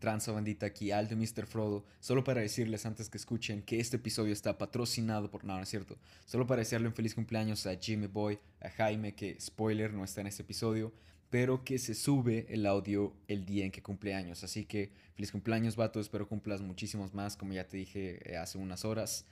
tranza 0.00 0.32
bandita? 0.32 0.66
Aquí 0.66 0.90
Aldo 0.90 1.14
Mr. 1.14 1.46
Frodo. 1.46 1.84
Solo 2.00 2.24
para 2.24 2.40
decirles 2.40 2.84
antes 2.86 3.08
que 3.08 3.18
escuchen 3.18 3.62
que 3.62 3.78
este 3.78 3.96
episodio 3.96 4.32
está 4.32 4.58
patrocinado 4.58 5.30
por... 5.30 5.44
No, 5.44 5.56
no 5.56 5.62
es 5.62 5.68
cierto. 5.68 5.96
Solo 6.24 6.46
para 6.46 6.60
desearle 6.60 6.88
un 6.88 6.94
feliz 6.94 7.14
cumpleaños 7.14 7.64
a 7.66 7.76
Jimmy 7.76 8.08
Boy, 8.08 8.40
a 8.60 8.70
Jaime, 8.70 9.14
que 9.14 9.40
spoiler 9.40 9.92
no 9.92 10.02
está 10.02 10.22
en 10.22 10.26
este 10.26 10.42
episodio, 10.42 10.92
pero 11.30 11.62
que 11.62 11.78
se 11.78 11.94
sube 11.94 12.46
el 12.48 12.66
audio 12.66 13.14
el 13.28 13.46
día 13.46 13.64
en 13.64 13.70
que 13.70 13.82
cumple 13.82 14.14
años. 14.14 14.42
Así 14.42 14.64
que 14.64 14.90
feliz 15.14 15.30
cumpleaños, 15.30 15.76
vato. 15.76 16.00
Espero 16.00 16.28
cumplas 16.28 16.60
muchísimos 16.60 17.14
más, 17.14 17.36
como 17.36 17.52
ya 17.52 17.68
te 17.68 17.76
dije 17.76 18.18
eh, 18.24 18.36
hace 18.36 18.58
unas 18.58 18.84
horas. 18.84 19.24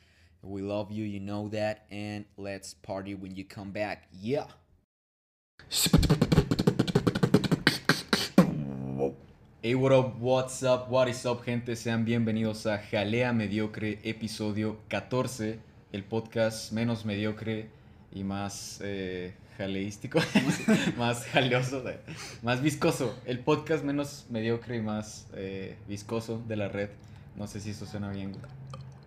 We 0.42 0.62
love 0.62 0.90
you, 0.90 1.04
you 1.04 1.18
know 1.18 1.50
that, 1.50 1.90
and 1.90 2.24
let's 2.36 2.74
party 2.74 3.14
when 3.14 3.34
you 3.34 3.44
come 3.44 3.72
back. 3.72 4.08
Yeah. 4.12 4.46
Hey, 9.60 9.74
what 9.74 9.92
up, 9.92 10.20
what's 10.20 10.62
up, 10.62 10.88
what 10.88 11.08
is 11.08 11.26
up, 11.26 11.44
gente? 11.44 11.74
Sean 11.74 12.04
bienvenidos 12.04 12.64
a 12.66 12.78
Jalea 12.78 13.32
Mediocre, 13.32 13.98
episodio 14.04 14.76
14, 14.86 15.58
el 15.90 16.04
podcast 16.04 16.70
menos 16.70 17.04
mediocre 17.04 17.68
y 18.12 18.22
más 18.22 18.78
eh, 18.84 19.34
jaleístico, 19.56 20.20
más 20.96 21.26
jaleoso, 21.26 21.82
más 22.40 22.62
viscoso. 22.62 23.12
El 23.26 23.40
podcast 23.40 23.82
menos 23.82 24.26
mediocre 24.30 24.76
y 24.76 24.80
más 24.80 25.26
eh, 25.34 25.76
viscoso 25.88 26.40
de 26.46 26.54
la 26.54 26.68
red. 26.68 26.90
No 27.34 27.48
sé 27.48 27.58
si 27.58 27.70
eso 27.70 27.84
suena 27.84 28.10
bien. 28.10 28.36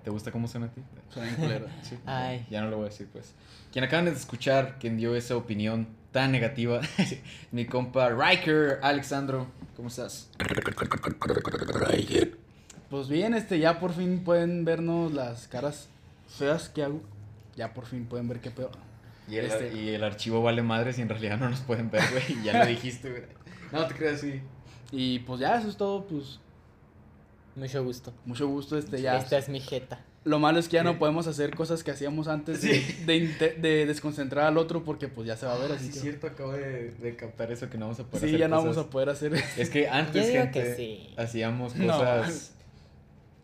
¿Te 0.03 0.09
gusta 0.09 0.31
cómo 0.31 0.47
suena 0.47 0.67
a 0.67 0.69
ti? 0.71 0.81
Suena 1.09 1.27
bien 1.29 1.39
culero. 1.41 1.65
Sí, 1.83 1.97
Ay. 2.05 2.45
Ya 2.49 2.61
no 2.61 2.69
lo 2.69 2.77
voy 2.77 2.85
a 2.87 2.89
decir, 2.89 3.07
pues. 3.11 3.33
Quien 3.71 3.85
acaban 3.85 4.05
de 4.05 4.11
escuchar, 4.11 4.77
quien 4.79 4.97
dio 4.97 5.15
esa 5.15 5.35
opinión 5.37 5.87
tan 6.11 6.31
negativa, 6.31 6.81
mi 7.51 7.65
compa 7.65 8.09
Riker 8.09 8.79
Alexandro. 8.81 9.47
¿Cómo 9.75 9.87
estás? 9.87 10.29
Pues 12.89 13.07
bien, 13.07 13.33
este, 13.33 13.59
ya 13.59 13.79
por 13.79 13.93
fin 13.93 14.23
pueden 14.23 14.65
vernos 14.65 15.13
las 15.13 15.47
caras 15.47 15.87
feas 16.27 16.67
que 16.69 16.83
hago. 16.83 17.01
Ya 17.55 17.73
por 17.73 17.85
fin 17.85 18.05
pueden 18.05 18.27
ver 18.27 18.41
qué 18.41 18.51
peor. 18.51 18.71
Y 19.29 19.37
el, 19.37 19.45
Este- 19.45 19.73
y 19.73 19.89
el 19.89 20.03
archivo 20.03 20.41
vale 20.41 20.61
madre 20.61 20.91
si 20.93 21.01
en 21.01 21.09
realidad 21.09 21.37
no 21.37 21.49
nos 21.49 21.61
pueden 21.61 21.89
ver, 21.89 22.01
güey. 22.11 22.43
Ya 22.43 22.59
lo 22.59 22.65
dijiste, 22.69 23.09
güey. 23.09 23.23
No 23.71 23.85
te 23.87 23.95
creas, 23.95 24.19
sí. 24.19 24.41
Y 24.91 25.19
pues 25.19 25.39
ya, 25.39 25.57
eso 25.57 25.69
es 25.69 25.77
todo, 25.77 26.05
pues 26.05 26.39
Mucho 27.55 27.83
gusto. 27.83 28.13
mucho 28.25 28.47
gusto, 28.47 28.77
este, 28.77 29.01
ya. 29.01 29.17
Esta 29.17 29.37
es 29.37 29.49
mi 29.49 29.59
jeta. 29.59 29.99
Lo 30.23 30.37
malo 30.39 30.59
es 30.59 30.67
que 30.67 30.75
ya 30.75 30.83
no 30.83 30.99
podemos 30.99 31.25
hacer 31.27 31.55
cosas 31.55 31.83
que 31.83 31.89
hacíamos 31.91 32.27
antes 32.27 32.61
de, 32.61 32.79
Sí. 32.79 33.03
de, 33.59 33.85
desconcentrar 33.87 34.45
al 34.45 34.57
otro 34.59 34.83
porque 34.83 35.07
pues 35.07 35.25
ya 35.27 35.35
se 35.35 35.47
va 35.47 35.55
a 35.55 35.57
ver, 35.57 35.71
Ah, 35.71 35.75
así 35.75 35.85
sí, 35.87 35.91
que... 35.91 35.97
es 35.97 36.01
cierto, 36.03 36.27
acabo 36.27 36.51
de, 36.53 36.91
de 36.91 37.15
captar 37.15 37.51
eso 37.51 37.69
que 37.71 37.77
no 37.79 37.85
vamos 37.85 37.99
a 37.99 38.03
poder 38.03 38.19
Sí, 38.21 38.27
hacer 38.27 38.39
ya 38.39 38.47
no 38.47 38.57
cosas. 38.57 38.75
vamos 38.75 38.87
a 38.87 38.89
poder 38.91 39.09
hacer 39.09 39.33
Es 39.57 39.69
que 39.71 39.89
antes, 39.89 40.29
gente, 40.29 40.51
que 40.63 40.75
sí. 40.75 41.13
hacíamos 41.17 41.75
No. 41.75 41.87
cosas 41.97 42.53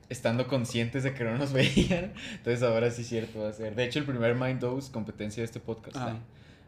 estando 0.09 0.47
conscientes 0.47 1.03
de 1.03 1.13
que 1.15 1.23
no 1.23 1.35
nos 1.37 1.51
veían. 1.53 2.13
Entonces 2.33 2.61
ahora 2.63 2.91
sí 2.91 3.01
es 3.01 3.07
cierto 3.09 3.39
va 3.41 3.49
a 3.49 3.53
ser. 3.53 3.75
De 3.75 3.83
hecho, 3.83 3.99
el 3.99 4.05
primer 4.05 4.35
Mind 4.35 4.59
Dose 4.59 4.91
competencia 4.91 5.41
de 5.41 5.45
este 5.45 5.59
podcast. 5.59 5.97
¿eh? 5.97 6.13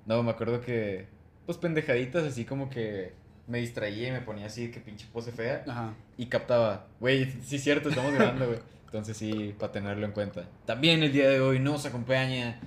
No, 0.07 0.23
me 0.23 0.31
acuerdo 0.31 0.59
que, 0.61 1.05
pues 1.45 1.57
pendejaditas, 1.59 2.23
así 2.23 2.45
como 2.45 2.69
que 2.71 3.13
me 3.49 3.59
distraía 3.59 4.07
y 4.07 4.11
me 4.11 4.21
ponía 4.21 4.45
así, 4.45 4.71
que 4.71 4.79
pinche 4.79 5.07
pose 5.11 5.31
fea. 5.31 5.63
Ajá. 5.67 5.93
Y 6.17 6.27
captaba, 6.27 6.87
güey, 6.99 7.31
sí 7.43 7.57
es 7.57 7.63
cierto, 7.63 7.89
estamos 7.89 8.13
grabando, 8.13 8.47
güey. 8.47 8.59
Entonces 8.85 9.17
sí, 9.17 9.53
para 9.59 9.71
tenerlo 9.71 10.05
en 10.05 10.11
cuenta. 10.13 10.47
También 10.65 11.03
el 11.03 11.11
día 11.11 11.29
de 11.29 11.41
hoy 11.41 11.59
nos 11.59 11.85
acompaña 11.85 12.59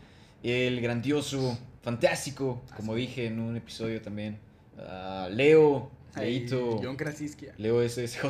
el 0.42 0.80
grandioso, 0.80 1.58
fantástico, 1.83 2.62
como 2.77 2.94
dije 2.94 3.27
en 3.27 3.41
un 3.41 3.56
episodio 3.56 4.03
también, 4.03 4.38
ah, 4.78 5.28
Leo, 5.30 5.91
Leito. 6.16 6.80
John 6.83 6.97
Krasinski. 6.97 7.47
Leo 7.56 7.88
SSJ. 7.88 8.27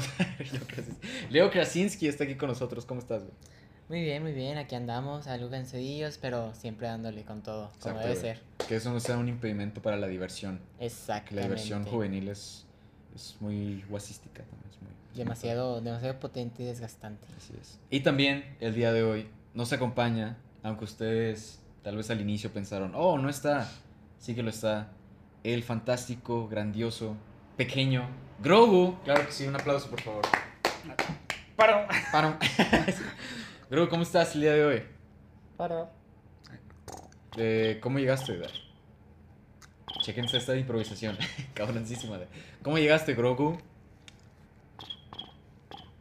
Leo 1.30 1.50
Krasinski 1.50 2.06
está 2.06 2.24
aquí 2.24 2.36
con 2.36 2.48
nosotros. 2.48 2.86
¿Cómo 2.86 3.00
estás, 3.00 3.22
güey? 3.22 3.34
Muy 3.92 4.00
bien, 4.00 4.22
muy 4.22 4.32
bien. 4.32 4.56
Aquí 4.56 4.74
andamos, 4.74 5.26
algo 5.26 5.50
cansadillos, 5.50 6.16
pero 6.16 6.54
siempre 6.54 6.86
dándole 6.86 7.24
con 7.24 7.42
todo, 7.42 7.70
como 7.78 7.96
Exacto, 7.96 7.98
debe 7.98 8.10
güey. 8.12 8.20
ser. 8.22 8.40
Que 8.66 8.76
eso 8.76 8.90
no 8.90 9.00
sea 9.00 9.18
un 9.18 9.28
impedimento 9.28 9.82
para 9.82 9.98
la 9.98 10.06
diversión. 10.06 10.60
Exactamente. 10.80 11.34
la 11.34 11.42
diversión 11.42 11.84
juvenil 11.84 12.28
es, 12.28 12.64
es 13.14 13.36
muy 13.40 13.84
guasística 13.90 14.44
también. 14.44 14.70
Es 14.70 14.80
muy, 14.80 14.92
Demasiado, 15.14 15.82
demasiado 15.82 16.18
potente 16.20 16.62
y 16.62 16.66
desgastante. 16.66 17.26
Así 17.36 17.52
es. 17.60 17.78
Y 17.90 18.00
también 18.00 18.56
el 18.60 18.74
día 18.74 18.94
de 18.94 19.02
hoy 19.02 19.28
nos 19.52 19.74
acompaña, 19.74 20.38
aunque 20.62 20.84
ustedes 20.84 21.60
tal 21.82 21.98
vez 21.98 22.08
al 22.08 22.22
inicio 22.22 22.50
pensaron, 22.50 22.92
oh, 22.94 23.18
no 23.18 23.28
está. 23.28 23.70
Sí 24.18 24.34
que 24.34 24.42
lo 24.42 24.48
está. 24.48 24.88
El 25.44 25.62
fantástico, 25.64 26.48
grandioso, 26.48 27.14
pequeño 27.58 28.08
Grogu. 28.42 28.96
Claro 29.04 29.26
que 29.26 29.32
sí, 29.32 29.46
un 29.46 29.56
aplauso, 29.56 29.90
por 29.90 30.00
favor. 30.00 30.22
Para. 31.56 31.86
Para. 32.10 32.38
Grogu, 33.72 33.88
¿cómo 33.88 34.02
estás 34.02 34.34
el 34.34 34.42
día 34.42 34.52
de 34.52 34.64
hoy? 34.66 34.82
Para. 35.56 35.90
Eh, 37.38 37.78
¿Cómo 37.82 37.98
llegaste? 37.98 38.36
Dar? 38.36 38.50
Chequense 40.02 40.36
esta 40.36 40.54
improvisación. 40.56 41.16
Cabroncísima. 41.54 42.18
de- 42.18 42.26
¿Cómo 42.62 42.76
llegaste, 42.76 43.14
Grogu? 43.14 43.56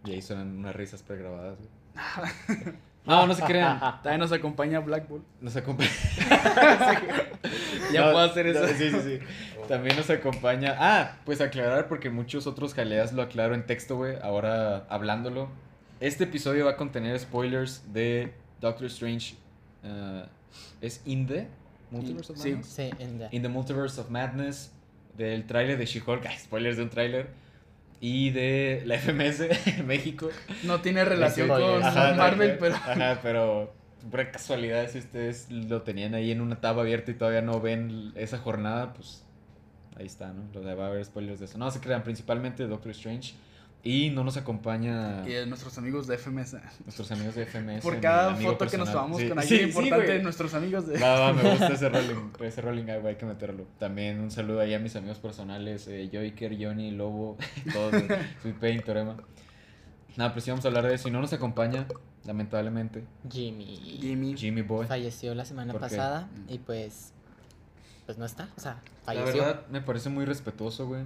Y 0.03 0.11
ahí 0.11 0.21
suenan 0.21 0.57
unas 0.57 0.75
risas 0.75 1.01
pregrabadas, 1.01 1.57
güey. 1.59 2.73
No, 3.05 3.25
no 3.25 3.33
se 3.33 3.41
crean. 3.43 3.79
También 3.79 4.19
nos 4.19 4.31
acompaña 4.33 4.79
Black 4.79 5.07
Bull. 5.07 5.23
Nos 5.39 5.55
acompaña. 5.55 5.89
Ya 7.91 8.01
No, 8.05 8.11
puedo 8.11 8.19
hacer 8.19 8.45
no, 8.47 8.51
eso. 8.51 8.67
sí, 8.77 8.91
sí, 8.91 8.99
sí. 9.01 9.19
También 9.69 9.95
nos 9.97 10.09
acompaña. 10.09 10.75
Ah, 10.77 11.17
pues 11.25 11.39
aclarar 11.41 11.87
porque 11.87 12.09
muchos 12.09 12.47
otros 12.47 12.73
jaleas 12.75 13.11
lo 13.13 13.21
aclaro 13.23 13.55
en 13.55 13.65
texto, 13.65 13.95
güey. 13.95 14.17
Ahora 14.21 14.85
hablándolo. 14.89 15.49
Este 16.01 16.23
episodio 16.25 16.65
va 16.65 16.71
a 16.71 16.75
contener 16.77 17.17
spoilers 17.19 17.83
de 17.93 18.33
Doctor 18.59 18.87
Strange. 18.87 19.35
ah, 19.83 20.25
¿Es 20.81 21.01
In 21.05 21.27
the 21.27 21.47
Multiverse 21.91 22.33
of 22.33 22.39
Sí. 22.39 22.49
Madness? 22.49 22.67
Sí, 22.67 22.89
en 22.99 23.19
la- 23.19 23.29
In 23.31 23.41
the 23.43 23.49
Multiverse 23.49 24.01
of 24.01 24.09
Madness. 24.09 24.71
Del 25.17 25.45
tráiler 25.45 25.77
de 25.77 25.85
She-Hulk. 25.85 26.25
spoilers 26.39 26.77
de 26.77 26.83
un 26.83 26.89
tráiler. 26.89 27.29
Y 27.99 28.31
de 28.31 28.81
la 28.85 28.95
FMS 28.97 29.41
en 29.77 29.85
México. 29.85 30.29
No 30.63 30.81
tiene 30.81 31.05
relación 31.05 31.47
Spoiler. 31.47 31.69
con 31.81 31.83
Ajá, 31.83 32.13
Marvel, 32.15 32.57
pero... 32.59 32.75
Ajá, 32.75 33.19
pero 33.21 33.71
pura 34.09 34.31
casualidad, 34.31 34.89
si 34.89 34.97
ustedes 34.97 35.51
lo 35.51 35.83
tenían 35.83 36.15
ahí 36.15 36.31
en 36.31 36.41
una 36.41 36.59
tab 36.59 36.79
abierta 36.79 37.11
y 37.11 37.13
todavía 37.13 37.43
no 37.43 37.61
ven 37.61 38.11
esa 38.15 38.39
jornada, 38.39 38.93
pues 38.93 39.23
ahí 39.97 40.07
está, 40.07 40.33
¿no? 40.33 40.41
Lo 40.53 40.61
de- 40.61 40.73
va 40.73 40.85
a 40.85 40.87
haber 40.87 41.05
spoilers 41.05 41.37
de 41.39 41.45
eso. 41.45 41.59
No 41.59 41.69
se 41.69 41.79
crean, 41.79 42.01
principalmente 42.03 42.63
de 42.63 42.69
Doctor 42.69 42.89
Strange. 42.91 43.35
Y 43.83 44.11
no 44.11 44.23
nos 44.23 44.37
acompaña 44.37 45.23
Y 45.27 45.43
nuestros 45.47 45.75
amigos 45.79 46.05
de 46.05 46.17
FMS. 46.19 46.55
nuestros 46.85 47.11
amigos 47.11 47.33
de 47.33 47.45
FMS. 47.47 47.81
Por 47.81 47.99
cada 47.99 48.35
foto 48.35 48.67
que 48.67 48.77
nos 48.77 48.91
tomamos 48.91 49.19
Sí, 49.19 49.27
con 49.27 49.41
sí, 49.41 49.55
alguien 49.55 49.59
sí, 49.59 49.65
importante 49.79 50.05
güey. 50.05 50.17
de 50.19 50.23
nuestros 50.23 50.53
amigos 50.53 50.87
de... 50.87 50.99
Va, 50.99 51.19
va, 51.19 51.33
me 51.33 51.49
gusta 51.49 51.67
ese 51.73 51.89
rolling, 51.89 52.29
ese 52.41 52.61
rolling, 52.61 52.83
güey, 52.83 53.07
hay 53.07 53.15
que 53.15 53.25
meterlo. 53.25 53.65
También 53.79 54.19
un 54.19 54.29
saludo 54.29 54.59
ahí 54.59 54.75
a 54.75 54.79
mis 54.79 54.95
amigos 54.95 55.17
personales, 55.17 55.87
eh, 55.87 56.09
Joiker, 56.13 56.55
Johnny, 56.63 56.91
Lobo, 56.91 57.37
todos, 57.73 57.91
Sweet 58.43 58.55
Pain, 58.59 58.81
Torema. 58.83 59.17
Nada, 60.15 60.31
pues 60.33 60.43
sí 60.45 60.51
vamos 60.51 60.63
a 60.65 60.67
hablar 60.67 60.85
de 60.87 60.93
eso. 60.93 61.07
Y 61.07 61.11
no 61.11 61.19
nos 61.21 61.33
acompaña, 61.33 61.87
lamentablemente, 62.25 63.03
Jimmy 63.31 63.77
Jimmy. 63.99 64.37
Jimmy 64.37 64.61
Boy. 64.61 64.85
falleció 64.85 65.33
la 65.33 65.45
semana 65.45 65.73
pasada 65.73 66.27
y 66.47 66.59
pues, 66.59 67.13
pues 68.05 68.17
no 68.19 68.25
está, 68.25 68.47
o 68.57 68.59
sea, 68.59 68.73
La 68.73 69.05
falleció. 69.05 69.41
verdad, 69.43 69.65
me 69.71 69.81
parece 69.81 70.09
muy 70.09 70.25
respetuoso, 70.25 70.85
güey, 70.85 71.01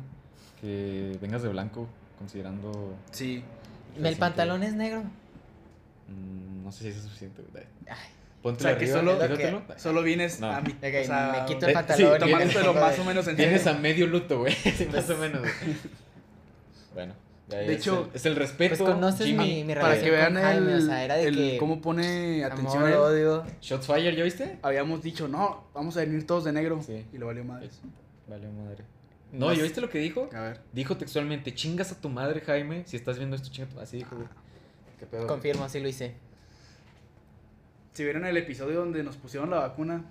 que 0.59 1.17
vengas 1.21 1.41
de 1.43 1.49
blanco, 1.49 1.87
considerando... 2.17 2.95
Sí. 3.11 3.43
El 4.01 4.15
pantalón 4.17 4.63
es 4.63 4.73
negro. 4.73 5.03
mm, 6.07 6.63
no 6.63 6.71
sé 6.71 6.83
si 6.83 6.89
es 6.89 7.03
suficiente, 7.03 7.41
güey. 7.51 7.63
Ay, 7.87 7.95
O 8.39 8.43
Ponte 8.43 8.61
sea, 8.63 8.77
que 8.77 8.87
solo, 8.87 9.17
solo 9.77 10.03
vienes 10.03 10.39
No. 10.39 10.47
a 10.51 10.59
o 10.59 10.63
sea, 11.05 11.31
me 11.39 11.45
quito 11.45 11.65
el 11.65 11.71
eh, 11.71 11.73
pantalón. 11.73 11.97
sí, 11.97 12.15
y 12.15 12.19
tomándotelo 12.19 12.73
más 12.73 12.99
o 12.99 13.03
menos 13.05 13.27
en 13.27 13.35
Tienes 13.37 13.65
a 13.67 13.73
medio 13.73 14.07
luto, 14.07 14.39
güey, 14.39 14.53
sí, 14.77 14.85
más 14.85 15.05
Pues- 15.05 15.09
o 15.11 15.17
menos. 15.17 15.41
güey. 15.41 15.53
bueno, 16.93 17.13
De 17.47 17.65
es 17.65 17.71
hecho, 17.79 18.07
el- 18.11 18.15
es 18.15 18.25
el 18.25 18.35
respeto, 18.35 18.75
Pues 18.83 18.89
conoces 18.93 19.25
Jimmy. 19.27 19.47
mi- 19.47 19.63
mi 19.63 19.75
Para 19.75 19.99
que 20.01 20.11
vean 20.11 20.35
Jaime, 20.35 20.73
el, 20.73 20.77
o 20.77 20.81
sea, 20.85 21.03
era 21.05 21.15
de 21.15 21.27
el 21.27 21.35
que 21.35 21.57
cómo 21.57 21.81
pone 21.81 22.43
atención 22.43 22.83
Amor, 22.85 22.93
odio. 22.97 23.43
Shots 23.61 23.87
Fire, 23.87 24.15
¿ya 24.15 24.23
viste? 24.23 24.59
Habíamos 24.61 25.01
dicho, 25.01 25.27
no, 25.27 25.63
vamos 25.73 25.95
a 25.97 26.01
venir 26.01 26.25
todos 26.27 26.43
de 26.43 26.51
negro. 26.53 26.81
Sí. 26.85 27.05
Y 27.13 27.17
lo 27.17 27.27
valió 27.27 27.43
madres. 27.45 27.79
Vale, 28.27 28.47
madre. 28.49 28.83
No, 29.39 29.53
¿ya 29.53 29.63
viste 29.63 29.81
lo 29.81 29.89
que 29.89 29.99
dijo? 29.99 30.29
A 30.33 30.41
ver. 30.41 30.59
Dijo 30.73 30.97
textualmente, 30.97 31.53
chingas 31.53 31.91
a 31.91 31.99
tu 32.01 32.09
madre, 32.09 32.41
Jaime, 32.41 32.83
si 32.85 32.95
estás 32.97 33.17
viendo 33.17 33.35
esto, 33.35 33.49
chinga 33.49 33.67
a 33.69 33.73
tu 33.73 33.79
Así 33.79 33.97
dijo, 33.97 34.15
güey. 34.15 34.27
¿Qué 34.99 35.05
pedo? 35.05 35.27
Confirmo, 35.27 35.67
sí 35.69 35.79
lo 35.79 35.87
hice. 35.89 36.13
Si 37.93 38.03
vieron 38.03 38.25
el 38.25 38.35
episodio 38.37 38.79
donde 38.79 39.03
nos 39.03 39.15
pusieron 39.15 39.49
la 39.49 39.57
vacuna, 39.59 40.03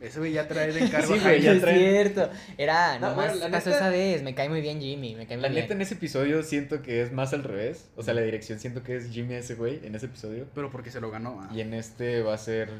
ese 0.00 0.18
güey 0.18 0.32
ya 0.32 0.46
trae 0.48 0.72
de 0.72 0.80
encargo. 0.84 1.14
Sí, 1.14 1.20
a 1.20 1.22
güey, 1.22 1.40
ya 1.42 1.52
es 1.52 1.62
cierto. 1.64 2.30
Era, 2.58 2.98
No, 2.98 3.10
nomás 3.10 3.32
bueno, 3.32 3.34
la 3.48 3.50
pasó 3.50 3.70
neta- 3.70 3.78
esa 3.80 3.88
vez. 3.90 4.22
Me 4.22 4.34
cae 4.34 4.48
muy 4.48 4.60
bien 4.60 4.80
Jimmy. 4.80 5.14
Me 5.14 5.26
cae 5.26 5.36
muy 5.36 5.42
La 5.42 5.48
bien. 5.48 5.62
neta, 5.62 5.74
en 5.74 5.80
ese 5.82 5.94
episodio 5.94 6.42
siento 6.42 6.82
que 6.82 7.02
es 7.02 7.12
más 7.12 7.32
al 7.32 7.44
revés. 7.44 7.88
O 7.96 8.02
sea, 8.02 8.12
la 8.14 8.20
dirección 8.22 8.58
siento 8.58 8.82
que 8.82 8.96
es 8.96 9.10
Jimmy 9.10 9.34
ese 9.34 9.54
güey 9.54 9.80
en 9.84 9.94
ese 9.94 10.06
episodio. 10.06 10.46
Pero 10.54 10.70
porque 10.70 10.90
se 10.90 11.00
lo 11.00 11.10
ganó. 11.10 11.40
ah. 11.42 11.50
Y 11.54 11.60
en 11.60 11.72
este 11.74 12.22
va 12.22 12.34
a 12.34 12.38
ser 12.38 12.70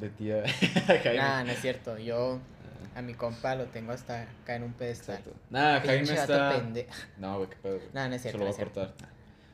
de 0.00 0.08
tía 0.10 0.42
Jaime. 0.86 1.16
Nah, 1.16 1.44
no 1.44 1.52
es 1.52 1.60
cierto. 1.60 1.98
Yo 1.98 2.38
a 2.98 3.02
mi 3.02 3.14
compa 3.14 3.54
lo 3.54 3.66
tengo 3.66 3.92
hasta 3.92 4.22
acá 4.22 4.56
en 4.56 4.64
un 4.64 4.72
pedestal. 4.72 5.16
Exacto. 5.18 5.38
Nah, 5.50 5.80
Jaime 5.80 6.02
está. 6.02 6.52
pende- 6.56 6.86
No, 7.18 7.36
güey, 7.38 7.48
qué 7.50 7.56
pedo. 7.62 7.74
güey. 7.76 7.88
No 7.94 8.04
es 8.06 8.12
Se 8.12 8.18
cierto. 8.30 8.38
lo 8.38 8.44
no 8.44 8.50
voy 8.50 8.60
a 8.60 8.64
cortar. 8.64 8.94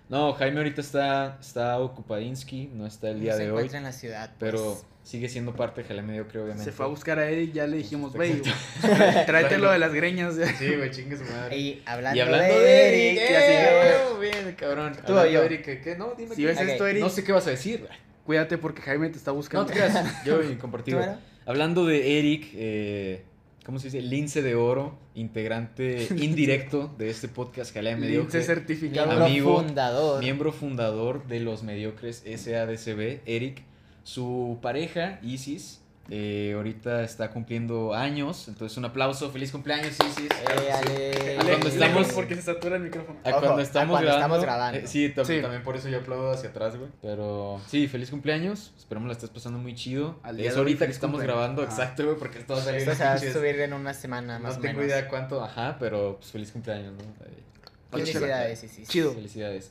No, 0.08 0.32
Jaime 0.35 0.58
ahorita 0.58 0.81
está, 0.81 1.38
está 1.41 1.79
ocupadinsky, 1.79 2.70
no 2.75 2.87
está 2.87 3.08
el 3.11 3.20
día 3.20 3.32
se 3.35 3.44
de 3.44 3.44
hoy, 3.50 3.56
encuentra 3.56 3.79
en 3.79 3.85
la 3.85 3.93
ciudad. 3.93 4.31
pero 4.38 4.58
pues. 4.75 4.87
sigue 5.02 5.29
siendo 5.31 5.55
parte 5.56 5.82
de 5.82 5.88
Jalea 5.88 6.02
Mediocre, 6.02 6.41
obviamente. 6.41 6.64
Se 6.64 6.73
fue 6.73 6.85
a 6.87 6.88
buscar 6.91 7.19
a 7.19 7.29
Eric, 7.29 7.52
ya 7.52 7.67
le 7.67 7.79
dijimos, 7.79 8.12
güey, 8.14 8.41
Perfecto. 8.43 9.25
tráete 9.26 9.56
lo 9.58 9.70
de 9.73 9.79
las 9.79 9.93
greñas. 10.00 10.35
Sí, 10.58 10.75
güey, 10.76 10.91
chingue 10.91 11.17
su 11.17 11.25
madre. 11.25 11.56
Y 11.56 11.82
hablando, 11.87 12.17
Y 12.19 12.20
hablando 12.20 12.55
de, 12.58 12.64
de 12.64 12.88
Eric, 12.88 13.19
Eric, 13.23 13.31
y 13.31 13.35
así 13.35 13.52
eh, 13.52 14.20
bien, 14.20 14.55
cabrón. 14.56 14.96
Tú 15.06 15.14
o 15.19 15.26
yo. 15.26 15.43
Eric, 15.43 15.82
¿qué-. 15.82 15.96
No, 15.96 16.14
dime 16.17 16.35
Si 16.35 16.43
qué. 16.43 16.46
ves 16.49 16.58
Ok. 16.61 16.69
esto, 16.69 16.87
Eric, 16.87 17.02
No 17.02 17.08
sé 17.11 17.25
qué 17.25 17.32
vas 17.32 17.46
a 17.46 17.50
decir. 17.50 17.88
cuídate 18.26 18.58
porque 18.58 18.82
Jaime 18.82 19.08
te 19.08 19.17
está 19.19 19.31
buscando. 19.32 19.64
No 19.64 19.70
te 19.70 19.75
creas, 19.75 20.25
yo 20.25 20.43
y 20.43 20.56
compartido. 20.56 21.00
Hablando 21.46 21.85
de 21.87 22.19
Eric, 22.19 22.50
eh, 22.55 23.25
¿cómo 23.64 23.78
se 23.78 23.87
dice? 23.88 24.02
Lince 24.02 24.43
de 24.43 24.55
oro, 24.55 24.99
integrante 25.14 26.08
indirecto 26.19 26.94
de 26.99 27.11
este 27.11 27.28
podcast 27.28 27.75
Jalea 27.75 27.94
Lince 27.94 28.06
Mediocre. 28.08 28.43
certificado. 28.43 29.06
Miembro 29.06 29.25
Amigo, 29.26 29.56
fundador. 29.62 30.20
Miembro 30.20 30.52
fundador 30.52 31.26
de 31.26 31.40
los 31.40 31.62
mediocres 31.62 32.22
SADCB, 32.25 33.20
Eric. 33.26 33.62
Su 34.02 34.58
pareja, 34.61 35.19
Isis, 35.22 35.81
eh, 36.11 36.53
ahorita 36.55 37.03
está 37.03 37.31
cumpliendo 37.31 37.95
años. 37.95 38.49
Entonces, 38.49 38.77
un 38.79 38.85
aplauso. 38.85 39.31
¡Feliz 39.31 39.51
cumpleaños! 39.53 39.97
Claro 39.97 40.12
Eh, 40.19 40.73
sí. 40.87 41.37
ale. 41.37 41.37
Cuando 41.49 41.69
estamos- 41.69 42.12
porque 42.12 42.35
se 42.35 42.43
satura 42.43 42.77
el 42.77 42.83
micrófono. 42.83 43.19
A 43.25 43.31
Ojo, 43.31 43.41
cuando 43.41 43.59
a 43.59 43.62
estamos 43.62 43.91
cuando 43.93 44.06
grabando. 44.12 44.37
estamos 44.37 44.43
grabando. 44.45 44.79
eh, 44.81 44.87
sí, 44.87 45.12
tam- 45.15 45.25
Sí. 45.25 45.41
también 45.41 45.62
por 45.62 45.77
eso 45.77 45.89
yo 45.89 45.99
aplaudo 46.01 46.31
hacia 46.33 46.51
atrás, 46.51 46.77
güey. 46.77 46.91
Pero 47.01 47.61
sí, 47.69 47.89
feliz 47.89 48.11
cumpleaños. 48.11 48.73
Esperemos 48.77 49.06
la 49.06 49.12
estés 49.15 49.31
pasando 49.31 49.59
muy 49.59 49.75
chido. 49.75 50.19
Al 50.23 50.37
día 50.37 50.51
es 50.51 50.56
ahorita 50.56 50.85
que 50.87 50.93
estamos 50.93 51.17
cumpleaños. 51.21 51.41
grabando, 51.41 51.62
Ah. 51.62 51.65
exacto, 51.67 52.05
güey, 52.05 52.17
porque 52.19 52.39
esto 52.39 52.55
va 52.55 52.61
a 52.61 52.65
salir 52.65 52.79
Esto 52.81 52.91
en 52.93 52.97
se 52.99 53.05
va 53.05 53.12
a 53.12 53.17
pinches- 53.17 53.33
subir 53.33 53.61
en 53.61 53.73
una 53.73 53.95
semana 53.95 54.39
más 54.39 54.55
No 54.55 54.59
o 54.59 54.62
tengo 54.62 54.81
menos. 54.81 54.93
idea 54.95 55.09
cuánto, 55.09 55.43
ajá, 55.43 55.77
pero 55.81 56.17
pues 56.19 56.31
feliz 56.33 56.53
cumpleaños, 56.53 56.93
¿no? 56.93 57.05
Felicidades, 57.91 58.59
sí, 58.59 58.69
sí. 58.69 58.85
Chido. 58.87 59.12
Felicidades. 59.15 59.71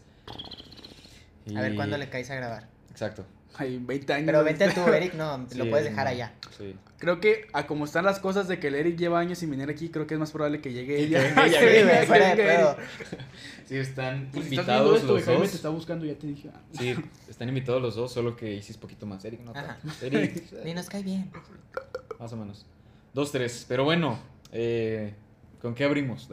A 1.56 1.62
ver 1.62 1.76
cuándo 1.76 1.98
le 1.98 2.10
caes 2.10 2.32
a 2.32 2.36
grabar. 2.36 2.68
Exacto. 2.90 3.26
Ay, 3.56 3.80
20 3.82 4.14
años. 4.14 4.26
Pero 4.26 4.44
vente 4.44 4.70
tú, 4.72 4.82
Eric, 4.92 5.14
no, 5.14 5.38
lo 5.38 5.48
Sí, 5.50 5.70
puedes 5.70 5.86
dejar 5.86 6.08
allá. 6.08 6.34
Sí. 6.58 6.76
Creo 6.98 7.20
que 7.20 7.48
a 7.54 7.68
como 7.68 7.86
están 7.86 8.06
las 8.06 8.20
cosas 8.20 8.48
de 8.48 8.60
que 8.60 8.68
el 8.68 8.76
Eric 8.76 8.98
lleva 8.98 9.20
años 9.20 9.38
sin 9.40 9.52
venir 9.52 9.70
aquí, 9.70 9.90
creo 9.90 10.08
que 10.08 10.14
es 10.16 10.20
más 10.20 10.32
probable 10.32 10.62
que 10.62 10.72
llegue 10.74 11.00
ella. 11.02 11.22
Sí, 13.68 13.78
están 13.78 14.30
Pues 14.32 14.46
si 14.48 14.56
estás 14.56 14.68
viendo 14.68 14.96
invitados 14.96 15.02
esto, 15.02 15.14
los 15.14 15.26
dos. 15.26 15.50
te 15.52 15.56
está 15.56 15.70
buscando, 15.70 16.06
ya 16.06 16.16
te 16.16 16.28
dije. 16.28 16.50
ah. 16.54 16.60
Sí, 16.78 16.96
están 17.30 17.50
invitados 17.50 17.82
los 17.82 17.96
dos, 17.96 18.12
solo 18.14 18.36
que 18.36 18.54
hiciste 18.54 18.82
poquito 18.82 19.06
más. 19.06 19.24
Eric, 19.26 19.42
no 19.42 19.52
Ajá. 19.52 19.78
tanto. 19.82 20.06
Eric, 20.06 20.44
Ni 20.66 20.74
nos 20.74 20.88
cae 20.90 21.04
bien. 21.04 21.32
más 22.20 22.32
o 22.34 22.38
menos. 22.38 22.66
Dos, 23.14 23.32
tres. 23.32 23.66
Pero 23.68 23.84
bueno, 23.84 24.20
eh, 24.52 25.14
¿con 25.62 25.76
qué 25.76 25.84
abrimos? 25.86 26.28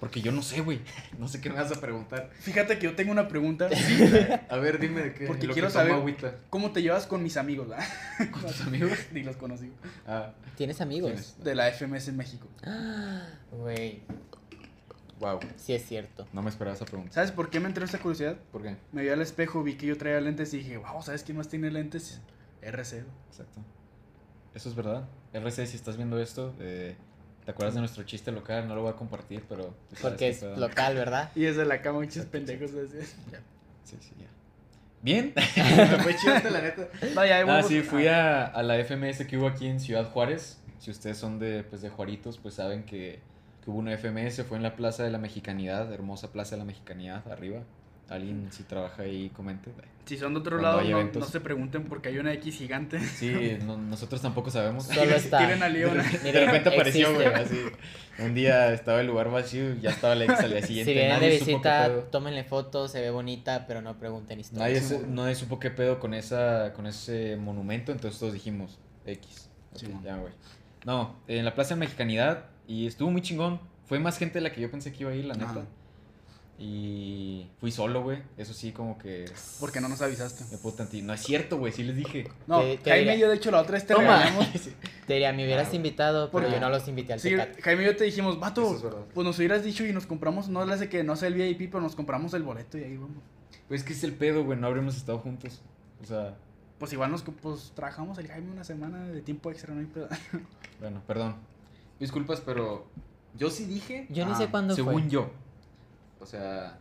Porque 0.00 0.20
yo 0.20 0.30
no 0.32 0.42
sé, 0.42 0.60
güey. 0.60 0.80
No 1.18 1.26
sé 1.28 1.40
qué 1.40 1.50
me 1.50 1.56
vas 1.56 1.72
a 1.72 1.80
preguntar. 1.80 2.30
Fíjate 2.40 2.78
que 2.78 2.84
yo 2.84 2.94
tengo 2.94 3.10
una 3.12 3.26
pregunta. 3.28 3.68
A 4.48 4.56
ver, 4.56 4.78
dime 4.78 5.02
de 5.02 5.14
qué. 5.14 5.26
Porque 5.26 5.46
lo 5.46 5.52
quiero 5.52 5.68
que 5.68 5.74
saber- 5.74 5.92
agüita. 5.92 6.36
¿Cómo 6.50 6.70
te 6.72 6.82
llevas 6.82 7.06
con 7.06 7.22
mis 7.22 7.36
amigos? 7.36 7.68
ah? 7.76 7.84
¿Con 8.30 8.42
tus 8.42 8.60
amigos? 8.62 8.92
Ni 9.12 9.22
los 9.22 9.36
conocí. 9.36 9.72
Ah, 10.06 10.32
¿Tienes 10.56 10.80
amigos? 10.80 11.36
De 11.42 11.54
la 11.54 11.68
FMS 11.72 12.08
en 12.08 12.16
México. 12.16 12.46
Ah, 12.64 13.26
Güey, 13.52 14.02
Wow, 15.20 15.40
sí 15.56 15.72
es 15.74 15.84
cierto. 15.84 16.28
no 16.32 16.42
me 16.42 16.48
esperaba 16.50 16.76
esa 16.76 16.84
pregunta. 16.84 17.12
¿Sabes 17.12 17.32
por 17.32 17.50
qué 17.50 17.58
me 17.58 17.66
entró 17.66 17.84
esta 17.84 17.98
curiosidad? 17.98 18.36
¿Por 18.52 18.62
qué? 18.62 18.76
Me 18.92 19.02
vi 19.02 19.08
al 19.08 19.20
espejo, 19.20 19.64
vi 19.64 19.74
que 19.74 19.86
yo 19.86 19.98
traía 19.98 20.20
lentes 20.20 20.54
y 20.54 20.58
dije, 20.58 20.76
wow, 20.76 21.02
¿sabes 21.02 21.24
quién 21.24 21.36
más 21.36 21.48
tiene 21.48 21.72
lentes? 21.72 22.20
RC. 22.62 23.02
Exacto. 23.30 23.60
Eso 24.54 24.68
es 24.68 24.76
verdad. 24.76 25.08
RC, 25.32 25.66
si 25.66 25.74
estás 25.76 25.96
viendo 25.96 26.20
esto, 26.20 26.54
eh, 26.60 26.94
¿te 27.48 27.52
acuerdas 27.52 27.72
de 27.76 27.80
nuestro 27.80 28.02
chiste 28.02 28.30
local? 28.30 28.68
No 28.68 28.74
lo 28.74 28.82
voy 28.82 28.90
a 28.90 28.96
compartir, 28.96 29.42
pero... 29.48 29.74
Porque 30.02 30.16
qué 30.18 30.28
es 30.28 30.42
local, 30.42 30.94
¿verdad? 30.94 31.30
Y 31.34 31.44
desde 31.44 31.64
la 31.64 31.80
cama 31.80 32.00
muchos 32.00 32.16
Exacto, 32.18 32.32
pendejos. 32.32 32.72
así. 32.72 32.98
Sí, 33.84 33.96
sí, 34.00 34.12
ya. 34.20 34.26
¿Bien? 35.00 35.32
me 35.56 35.98
fue 36.02 36.14
chido, 36.14 36.34
la 36.50 36.60
neta. 36.60 36.88
No, 37.14 37.24
ya, 37.24 37.42
Ah, 37.48 37.62
sí, 37.62 37.80
fui 37.80 38.06
a, 38.06 38.44
a 38.44 38.62
la 38.62 38.74
FMS 38.84 39.24
que 39.26 39.38
hubo 39.38 39.46
aquí 39.48 39.66
en 39.66 39.80
Ciudad 39.80 40.10
Juárez. 40.10 40.58
Si 40.78 40.90
ustedes 40.90 41.16
son 41.16 41.38
de, 41.38 41.64
pues, 41.64 41.80
de 41.80 41.88
Juaritos, 41.88 42.36
pues 42.36 42.52
saben 42.52 42.82
que, 42.84 43.20
que 43.64 43.70
hubo 43.70 43.78
una 43.78 43.96
FMS. 43.96 44.42
Fue 44.46 44.58
en 44.58 44.62
la 44.62 44.76
Plaza 44.76 45.04
de 45.04 45.10
la 45.10 45.16
Mexicanidad, 45.16 45.90
hermosa 45.90 46.30
Plaza 46.30 46.56
de 46.56 46.58
la 46.58 46.64
Mexicanidad, 46.66 47.26
arriba. 47.32 47.62
Alguien 48.08 48.48
si 48.50 48.62
trabaja 48.62 49.02
ahí, 49.02 49.28
comente. 49.30 49.70
Si 50.06 50.16
son 50.16 50.32
de 50.32 50.40
otro 50.40 50.58
Cuando 50.58 50.80
lado, 50.80 51.04
no, 51.12 51.20
no 51.20 51.26
se 51.26 51.40
pregunten 51.40 51.84
porque 51.84 52.08
hay 52.08 52.18
una 52.18 52.32
X 52.32 52.56
gigante. 52.56 52.98
Sí, 53.00 53.58
no- 53.66 53.76
nosotros 53.76 54.22
tampoco 54.22 54.50
sabemos. 54.50 54.84
Solo 54.86 55.02
está. 55.14 55.36
Tienen 55.38 55.62
a 55.62 55.68
Leona. 55.68 56.02
De 56.02 56.32
repente 56.32 56.70
apareció, 56.70 57.12
güey, 57.14 57.26
así. 57.26 57.60
Un 58.18 58.34
día 58.34 58.72
estaba 58.72 59.00
el 59.02 59.06
lugar 59.08 59.30
vacío 59.30 59.74
y 59.74 59.80
ya 59.80 59.90
estaba 59.90 60.14
la 60.14 60.24
X 60.24 60.40
al 60.40 60.50
día 60.52 60.62
siguiente. 60.62 60.90
Si 60.92 60.98
vienen 60.98 61.20
de 61.20 61.26
Nadie 61.26 61.38
supo 61.38 61.46
qué 61.46 61.52
visita, 61.68 61.86
pedo. 61.88 62.00
tómenle 62.04 62.44
fotos, 62.44 62.90
se 62.92 63.02
ve 63.02 63.10
bonita, 63.10 63.66
pero 63.66 63.82
no 63.82 63.98
pregunten 63.98 64.40
historias. 64.40 64.66
Nadie, 64.68 64.80
se- 64.80 65.06
nadie 65.06 65.34
supo 65.34 65.60
qué 65.60 65.70
pedo 65.70 66.00
con, 66.00 66.14
esa, 66.14 66.72
con 66.72 66.86
ese 66.86 67.36
monumento, 67.36 67.92
entonces 67.92 68.18
todos 68.18 68.32
dijimos 68.32 68.78
X. 69.04 69.50
Ok, 69.72 69.78
Sí, 69.80 69.86
ya, 70.02 70.16
güey. 70.16 70.32
No, 70.86 71.16
en 71.28 71.44
la 71.44 71.54
Plaza 71.54 71.74
de 71.74 71.80
Mexicanidad 71.80 72.46
y 72.66 72.86
estuvo 72.86 73.10
muy 73.10 73.20
chingón. 73.20 73.60
Fue 73.84 73.98
más 73.98 74.18
gente 74.18 74.34
de 74.34 74.40
la 74.42 74.52
que 74.52 74.60
yo 74.62 74.70
pensé 74.70 74.92
que 74.92 75.02
iba 75.02 75.10
a 75.10 75.14
ir, 75.14 75.24
la 75.26 75.34
neta. 75.34 75.50
Ajá. 75.50 75.64
Y 76.60 77.46
fui 77.60 77.70
solo, 77.70 78.02
güey. 78.02 78.18
Eso 78.36 78.52
sí, 78.52 78.72
como 78.72 78.98
que 78.98 79.26
Porque 79.60 79.80
no 79.80 79.88
nos 79.88 80.02
avisaste. 80.02 80.44
me 80.50 80.58
puedo 80.58 80.74
tanti- 80.76 81.02
No 81.02 81.14
es 81.14 81.22
cierto, 81.22 81.56
güey, 81.56 81.72
sí 81.72 81.84
les 81.84 81.94
dije. 81.96 82.28
No, 82.48 82.60
Te- 82.60 82.78
te 82.78 82.90
Jaime 82.90 82.98
diría- 83.12 83.16
y 83.16 83.20
yo, 83.20 83.28
de 83.28 83.36
hecho, 83.36 83.50
la 83.52 83.60
otra 83.60 83.74
vez 83.74 83.86
te 83.86 83.94
Toma. 83.94 84.18
regañamos. 84.24 84.48
Te 85.06 85.12
diría, 85.14 85.32
me 85.32 85.44
hubieras 85.44 85.68
Ah, 85.72 85.76
invitado, 85.76 86.30
pero 86.30 86.44
porque- 86.46 86.50
yo 86.52 86.60
no 86.60 86.68
los 86.68 86.86
invité 86.88 87.12
al 87.14 87.20
Sí, 87.20 87.30
Tecate. 87.30 87.62
Jaime 87.62 87.82
y 87.82 87.86
yo 87.86 87.96
te 87.96 88.04
dijimos, 88.04 88.38
vato, 88.40 88.74
es 88.74 88.82
pues 89.14 89.24
nos 89.24 89.38
hubieras 89.38 89.62
dicho 89.64 89.86
y 89.86 89.92
nos 89.92 90.06
compramos, 90.06 90.48
no 90.48 90.64
le 90.66 90.74
hace 90.74 90.88
que 90.88 91.04
no 91.04 91.14
sea 91.16 91.28
el 91.28 91.34
VIP, 91.34 91.68
pero 91.70 91.80
nos 91.80 91.94
compramos 91.94 92.34
el 92.34 92.42
boleto 92.42 92.76
y 92.76 92.82
ahí 92.84 92.96
vamos. 92.96 93.22
Pues 93.68 93.80
es 93.82 93.86
que 93.86 93.92
es 93.94 94.02
el 94.04 94.12
pedo, 94.14 94.44
güey, 94.44 94.58
no 94.58 94.66
habríamos 94.66 94.96
estado 94.96 95.18
juntos. 95.20 95.62
O 96.02 96.06
sea, 96.06 96.36
Pues 96.78 96.92
igual 96.92 97.10
nos 97.10 97.22
pues, 97.22 97.72
trabajamos 97.74 98.18
el 98.18 98.28
Jaime 98.28 98.50
una 98.52 98.64
semana 98.64 99.02
de 99.08 99.20
tiempo 99.22 99.50
extra, 99.50 99.72
no 99.74 99.80
hay 99.80 99.86
pedo. 99.86 100.08
bueno, 100.80 101.02
perdón. 101.06 101.36
Disculpas, 101.98 102.40
pero 102.40 102.86
yo 103.36 103.48
sí 103.50 103.64
dije. 103.64 104.06
Yo 104.10 104.26
ni 104.26 104.32
Ah, 104.32 104.36
sé 104.36 104.46
cuándo 104.48 104.74
según 104.74 105.02
fue. 105.04 105.08
yo. 105.10 105.30
O 106.20 106.26
sea, 106.26 106.78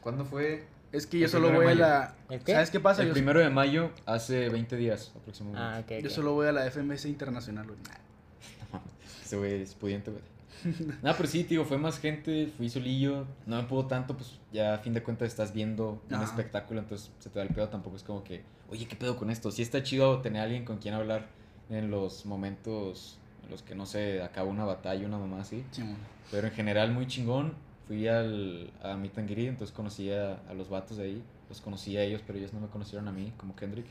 ¿cuándo 0.00 0.24
fue? 0.24 0.64
Es 0.92 1.06
que 1.06 1.18
yo 1.18 1.26
El 1.26 1.30
solo 1.30 1.52
voy 1.52 1.66
a 1.66 1.74
la... 1.74 2.14
¿El 2.30 2.40
qué? 2.40 2.52
¿Sabes 2.52 2.70
qué 2.70 2.80
pasa? 2.80 3.02
El 3.02 3.08
Yo, 3.08 3.14
primero 3.14 3.40
de 3.40 3.50
mayo, 3.50 3.90
hace 4.06 4.48
20 4.48 4.76
días 4.76 5.12
aproximadamente. 5.14 5.94
Ah, 5.94 5.98
ok. 5.98 6.02
yo 6.04 6.10
solo 6.10 6.32
voy 6.32 6.46
a 6.46 6.52
la 6.52 6.64
FMS 6.70 7.04
internacional, 7.06 7.66
güey. 7.66 7.78
Ese 9.24 9.36
güey 9.36 9.62
es 9.62 9.74
pudiente, 9.74 10.10
güey. 10.10 10.22
No, 11.02 11.14
pero 11.14 11.28
sí, 11.28 11.44
tío, 11.44 11.64
fue 11.64 11.76
más 11.78 12.00
gente, 12.00 12.50
fui 12.56 12.68
solillo, 12.70 13.26
no 13.46 13.56
me 13.62 13.68
pudo 13.68 13.86
tanto, 13.86 14.16
pues 14.16 14.38
ya 14.52 14.74
a 14.74 14.78
fin 14.78 14.92
de 14.94 15.02
cuentas 15.02 15.28
estás 15.28 15.52
viendo 15.52 16.02
un 16.08 16.14
Ajá. 16.14 16.24
espectáculo, 16.24 16.80
entonces 16.80 17.10
se 17.20 17.28
te 17.30 17.38
da 17.38 17.44
el 17.44 17.54
pedo, 17.54 17.68
tampoco 17.68 17.94
es 17.96 18.02
como 18.02 18.24
que, 18.24 18.42
oye, 18.70 18.88
¿qué 18.88 18.96
pedo 18.96 19.16
con 19.16 19.30
esto? 19.30 19.50
Sí 19.52 19.62
está 19.62 19.82
chido 19.84 20.20
tener 20.20 20.40
a 20.40 20.44
alguien 20.46 20.64
con 20.64 20.78
quien 20.78 20.94
hablar 20.94 21.26
en 21.70 21.90
los 21.92 22.26
momentos 22.26 23.18
en 23.44 23.50
los 23.50 23.62
que, 23.62 23.74
no 23.76 23.86
sé, 23.86 24.20
acaba 24.22 24.48
una 24.48 24.64
batalla, 24.64 25.06
una 25.06 25.18
mamá 25.18 25.42
así, 25.42 25.64
Sí, 25.70 25.82
mon. 25.82 25.96
pero 26.32 26.48
en 26.48 26.54
general 26.54 26.90
muy 26.92 27.06
chingón. 27.06 27.52
Fui 27.88 28.06
al, 28.06 28.70
a 28.82 28.94
Greet, 28.96 29.48
entonces 29.48 29.74
conocí 29.74 30.12
a, 30.12 30.34
a 30.48 30.54
los 30.54 30.68
vatos 30.68 30.98
de 30.98 31.04
ahí, 31.04 31.22
los 31.48 31.60
conocí 31.60 31.96
a 31.96 32.02
ellos, 32.02 32.22
pero 32.26 32.38
ellos 32.38 32.52
no 32.52 32.60
me 32.60 32.68
conocieron 32.68 33.08
a 33.08 33.12
mí, 33.12 33.32
como 33.38 33.56
Kendrick. 33.56 33.86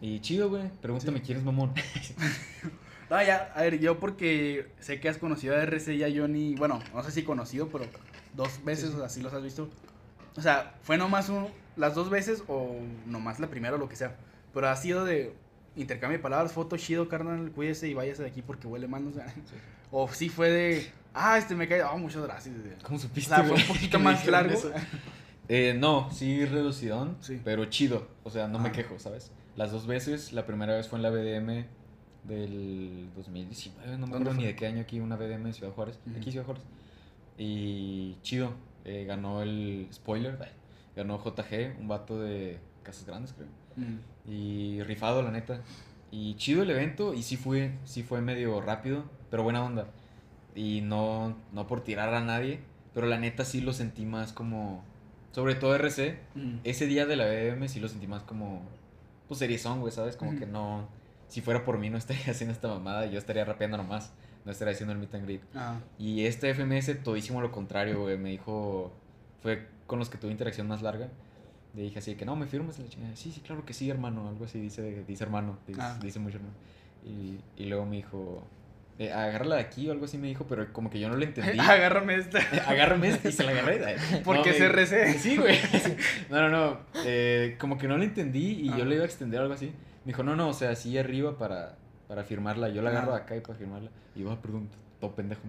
Y 0.00 0.18
chido, 0.20 0.50
güey, 0.50 0.68
pregúntame 0.80 1.22
quién 1.22 1.38
es 1.38 1.44
mamón. 1.44 1.72
No, 3.10 3.22
ya, 3.22 3.52
a 3.54 3.60
ver, 3.60 3.78
yo 3.78 4.00
porque 4.00 4.70
sé 4.80 4.98
que 4.98 5.06
has 5.10 5.18
conocido 5.18 5.54
a 5.54 5.62
RC 5.62 5.96
y 5.96 6.02
a 6.02 6.08
Johnny, 6.10 6.54
bueno, 6.54 6.78
no 6.94 7.02
sé 7.02 7.10
si 7.10 7.24
conocido, 7.24 7.68
pero 7.68 7.84
dos 8.32 8.64
veces 8.64 8.90
Sí, 8.90 8.96
sí. 8.96 9.02
así 9.04 9.20
los 9.20 9.34
has 9.34 9.42
visto. 9.42 9.68
O 10.34 10.40
sea, 10.40 10.76
fue 10.82 10.96
nomás 10.96 11.28
un, 11.28 11.46
las 11.76 11.94
dos 11.94 12.08
veces 12.08 12.42
o 12.48 12.74
nomás 13.04 13.38
la 13.38 13.48
primera 13.48 13.74
o 13.74 13.78
lo 13.78 13.86
que 13.90 13.96
sea. 13.96 14.16
Pero 14.54 14.66
ha 14.68 14.76
sido 14.76 15.04
de 15.04 15.34
intercambio 15.76 16.16
de 16.16 16.22
palabras, 16.22 16.52
foto 16.52 16.78
chido, 16.78 17.06
carnal, 17.08 17.50
cuídese 17.52 17.86
y 17.86 17.92
váyase 17.92 18.22
de 18.22 18.28
aquí 18.28 18.40
porque 18.40 18.66
huele 18.66 18.88
mal, 18.88 19.06
o 19.06 19.12
sea. 19.12 19.26
O 19.94 20.08
sí 20.08 20.30
fue 20.30 20.50
de, 20.50 20.90
ah, 21.14 21.38
este 21.38 21.54
me 21.54 21.66
cae, 21.68 21.82
ah, 21.82 21.94
muchas 21.96 22.22
gracias. 22.22 22.54
¿Cómo 22.82 22.96
O 22.96 23.00
supiste? 23.00 23.28
sea, 23.34 23.38
fue 23.44 23.50
güey? 23.50 23.62
un 23.62 23.68
poquito 23.68 23.98
más 24.00 24.26
largo. 24.26 24.58
Eh, 25.48 25.74
no, 25.78 26.10
sí 26.12 26.44
reducidón, 26.44 27.16
Sí. 27.20 27.40
pero 27.44 27.64
chido. 27.66 28.08
O 28.22 28.30
sea, 28.30 28.48
no 28.48 28.58
me 28.58 28.68
Ah. 28.70 28.72
quejo, 28.72 28.98
¿sabes? 28.98 29.30
Las 29.56 29.72
dos 29.72 29.86
veces, 29.86 30.32
la 30.32 30.46
primera 30.46 30.74
vez 30.74 30.88
fue 30.88 30.98
en 30.98 31.02
la 31.02 31.10
BDM 31.10 31.66
del 32.24 33.08
2019, 33.16 33.92
no 33.98 34.06
me 34.06 34.12
¿Dónde 34.12 34.16
acuerdo 34.30 34.34
ni 34.40 34.46
de 34.46 34.54
qué 34.56 34.66
año 34.66 34.80
aquí, 34.80 35.00
una 35.00 35.16
BDM 35.16 35.46
en 35.48 35.54
Ciudad 35.54 35.72
Juárez, 35.72 35.98
aquí 36.16 36.30
Ciudad 36.30 36.46
Juárez. 36.46 36.62
Y 37.36 38.16
chido, 38.22 38.52
eh, 38.84 39.04
ganó 39.06 39.42
el 39.42 39.88
spoiler, 39.92 40.38
ganó 40.96 41.18
JG, 41.18 41.76
un 41.80 41.88
vato 41.88 42.20
de 42.20 42.58
Casas 42.82 43.04
Grandes, 43.06 43.32
creo. 43.34 43.48
Mm. 43.76 44.30
Y 44.30 44.82
rifado, 44.84 45.22
la 45.22 45.30
neta. 45.30 45.60
Y 46.10 46.34
chido 46.36 46.62
el 46.62 46.70
evento, 46.70 47.14
y 47.14 47.22
sí 47.22 47.36
fue, 47.36 47.72
sí 47.84 48.02
fue 48.02 48.20
medio 48.20 48.60
rápido, 48.60 49.04
pero 49.30 49.42
buena 49.42 49.64
onda. 49.64 49.86
Y 50.54 50.80
no, 50.82 51.36
no 51.52 51.66
por 51.66 51.82
tirar 51.82 52.12
a 52.14 52.20
nadie, 52.20 52.60
pero 52.94 53.06
la 53.06 53.18
neta 53.18 53.44
sí 53.44 53.60
lo 53.60 53.72
sentí 53.72 54.04
más 54.06 54.32
como. 54.32 54.84
Sobre 55.32 55.54
todo 55.54 55.74
RC, 55.74 56.18
Mm. 56.34 56.56
ese 56.64 56.86
día 56.86 57.06
de 57.06 57.16
la 57.16 57.24
BM 57.26 57.68
sí 57.68 57.80
lo 57.80 57.88
sentí 57.88 58.06
más 58.06 58.22
como. 58.22 58.62
Pues 59.28 59.38
seriezón, 59.38 59.80
güey, 59.80 59.92
¿sabes? 59.92 60.16
Como 60.16 60.38
que 60.38 60.46
no. 60.46 60.86
Si 61.28 61.40
fuera 61.40 61.64
por 61.64 61.78
mí, 61.78 61.88
no 61.88 61.96
estaría 62.04 62.30
haciendo 62.30 62.52
esta 62.52 62.68
mamada, 62.68 63.06
yo 63.06 63.18
estaría 63.18 63.44
rapeando 63.44 63.76
nomás. 63.78 64.12
No 64.44 64.50
estaría 64.52 64.74
haciendo 64.74 64.92
el 64.92 64.98
meet 64.98 65.14
and 65.14 65.24
greet. 65.24 65.42
Ah, 65.54 65.78
Y 65.98 66.24
este 66.26 66.50
FMS, 66.52 67.02
todísimo 67.02 67.40
lo 67.40 67.50
contrario, 67.52 68.00
güey. 68.02 68.18
Me 68.18 68.30
dijo 68.30 68.92
fue 69.40 69.66
con 69.86 69.98
los 69.98 70.08
que 70.10 70.18
tuve 70.18 70.30
interacción 70.32 70.66
más 70.68 70.82
larga. 70.82 71.08
Le 71.74 71.82
dije 71.82 72.00
así 72.00 72.14
que 72.16 72.26
no, 72.26 72.36
me 72.36 72.46
firmas 72.46 72.78
la 72.78 72.86
chingada. 72.88 73.16
Sí, 73.16 73.32
sí, 73.32 73.40
claro 73.40 73.64
que 73.64 73.72
sí, 73.72 73.88
hermano. 73.88 74.28
Algo 74.28 74.44
así 74.44 74.60
dice, 74.60 75.04
dice 75.08 75.24
hermano. 75.24 75.56
Dice, 75.66 75.80
Ah. 75.80 75.98
dice 76.02 76.18
mucho 76.18 76.36
hermano. 76.36 76.54
Y, 77.04 77.38
y 77.56 77.66
luego 77.66 77.86
me 77.86 77.96
dijo, 77.96 78.42
eh, 78.98 79.12
agárrala 79.12 79.56
de 79.56 79.60
aquí 79.62 79.88
o 79.88 79.92
algo 79.92 80.04
así 80.04 80.18
me 80.18 80.28
dijo, 80.28 80.46
pero 80.48 80.72
como 80.72 80.90
que 80.90 81.00
yo 81.00 81.08
no 81.08 81.16
le 81.16 81.26
entendí. 81.26 81.58
Agárrame 81.60 82.14
esta. 82.16 82.38
Agárrame 82.68 83.08
esta 83.08 83.28
y 83.28 83.32
se 83.32 83.44
la 83.44 83.50
agarré. 83.52 83.96
Porque 84.24 84.50
No, 84.50 84.54
es 84.54 84.60
me- 84.60 84.66
RC. 84.66 85.18
Sí, 85.18 85.36
güey. 85.36 85.58
No, 86.30 86.40
no, 86.42 86.48
no. 86.50 86.78
eh, 87.04 87.56
como 87.58 87.78
que 87.78 87.88
no 87.88 87.96
le 87.98 88.04
entendí 88.04 88.60
y 88.62 88.68
Ah. 88.70 88.78
yo 88.78 88.84
le 88.84 88.94
iba 88.96 89.04
a 89.04 89.06
extender 89.06 89.40
algo 89.40 89.54
así. 89.54 89.66
Me 90.04 90.12
dijo, 90.12 90.22
no, 90.22 90.36
no, 90.36 90.48
o 90.48 90.52
sea, 90.54 90.70
así 90.70 90.96
arriba 90.98 91.38
para, 91.38 91.76
para 92.08 92.24
firmarla. 92.24 92.68
Yo 92.68 92.82
la 92.82 92.90
agarro 92.90 93.12
Ah. 93.14 93.16
de 93.18 93.22
acá 93.22 93.36
y 93.36 93.40
para 93.40 93.54
firmarla. 93.54 93.90
Y 94.14 94.20
yo, 94.22 94.30
ah, 94.30 94.38
perdón, 94.42 94.68
todo 95.00 95.14
pendejo. 95.14 95.40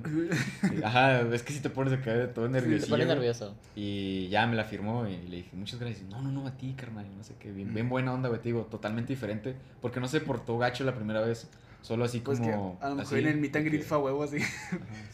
Ajá, 0.84 1.22
es 1.22 1.44
que 1.44 1.54
si 1.54 1.60
te 1.60 1.70
pones 1.70 1.94
acá 1.94 2.14
de 2.14 2.28
todo 2.28 2.48
nervioso. 2.50 2.88
Se. 2.88 3.54
Y 3.76 4.28
ya 4.30 4.48
me 4.48 4.56
la 4.56 4.64
firmó 4.64 5.08
y 5.08 5.18
le 5.28 5.38
dije, 5.38 5.50
muchas 5.54 5.80
gracias. 5.80 6.04
No, 6.10 6.22
no, 6.22 6.32
no, 6.32 6.48
a 6.48 6.52
ti, 6.58 6.74
carnal. 6.78 7.06
No 7.18 7.24
sé 7.24 7.36
qué, 7.40 7.52
bien, 7.52 7.74
bien 7.74 7.90
buena 7.90 8.14
onda, 8.14 8.30
güey. 8.30 8.42
Te 8.42 8.50
digo, 8.50 8.62
totalmente 8.72 9.14
diferente. 9.14 9.56
Porque 9.82 10.00
no 10.00 10.08
se 10.08 10.22
portó 10.22 10.58
gacho 10.58 10.84
la 10.84 10.96
primera 10.96 11.22
vez. 11.22 11.50
Solo 11.84 12.06
así 12.06 12.20
Pues 12.22 12.40
que 12.40 12.50
como. 12.50 12.80
a 12.82 12.90
lo 12.90 12.96
mejor 12.96 13.14
así, 13.18 13.24
en 13.24 13.30
el 13.32 13.38
meet 13.40 13.56
and 13.56 13.66
greet 13.66 13.84
fue 13.84 13.98
a 13.98 14.00
huevo 14.02 14.24
así. 14.24 14.40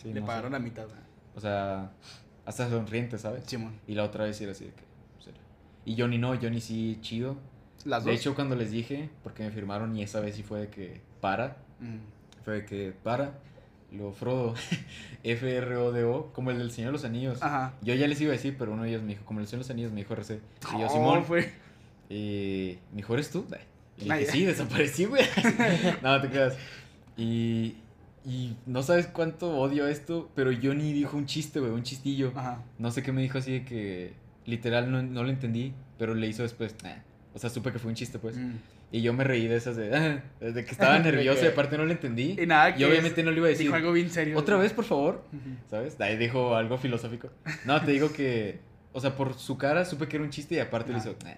Sí, 0.01 0.07
Le 0.13 0.21
no 0.21 0.21
sé. 0.21 0.27
pagaron 0.27 0.53
la 0.53 0.59
mitad. 0.59 0.87
O 1.35 1.41
sea, 1.41 1.91
hasta 2.45 2.69
sonriente, 2.69 3.17
¿sabes? 3.17 3.43
Simón. 3.45 3.73
Y 3.87 3.95
la 3.95 4.03
otra 4.05 4.23
vez 4.23 4.39
era 4.39 4.53
así 4.53 4.63
de 4.65 4.71
que. 4.71 4.83
serio. 5.23 5.41
Y 5.83 5.99
Johnny 5.99 6.17
no, 6.17 6.35
Johnny 6.41 6.61
sí 6.61 6.97
chido. 7.01 7.35
Las 7.85 8.05
De 8.05 8.11
dos. 8.11 8.19
hecho, 8.21 8.35
cuando 8.35 8.55
les 8.55 8.71
dije, 8.71 9.09
porque 9.23 9.43
me 9.43 9.51
firmaron 9.51 9.95
y 9.97 10.03
esa 10.03 10.19
vez 10.21 10.35
sí 10.35 10.43
fue 10.43 10.61
de 10.61 10.67
que 10.69 11.01
para, 11.21 11.57
Mm. 11.79 11.97
fue 12.43 12.53
de 12.55 12.65
que 12.65 12.93
para, 13.03 13.33
lo 13.91 14.11
Frodo, 14.11 14.53
F-R-O-D-O, 15.23 16.31
como 16.33 16.51
el 16.51 16.57
del 16.57 16.71
Señor 16.71 16.89
de 16.89 16.93
los 16.93 17.05
Anillos. 17.05 17.41
Ajá. 17.41 17.73
Yo 17.81 17.93
ya 17.95 18.07
les 18.07 18.19
iba 18.21 18.29
a 18.31 18.33
decir, 18.33 18.55
pero 18.57 18.73
uno 18.73 18.83
de 18.83 18.89
ellos 18.89 19.01
me 19.01 19.09
dijo, 19.09 19.25
como 19.25 19.39
el 19.39 19.47
Señor 19.47 19.59
de 19.59 19.63
los 19.67 19.71
Anillos, 19.71 19.91
me 19.91 19.99
dijo 20.01 20.13
RC. 20.13 20.39
Y 20.75 20.79
yo, 20.81 20.89
Simón, 20.89 21.23
fue. 21.25 21.51
y 22.09 22.77
me 22.91 22.97
dijo, 22.97 23.13
¿eres 23.13 23.29
tú? 23.31 23.45
Y 23.99 24.05
le 24.05 24.17
dije, 24.19 24.31
sí, 24.31 24.45
desaparecí, 24.45 25.05
güey. 25.05 25.23
no, 26.01 26.21
te 26.21 26.29
quedas. 26.29 26.57
Y, 27.17 27.75
y 28.25 28.55
no 28.65 28.83
sabes 28.83 29.07
cuánto 29.07 29.57
odio 29.57 29.87
esto, 29.87 30.29
pero 30.35 30.51
Johnny 30.51 30.93
dijo 30.93 31.17
un 31.17 31.25
chiste, 31.25 31.59
güey, 31.59 31.71
un 31.71 31.83
chistillo. 31.83 32.31
Ajá. 32.35 32.63
No 32.77 32.91
sé 32.91 33.03
qué 33.03 33.11
me 33.11 33.21
dijo 33.21 33.37
así 33.37 33.51
de 33.51 33.65
que 33.65 34.13
literal 34.45 34.91
no, 34.91 35.01
no 35.03 35.23
lo 35.23 35.29
entendí, 35.29 35.73
pero 35.97 36.13
le 36.15 36.27
hizo 36.27 36.43
después. 36.43 36.75
"Nah". 36.83 36.93
O 37.33 37.39
sea, 37.39 37.49
supe 37.49 37.71
que 37.71 37.79
fue 37.79 37.89
un 37.89 37.95
chiste, 37.95 38.17
pues. 38.19 38.37
Mm. 38.37 38.53
Y 38.91 39.01
yo 39.03 39.13
me 39.13 39.23
reí 39.23 39.47
de 39.47 39.55
esas 39.55 39.75
de, 39.75 39.89
de 40.39 40.65
que 40.65 40.71
estaba 40.71 40.97
nervioso 40.99 41.43
y 41.43 41.47
aparte 41.49 41.77
no 41.77 41.85
lo 41.85 41.91
entendí. 41.91 42.35
Y 42.41 42.45
nada, 42.47 42.71
Y 42.71 42.75
que 42.75 42.85
obviamente 42.85 43.21
no 43.21 43.31
le 43.31 43.37
iba 43.37 43.45
a 43.47 43.49
decir. 43.49 43.65
dijo 43.67 43.75
algo 43.75 43.91
bien 43.91 44.09
serio. 44.09 44.37
Otra 44.37 44.57
vez, 44.57 44.73
por 44.73 44.85
favor. 44.85 45.23
Ujú. 45.31 45.55
¿Sabes? 45.69 45.99
Ahí 46.01 46.17
dijo 46.17 46.55
algo 46.55 46.77
filosófico. 46.77 47.29
No, 47.65 47.79
te 47.81 47.91
digo 47.91 48.11
que. 48.11 48.59
O 48.93 48.99
sea, 48.99 49.15
por 49.15 49.35
su 49.35 49.57
cara 49.57 49.85
supe 49.85 50.07
que 50.07 50.15
era 50.15 50.23
un 50.25 50.31
chiste 50.31 50.55
y 50.55 50.59
aparte 50.59 50.91
le 50.91 50.97
Ah. 50.97 51.01
hizo. 51.01 51.15
"Nah". 51.23 51.33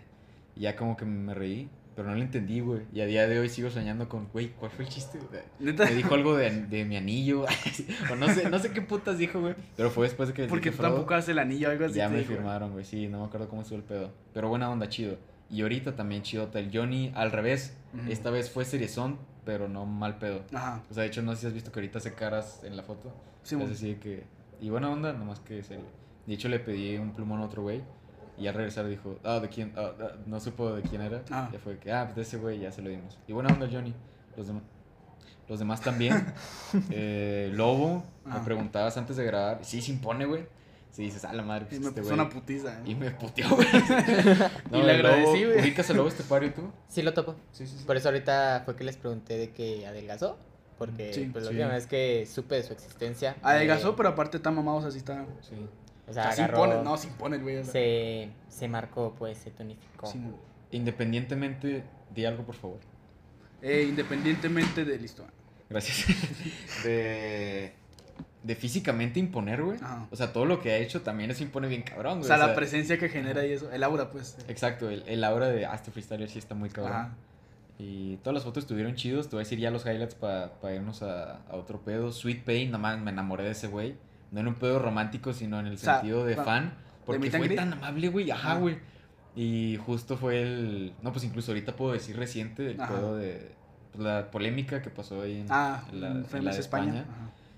Y 0.55 0.61
ya 0.61 0.75
como 0.75 0.95
que 0.95 1.03
me 1.05 1.33
reí, 1.33 1.67
pero 1.95 2.09
no 2.09 2.15
lo 2.15 2.21
entendí, 2.21 2.61
güey. 2.61 2.81
Y 2.93 3.01
a 3.01 3.05
día 3.05 3.27
de 3.27 3.37
hoy 3.39 3.49
sigo 3.49 3.69
soñando 3.69 4.07
con, 4.07 4.27
güey, 4.29 4.49
¿cuál 4.49 4.71
fue 4.71 4.85
el 4.85 4.91
chiste? 4.91 5.19
Neta. 5.59 5.85
Me 5.85 5.95
dijo 5.95 6.13
algo 6.15 6.35
de, 6.35 6.49
de 6.67 6.85
mi 6.85 6.95
anillo. 6.95 7.45
o 8.11 8.15
no 8.15 8.27
sé, 8.29 8.49
no 8.49 8.59
sé 8.59 8.71
qué 8.71 8.81
putas 8.81 9.17
dijo, 9.17 9.41
güey. 9.41 9.55
Pero 9.75 9.91
fue 9.91 10.07
después 10.07 10.29
de 10.29 10.33
que. 10.33 10.45
Porque 10.45 10.71
tú 10.71 10.81
tampoco 10.81 11.13
haces 11.13 11.29
el 11.29 11.39
anillo 11.39 11.67
o 11.67 11.71
algo 11.71 11.85
así. 11.85 11.95
Ya 11.95 12.07
me 12.07 12.23
firmaron, 12.23 12.71
güey. 12.71 12.85
Sí, 12.85 13.07
no 13.07 13.19
me 13.19 13.25
acuerdo 13.25 13.49
cómo 13.49 13.61
estuvo 13.61 13.77
el 13.77 13.83
pedo. 13.83 14.11
Pero 14.33 14.47
buena 14.47 14.69
onda, 14.69 14.87
chido. 14.87 15.17
Y 15.49 15.61
ahorita 15.63 15.95
también 15.95 16.21
chidota. 16.21 16.59
El 16.59 16.69
Johnny, 16.73 17.11
al 17.13 17.31
revés. 17.31 17.75
Esta 18.07 18.29
vez 18.29 18.49
fue 18.49 18.63
seriezón, 18.63 19.19
pero 19.43 19.67
no 19.67 19.85
mal 19.85 20.17
pedo. 20.17 20.43
Ajá. 20.53 20.81
O 20.89 20.93
sea, 20.93 21.03
de 21.03 21.09
hecho, 21.09 21.21
no 21.21 21.35
sé 21.35 21.41
si 21.41 21.47
has 21.47 21.53
visto 21.53 21.71
que 21.73 21.79
ahorita 21.79 21.97
hace 21.97 22.13
caras 22.13 22.61
en 22.63 22.77
la 22.77 22.83
foto. 22.83 23.13
Simón. 23.43 23.65
es 23.65 23.81
decir, 23.81 23.99
que. 23.99 24.23
Y 24.61 24.69
buena 24.69 24.89
onda, 24.89 25.11
nomás 25.11 25.41
que 25.41 25.61
serio. 25.61 25.85
De 26.25 26.35
hecho, 26.35 26.47
le 26.47 26.59
pedí 26.59 26.97
un 26.97 27.11
plumón 27.11 27.41
a 27.41 27.45
otro 27.45 27.63
güey. 27.63 27.81
Y 28.41 28.47
al 28.47 28.55
regresar 28.55 28.87
dijo, 28.87 29.19
ah, 29.23 29.39
¿de 29.39 29.49
quién? 29.49 29.71
Ah, 29.77 29.91
ah", 30.01 30.11
no 30.25 30.39
supo 30.39 30.73
de 30.73 30.81
quién 30.81 31.01
era. 31.01 31.21
Ah. 31.29 31.49
Ya 31.53 31.59
fue 31.59 31.77
que, 31.77 31.91
ah, 31.91 32.05
pues 32.05 32.15
de 32.15 32.21
ese 32.23 32.37
güey, 32.37 32.59
ya 32.59 32.71
se 32.71 32.81
lo 32.81 32.89
dimos. 32.89 33.19
Y 33.27 33.33
buena 33.33 33.53
onda, 33.53 33.65
el 33.67 33.71
Johnny. 33.73 33.93
Los 34.35 34.47
demás. 34.47 34.63
Los 35.47 35.59
demás 35.59 35.81
también. 35.81 36.33
Eh, 36.89 37.51
Lobo, 37.53 38.03
me 38.25 38.33
Ah. 38.35 38.41
preguntabas 38.43 38.97
antes 38.97 39.15
de 39.17 39.25
grabar. 39.25 39.59
Sí, 39.63 39.81
se 39.81 39.91
impone, 39.91 40.25
güey. 40.25 40.45
Sí, 40.91 41.03
dices, 41.03 41.23
ah, 41.23 41.33
la 41.33 41.43
madre, 41.43 41.65
Y 41.65 41.67
pues 41.69 41.79
me 41.81 41.87
este 41.89 42.01
puso 42.01 42.13
una 42.15 42.27
putiza. 42.29 42.73
¿eh? 42.79 42.81
Y 42.85 42.95
me 42.95 43.11
puteó, 43.11 43.47
güey. 43.55 43.67
Y 44.73 44.81
le 44.81 44.91
agradecí, 44.91 45.41
lobo- 45.43 45.51
güey. 45.53 45.59
¿Ubicas 45.61 45.89
al 45.89 45.97
lobo 45.97 46.09
estepario 46.09 46.53
tú? 46.53 46.69
Sí 46.89 47.01
lo 47.01 47.13
topo. 47.13 47.35
Sí, 47.51 47.65
sí, 47.67 47.77
sí. 47.77 47.83
Por 47.85 47.95
eso 47.95 48.09
ahorita 48.09 48.63
fue 48.65 48.75
que 48.75 48.83
les 48.83 48.97
pregunté 48.97 49.37
de 49.37 49.51
que 49.51 49.85
adelgazó. 49.87 50.37
Porque 50.77 51.13
Sí, 51.13 51.29
pues 51.31 51.43
la 51.45 51.51
sí. 51.51 51.55
última 51.57 51.73
vez 51.75 51.85
que 51.85 52.25
supe 52.25 52.55
de 52.55 52.63
su 52.63 52.73
existencia. 52.73 53.35
Adelgazó, 53.43 53.91
eh, 53.91 53.93
pero 53.95 54.09
aparte 54.09 54.37
está 54.37 54.49
mamado, 54.51 54.77
o 54.77 54.81
sea, 54.81 54.89
así 54.89 54.97
está. 54.97 55.25
Sí. 55.41 55.55
O 56.07 56.13
sea, 56.13 56.29
agarró, 56.29 56.65
impone, 56.65 56.83
no, 56.83 56.97
se 56.97 57.07
impone 57.07 57.35
el 57.37 57.43
güey. 57.43 57.57
o 57.57 57.63
se, 57.63 58.29
se 58.49 58.67
marcó, 58.67 59.15
pues, 59.17 59.37
se 59.37 59.51
tonificó. 59.51 60.11
Independientemente, 60.71 61.83
di 62.13 62.25
algo, 62.25 62.43
por 62.43 62.55
favor. 62.55 62.79
Eh, 63.61 63.85
independientemente 63.87 64.83
de 64.85 64.97
listo. 64.97 65.25
Gracias. 65.69 66.07
De, 66.83 67.73
de 68.43 68.55
físicamente 68.55 69.19
imponer, 69.19 69.61
güey. 69.63 69.77
Ajá. 69.81 70.07
O 70.09 70.15
sea, 70.15 70.33
todo 70.33 70.45
lo 70.45 70.59
que 70.59 70.71
ha 70.71 70.77
hecho 70.77 71.01
también 71.01 71.29
es 71.31 71.39
impone 71.41 71.67
bien 71.67 71.83
cabrón, 71.83 72.13
O 72.13 72.15
güey. 72.17 72.27
sea, 72.27 72.37
la 72.37 72.55
presencia 72.55 72.97
que 72.97 73.07
genera 73.07 73.45
y 73.45 73.53
eso. 73.53 73.71
El 73.71 73.83
aura, 73.83 74.09
pues. 74.09 74.37
Exacto, 74.47 74.89
el, 74.89 75.03
el 75.07 75.23
aura 75.23 75.47
de 75.49 75.65
ah, 75.65 75.75
este 75.75 75.91
freestyler 75.91 76.27
sí 76.29 76.39
está 76.39 76.55
muy 76.55 76.69
cabrón. 76.69 76.93
Ajá. 76.93 77.13
Y 77.77 78.17
todas 78.17 78.33
las 78.33 78.43
fotos 78.43 78.63
estuvieron 78.63 78.95
chidos. 78.95 79.27
Te 79.29 79.35
voy 79.35 79.41
a 79.41 79.45
decir 79.45 79.59
ya 79.59 79.71
los 79.71 79.85
highlights 79.85 80.15
para 80.15 80.51
irnos 80.73 81.01
a, 81.03 81.37
a 81.49 81.55
otro 81.55 81.79
pedo. 81.81 82.11
Sweet 82.11 82.43
Pain, 82.43 82.71
nomás 82.71 82.99
me 82.99 83.11
enamoré 83.11 83.43
de 83.43 83.51
ese 83.51 83.67
güey. 83.67 83.95
No 84.31 84.39
en 84.39 84.47
un 84.47 84.55
pedo 84.55 84.79
romántico, 84.79 85.33
sino 85.33 85.59
en 85.59 85.67
el 85.67 85.73
O 85.75 85.77
sea, 85.77 85.95
sentido 85.95 86.25
de 86.25 86.35
fan. 86.37 86.73
Porque 87.05 87.29
fue 87.31 87.49
tan 87.49 87.73
amable, 87.73 88.07
güey. 88.09 88.31
Ajá, 88.31 88.55
güey. 88.55 88.77
Y 89.35 89.77
justo 89.85 90.17
fue 90.17 90.41
el. 90.41 90.93
No, 91.01 91.11
pues 91.11 91.23
incluso 91.25 91.51
ahorita 91.51 91.75
puedo 91.75 91.93
decir 91.93 92.17
reciente 92.17 92.69
el 92.71 92.77
pedo 92.77 93.15
de. 93.17 93.51
pues, 93.91 94.03
la 94.03 94.31
polémica 94.31 94.81
que 94.81 94.89
pasó 94.89 95.21
ahí 95.21 95.41
en, 95.41 95.47
Ah, 95.49 95.83
en 95.91 96.01
la, 96.01 96.07
en 96.09 96.45
la 96.45 96.51
de 96.53 96.59
España. 96.59 97.05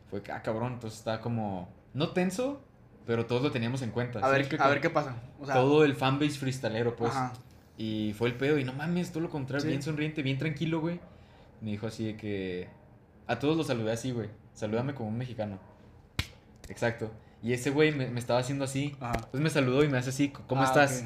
Fue 0.10 0.22
que, 0.22 0.32
ah, 0.32 0.42
cabrón. 0.42 0.74
Entonces 0.74 1.00
estaba 1.00 1.20
como. 1.22 1.70
No 1.94 2.10
tenso, 2.10 2.62
pero 3.06 3.25
todos 3.25 3.42
lo 3.44 3.51
teníamos 3.51 3.82
en 3.84 3.92
cuenta. 3.92 4.20
A 4.20 4.22
¿sí 4.22 4.25
me 4.25 4.32
ver, 4.32 4.42
explico? 4.42 4.63
a 4.63 4.68
ver 4.70 4.82
qué 4.82 4.89
pasa. 4.89 5.15
O 5.39 5.46
sea, 5.46 5.56
Todo 5.56 5.84
el 5.84 5.96
fanbase 5.96 6.38
freestalero, 6.39 6.96
pues. 6.96 7.12
Ajá. 7.12 7.34
Y 7.77 8.13
fue 8.18 8.30
el 8.30 8.36
pedo, 8.36 8.60
y 8.60 8.63
no 8.63 8.74
mames, 8.74 9.12
todo 9.12 9.22
lo 9.24 9.30
contrario, 9.32 9.62
Sí. 9.63 9.68
bien 9.68 9.82
sonriente, 9.82 10.22
bien 10.22 10.38
tranquilo, 10.38 10.80
güey. 10.80 11.00
Me 11.62 11.72
dijo 11.72 11.88
así 11.88 12.06
de 12.06 12.18
que. 12.18 12.68
A 13.27 13.39
todos 13.39 13.58
los 13.58 13.68
saludé 13.68 13.92
así, 13.92 14.12
güey. 14.12 14.30
Salúdame 14.53 14.94
como 14.94 15.10
un 15.10 15.18
mexicano. 15.18 15.60
Exacto. 16.70 17.12
Y 17.41 17.51
ese 17.51 17.72
güey 17.72 17.91
me, 17.91 18.08
me 18.10 18.20
estaba 18.20 18.39
haciendo 18.39 18.63
así. 18.63 18.96
Ajá. 19.01 19.27
Pues 19.32 19.43
me 19.43 19.50
saludó 19.50 19.84
y 19.84 19.89
me 19.89 19.98
hace 19.98 20.12
así, 20.12 20.29
¿cómo 20.48 20.62
Ah, 20.62 20.65
estás? 20.65 21.03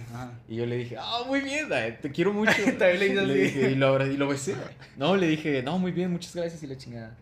Y 0.47 0.55
yo 0.57 0.67
le 0.67 0.77
dije, 0.77 0.95
ah, 0.99 1.21
muy 1.25 1.41
bien, 1.41 1.67
eh, 1.71 1.97
te 1.99 2.11
quiero 2.11 2.31
mucho. 2.33 2.51
También 2.77 2.99
le 2.99 3.07
hice 3.07 3.19
así. 3.19 3.33
dije, 3.33 3.71
y 3.71 3.75
lo, 3.75 4.05
y 4.05 4.17
lo 4.17 4.27
besé. 4.27 4.55
No, 4.97 5.15
le 5.15 5.27
dije, 5.27 5.63
no, 5.63 5.79
muy 5.79 5.91
bien, 5.91 6.11
muchas 6.11 6.35
gracias 6.35 6.61
y 6.61 6.67
la 6.67 6.77
chingada. 6.77 7.17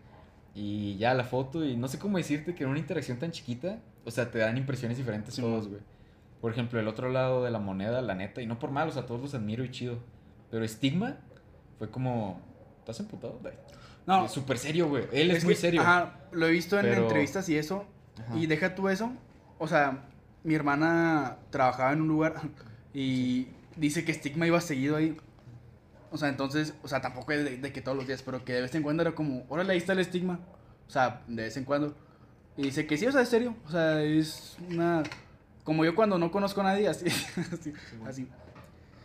Y 0.54 0.96
ya 0.98 1.14
la 1.14 1.24
foto, 1.24 1.64
y 1.64 1.76
no 1.76 1.88
sé 1.88 1.98
cómo 1.98 2.18
decirte 2.18 2.54
que 2.54 2.64
en 2.64 2.70
una 2.70 2.78
interacción 2.78 3.18
tan 3.18 3.30
chiquita, 3.30 3.78
o 4.04 4.10
sea, 4.10 4.30
te 4.30 4.38
dan 4.38 4.56
impresiones 4.58 4.98
diferentes 4.98 5.34
Sí, 5.34 5.40
todos, 5.40 5.68
güey. 5.68 5.80
Por 6.42 6.52
ejemplo, 6.52 6.78
el 6.78 6.86
otro 6.88 7.10
lado 7.10 7.42
de 7.42 7.50
la 7.50 7.58
moneda, 7.58 8.02
la 8.02 8.14
neta, 8.14 8.42
y 8.42 8.46
no 8.46 8.58
por 8.58 8.70
mal, 8.70 8.88
o 8.88 8.92
sea, 8.92 9.06
todos 9.06 9.20
los 9.20 9.34
admiro 9.34 9.64
y 9.64 9.70
chido. 9.70 9.98
Pero 10.50 10.62
Estigma 10.64 11.16
fue 11.78 11.90
como, 11.90 12.40
¿estás 12.80 13.00
emputado? 13.00 13.38
güey?" 13.40 13.54
No, 14.06 14.28
Súper 14.28 14.58
serio, 14.58 14.88
güey. 14.88 15.04
Él 15.12 15.30
es, 15.30 15.38
es 15.38 15.44
muy 15.44 15.54
que, 15.54 15.60
serio. 15.60 15.80
Ajá, 15.80 16.20
lo 16.32 16.46
he 16.46 16.50
visto 16.50 16.78
en 16.78 16.82
Pero- 16.86 17.02
entrevistas 17.04 17.48
y 17.48 17.56
eso. 17.56 17.86
Ajá. 18.24 18.36
Y 18.38 18.46
deja 18.46 18.74
tú 18.74 18.88
eso. 18.88 19.12
O 19.58 19.66
sea, 19.68 20.04
mi 20.44 20.54
hermana 20.54 21.36
trabajaba 21.50 21.92
en 21.92 22.02
un 22.02 22.08
lugar 22.08 22.34
y 22.94 23.48
dice 23.76 24.04
que 24.04 24.12
Stigma 24.14 24.46
iba 24.46 24.60
seguido 24.60 24.96
ahí. 24.96 25.16
O 26.10 26.18
sea, 26.18 26.28
entonces, 26.28 26.74
o 26.82 26.88
sea, 26.88 27.00
tampoco 27.00 27.32
es 27.32 27.44
de, 27.44 27.56
de 27.58 27.72
que 27.72 27.82
todos 27.82 27.96
los 27.96 28.06
días, 28.06 28.22
pero 28.22 28.44
que 28.44 28.52
de 28.52 28.62
vez 28.62 28.74
en 28.74 28.82
cuando 28.82 29.02
era 29.02 29.14
como, 29.14 29.44
órale, 29.48 29.72
ahí 29.72 29.78
está 29.78 29.92
el 29.92 29.98
estigma. 29.98 30.38
O 30.86 30.90
sea, 30.90 31.22
de 31.26 31.42
vez 31.42 31.56
en 31.56 31.64
cuando. 31.64 31.94
Y 32.56 32.62
dice 32.62 32.86
que 32.86 32.96
sí, 32.96 33.06
o 33.06 33.12
sea, 33.12 33.22
es 33.22 33.28
serio. 33.28 33.54
O 33.66 33.70
sea, 33.70 34.02
es 34.02 34.56
una. 34.70 35.02
Como 35.64 35.84
yo 35.84 35.94
cuando 35.94 36.16
no 36.16 36.30
conozco 36.30 36.60
a 36.60 36.64
nadie, 36.64 36.88
así. 36.88 37.06
así, 37.52 37.72
así. 38.06 38.28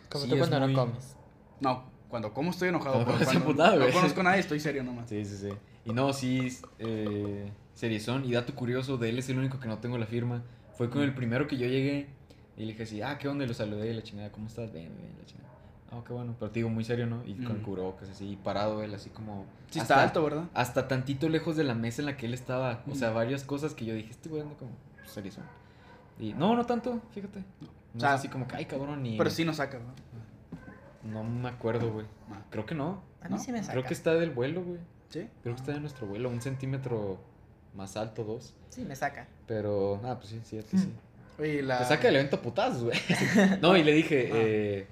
Como 0.08 0.24
Sí, 0.24 0.30
tú 0.30 0.38
cuando 0.38 0.60
muy- 0.60 0.72
no 0.74 0.78
comes. 0.86 1.16
No, 1.60 1.84
cuando 2.08 2.32
como 2.32 2.50
estoy 2.52 2.68
enojado. 2.68 3.04
Cuando 3.24 3.24
cuando 3.54 3.78
no 3.78 3.92
conozco 3.92 4.20
a 4.20 4.24
nadie, 4.24 4.40
estoy 4.40 4.60
serio 4.60 4.84
nomás. 4.84 5.08
Sí, 5.08 5.24
sí, 5.24 5.36
sí. 5.36 5.48
Y 5.84 5.92
no, 5.92 6.12
sí, 6.12 6.56
eh, 6.78 7.50
seriezón. 7.74 8.24
Y 8.24 8.32
dato 8.32 8.54
curioso, 8.54 8.96
de 8.98 9.08
él 9.10 9.18
es 9.18 9.28
el 9.28 9.38
único 9.38 9.58
que 9.60 9.68
no 9.68 9.78
tengo 9.78 9.98
la 9.98 10.06
firma. 10.06 10.42
Fue 10.76 10.90
con 10.90 11.02
el 11.02 11.14
primero 11.14 11.46
que 11.46 11.56
yo 11.56 11.66
llegué 11.66 12.08
y 12.56 12.60
le 12.62 12.72
dije 12.72 12.82
así, 12.84 13.02
ah, 13.02 13.18
¿qué 13.18 13.28
onda? 13.28 13.44
Y 13.44 13.48
lo 13.48 13.54
saludé 13.54 13.90
y 13.90 13.94
la 13.94 14.02
chingada, 14.02 14.30
¿cómo 14.32 14.46
estás? 14.46 14.72
Bien, 14.72 14.90
bien, 14.96 15.10
la 15.18 15.24
chingada. 15.26 15.48
Ah, 15.90 16.02
qué 16.06 16.12
bueno. 16.14 16.34
Pero 16.38 16.50
te 16.50 16.60
digo, 16.60 16.70
muy 16.70 16.84
serio, 16.84 17.06
¿no? 17.06 17.22
Y 17.26 17.34
con 17.34 17.58
Mm. 17.58 17.62
cubrebocas 17.62 18.08
así, 18.08 18.38
parado 18.42 18.82
él, 18.82 18.94
así 18.94 19.10
como... 19.10 19.44
Sí, 19.70 19.78
hasta- 19.80 19.94
está 19.94 20.02
alto, 20.04 20.24
¿verdad? 20.24 20.44
Hasta 20.54 20.88
tantito 20.88 21.28
lejos 21.28 21.56
de 21.56 21.64
la 21.64 21.74
mesa 21.74 22.00
en 22.02 22.06
la 22.06 22.16
que 22.16 22.24
él 22.26 22.32
estaba. 22.34 22.82
O 22.90 22.94
sea, 22.94 23.10
Mm. 23.10 23.14
varias 23.14 23.44
cosas 23.44 23.74
que 23.74 23.84
yo 23.84 23.94
dije, 23.94 24.10
este 24.10 24.28
güey 24.30 24.40
anda 24.42 24.54
como 24.56 24.70
seriezón. 25.04 25.44
Y 26.18 26.32
no, 26.34 26.54
no 26.56 26.64
tanto, 26.64 27.00
fíjate. 27.12 27.40
No 27.40 27.68
O 27.96 28.00
sea, 28.00 28.10
es 28.14 28.20
así 28.20 28.28
como 28.28 28.48
que, 28.48 28.56
ay, 28.56 28.64
cabrón, 28.64 29.02
ni... 29.02 29.18
Pero 29.18 29.28
sí 29.28 29.44
nos 29.44 29.56
saca, 29.56 29.76
¿verdad? 29.78 29.92
No 31.04 31.24
me 31.24 31.48
acuerdo, 31.48 31.92
güey. 31.92 32.06
Ah. 32.30 32.40
Creo 32.48 32.64
que 32.64 32.74
no. 32.74 33.02
A 33.20 33.28
mí 33.28 33.34
¿No? 33.36 33.38
sí 33.42 33.52
me 33.52 33.60
saca. 33.60 33.72
Creo 33.72 33.84
que 33.84 33.92
está 33.94 34.14
del 34.14 34.30
vuelo, 34.30 34.62
güey. 34.62 34.78
¿Sí? 35.10 35.28
Creo 35.42 35.54
que 35.54 35.60
está 35.60 35.72
de 35.72 35.80
nuestro 35.80 36.06
vuelo, 36.06 36.30
un 36.30 36.40
centímetro 36.40 37.18
más 37.74 37.96
alto, 37.96 38.24
dos. 38.24 38.54
Sí, 38.70 38.82
me 38.82 38.96
saca. 38.96 39.28
Pero, 39.46 40.00
ah, 40.04 40.16
pues 40.18 40.30
sí, 40.30 40.40
sí, 40.44 40.58
a 40.58 40.62
ti 40.62 40.78
sí. 40.78 40.92
Oye, 41.38 41.62
la... 41.62 41.78
Te 41.78 41.84
saca 41.86 42.04
del 42.08 42.16
evento 42.16 42.40
putazos, 42.40 42.84
güey. 42.84 42.98
no, 43.62 43.76
y 43.76 43.82
le 43.82 43.92
dije, 43.92 44.30
Ah. 44.32 44.36
eh, 44.36 44.86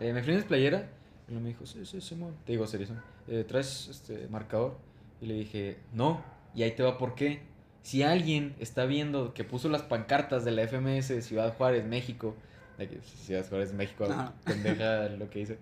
eh, 0.00 0.12
¿me 0.12 0.22
frindes 0.22 0.44
playera? 0.44 0.88
Y 1.28 1.32
me 1.34 1.48
dijo, 1.50 1.64
sí, 1.66 1.84
sí, 1.86 2.00
Simón. 2.00 2.34
Te 2.44 2.52
digo, 2.52 2.66
serio, 2.66 2.86
eh, 3.28 3.44
¿traes 3.46 3.88
este 3.88 4.28
marcador? 4.28 4.76
Y 5.20 5.26
le 5.26 5.34
dije, 5.34 5.78
no. 5.92 6.22
Y 6.54 6.62
ahí 6.64 6.72
te 6.72 6.82
va 6.82 6.98
por 6.98 7.14
qué. 7.14 7.42
Si 7.82 8.02
alguien 8.02 8.54
está 8.58 8.84
viendo 8.86 9.34
que 9.34 9.44
puso 9.44 9.68
las 9.68 9.82
pancartas 9.82 10.44
de 10.44 10.50
la 10.50 10.62
FMS 10.66 11.08
de 11.08 11.22
Ciudad 11.22 11.54
Juárez, 11.56 11.84
México, 11.86 12.34
de 12.78 12.88
que 12.88 13.00
Ciudad 13.02 13.46
Juárez, 13.48 13.72
México, 13.72 14.04
Ajá. 14.04 14.32
pendeja 14.44 15.08
lo 15.10 15.30
que 15.30 15.38
dice, 15.40 15.58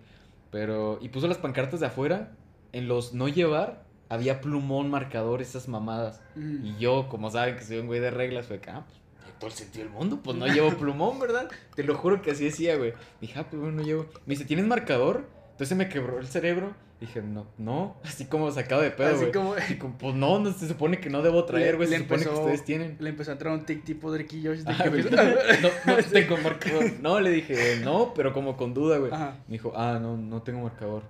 pero, 0.51 0.99
y 1.01 1.09
puso 1.11 1.27
las 1.29 1.39
pancartas 1.39 1.81
de 1.81 1.87
afuera, 1.87 2.33
en 2.73 2.89
los 2.89 3.13
no 3.13 3.29
llevar, 3.29 3.85
había 4.13 4.41
plumón, 4.41 4.91
marcador, 4.91 5.41
esas 5.43 5.69
mamadas. 5.69 6.21
Mm. 6.37 6.65
Y 6.67 6.77
yo, 6.79 7.09
como 7.09 7.31
saben 7.31 7.57
que 7.57 7.65
soy 7.65 7.79
un 7.79 7.87
güey 7.87 8.01
de 8.01 8.11
reglas, 8.11 8.47
fue 8.47 8.61
que, 8.61 8.71
ah, 8.71 8.85
pues, 8.87 8.99
todo 9.39 9.49
el 9.51 9.57
sentido 9.57 9.85
del 9.85 9.93
mundo, 9.95 10.21
pues 10.23 10.37
no 10.37 10.47
llevo 10.47 10.71
plumón, 10.79 11.19
¿verdad? 11.19 11.49
Te 11.75 11.83
lo 11.85 11.95
juro 11.97 12.23
que 12.23 12.31
así 12.33 12.45
decía, 12.45 12.77
güey. 12.77 12.93
Dije, 13.21 13.39
ah, 13.39 13.47
pues 13.49 13.61
bueno, 13.61 13.77
no 13.79 13.83
llevo. 13.83 14.07
Me 14.27 14.35
dice, 14.35 14.45
¿tienes 14.45 14.67
marcador? 14.67 15.27
Entonces 15.53 15.77
me 15.77 15.89
quebró 15.89 16.19
el 16.19 16.27
cerebro. 16.27 16.75
Dije, 17.01 17.21
no, 17.21 17.47
no, 17.59 17.97
así 18.05 18.27
como 18.27 18.49
sacado 18.53 18.81
de 18.83 18.93
pedo, 18.93 19.09
Así 19.09 19.19
güey. 19.19 19.33
como... 19.33 19.55
Y 19.71 19.75
como, 19.75 19.99
pues 19.99 20.15
no, 20.15 20.39
no 20.39 20.53
se 20.53 20.69
supone 20.69 21.01
que 21.01 21.11
no 21.11 21.21
debo 21.23 21.45
traer, 21.45 21.77
güey, 21.77 21.89
se 21.89 21.97
le 21.99 22.05
supone 22.05 22.23
que 22.23 22.29
empezó- 22.29 22.41
ustedes 22.43 22.65
tienen. 22.65 22.97
Le 23.01 23.11
empezó 23.11 23.31
a 23.31 23.35
entrar 23.35 23.53
un 23.53 23.65
tic 23.65 23.83
tipo 23.85 24.13
Drake 24.13 24.37
y 24.37 24.47
Josh. 24.47 24.59
de 24.59 24.71
Ajá, 24.71 24.85
que- 24.85 25.03
no, 25.03 25.69
no 25.97 26.03
tengo 26.13 26.37
marcador. 26.37 26.85
No, 27.01 27.19
le 27.21 27.31
dije, 27.31 27.81
no, 27.83 28.13
pero 28.15 28.33
como 28.33 28.57
con 28.57 28.73
duda, 28.75 28.99
güey. 28.99 29.11
Me 29.11 29.53
dijo, 29.55 29.73
ah, 29.75 29.99
no, 30.01 30.17
no 30.17 30.43
tengo 30.43 30.61
marcador. 30.63 31.03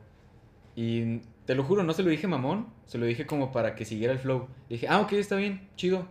Y 0.75 1.21
te 1.47 1.55
lo 1.55 1.65
juro, 1.65 1.83
no 1.83 1.93
se 1.93 2.03
lo 2.03 2.11
dije 2.11 2.27
mamón, 2.27 2.69
se 2.87 2.99
lo 2.99 3.07
dije 3.07 3.27
como 3.27 3.53
para 3.53 3.75
que 3.75 3.85
siguiera 3.85 4.13
el 4.13 4.19
flow. 4.19 4.49
Le 4.69 4.75
dije, 4.77 4.87
ah, 4.89 5.01
ok, 5.01 5.13
está 5.15 5.37
bien, 5.37 5.69
chido. 5.77 6.07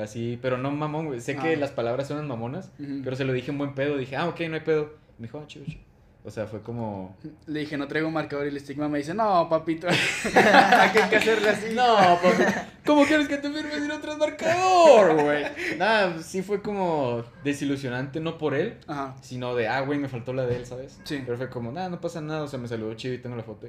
Así, 0.00 0.38
pero 0.42 0.58
no 0.58 0.70
mamón, 0.72 1.06
güey. 1.06 1.20
Sé 1.20 1.36
que 1.36 1.54
Ah. 1.54 1.56
las 1.56 1.70
palabras 1.70 2.08
suenan 2.08 2.26
mamonas, 2.26 2.70
pero 3.04 3.14
se 3.16 3.24
lo 3.24 3.32
dije 3.32 3.50
en 3.52 3.58
buen 3.58 3.74
pedo. 3.74 3.96
Dije, 3.96 4.16
ah, 4.16 4.26
ok, 4.28 4.40
no 4.48 4.54
hay 4.54 4.60
pedo. 4.62 4.94
Me 5.18 5.26
dijo, 5.28 5.38
ah, 5.38 5.46
chido, 5.46 5.64
chido. 5.66 5.80
O 6.26 6.30
sea, 6.30 6.46
fue 6.46 6.62
como... 6.62 7.14
Le 7.46 7.60
dije, 7.60 7.76
no 7.76 7.86
traigo 7.86 8.10
marcador 8.10 8.46
y 8.46 8.48
el 8.48 8.56
estigma 8.56 8.88
me 8.88 8.96
dice, 8.96 9.12
no, 9.12 9.46
papito. 9.50 9.86
Aquí 9.86 10.98
hay 10.98 11.10
que 11.10 11.16
hacerle 11.16 11.50
así. 11.50 11.74
No, 11.74 11.84
papi, 11.94 12.42
¿cómo 12.86 13.04
quieres 13.04 13.28
que 13.28 13.36
te 13.36 13.50
firmes 13.50 13.82
si 13.82 13.86
no 13.86 14.00
traes 14.00 14.16
marcador, 14.18 15.22
güey? 15.22 15.44
Nada, 15.76 16.22
sí 16.22 16.42
fue 16.42 16.62
como 16.62 17.22
desilusionante, 17.44 18.20
no 18.20 18.38
por 18.38 18.54
él, 18.54 18.78
Ajá. 18.86 19.14
sino 19.20 19.54
de, 19.54 19.68
ah, 19.68 19.82
güey, 19.82 19.98
me 19.98 20.08
faltó 20.08 20.32
la 20.32 20.46
de 20.46 20.56
él, 20.56 20.64
¿sabes? 20.66 20.98
Sí. 21.04 21.22
Pero 21.26 21.36
fue 21.36 21.50
como, 21.50 21.70
nada, 21.70 21.90
no 21.90 22.00
pasa 22.00 22.22
nada, 22.22 22.42
o 22.42 22.48
sea, 22.48 22.58
me 22.58 22.68
saludó 22.68 22.94
chido 22.94 23.12
y 23.14 23.18
tengo 23.18 23.36
la 23.36 23.42
foto. 23.42 23.66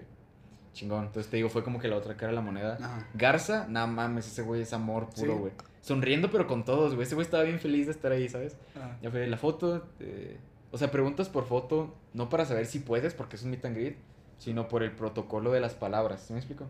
Chingón. 0.75 1.05
Entonces 1.05 1.31
te 1.31 1.37
digo, 1.37 1.49
fue 1.49 1.63
como 1.63 1.79
que 1.79 1.87
la 1.87 1.95
otra 1.97 2.15
cara 2.15 2.29
de 2.29 2.35
la 2.35 2.41
moneda. 2.41 2.77
Ajá. 2.79 3.07
Garza, 3.15 3.65
nada 3.67 3.87
mames, 3.87 4.27
ese 4.27 4.43
güey 4.43 4.61
es 4.61 4.73
amor 4.73 5.09
puro, 5.09 5.33
Sí. 5.33 5.39
güey. 5.39 5.53
Sonriendo, 5.81 6.29
pero 6.29 6.45
con 6.47 6.63
todos, 6.65 6.93
güey. 6.93 7.05
Ese 7.07 7.15
güey 7.15 7.25
estaba 7.25 7.43
bien 7.43 7.59
feliz 7.59 7.85
de 7.87 7.91
estar 7.93 8.11
ahí, 8.11 8.29
¿sabes? 8.29 8.55
Ajá. 8.75 8.97
Ya 9.01 9.09
fue 9.09 9.25
la 9.25 9.37
foto. 9.37 9.87
eh, 9.99 10.37
o 10.71 10.77
sea, 10.77 10.91
preguntas 10.91 11.29
por 11.29 11.45
foto, 11.45 11.95
no 12.13 12.27
para 12.29 12.43
saber 12.45 12.65
si 12.65 12.79
puedes, 12.79 13.13
porque 13.13 13.37
es 13.37 13.43
un 13.43 13.49
meet 13.51 13.63
and 13.65 13.75
greet, 13.77 13.95
sino 14.37 14.67
por 14.67 14.83
el 14.83 14.91
protocolo 14.91 15.51
de 15.51 15.61
las 15.61 15.73
palabras. 15.73 16.21
¿Sí 16.27 16.33
me 16.33 16.39
explico? 16.39 16.65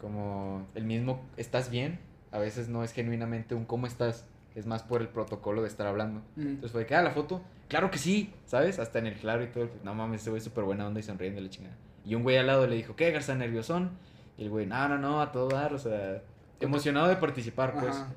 Como 0.00 0.66
el 0.74 0.84
mismo, 0.84 1.20
¿estás 1.36 1.70
bien? 1.70 1.98
A 2.30 2.38
veces 2.38 2.68
no 2.68 2.84
es 2.84 2.92
genuinamente 2.92 3.54
un 3.54 3.64
¿cómo 3.64 3.86
estás? 3.86 4.24
Es 4.54 4.66
más 4.66 4.82
por 4.82 5.00
el 5.02 5.08
protocolo 5.08 5.62
de 5.62 5.68
estar 5.68 5.86
hablando. 5.86 6.20
Mm. 6.36 6.40
Entonces 6.42 6.72
fue 6.72 6.80
de 6.82 6.86
que, 6.86 6.94
ah, 6.94 7.02
la 7.02 7.10
foto, 7.10 7.42
claro 7.68 7.90
que 7.90 7.98
sí, 7.98 8.32
¿sabes? 8.46 8.78
Hasta 8.78 8.98
en 8.98 9.06
el 9.06 9.14
claro 9.14 9.42
y 9.44 9.48
todo. 9.48 9.68
No 9.84 9.94
mames, 9.94 10.20
ese 10.22 10.30
güey 10.30 10.38
es 10.38 10.44
súper 10.44 10.64
buena 10.64 10.86
onda 10.86 11.00
y 11.00 11.02
sonriendo 11.02 11.40
la 11.40 11.50
chingada. 11.50 11.76
Y 12.04 12.14
un 12.14 12.22
güey 12.22 12.36
al 12.36 12.46
lado 12.46 12.66
le 12.66 12.76
dijo, 12.76 12.96
¿qué, 12.96 13.10
Garza, 13.10 13.34
nerviosón? 13.34 13.90
Y 14.36 14.44
el 14.44 14.50
güey, 14.50 14.66
no, 14.66 14.88
no, 14.88 14.98
no, 14.98 15.20
a 15.20 15.32
todo 15.32 15.48
dar, 15.48 15.74
o 15.74 15.78
sea, 15.78 16.22
emocionado 16.60 17.08
de 17.08 17.16
participar, 17.16 17.74
pues. 17.74 17.96
Ajá. 17.96 18.08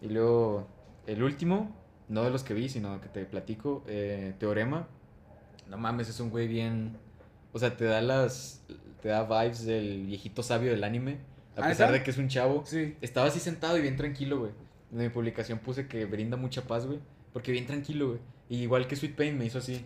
Y 0.00 0.08
luego, 0.08 0.66
el 1.06 1.22
último, 1.22 1.74
no 2.08 2.22
de 2.22 2.30
los 2.30 2.42
que 2.42 2.54
vi, 2.54 2.68
sino 2.68 3.00
que 3.00 3.08
te 3.08 3.24
platico, 3.24 3.82
eh, 3.86 4.34
Teorema. 4.38 4.86
No 5.68 5.78
mames, 5.78 6.08
es 6.08 6.20
un 6.20 6.30
güey 6.30 6.46
bien. 6.46 6.96
O 7.52 7.58
sea, 7.58 7.76
te 7.76 7.84
da 7.84 8.00
las. 8.00 8.64
Te 9.02 9.08
da 9.08 9.24
vibes 9.24 9.64
del 9.64 10.06
viejito 10.06 10.42
sabio 10.42 10.70
del 10.70 10.84
anime. 10.84 11.18
A 11.56 11.64
¿Ah, 11.64 11.68
pesar 11.68 11.92
de 11.92 12.02
que 12.02 12.10
es 12.10 12.18
un 12.18 12.28
chavo. 12.28 12.64
Sí. 12.66 12.96
Estaba 13.00 13.28
así 13.28 13.40
sentado 13.40 13.78
y 13.78 13.82
bien 13.82 13.96
tranquilo, 13.96 14.38
güey. 14.38 14.52
En 14.92 14.98
mi 14.98 15.08
publicación 15.08 15.58
puse 15.58 15.88
que 15.88 16.04
brinda 16.04 16.36
mucha 16.36 16.62
paz, 16.62 16.86
güey. 16.86 17.00
Porque 17.32 17.52
bien 17.52 17.66
tranquilo, 17.66 18.08
güey. 18.08 18.20
Y 18.48 18.62
igual 18.62 18.86
que 18.86 18.94
Sweet 18.94 19.16
Pain 19.16 19.38
me 19.38 19.44
hizo 19.44 19.58
así. 19.58 19.84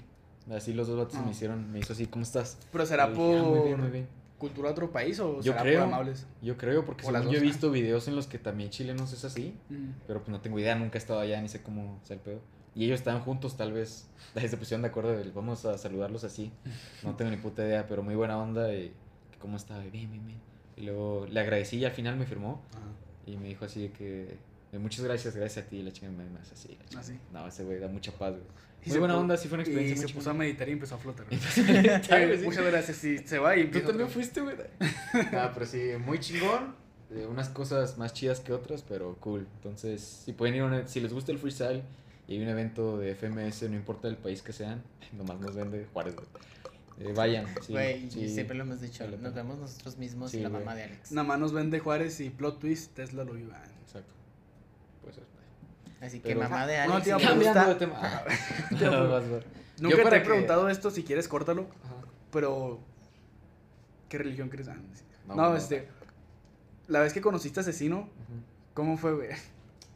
Así 0.50 0.72
los 0.72 0.88
dos 0.88 0.96
vatos 0.98 1.16
Ah. 1.16 1.22
me 1.24 1.31
hicieron, 1.33 1.70
me 1.72 1.79
hizo 1.81 1.92
así, 1.92 2.07
¿cómo 2.07 2.22
estás? 2.22 2.59
Pero 2.72 2.87
será 2.87 3.07
dije, 3.09 3.16
por 3.18 3.38
"Ah, 3.38 3.42
muy 3.42 3.61
bien, 3.61 3.81
muy 3.81 3.90
bien". 3.90 4.09
cultura 4.38 4.68
de 4.68 4.72
otro 4.72 4.90
país 4.90 5.20
o 5.20 5.37
Yo 5.42 5.53
será 5.53 5.62
creo. 5.62 5.81
por 5.85 5.92
amables. 5.92 6.26
Yo 6.40 6.57
creo, 6.57 6.85
porque 6.87 7.05
según 7.05 7.29
yo 7.31 7.38
he 7.38 7.42
visto 7.42 7.70
videos 7.70 8.09
en 8.09 8.16
los 8.16 8.26
que 8.26 8.38
también 8.38 8.70
chilenos 8.70 9.12
es 9.12 9.24
así. 9.24 9.55
Mm. 9.68 9.90
Pero 10.07 10.20
pues 10.20 10.31
no 10.31 10.40
tengo 10.40 10.59
idea, 10.59 10.74
nunca 10.76 10.96
he 10.96 10.98
estado 11.00 11.20
allá, 11.20 11.40
ni 11.42 11.48
sé 11.48 11.62
cómo 11.62 12.00
sea 12.05 12.16
el 12.16 12.22
pedo. 12.22 12.40
Y 12.74 12.85
ellos 12.87 12.98
estaban 13.00 13.20
juntos, 13.20 13.57
tal 13.57 13.72
vez. 13.72 14.09
Se 14.48 14.57
pusieron 14.57 14.81
de 14.83 14.88
acuerdo 14.88 15.11
de 15.12 15.31
vamos 15.31 15.64
a 15.66 15.76
saludarlos 15.76 16.24
así. 16.24 16.53
No 17.05 17.16
tengo 17.16 17.31
ni 17.31 17.37
puta 17.37 17.64
idea, 17.66 17.87
pero 17.87 18.03
muy 18.03 18.14
buena 18.14 18.38
onda. 18.38 18.72
Y 18.74 18.92
cómo 19.40 19.57
estaba, 19.59 19.81
bien, 19.81 20.11
bien, 20.11 20.26
bien. 20.26 20.38
Y 20.76 20.83
luego 20.83 21.26
le 21.29 21.38
agradecí 21.40 21.76
y 21.76 21.85
al 21.85 21.92
final 21.92 22.16
me 22.16 22.24
firmó. 22.26 22.62
Ajá. 22.70 22.81
Y 23.26 23.37
me 23.37 23.48
dijo 23.48 23.66
así 23.66 23.83
de 23.83 23.92
que. 23.92 24.38
De 24.72 24.78
muchas 24.78 25.04
gracias, 25.04 25.35
gracias 25.37 25.66
a 25.66 25.68
ti. 25.68 25.83
La 25.83 25.92
chingada 25.92 26.16
me 26.16 26.30
más 26.30 26.50
así. 26.52 26.68
la 26.78 26.85
chingada. 26.85 27.00
Así. 27.00 27.18
No, 27.33 27.46
ese 27.48 27.64
güey 27.64 27.78
da 27.78 27.88
mucha 27.88 28.12
paz, 28.12 28.33
güey. 28.33 28.44
Muy 28.87 28.98
buena 28.98 29.18
onda, 29.18 29.37
sí 29.37 29.46
fue 29.48 29.56
una 29.56 29.62
experiencia 29.64 30.06
Y 30.06 30.09
se 30.09 30.14
puso 30.14 30.30
a 30.30 30.35
meditar 30.35 30.66
y 30.68 30.72
empezó 30.72 30.94
a 30.94 30.98
flotar. 30.98 31.26
güey. 31.28 31.38
Sí. 31.40 32.44
Muchas 32.44 32.64
gracias. 32.64 33.04
Y 33.04 33.18
se 33.18 33.38
va 33.38 33.54
y 33.56 33.61
Tú 33.61 33.64
empieza 33.66 33.87
también 33.88 34.06
otra. 34.09 34.14
fuiste, 34.14 34.40
güey. 34.40 34.56
Ah, 35.33 35.50
pero 35.52 35.66
sí, 35.66 35.90
muy 36.04 36.18
chingón. 36.20 36.74
Eh, 37.11 37.26
unas 37.28 37.48
cosas 37.48 37.98
más 37.98 38.12
chidas 38.14 38.40
que 38.40 38.52
otras, 38.52 38.83
pero 38.88 39.16
cool. 39.16 39.46
Entonces, 39.56 40.00
si 40.24 40.33
pueden 40.33 40.54
ir 40.54 40.62
a 40.62 40.66
una- 40.66 40.87
si 40.87 41.00
les 41.00 41.12
gusta 41.12 41.33
el 41.33 41.38
freestyle 41.38 41.83
y 42.28 42.35
hay 42.37 42.42
un 42.42 42.48
evento 42.48 42.96
de 42.98 43.11
FMS, 43.16 43.68
no 43.68 43.74
importa 43.76 44.06
el 44.09 44.16
país 44.16 44.40
que 44.42 44.52
sean, 44.52 44.83
nomás 45.12 45.40
nos 45.40 45.54
vende 45.56 45.87
Juárez, 45.92 46.14
güey. 46.14 46.28
Eh, 47.00 47.12
vayan, 47.14 47.46
sí. 47.66 47.72
Güey, 47.72 48.11
sí. 48.11 48.28
siempre 48.28 48.56
lo 48.56 48.62
hemos 48.64 48.80
dicho, 48.80 49.04
nos 49.06 49.16
pena. 49.16 49.30
vemos 49.30 49.59
nosotros 49.59 49.96
mismos 49.98 50.30
Sí, 50.30 50.38
y 50.38 50.40
la 50.42 50.48
mamá 50.50 50.74
de 50.74 50.85
Alex. 50.85 51.12
Nada 51.12 51.26
más 51.26 51.38
nos 51.38 51.52
vende 51.52 51.80
Juárez 51.80 52.20
y 52.20 52.30
plot 52.30 52.61
twist, 52.61 52.94
Tesla 52.94 53.24
lo 53.24 53.37
iba. 53.38 53.61
Así 56.00 56.20
que 56.20 56.28
Pero- 56.28 56.40
mamá 56.40 56.66
de 56.66 56.78
Alex. 56.78 56.98
y- 56.98 57.02
pregunta. 57.02 57.28
Cambiando 57.28 57.66
de 57.66 57.74
tema. 57.78 57.98
Ah, 58.00 58.24
no. 58.70 59.20
Nunca 59.80 59.96
Yo 59.96 60.08
te 60.08 60.16
he 60.16 60.20
que- 60.22 60.26
preguntado 60.28 60.68
esto, 60.68 60.90
si 60.90 61.02
quieres 61.04 61.26
córtalo, 61.28 61.66
Ajá. 61.84 61.94
pero 62.32 62.80
¿qué 64.08 64.18
religión 64.18 64.48
crees? 64.48 64.68
Ah, 64.68 64.74
no. 64.74 65.34
No, 65.34 65.42
no, 65.42 65.50
no. 65.50 65.56
este, 65.56 65.88
la 66.88 67.00
vez 67.00 67.12
que 67.12 67.20
conociste 67.20 67.60
a 67.60 67.62
Asesino, 67.62 67.98
Ujú. 68.00 68.08
¿cómo 68.74 68.96
fue, 68.96 69.14
güey? 69.14 69.28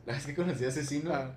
La 0.06 0.12
vez 0.14 0.26
que 0.26 0.34
conocí 0.34 0.64
a 0.64 0.68
Asesino, 0.68 1.12
Ah, 1.14 1.32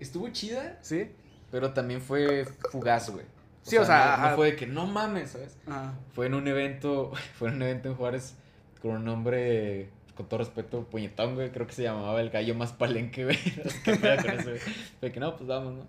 estuvo 0.00 0.28
chida, 0.30 0.78
¿Sí? 0.82 1.10
pero 1.50 1.72
también 1.72 2.00
fue 2.00 2.46
fugaz, 2.70 3.10
güey. 3.10 3.24
Sí, 3.62 3.76
o 3.76 3.84
sea, 3.84 4.16
no- 4.18 4.30
no, 4.30 4.36
fue 4.36 4.46
de 4.52 4.56
que 4.56 4.66
no 4.66 4.86
mames, 4.86 5.30
¿sabes? 5.32 5.56
Ajá. 5.66 5.92
Fue 6.14 6.26
en 6.26 6.34
un 6.34 6.46
evento, 6.48 7.12
fue 7.38 7.48
en 7.48 7.54
un 7.56 7.62
evento 7.62 7.88
en 7.90 7.94
Juárez 7.96 8.34
con 8.82 8.92
un 8.92 9.04
nombre, 9.04 9.90
con 10.18 10.26
todo 10.28 10.38
respeto, 10.40 10.82
puñetón, 10.90 11.36
güey. 11.36 11.52
Creo 11.52 11.64
que 11.68 11.72
se 11.72 11.84
llamaba 11.84 12.20
el 12.20 12.28
gallo 12.30 12.52
más 12.56 12.72
palenque, 12.72 13.22
güey. 13.24 13.36
¿Qué 13.84 13.96
con 14.00 14.04
eso, 14.30 14.50
güey? 14.50 14.58
Fue 14.98 15.12
que 15.12 15.20
no, 15.20 15.36
pues 15.36 15.46
vamos, 15.48 15.74
¿no? 15.74 15.86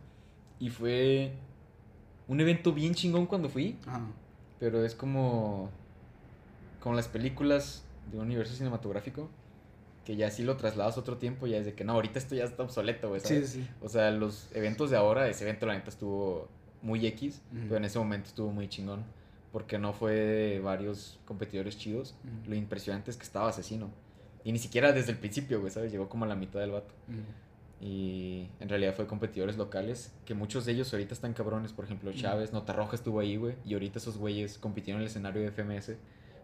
Y 0.59 0.69
fue 0.69 1.31
un 2.27 2.39
evento 2.39 2.71
bien 2.71 2.93
chingón 2.93 3.25
cuando 3.25 3.49
fui, 3.49 3.75
Ajá. 3.87 4.01
pero 4.59 4.85
es 4.85 4.93
como, 4.93 5.71
como 6.79 6.95
las 6.95 7.07
películas 7.07 7.83
de 8.11 8.19
un 8.19 8.25
universo 8.27 8.53
cinematográfico, 8.53 9.29
que 10.05 10.15
ya 10.15 10.29
si 10.29 10.43
lo 10.43 10.57
trasladas 10.57 10.95
a 10.97 10.99
otro 10.99 11.17
tiempo, 11.17 11.47
ya 11.47 11.57
es 11.57 11.65
de 11.65 11.73
que 11.73 11.83
no, 11.83 11.93
ahorita 11.93 12.19
esto 12.19 12.35
ya 12.35 12.43
está 12.43 12.61
obsoleto, 12.61 13.09
güey, 13.09 13.21
¿sabes? 13.21 13.49
sí, 13.49 13.63
sí. 13.63 13.69
O 13.81 13.89
sea, 13.89 14.11
los 14.11 14.47
eventos 14.53 14.91
de 14.91 14.97
ahora, 14.97 15.27
ese 15.27 15.43
evento 15.43 15.65
la 15.65 15.73
neta 15.73 15.89
estuvo 15.89 16.47
muy 16.83 17.03
X, 17.07 17.41
Ujú. 17.51 17.61
pero 17.63 17.77
en 17.77 17.85
ese 17.85 17.97
momento 17.97 18.27
estuvo 18.27 18.51
muy 18.51 18.67
chingón. 18.69 19.03
Porque 19.51 19.79
no 19.79 19.93
fue 19.93 20.13
de 20.13 20.59
varios 20.59 21.17
competidores 21.25 21.75
chidos. 21.75 22.13
Ujú. 22.23 22.51
Lo 22.51 22.55
impresionante 22.55 23.09
es 23.09 23.17
que 23.17 23.23
estaba 23.23 23.49
asesino. 23.49 23.89
Y 24.43 24.51
ni 24.51 24.59
siquiera 24.59 24.91
desde 24.93 25.11
el 25.11 25.17
principio, 25.17 25.59
güey, 25.59 25.71
¿sabes? 25.71 25.91
Llegó 25.91 26.09
como 26.09 26.25
a 26.25 26.27
la 26.27 26.35
mitad 26.35 26.59
del 26.59 26.71
vato. 26.71 26.93
Ujú. 27.07 27.19
Y 27.81 28.47
en 28.59 28.67
realidad 28.67 28.93
fue 28.93 29.07
competidores 29.07 29.57
locales, 29.57 30.11
que 30.25 30.33
muchos 30.33 30.65
de 30.65 30.73
ellos 30.73 30.91
ahorita 30.93 31.13
están 31.13 31.33
cabrones. 31.33 31.73
Por 31.73 31.85
ejemplo. 31.85 32.11
Chávez, 32.13 32.51
Nota 32.51 32.73
Roja 32.73 32.95
estuvo 32.95 33.19
ahí, 33.19 33.37
güey. 33.37 33.55
Y 33.65 33.73
ahorita 33.73 33.99
esos 33.99 34.17
güeyes 34.17 34.57
compitieron 34.57 35.01
en 35.01 35.03
el 35.03 35.09
escenario 35.09 35.41
de 35.41 35.51
FMS. 35.51 35.97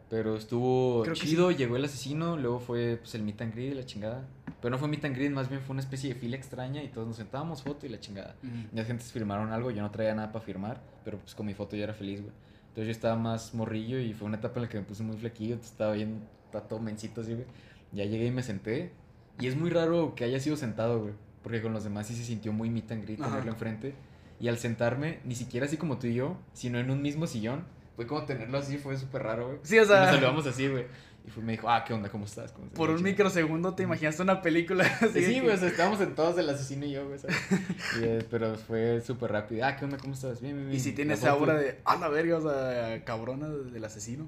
Pero 0.09 0.35
estuvo 0.35 1.01
Creo 1.01 1.15
chido, 1.15 1.51
llegó 1.51 1.77
el 1.77 1.85
asesino, 1.85 2.37
luego 2.37 2.59
fue 2.59 2.97
pues, 2.97 3.15
el 3.15 3.23
meet 3.23 3.41
and 3.41 3.53
greet 3.53 3.71
y 3.71 3.75
la 3.75 3.85
chingada. 3.85 4.27
Pero 4.61 4.71
no 4.71 4.77
fue 4.77 4.87
meet 4.87 5.03
and 5.03 5.15
greet, 5.15 5.31
más 5.31 5.49
bien 5.49 5.61
fue 5.61 5.73
una 5.73 5.81
especie 5.81 6.13
de 6.13 6.19
fila 6.19 6.35
extraña 6.35 6.83
y 6.83 6.89
todos 6.89 7.07
nos 7.07 7.17
sentábamos 7.17 7.63
foto 7.63 7.85
y 7.85 7.89
la 7.89 7.99
chingada. 7.99 8.35
Ujú. 8.43 8.67
Y 8.71 8.75
las 8.75 8.85
gentes 8.85 9.11
firmaron 9.11 9.51
algo, 9.51 9.71
yo 9.71 9.81
no 9.81 9.89
traía 9.89 10.13
nada 10.13 10.31
para 10.31 10.45
firmar, 10.45 10.79
pero 11.03 11.17
pues 11.17 11.33
con 11.33 11.47
mi 11.47 11.55
foto 11.55 11.75
yo 11.75 11.83
era 11.83 11.93
feliz, 11.93 12.21
güey. 12.21 12.33
Entonces 12.67 12.85
yo 12.85 12.91
estaba 12.91 13.15
más 13.15 13.53
morrillo 13.53 13.99
y 13.99 14.13
fue 14.13 14.27
una 14.27 14.37
etapa 14.37 14.59
en 14.59 14.63
la 14.63 14.69
que 14.69 14.77
me 14.77 14.83
puse 14.83 15.01
muy 15.01 15.17
flequillo, 15.17 15.55
estaba 15.55 15.93
bien, 15.93 16.21
estaba 16.45 16.67
todo 16.67 16.79
mencito 16.79 17.21
así, 17.21 17.33
güey. 17.33 17.45
Ya 17.91 18.05
llegué 18.05 18.25
y 18.27 18.31
me 18.31 18.43
senté. 18.43 18.91
Y 19.39 19.47
es 19.47 19.55
muy 19.55 19.69
raro 19.69 20.15
que 20.15 20.23
haya 20.23 20.39
sido 20.39 20.55
sentado, 20.57 21.01
güey. 21.01 21.13
Porque 21.43 21.61
con 21.61 21.73
los 21.73 21.83
demás 21.83 22.07
sí 22.07 22.15
se 22.15 22.23
sintió 22.23 22.51
muy 22.53 22.69
meet 22.69 22.91
and 22.91 23.03
greet 23.03 23.19
tenerlo 23.21 23.51
enfrente. 23.51 23.93
Y 24.39 24.47
al 24.47 24.57
sentarme, 24.57 25.19
ni 25.23 25.35
siquiera 25.35 25.65
así 25.65 25.77
como 25.77 25.97
tú 25.97 26.07
y 26.07 26.15
yo, 26.15 26.37
sino 26.53 26.79
en 26.79 26.89
un 26.89 27.01
mismo 27.01 27.27
sillón, 27.27 27.63
fue 27.95 28.05
como 28.07 28.25
tenerlo 28.25 28.57
así, 28.57 28.77
fue 28.77 28.97
súper 28.97 29.23
raro, 29.23 29.47
güey. 29.47 29.59
Sí, 29.63 29.77
o 29.79 29.83
Y 29.83 29.85
sea- 29.85 30.01
nos 30.01 30.09
saludamos 30.15 30.45
así, 30.47 30.67
güey. 30.67 30.85
Y 31.25 31.29
fue, 31.31 31.41
me 31.41 31.53
dijo, 31.53 31.67
ah, 31.69 31.83
¿qué 31.87 31.93
onda? 31.93 32.09
¿Cómo 32.09 32.25
estás? 32.25 32.51
¿Cómo 32.51 32.65
estás? 32.65 32.77
Por 32.77 32.91
un 32.91 33.01
microsegundo 33.01 33.73
te 33.73 33.81
imaginaste 33.83 34.21
una 34.21 34.41
película 34.43 34.83
así. 35.01 35.23
Sí, 35.25 35.39
güey, 35.39 35.55
o 35.55 35.57
sea, 35.57 35.69
estábamos 35.69 35.97
sentados 35.99 36.37
el 36.37 36.47
asesino 36.49 36.85
y 36.85 36.91
yo, 36.91 37.07
güey, 37.07 37.17
¿sabes? 37.17 37.35
Y, 37.99 38.03
eh, 38.03 38.25
pero 38.29 38.55
fue 38.55 39.01
súper 39.01 39.31
rápido. 39.31 39.65
Ah, 39.65 39.75
¿qué 39.75 39.85
onda? 39.85 39.97
¿Cómo 39.97 40.13
estás? 40.13 40.39
Bien, 40.41 40.53
bien, 40.55 40.67
bien. 40.67 40.77
Y 40.77 40.79
si 40.83 40.91
tiene 40.91 41.09
La 41.09 41.15
esa 41.15 41.31
aura 41.31 41.55
de, 41.55 41.79
a 41.85 41.95
la 41.95 42.09
verga, 42.09 42.37
o 42.37 42.41
sea, 42.41 43.03
cabrona 43.05 43.47
del 43.49 43.83
asesino. 43.83 44.27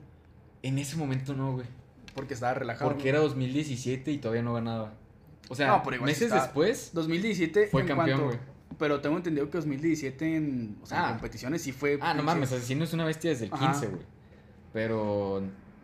En 0.64 0.80
ese 0.80 0.96
momento 0.96 1.34
no, 1.36 1.54
güey. 1.54 1.66
Porque 2.18 2.34
estaba 2.34 2.54
relajado. 2.56 2.92
Porque 2.92 3.08
era 3.08 3.20
2017 3.20 4.12
y 4.12 4.18
todavía 4.18 4.42
no 4.44 4.54
ganaba. 4.54 4.94
O 5.48 5.56
sea, 5.56 5.68
No, 5.68 5.84
pero 5.84 6.02
meses 6.04 6.24
está- 6.24 6.42
después 6.42 6.90
2017 6.94 7.68
fue 7.68 7.84
en 7.84 7.88
campeón, 7.88 8.20
cuanto- 8.20 8.26
güey. 8.38 8.58
Pero 8.78 9.00
tengo 9.00 9.16
entendido 9.16 9.50
que 9.50 9.58
2017 9.58 10.36
en, 10.36 10.78
o 10.84 10.86
sea, 10.86 10.98
en 11.00 11.06
Ah. 11.06 11.10
competiciones 11.14 11.62
sí 11.62 11.72
fue. 11.72 11.98
Ah, 12.02 12.14
no 12.14 12.22
mames, 12.24 12.52
Asesino 12.52 12.84
es 12.84 12.92
una 12.94 13.06
bestia 13.06 13.30
desde 13.30 13.46
el 13.46 13.54
Ajá. 13.54 13.72
15, 13.72 13.88
güey. 13.88 14.02
Pero, 14.74 15.42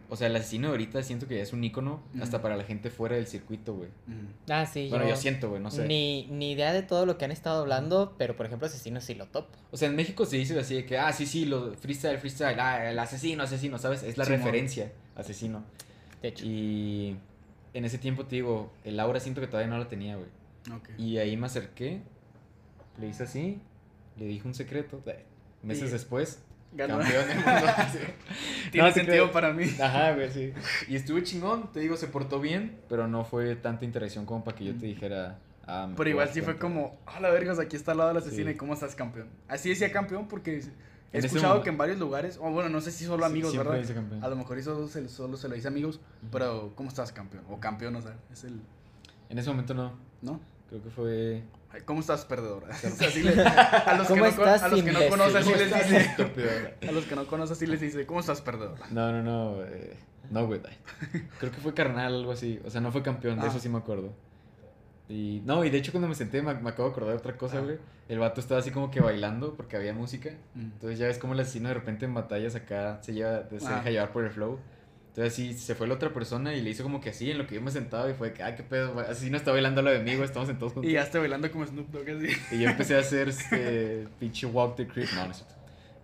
o 0.10 0.16
sea, 0.16 0.28
el 0.28 0.36
Asesino 0.36 0.68
de 0.68 0.72
ahorita 0.74 1.02
siento 1.02 1.28
que 1.28 1.38
ya 1.38 1.44
es 1.44 1.54
un 1.54 1.64
ícono 1.64 2.02
hasta 2.22 2.42
para 2.42 2.56
la 2.58 2.64
gente 2.66 2.90
fuera 2.90 3.16
del 3.16 3.26
circuito, 3.26 3.74
güey. 3.74 3.90
Mm. 4.08 4.52
Ah, 4.52 4.66
sí, 4.66 4.88
Bueno, 4.90 5.08
yo 5.08 5.16
siento, 5.16 5.50
güey, 5.50 5.62
no 5.62 5.72
sé. 5.72 5.88
Ni, 5.88 6.28
ni 6.28 6.52
idea 6.52 6.74
de 6.74 6.84
todo 6.84 7.06
lo 7.06 7.18
que 7.18 7.26
han 7.26 7.32
estado 7.32 7.62
hablando, 7.62 8.14
pero 8.18 8.36
por 8.36 8.46
ejemplo, 8.46 8.68
Asesino 8.68 9.00
sí 9.02 9.16
lo 9.16 9.28
topo. 9.28 9.50
O 9.72 9.78
sea, 9.78 9.88
en 9.88 9.96
México 9.96 10.26
se 10.26 10.38
dice 10.38 10.60
así 10.60 10.76
de 10.76 10.86
que, 10.86 10.98
ah, 10.98 11.12
sí, 11.14 11.26
sí, 11.26 11.46
lo, 11.46 11.74
freestyle, 11.74 12.18
freestyle, 12.20 12.60
ah, 12.60 12.90
el 12.92 13.00
asesino, 13.00 13.44
asesino, 13.44 13.78
¿sabes? 13.80 14.04
Es 14.04 14.18
la 14.18 14.26
referencia, 14.26 14.92
asesino. 15.16 15.64
De 16.24 16.30
hecho. 16.30 16.44
Y 16.48 17.16
en 17.76 17.86
ese 17.86 18.00
tiempo, 18.00 18.26
te 18.26 18.38
digo, 18.38 18.72
el 18.84 19.00
aura 19.00 19.20
siento 19.20 19.40
que 19.42 19.48
todavía 19.48 19.70
no 19.70 19.78
la 19.78 19.88
tenía, 19.88 20.16
güey. 20.16 20.30
Ok. 20.76 20.90
Y 20.98 21.18
ahí 21.20 21.38
me 21.38 21.46
acerqué, 21.46 22.02
le 23.00 23.08
hice 23.08 23.24
así, 23.24 23.60
le 24.18 24.26
dije 24.26 24.48
un 24.48 24.54
secreto. 24.56 25.04
Meses 25.62 25.90
Y- 25.90 25.94
después, 25.94 26.42
Ganó. 26.74 26.98
campeón 27.00 27.28
del 27.28 27.36
mundo. 27.46 27.68
sí. 27.92 28.00
Tiene 28.72 28.88
No, 28.88 28.94
sentido 28.94 29.24
creo. 29.26 29.32
para 29.32 29.54
mí. 29.54 29.66
Ajá, 29.82 30.14
güey, 30.14 30.32
sí. 30.32 30.54
Y 30.88 30.96
estuvo 30.96 31.20
chingón, 31.20 31.72
te 31.72 31.80
digo, 31.82 31.96
se 31.98 32.08
portó 32.08 32.40
bien, 32.40 32.80
pero 32.90 33.08
no 33.08 33.24
fue 33.26 33.56
tanta 33.56 33.86
interacción 33.86 34.26
como 34.26 34.44
para 34.44 34.58
que 34.58 34.66
yo 34.66 34.74
te 34.76 34.86
dijera. 34.88 35.40
Ah, 35.66 35.88
me 35.90 35.96
Pero 35.96 36.10
igual 36.10 36.30
sí 36.34 36.42
fue 36.42 36.58
como, 36.58 36.98
a 37.06 37.20
la 37.22 37.30
verga, 37.30 37.54
o 37.54 37.56
sea, 37.56 37.64
aquí 37.66 37.76
está 37.78 37.92
al 37.94 37.98
lado 38.00 38.10
del 38.10 38.18
asesino 38.18 38.50
Sí. 38.50 38.56
y 38.56 38.58
cómo 38.58 38.74
estás 38.74 38.96
campeón. 38.96 39.30
Así 39.48 39.70
decía 39.70 39.92
campeón 39.94 40.28
porque 40.28 40.62
he 41.14 41.20
En 41.20 41.26
escuchado 41.26 41.62
que 41.64 41.70
en 41.70 41.78
varios 41.78 42.00
lugares, 42.00 42.38
o 42.42 42.50
bueno, 42.52 42.70
no 42.70 42.82
sé 42.82 42.92
si 42.92 43.06
solo 43.06 43.24
Sí, 43.26 43.32
amigos, 43.32 43.52
siempre 43.52 43.70
¿verdad? 43.70 43.82
dice 43.84 43.94
campeón. 43.94 44.24
A 44.24 44.28
lo 44.28 44.36
mejor 44.36 44.58
eso 44.58 44.88
se, 44.88 45.08
solo 45.08 45.38
se 45.38 45.48
lo 45.48 45.56
dice 45.56 45.68
amigos, 45.68 46.00
pero 46.32 46.74
¿cómo 46.76 46.90
estás 46.90 47.12
campeón? 47.14 47.44
O 47.50 47.60
campeón, 47.60 47.96
o 47.96 48.02
sea, 48.02 48.16
es 48.32 48.44
el, 48.44 48.60
En 49.30 49.38
ese 49.40 49.50
momento 49.50 49.74
no, 49.74 49.94
¿no? 50.22 50.40
creo 50.70 50.82
que 50.84 50.90
fue. 50.90 51.44
¿Cómo 51.86 52.02
estás 52.02 52.26
perdedor? 52.26 52.64
O 52.70 52.74
sea, 52.74 53.08
así 53.08 53.24
le- 53.24 53.42
a 53.42 53.96
los 53.98 54.08
que 54.08 54.14
¿Cómo 54.14 54.26
no, 54.26 54.36
con- 54.36 54.48
estás, 54.48 54.64
a 54.64 54.68
los 54.68 54.80
que 54.84 54.92
no 54.92 55.00
imbécil? 55.02 55.10
conoce 55.18 55.38
así 55.38 55.52
¿Cómo 55.52 55.58
les 55.64 55.74
dice, 55.74 56.76
a 56.88 56.92
los 56.92 57.06
que 57.06 57.16
no 57.16 57.28
conoce 57.28 57.54
así 57.54 57.66
les 57.68 57.80
dice, 57.82 58.06
¿cómo 58.06 58.20
estás 58.20 58.42
perdedor? 58.42 58.78
No, 58.92 59.12
no, 59.12 59.24
no. 59.24 59.64
eh, 59.64 59.98
no, 60.32 60.46
güey. 60.48 60.62
Creo 61.40 61.52
que 61.52 61.58
fue 61.62 61.74
carnal, 61.74 62.14
algo 62.14 62.32
así. 62.32 62.60
O 62.66 62.70
sea, 62.70 62.80
no 62.82 62.92
fue 62.92 63.02
campeón, 63.04 63.40
de 63.40 63.46
Ah. 63.46 63.50
eso 63.50 63.60
sí 63.60 63.70
me 63.70 63.78
acuerdo. 63.80 64.14
Y 65.10 65.42
no, 65.46 65.66
y 65.66 65.70
de 65.70 65.78
hecho 65.78 65.92
cuando 65.92 66.08
me 66.08 66.16
senté 66.16 66.42
me, 66.42 66.54
me 66.54 66.70
acabo 66.70 66.88
de 66.88 66.92
acordar 66.92 67.12
de 67.12 67.18
otra 67.18 67.38
cosa, 67.38 67.58
Ah. 67.58 67.62
güey. 67.62 67.78
El 68.10 68.20
vato 68.20 68.40
estaba 68.42 68.60
así 68.60 68.72
como 68.72 68.92
que 68.92 69.00
bailando 69.00 69.54
porque 69.56 69.76
había 69.78 69.94
música. 69.94 70.32
Mm. 70.56 70.60
Entonces 70.62 71.00
ya 71.00 71.08
ves 71.08 71.18
como 71.18 71.34
el 71.34 71.40
asesino 71.40 71.68
de 71.70 71.74
repente 71.76 72.06
en 72.06 72.14
batallas 72.14 72.56
acá 72.56 73.00
se, 73.02 73.14
lleva, 73.14 73.48
se 73.50 73.66
Ah. 73.68 73.78
deja 73.78 73.90
llevar 73.92 74.12
por 74.12 74.24
el 74.24 74.32
flow. 74.32 74.60
Entonces 75.10 75.34
así 75.34 75.54
se 75.54 75.76
fue 75.76 75.88
la 75.88 75.94
otra 75.94 76.12
persona 76.12 76.54
y 76.56 76.62
le 76.62 76.72
hizo 76.72 76.82
como 76.84 77.00
que 77.00 77.12
así 77.12 77.30
en 77.30 77.38
lo 77.38 77.46
que 77.46 77.56
yo 77.56 77.62
me 77.62 77.70
sentaba 77.70 78.10
y 78.10 78.14
fue 78.16 78.34
que, 78.34 78.42
ay, 78.44 78.56
qué 78.56 78.64
pedo, 78.64 78.94
güey, 78.94 79.06
asesino 79.06 79.38
está 79.38 79.52
bailando 79.52 79.82
a 79.82 79.84
lo 79.84 79.92
de 79.92 80.00
mí, 80.00 80.16
güey, 80.16 80.24
estamos 80.26 80.48
sentados 80.48 80.74
juntos. 80.74 80.90
Y 80.90 80.94
ya 80.96 81.04
está 81.04 81.20
bailando 81.20 81.52
como 81.52 81.66
Snoop 81.68 81.90
Dogg 81.92 82.10
así. 82.10 82.28
Y 82.56 82.60
yo 82.62 82.70
empecé 82.70 82.96
a 82.96 83.00
hacer 83.00 83.30
este 83.30 84.08
pinche 84.20 84.48
walk 84.48 84.76
the 84.76 84.88
creep. 84.88 85.10
No, 85.16 85.26
no 85.26 85.32
es. 85.32 85.46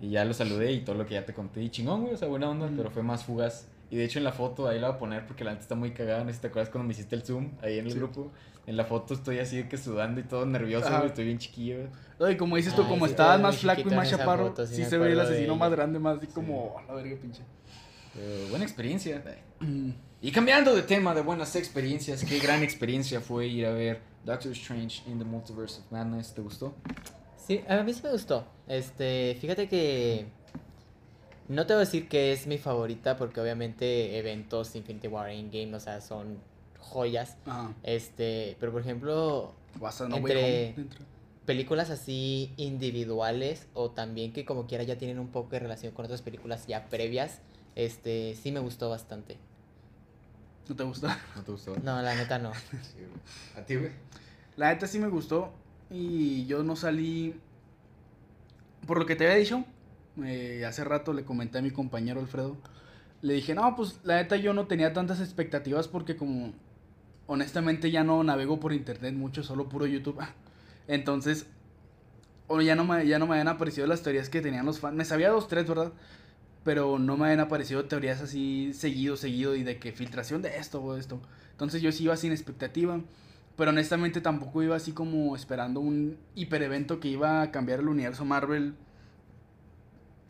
Y 0.01 0.11
ya 0.11 0.23
lo 0.25 0.33
saludé 0.33 0.71
y 0.71 0.81
todo 0.81 0.95
lo 0.95 1.05
que 1.05 1.15
ya 1.15 1.25
te 1.25 1.33
conté. 1.33 1.61
Y 1.63 1.69
chingón, 1.69 2.01
güey, 2.01 2.13
o 2.13 2.17
sea, 2.17 2.27
buena 2.27 2.49
onda, 2.49 2.67
Mm. 2.67 2.77
pero 2.77 2.91
fue 2.91 3.01
más 3.03 3.23
fugaz. 3.25 3.67
Y 3.91 3.97
de 3.97 4.05
hecho 4.05 4.19
en 4.19 4.23
la 4.25 4.31
foto, 4.31 4.67
ahí 4.67 4.79
la 4.79 4.89
voy 4.89 4.95
a 4.95 4.99
poner 4.99 5.25
porque 5.25 5.43
la 5.43 5.51
neta 5.51 5.63
está 5.63 5.73
muy 5.75 5.91
cagada. 5.91 6.23
No 6.23 6.29
sé 6.29 6.35
si 6.35 6.41
te 6.41 6.47
acuerdas 6.47 6.69
cuando 6.69 6.87
me 6.87 6.93
hiciste 6.93 7.15
el 7.15 7.23
zoom 7.23 7.49
ahí 7.63 7.79
en 7.79 7.85
el 7.87 7.91
Sí. 7.93 7.97
grupo. 7.97 8.31
En 8.69 8.77
la 8.77 8.85
foto 8.85 9.15
estoy 9.15 9.39
así 9.39 9.57
de 9.57 9.67
que 9.67 9.79
sudando 9.79 10.21
y 10.21 10.23
todo 10.25 10.45
nervioso, 10.45 10.91
güey, 10.91 11.07
estoy 11.07 11.25
bien 11.25 11.39
chiquillo, 11.39 11.77
güey. 11.77 11.89
No, 12.19 12.29
y 12.29 12.37
como 12.37 12.55
dices 12.55 12.75
tú, 12.75 12.83
Ay, 12.83 12.87
como 12.87 13.05
sí, 13.07 13.13
estabas 13.13 13.41
más 13.41 13.57
flaco 13.57 13.81
y 13.81 13.85
más 13.85 14.07
chaparro, 14.07 14.49
foto, 14.49 14.67
sí 14.67 14.85
se 14.85 14.99
ve 14.99 15.11
el 15.11 15.19
asesino 15.19 15.55
más 15.55 15.71
grande, 15.71 15.97
más 15.97 16.19
así 16.19 16.27
como, 16.27 16.77
a 16.77 16.83
la 16.83 16.93
verga, 16.93 17.19
pinche. 17.19 17.41
Pero 18.13 18.49
buena 18.49 18.63
experiencia. 18.63 19.23
Y 20.21 20.31
cambiando 20.31 20.75
de 20.75 20.81
tema 20.83 21.15
de 21.15 21.21
buenas 21.21 21.55
experiencias, 21.55 22.25
qué 22.25 22.39
gran 22.39 22.61
experiencia 22.61 23.21
fue 23.21 23.47
ir 23.47 23.65
a 23.65 23.71
ver 23.71 24.01
Doctor 24.25 24.51
Strange 24.51 25.01
in 25.09 25.17
the 25.17 25.23
Multiverse 25.23 25.79
of 25.79 25.91
Madness. 25.91 26.33
¿Te 26.33 26.41
gustó? 26.41 26.75
Sí, 27.37 27.61
a 27.67 27.81
mí 27.83 27.93
sí 27.93 28.01
me 28.03 28.11
gustó. 28.11 28.45
Este, 28.67 29.37
fíjate 29.39 29.69
que 29.69 30.27
no 31.47 31.65
te 31.65 31.73
voy 31.73 31.83
a 31.83 31.85
decir 31.85 32.09
que 32.09 32.33
es 32.33 32.47
mi 32.47 32.57
favorita 32.57 33.15
porque 33.15 33.39
obviamente 33.39 34.19
eventos 34.19 34.75
Infinity 34.75 35.07
War 35.07 35.29
Endgame, 35.29 35.73
o 35.73 35.79
sea, 35.79 36.01
son 36.01 36.37
joyas. 36.79 37.37
Ajá. 37.45 37.73
Este, 37.83 38.57
pero 38.59 38.71
por 38.71 38.81
ejemplo, 38.81 39.53
Vas 39.79 40.01
a 40.01 40.09
no 40.09 40.17
Entre- 40.17 40.75
películas 41.45 41.89
así 41.89 42.53
individuales 42.57 43.67
o 43.73 43.91
también 43.91 44.33
que 44.33 44.45
como 44.45 44.67
quiera 44.67 44.83
ya 44.83 44.97
tienen 44.97 45.19
un 45.19 45.29
poco 45.29 45.49
de 45.51 45.59
relación 45.59 45.93
con 45.93 46.05
otras 46.05 46.21
películas 46.21 46.67
ya 46.67 46.85
previas, 46.89 47.41
este, 47.75 48.35
sí 48.35 48.51
me 48.51 48.59
gustó 48.59 48.89
bastante. 48.89 49.37
¿No 50.67 50.75
te 50.75 50.83
gusta? 50.83 51.19
¿No 51.35 51.43
te 51.43 51.51
gustó? 51.51 51.75
No, 51.83 52.01
la 52.01 52.13
neta 52.15 52.37
no. 52.39 52.51
Sí, 52.83 52.97
güey. 52.97 53.61
¿A 53.63 53.65
ti, 53.65 53.75
güey? 53.75 53.91
La 54.57 54.69
neta 54.73 54.85
sí 54.87 54.99
me 54.99 55.07
gustó 55.07 55.51
y 55.89 56.45
yo 56.45 56.63
no 56.63 56.75
salí... 56.75 57.39
Por 58.85 58.99
lo 58.99 59.05
que 59.05 59.15
te 59.15 59.25
había 59.25 59.37
dicho, 59.37 59.65
eh, 60.23 60.63
hace 60.67 60.83
rato 60.83 61.13
le 61.13 61.23
comenté 61.25 61.59
a 61.59 61.61
mi 61.61 61.71
compañero 61.71 62.19
Alfredo, 62.19 62.57
le 63.21 63.33
dije, 63.33 63.53
no, 63.53 63.75
pues 63.75 63.99
la 64.03 64.15
neta 64.15 64.35
yo 64.37 64.53
no 64.53 64.67
tenía 64.67 64.93
tantas 64.93 65.19
expectativas 65.19 65.87
porque 65.87 66.15
como 66.15 66.53
honestamente 67.29 67.91
ya 67.91 68.03
no 68.03 68.23
navego 68.23 68.59
por 68.59 68.73
internet 68.73 69.13
mucho, 69.13 69.43
solo 69.43 69.69
puro 69.69 69.85
YouTube. 69.85 70.19
Entonces, 70.87 71.45
o 72.47 72.59
ya 72.61 72.75
no 72.75 72.83
me, 72.83 73.05
ya 73.07 73.19
no 73.19 73.27
me 73.27 73.33
habían 73.35 73.47
aparecido 73.47 73.85
las 73.87 74.01
teorías 74.01 74.29
que 74.29 74.41
tenían 74.41 74.65
los 74.65 74.79
fans. 74.79 74.95
Me 74.97 75.05
sabía 75.05 75.29
dos, 75.29 75.47
tres, 75.47 75.67
¿verdad? 75.67 75.93
Pero 76.63 76.97
no 76.99 77.15
me 77.17 77.25
habían 77.25 77.39
aparecido 77.39 77.85
teorías 77.85 78.19
así 78.21 78.73
seguido, 78.73 79.15
seguido 79.15 79.55
y 79.55 79.63
de 79.63 79.77
que 79.77 79.91
filtración 79.91 80.41
de 80.41 80.57
esto 80.57 80.81
o 80.81 80.97
esto. 80.97 81.21
Entonces 81.51 81.81
yo 81.81 81.91
sí 81.91 82.03
iba 82.05 82.17
sin 82.17 82.31
expectativa. 82.31 82.99
Pero 83.55 83.69
honestamente 83.71 84.21
tampoco 84.21 84.63
iba 84.63 84.75
así 84.75 84.93
como 84.93 85.35
esperando 85.35 85.79
un 85.81 86.17
hiper 86.33 86.63
evento 86.63 86.99
que 86.99 87.09
iba 87.09 87.41
a 87.43 87.51
cambiar 87.51 87.79
el 87.81 87.89
universo 87.89 88.25
Marvel. 88.25 88.73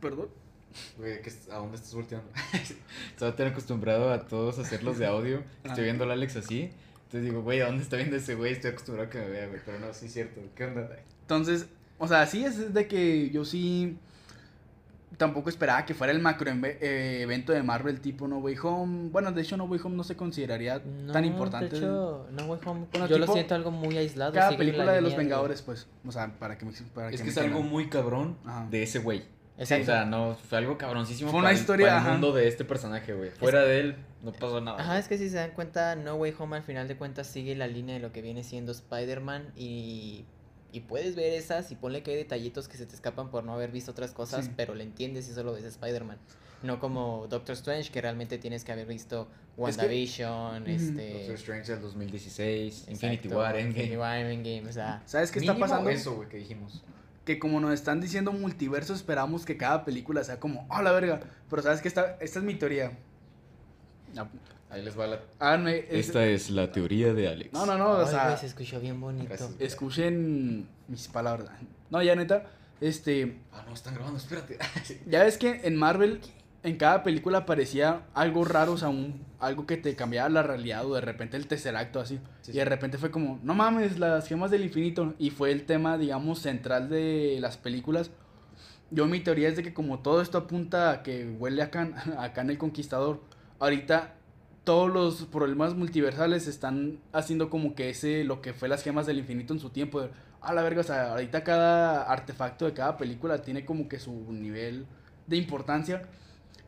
Perdón. 0.02 0.28
Güey, 0.98 1.22
¿qué 1.22 1.30
es- 1.30 1.50
¿a 1.50 1.56
dónde 1.58 1.78
estás 1.78 1.94
volteando? 1.94 2.28
Estaba 3.14 3.36
tan 3.36 3.48
acostumbrado 3.48 4.12
a 4.12 4.28
todos 4.28 4.60
hacerlos 4.60 4.98
de 4.98 5.06
audio. 5.08 5.44
Estoy 5.64 5.82
Ah. 5.82 5.84
viendo 5.84 6.04
al 6.04 6.12
Alex 6.12 6.36
así. 6.38 6.72
Entonces 7.10 7.32
digo, 7.32 7.42
güey, 7.42 7.60
¿a 7.60 7.66
dónde 7.66 7.82
está 7.82 7.96
viendo 7.96 8.18
ese 8.18 8.36
güey? 8.36 8.52
Estoy 8.52 8.70
acostumbrado 8.70 9.08
a 9.08 9.12
que 9.12 9.18
me 9.18 9.30
vea, 9.30 9.48
güey. 9.48 9.60
Pero 9.66 9.80
no, 9.80 9.92
sí 9.96 10.06
es 10.06 10.14
cierto. 10.14 10.42
¿Qué 10.54 10.66
onda? 10.66 10.88
Entonces, 11.22 11.66
o 11.98 12.08
sea, 12.08 12.28
sí 12.28 12.46
es 12.46 12.72
de 12.72 12.88
que 12.88 13.32
yo 13.32 13.46
sí 13.46 13.98
tampoco 15.18 15.50
esperaba 15.50 15.88
que 15.88 15.96
fuera 15.96 16.14
el 16.14 16.20
macro 16.20 16.52
eh, 16.52 17.22
evento 17.24 17.52
de 17.52 17.64
Marvel 17.64 18.00
tipo 18.00 18.28
No 18.28 18.38
Way 18.38 18.58
Home. 18.62 19.10
Bueno, 19.10 19.32
de 19.32 19.42
hecho 19.42 19.58
No 19.58 19.64
Way 19.64 19.80
Home 19.86 19.96
no 19.96 20.04
se 20.04 20.16
consideraría 20.16 20.84
No, 20.86 21.12
tan 21.12 21.26
importante. 21.26 21.70
De 21.72 21.78
hecho, 21.78 22.28
No 22.32 22.46
Way 22.46 22.60
Home, 22.64 22.86
Bueno, 22.92 23.08
yo 23.08 23.18
lo 23.18 23.26
siento 23.26 23.56
algo 23.56 23.72
muy 23.72 23.98
aislado. 23.98 24.32
Cada 24.32 24.56
película 24.56 24.92
de 24.92 25.02
los 25.02 25.18
Vengadores, 25.18 25.64
pues. 25.64 25.88
O 26.06 26.12
sea, 26.12 26.32
para 26.38 26.60
que 26.60 26.66
me 26.66 26.74
para 26.94 27.10
Es 27.10 27.18
que 27.18 27.24
me 27.24 27.32
es 27.32 27.38
algo 27.40 27.64
muy 27.64 27.90
cabrón 27.90 28.38
Ajá. 28.46 28.68
de 28.70 28.84
ese 28.84 29.00
güey. 29.00 29.24
Exacto. 29.60 29.84
O 29.84 29.86
sea, 29.86 30.06
no, 30.06 30.36
fue 30.36 30.58
algo 30.58 30.78
cabroncísimo 30.78 31.30
Fue 31.32 31.40
una 31.40 31.48
para 31.48 31.56
el- 31.56 31.62
historia, 31.62 31.88
para 31.88 32.06
el 32.06 32.12
mundo 32.14 32.34
de 32.34 32.48
este 32.48 32.66
personaje, 32.66 33.14
güey. 33.14 33.30
Fuera 33.32 33.62
de 33.64 33.80
él, 33.82 33.96
no 34.24 34.32
pasó 34.32 34.62
nada. 34.62 34.80
Ajá, 34.82 34.98
es 34.98 35.08
que 35.08 35.18
si 35.18 35.30
se 35.30 35.36
dan 35.38 35.52
cuenta, 35.52 35.96
No 35.96 36.16
Way 36.16 36.34
Home 36.40 36.58
al 36.58 36.64
final 36.64 36.88
de 36.88 36.96
cuentas 36.98 37.28
sigue 37.28 37.56
la 37.56 37.68
línea 37.68 37.96
de 37.96 38.02
lo 38.02 38.12
que 38.12 38.22
viene 38.22 38.44
siendo 38.44 38.72
Spider-Man 38.72 39.52
y, 39.58 40.26
y 40.72 40.80
puedes 40.82 41.16
ver 41.16 41.34
esas 41.34 41.72
y 41.72 41.76
ponle 41.76 42.04
que 42.04 42.12
hay 42.12 42.18
detallitos 42.18 42.68
que 42.68 42.78
se 42.78 42.86
te 42.86 42.96
escapan 42.96 43.30
por 43.30 43.44
no 43.44 43.54
haber 43.54 43.72
visto 43.72 43.92
otras 43.92 44.12
cosas, 44.12 44.46
Sí. 44.46 44.52
pero 44.56 44.76
le 44.76 44.84
entiendes 44.84 45.26
si 45.26 45.34
solo 45.34 45.52
ves 45.54 45.66
Spider-Man. 45.66 46.18
No 46.64 46.80
como 46.80 47.28
Doctor 47.30 47.54
Strange, 47.56 47.90
que 47.90 48.02
realmente 48.02 48.38
tienes 48.38 48.64
que 48.66 48.72
haber 48.74 48.86
visto 48.86 49.30
Es 49.32 49.56
que- 49.56 49.62
WandaVision, 49.62 50.68
este... 50.68 51.14
Doctor 51.14 51.36
Strange 51.36 51.72
del 51.74 51.82
2016, 51.82 52.86
Infinity 52.90 53.16
exacto, 53.28 53.38
War, 53.38 53.56
Infinity 53.60 53.80
Endgame. 53.82 53.98
War, 53.98 54.18
Endgame, 54.20 54.70
o 54.70 54.74
sea... 54.74 55.02
¿Sabes 55.06 55.32
qué 55.32 55.40
está 55.40 55.58
pasando? 55.58 55.90
eso, 55.90 56.16
güey, 56.16 56.28
que 56.30 56.38
dijimos. 56.38 56.84
Que 57.30 57.38
como 57.38 57.60
nos 57.60 57.72
están 57.76 58.02
diciendo 58.02 58.32
multiverso, 58.32 58.96
esperamos 58.96 59.46
que 59.46 59.56
cada 59.56 59.86
película 59.86 60.24
sea 60.24 60.40
como, 60.40 60.66
oh, 60.68 60.82
la 60.82 60.92
verga. 60.92 61.20
Pero 61.48 61.62
¿sabes 61.62 61.80
qué? 61.80 61.88
Esta, 61.88 62.18
esta 62.20 62.40
es 62.40 62.44
mi 62.44 62.56
teoría. 62.56 62.98
Ahí 64.72 64.82
les 64.84 64.98
va 64.98 65.06
la... 65.06 65.20
Háganme... 65.38 65.86
es- 65.92 66.10
es 66.16 66.50
la 66.50 66.72
teoría 66.72 67.14
de 67.14 67.28
Alex. 67.28 67.54
No, 67.54 67.68
no, 67.68 67.78
no, 67.78 67.92
o 67.92 68.02
ay, 68.04 68.08
sea... 68.08 68.26
güey, 68.30 68.38
se 68.40 68.48
escuchó 68.48 68.80
bien 68.80 69.00
bonito. 69.00 69.26
Gracias. 69.28 69.52
Escuchen 69.60 70.68
mis 70.88 71.08
palabras. 71.08 71.52
No, 71.92 72.02
ya 72.02 72.16
neta, 72.16 72.48
este, 72.82 73.38
Ah, 73.54 73.64
no, 73.68 73.76
están 73.76 73.94
grabando, 73.94 74.18
espérate. 74.18 74.58
ya 75.06 75.24
ves 75.24 75.38
que 75.38 75.62
en 75.66 75.76
Marvel 75.76 76.22
en 76.64 76.78
cada 76.78 77.04
película 77.04 77.40
aparecía 77.40 78.04
algo 78.14 78.44
raro, 78.44 78.74
o 78.74 78.78
sea, 78.78 78.90
un, 78.90 79.26
algo 79.40 79.66
que 79.66 79.78
te 79.78 79.96
cambiaba 79.96 80.30
la 80.30 80.44
realidad 80.44 80.86
o 80.86 80.96
de 80.96 81.02
repente 81.02 81.38
el 81.38 81.48
Tesseract 81.48 81.96
o 81.96 82.00
así. 82.02 82.20
Sí, 82.42 82.52
y 82.52 82.56
de 82.56 82.66
repente 82.66 82.98
fue 82.98 83.12
como, 83.12 83.40
no 83.44 83.54
mames, 83.54 84.00
las 84.00 84.28
gemas 84.28 84.52
del 84.52 84.64
infinito 84.64 85.14
y 85.18 85.30
fue 85.30 85.52
el 85.52 85.66
tema, 85.66 85.98
digamos, 85.98 86.40
central 86.40 86.90
de 86.90 87.38
las 87.40 87.58
películas. 87.58 88.12
Yo 88.92 89.06
mi 89.06 89.20
teoría 89.20 89.48
es 89.50 89.56
de 89.56 89.64
que 89.64 89.74
como 89.74 90.00
todo 90.00 90.22
esto 90.22 90.38
apunta 90.38 90.92
a 90.92 91.04
que 91.04 91.30
huele 91.40 91.62
acá, 91.62 91.90
acá 92.18 92.42
en 92.42 92.50
el 92.50 92.58
Conquistador, 92.58 93.22
ahorita 93.60 94.16
todos 94.64 94.92
los 94.92 95.26
problemas 95.26 95.76
multiversales 95.76 96.48
están 96.48 97.00
haciendo 97.14 97.50
como 97.50 97.76
que 97.76 97.90
ese, 97.90 98.24
lo 98.24 98.42
que 98.42 98.54
fue 98.54 98.68
las 98.68 98.84
gemas 98.84 99.06
del 99.06 99.20
infinito 99.20 99.54
en 99.54 99.60
su 99.60 99.70
tiempo. 99.70 100.02
de, 100.02 100.10
A 100.42 100.54
la 100.54 100.62
verga, 100.62 100.82
o 100.82 100.84
sea, 100.84 101.12
ahorita 101.12 101.44
cada 101.44 102.04
artefacto 102.04 102.66
de 102.66 102.74
cada 102.74 102.98
película 102.98 103.42
tiene 103.42 103.66
como 103.66 103.88
que 103.88 104.00
su 104.00 104.12
nivel 104.32 104.86
de 105.28 105.38
importancia. 105.38 106.04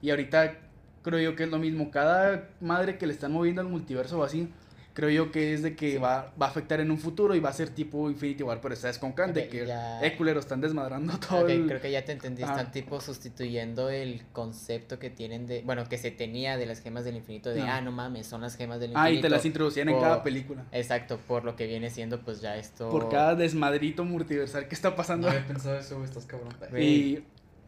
Y 0.02 0.10
ahorita 0.10 0.56
creo 1.04 1.20
yo 1.20 1.36
que 1.36 1.44
es 1.44 1.50
lo 1.50 1.58
mismo. 1.60 1.92
Cada 1.92 2.50
madre 2.60 2.98
que 2.98 3.08
le 3.08 3.14
están 3.14 3.32
moviendo 3.32 3.62
al 3.62 3.68
multiverso 3.68 4.20
o 4.20 4.24
así, 4.24 4.50
creo 4.94 5.10
yo 5.10 5.32
que 5.32 5.54
es 5.54 5.62
de 5.64 5.74
que 5.76 6.00
va, 6.00 6.34
va 6.40 6.48
a 6.48 6.50
afectar 6.50 6.82
en 6.82 6.92
un 6.92 6.98
futuro 6.98 7.34
y 7.34 7.40
va 7.40 7.50
a 7.50 7.54
ser 7.54 7.70
tipo 7.70 8.10
Infinity 8.10 8.44
War, 8.44 8.60
pero 8.60 8.74
está 8.74 8.92
con 9.00 9.14
Khan, 9.14 9.34
de 9.34 9.48
que, 9.48 9.66
ya. 9.66 10.04
eh, 10.06 10.18
culero, 10.18 10.42
están 10.42 10.60
desmadrando 10.60 11.18
todo 11.18 11.44
Ok, 11.44 11.50
el... 11.50 11.66
creo 11.66 11.80
que 11.82 11.92
ya 11.92 12.04
te 12.04 12.12
entendí. 12.12 12.44
Ajá. 12.44 12.54
Están 12.58 12.72
tipo 12.74 13.00
sustituyendo 13.00 13.90
el 13.90 14.24
concepto 14.34 15.00
que 15.00 15.10
tienen 15.10 15.48
de. 15.48 15.62
Bueno, 15.62 15.86
que 15.88 15.98
se 15.98 16.12
tenía 16.12 16.58
de 16.58 16.66
las 16.66 16.82
gemas 16.82 17.06
del 17.06 17.16
infinito. 17.16 17.52
De, 17.52 17.62
Ah. 17.62 17.78
ah, 17.78 17.82
no 17.82 17.92
mames, 17.94 18.28
son 18.28 18.42
las 18.42 18.58
gemas 18.58 18.80
del 18.82 18.92
infinito. 18.92 19.08
Ah, 19.08 19.12
y 19.12 19.22
te 19.22 19.30
las 19.30 19.46
introducían 19.46 19.88
en 19.88 19.96
por- 19.96 20.04
cada 20.04 20.24
película. 20.24 20.66
Exacto, 20.74 21.20
por 21.26 21.46
lo 21.46 21.56
que 21.56 21.68
viene 21.68 21.90
siendo, 21.90 22.20
pues 22.20 22.42
ya 22.42 22.58
esto. 22.58 22.90
Por 22.90 23.08
cada 23.10 23.34
desmadrito 23.36 24.04
multiversal 24.04 24.68
que 24.68 24.76
está 24.76 24.96
pasando. 24.96 25.28
No 25.28 25.34
había 25.34 25.48
pensado 25.48 25.78
eso, 25.78 26.04
estás 26.04 26.26
cabrón. 26.26 26.50
Y 26.78 27.20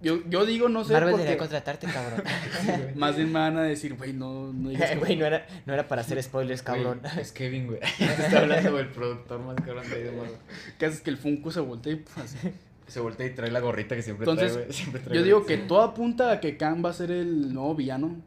yo, 0.04 0.20
yo 0.30 0.46
digo, 0.46 0.70
no 0.70 0.84
sé, 0.84 0.94
Marvel 0.94 1.12
porque 1.12 1.24
debería 1.24 1.40
contratarte, 1.40 1.88
cabrón. 1.88 2.22
más 2.96 3.16
bien 3.16 3.32
me 3.32 3.40
van 3.40 3.58
a 3.58 3.64
decir, 3.64 3.96
güey, 3.96 4.14
no, 4.14 4.54
no 4.54 4.70
digas 4.70 4.92
que- 4.92 4.96
Güey, 5.00 5.16
no 5.16 5.26
era, 5.26 5.48
no 5.66 5.74
era 5.74 5.88
para 5.88 6.02
hacer 6.02 6.22
spoilers, 6.22 6.62
cabrón. 6.62 7.00
Güey, 7.02 7.20
es 7.20 7.32
Kevin, 7.32 7.68
güey. 7.68 7.80
Está 8.00 8.40
hablando 8.40 8.78
el 8.80 8.90
productor 8.90 9.40
más 9.40 9.56
cabrón 9.56 9.90
de 9.90 9.96
ahí 9.96 10.04
de 10.04 10.12
Marvel. 10.12 10.36
que 10.78 10.86
haces 10.86 11.02
que 11.02 11.10
el 11.10 11.18
Funko 11.18 11.50
se 11.52 11.62
voltee. 11.62 11.98
pues, 11.98 12.18
así. 12.18 12.52
Se 12.86 13.00
voltea 13.00 13.26
y 13.26 13.30
trae 13.34 13.50
la 13.50 13.62
gorrita 13.62 13.96
que 13.96 14.04
siempre 14.04 14.26
Entonces, 14.26 14.54
trae, 14.54 14.66
güey. 14.66 14.78
Siempre 14.78 15.02
trae 15.02 15.18
Yo 15.18 15.24
digo 15.24 15.40
gorrita. 15.42 15.62
que 15.62 15.68
todo 15.68 15.82
apunta 15.82 16.32
a 16.34 16.40
que 16.40 16.58
Khan 16.58 16.84
va 16.86 16.90
a 16.90 16.94
ser 16.94 17.10
el 17.12 17.54
nuevo 17.54 17.74
villano 17.74 18.18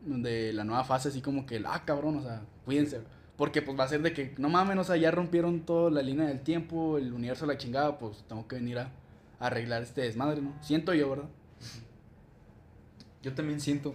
de 0.00 0.52
la 0.52 0.62
nueva 0.64 0.84
fase, 0.84 1.08
así 1.08 1.20
como 1.20 1.44
que, 1.44 1.60
ah, 1.66 1.82
cabrón, 1.84 2.16
o 2.18 2.22
sea, 2.22 2.42
cuídense. 2.64 3.00
Porque 3.36 3.60
pues 3.60 3.78
va 3.78 3.84
a 3.84 3.88
ser 3.88 4.00
de 4.02 4.12
que, 4.12 4.32
no 4.38 4.48
mames, 4.48 4.78
o 4.78 4.84
sea, 4.84 4.96
ya 4.96 5.10
rompieron 5.10 5.60
toda 5.66 5.90
la 5.90 6.00
línea 6.02 6.26
del 6.26 6.40
tiempo, 6.40 6.96
el 6.96 7.12
universo 7.12 7.44
la 7.44 7.58
chingada, 7.58 7.98
pues 7.98 8.24
tengo 8.28 8.46
que 8.48 8.56
venir 8.56 8.78
a 8.78 8.90
arreglar 9.38 9.82
este 9.82 10.00
desmadre, 10.02 10.40
¿no? 10.42 10.52
Siento 10.62 10.94
yo, 10.94 11.10
¿verdad? 11.10 11.28
Yo 13.22 13.34
también 13.34 13.60
siento. 13.60 13.94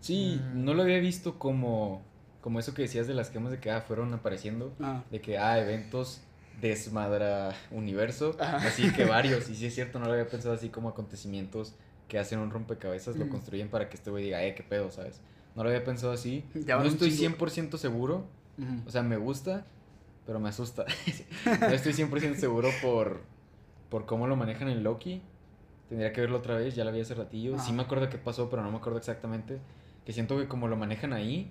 Sí, 0.00 0.40
Mm. 0.54 0.64
no 0.64 0.74
lo 0.74 0.82
había 0.82 0.98
visto 0.98 1.38
como. 1.38 2.02
Como 2.40 2.58
eso 2.58 2.72
que 2.72 2.82
decías 2.82 3.06
de 3.06 3.12
las 3.12 3.30
gemas 3.30 3.52
de 3.52 3.58
que 3.60 3.70
ah, 3.70 3.82
fueron 3.82 4.14
apareciendo. 4.14 4.72
Ah, 4.80 5.02
De 5.10 5.20
que, 5.20 5.36
ah, 5.38 5.58
eventos 5.58 6.22
desmadra 6.60 7.54
universo. 7.70 8.34
Así 8.40 8.90
que 8.92 9.04
varios. 9.06 9.48
Y 9.50 9.54
sí 9.56 9.66
es 9.66 9.74
cierto, 9.74 9.98
no 9.98 10.06
lo 10.06 10.12
había 10.12 10.26
pensado 10.28 10.54
así 10.54 10.68
como 10.70 10.88
acontecimientos 10.88 11.74
que 12.08 12.18
hacen 12.18 12.38
un 12.38 12.50
rompecabezas, 12.50 13.16
lo 13.16 13.26
Mm. 13.26 13.28
construyen 13.28 13.68
para 13.68 13.88
que 13.90 13.96
este 13.96 14.10
güey 14.10 14.24
diga, 14.24 14.42
eh, 14.42 14.54
qué 14.54 14.62
pedo, 14.62 14.90
¿sabes? 14.90 15.20
No 15.54 15.62
lo 15.64 15.68
había 15.68 15.84
pensado 15.84 16.12
así. 16.12 16.44
Ya 16.54 16.76
no 16.76 16.84
estoy 16.84 17.10
chingo. 17.10 17.36
100% 17.36 17.76
seguro. 17.78 18.24
O 18.86 18.90
sea, 18.90 19.02
me 19.02 19.16
gusta, 19.16 19.64
pero 20.26 20.38
me 20.40 20.48
asusta. 20.50 20.84
no 21.60 21.68
estoy 21.68 21.92
100% 21.94 22.36
seguro 22.36 22.68
por, 22.82 23.20
por 23.90 24.06
cómo 24.06 24.26
lo 24.26 24.36
manejan 24.36 24.68
en 24.68 24.82
Loki. 24.82 25.20
Tendría 25.88 26.12
que 26.12 26.20
verlo 26.20 26.38
otra 26.38 26.56
vez, 26.56 26.74
ya 26.76 26.84
la 26.84 26.92
vi 26.92 27.00
hace 27.00 27.14
ratillo. 27.14 27.54
Sí 27.56 27.64
Ajá. 27.66 27.72
me 27.72 27.82
acuerdo 27.82 28.08
qué 28.08 28.16
pasó, 28.18 28.48
pero 28.48 28.62
no 28.62 28.70
me 28.70 28.76
acuerdo 28.78 28.98
exactamente. 28.98 29.58
Que 30.06 30.12
siento 30.12 30.38
que 30.38 30.46
como 30.48 30.68
lo 30.68 30.76
manejan 30.76 31.12
ahí, 31.12 31.50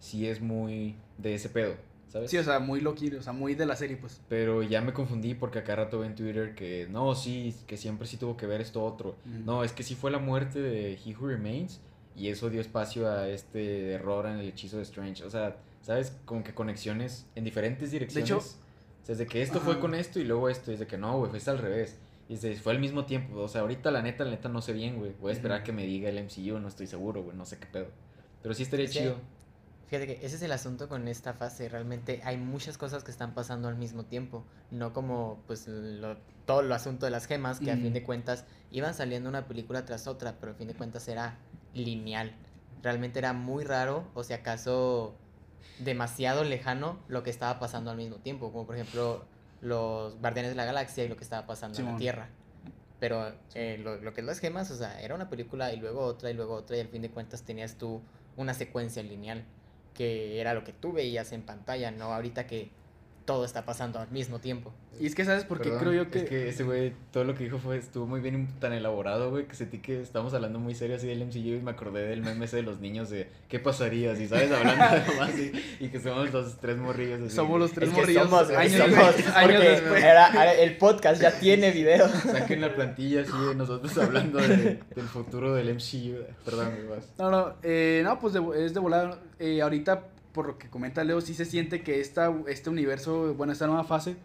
sí 0.00 0.26
es 0.26 0.40
muy 0.40 0.96
de 1.16 1.34
ese 1.36 1.48
pedo, 1.48 1.74
¿sabes? 2.08 2.30
Sí, 2.30 2.36
o 2.38 2.42
sea, 2.44 2.58
muy 2.58 2.80
Loki, 2.80 3.10
o 3.14 3.22
sea, 3.22 3.32
muy 3.32 3.54
de 3.54 3.66
la 3.66 3.76
serie, 3.76 3.96
pues. 3.96 4.20
Pero 4.28 4.62
ya 4.62 4.80
me 4.80 4.92
confundí 4.92 5.34
porque 5.34 5.60
acá 5.60 5.76
rato 5.76 6.04
en 6.04 6.14
Twitter 6.16 6.54
que 6.56 6.88
no, 6.90 7.14
sí, 7.14 7.54
que 7.66 7.76
siempre 7.76 8.06
sí 8.08 8.16
tuvo 8.16 8.36
que 8.36 8.46
ver 8.46 8.60
esto 8.60 8.84
otro. 8.84 9.16
No, 9.24 9.62
es 9.64 9.72
que 9.72 9.84
sí 9.84 9.94
fue 9.94 10.10
la 10.10 10.18
muerte 10.18 10.60
de 10.60 10.94
He 11.04 11.14
Who 11.16 11.28
Remains 11.28 11.80
y 12.16 12.28
eso 12.28 12.50
dio 12.50 12.60
espacio 12.60 13.08
a 13.08 13.28
este 13.28 13.92
error 13.92 14.26
en 14.26 14.38
el 14.38 14.48
hechizo 14.48 14.76
de 14.78 14.82
Strange. 14.82 15.22
O 15.24 15.30
sea, 15.30 15.56
¿sabes? 15.82 16.16
Como 16.24 16.42
que 16.42 16.52
conexiones 16.52 17.26
en 17.36 17.44
diferentes 17.44 17.92
direcciones. 17.92 18.28
hecho- 18.28 18.38
o 18.38 18.67
sea, 19.08 19.12
es 19.14 19.18
de 19.18 19.26
que 19.26 19.42
esto 19.42 19.60
fue 19.60 19.80
con 19.80 19.94
esto 19.94 20.20
y 20.20 20.24
luego 20.24 20.48
esto. 20.48 20.70
Y 20.70 20.74
es 20.74 20.80
de 20.80 20.86
que 20.86 20.98
no, 20.98 21.18
güey, 21.18 21.30
fue 21.40 21.52
al 21.52 21.58
revés. 21.58 21.98
Y 22.28 22.34
es 22.34 22.42
de- 22.42 22.56
fue 22.56 22.72
al 22.72 22.78
mismo 22.78 23.06
tiempo. 23.06 23.40
O 23.40 23.48
sea, 23.48 23.62
ahorita 23.62 23.90
la 23.90 24.02
neta, 24.02 24.24
la 24.24 24.30
neta 24.32 24.48
no 24.48 24.60
sé 24.60 24.72
bien, 24.74 24.96
güey. 24.98 25.14
Voy 25.20 25.30
a 25.30 25.34
esperar 25.34 25.62
que 25.62 25.72
me 25.72 25.84
diga 25.86 26.08
el 26.10 26.18
MCU, 26.18 26.58
no 26.60 26.68
estoy 26.68 26.86
seguro, 26.86 27.22
güey, 27.22 27.36
no 27.36 27.44
sé 27.46 27.58
qué 27.58 27.66
pedo. 27.66 27.86
Pero 28.42 28.54
sí 28.54 28.62
estaría 28.64 28.86
chido. 28.88 29.16
Fíjate 29.86 30.06
que 30.06 30.26
ese 30.26 30.36
es 30.36 30.42
el 30.42 30.52
asunto 30.52 30.86
con 30.90 31.08
esta 31.08 31.32
fase. 31.32 31.66
Realmente 31.70 32.20
hay 32.22 32.36
muchas 32.36 32.76
cosas 32.76 33.02
que 33.04 33.10
están 33.10 33.32
pasando 33.32 33.68
al 33.68 33.76
mismo 33.76 34.04
tiempo. 34.04 34.44
No 34.70 34.92
como 34.92 35.42
pues 35.46 35.66
lo- 35.66 36.18
todo 36.44 36.60
el 36.60 36.70
asunto 36.72 37.06
de 37.06 37.10
las 37.10 37.26
gemas, 37.26 37.58
que 37.60 37.70
a 37.72 37.76
fin 37.76 37.92
de 37.94 38.02
cuentas 38.02 38.44
iban 38.70 38.92
saliendo 38.92 39.28
una 39.30 39.46
película 39.48 39.86
tras 39.86 40.06
otra, 40.06 40.36
pero 40.38 40.52
a 40.52 40.54
fin 40.54 40.68
de 40.68 40.74
cuentas 40.74 41.08
era 41.08 41.38
lineal. 41.72 42.34
Realmente 42.82 43.18
era 43.18 43.32
muy 43.32 43.64
raro, 43.64 44.04
o 44.14 44.22
si 44.22 44.34
acaso 44.34 45.16
demasiado 45.78 46.44
lejano 46.44 46.98
lo 47.08 47.22
que 47.22 47.30
estaba 47.30 47.58
pasando 47.58 47.90
al 47.90 47.96
mismo 47.96 48.16
tiempo. 48.16 48.52
Como 48.52 48.66
por 48.66 48.76
ejemplo 48.76 49.24
los 49.60 50.18
Guardianes 50.20 50.52
de 50.52 50.56
la 50.56 50.64
Galaxia 50.64 51.04
y 51.04 51.08
lo 51.08 51.16
que 51.16 51.24
estaba 51.24 51.46
pasando 51.46 51.78
en 51.78 51.86
la. 51.86 51.96
Tierra. 51.96 52.28
Pero 53.00 53.32
eh, 53.54 53.78
lo, 53.82 53.96
lo 53.96 54.12
que 54.12 54.22
es 54.22 54.26
las 54.26 54.40
gemas, 54.40 54.70
o 54.70 54.76
sea, 54.76 55.00
era 55.00 55.14
una 55.14 55.30
película 55.30 55.72
y 55.72 55.76
luego 55.76 56.00
otra 56.00 56.30
y 56.30 56.34
luego 56.34 56.54
otra 56.54 56.76
y 56.76 56.80
al 56.80 56.88
fin 56.88 57.02
de 57.02 57.10
cuentas 57.10 57.42
tenías 57.42 57.76
tú 57.76 58.02
una 58.36 58.54
secuencia 58.54 59.02
lineal 59.02 59.44
que 59.98 60.40
era 60.40 60.54
lo 60.54 60.62
que 60.62 60.72
tú 60.72 60.92
veías 60.92 61.32
en 61.32 61.42
pantalla, 61.42 61.90
no 61.90 62.14
ahorita 62.14 62.46
que 62.46 62.70
todo 63.28 63.44
está 63.44 63.66
pasando 63.66 63.98
al 63.98 64.10
mismo 64.10 64.38
tiempo. 64.38 64.72
Y 64.98 65.04
es 65.06 65.14
que, 65.14 65.22
¿sabes 65.26 65.44
por 65.44 65.58
qué 65.58 65.64
Perdón, 65.68 65.80
creo 65.80 65.92
yo 66.04 66.10
que... 66.10 66.20
Es 66.20 66.28
que 66.30 66.48
ese 66.48 66.64
güey, 66.64 66.94
todo 67.12 67.24
lo 67.24 67.34
que 67.34 67.44
dijo 67.44 67.58
fue, 67.58 67.76
estuvo 67.76 68.06
muy 68.06 68.20
bien, 68.20 68.48
tan 68.58 68.72
elaborado, 68.72 69.28
güey, 69.30 69.46
que 69.46 69.54
sentí 69.54 69.80
que 69.80 70.00
estamos 70.00 70.32
hablando 70.32 70.58
muy 70.58 70.74
serio 70.74 70.96
así 70.96 71.06
del 71.06 71.24
MCU 71.26 71.36
y 71.58 71.60
me 71.62 71.72
acordé 71.72 72.06
del 72.08 72.22
meme 72.22 72.46
ese 72.46 72.56
de 72.56 72.62
los 72.62 72.80
niños 72.80 73.10
de 73.10 73.28
qué 73.50 73.58
pasaría 73.58 74.16
si, 74.16 74.26
¿sabes? 74.28 74.50
Hablando 74.50 74.82
de 74.96 75.20
así, 75.20 75.52
y 75.78 75.88
que 75.88 76.00
somos 76.00 76.32
los 76.32 76.56
tres 76.58 76.78
morrillos 76.78 77.20
así. 77.20 77.36
Somos 77.36 77.60
los 77.60 77.70
tres 77.72 77.90
Es 77.90 77.94
que 77.94 78.00
morrillos 78.00 78.22
somos, 78.30 78.48
años, 78.50 78.72
somos, 78.82 79.26
años 79.36 79.62
después. 79.62 80.02
era- 80.02 80.28
era- 80.30 80.54
el 80.54 80.76
podcast 80.78 81.20
ya 81.20 81.38
tiene 81.38 81.70
video. 81.70 82.08
Saquen 82.08 82.62
la 82.62 82.74
plantilla 82.74 83.20
así 83.20 83.32
de 83.46 83.54
nosotros 83.54 83.96
hablando 83.98 84.38
de- 84.38 84.80
del 84.96 85.06
futuro 85.06 85.54
del 85.54 85.68
MCU. 85.74 86.24
Perdón, 86.46 86.70
güey, 86.74 86.86
vas. 86.88 87.12
No, 87.18 87.30
no, 87.30 87.54
eh, 87.62 88.00
no, 88.04 88.18
pues 88.18 88.32
de- 88.32 88.64
es 88.64 88.72
de 88.72 88.80
volar. 88.80 89.18
Eh, 89.38 89.60
ahorita, 89.62 90.02
por 90.32 90.46
lo 90.46 90.58
que 90.58 90.68
comenta 90.68 91.04
Leo, 91.04 91.20
sí 91.20 91.34
se 91.34 91.44
siente 91.44 91.82
que 91.82 92.00
esta, 92.00 92.32
este 92.48 92.70
universo, 92.70 93.34
bueno, 93.34 93.52
esta 93.52 93.66
nueva 93.66 93.84
fase, 93.84 94.16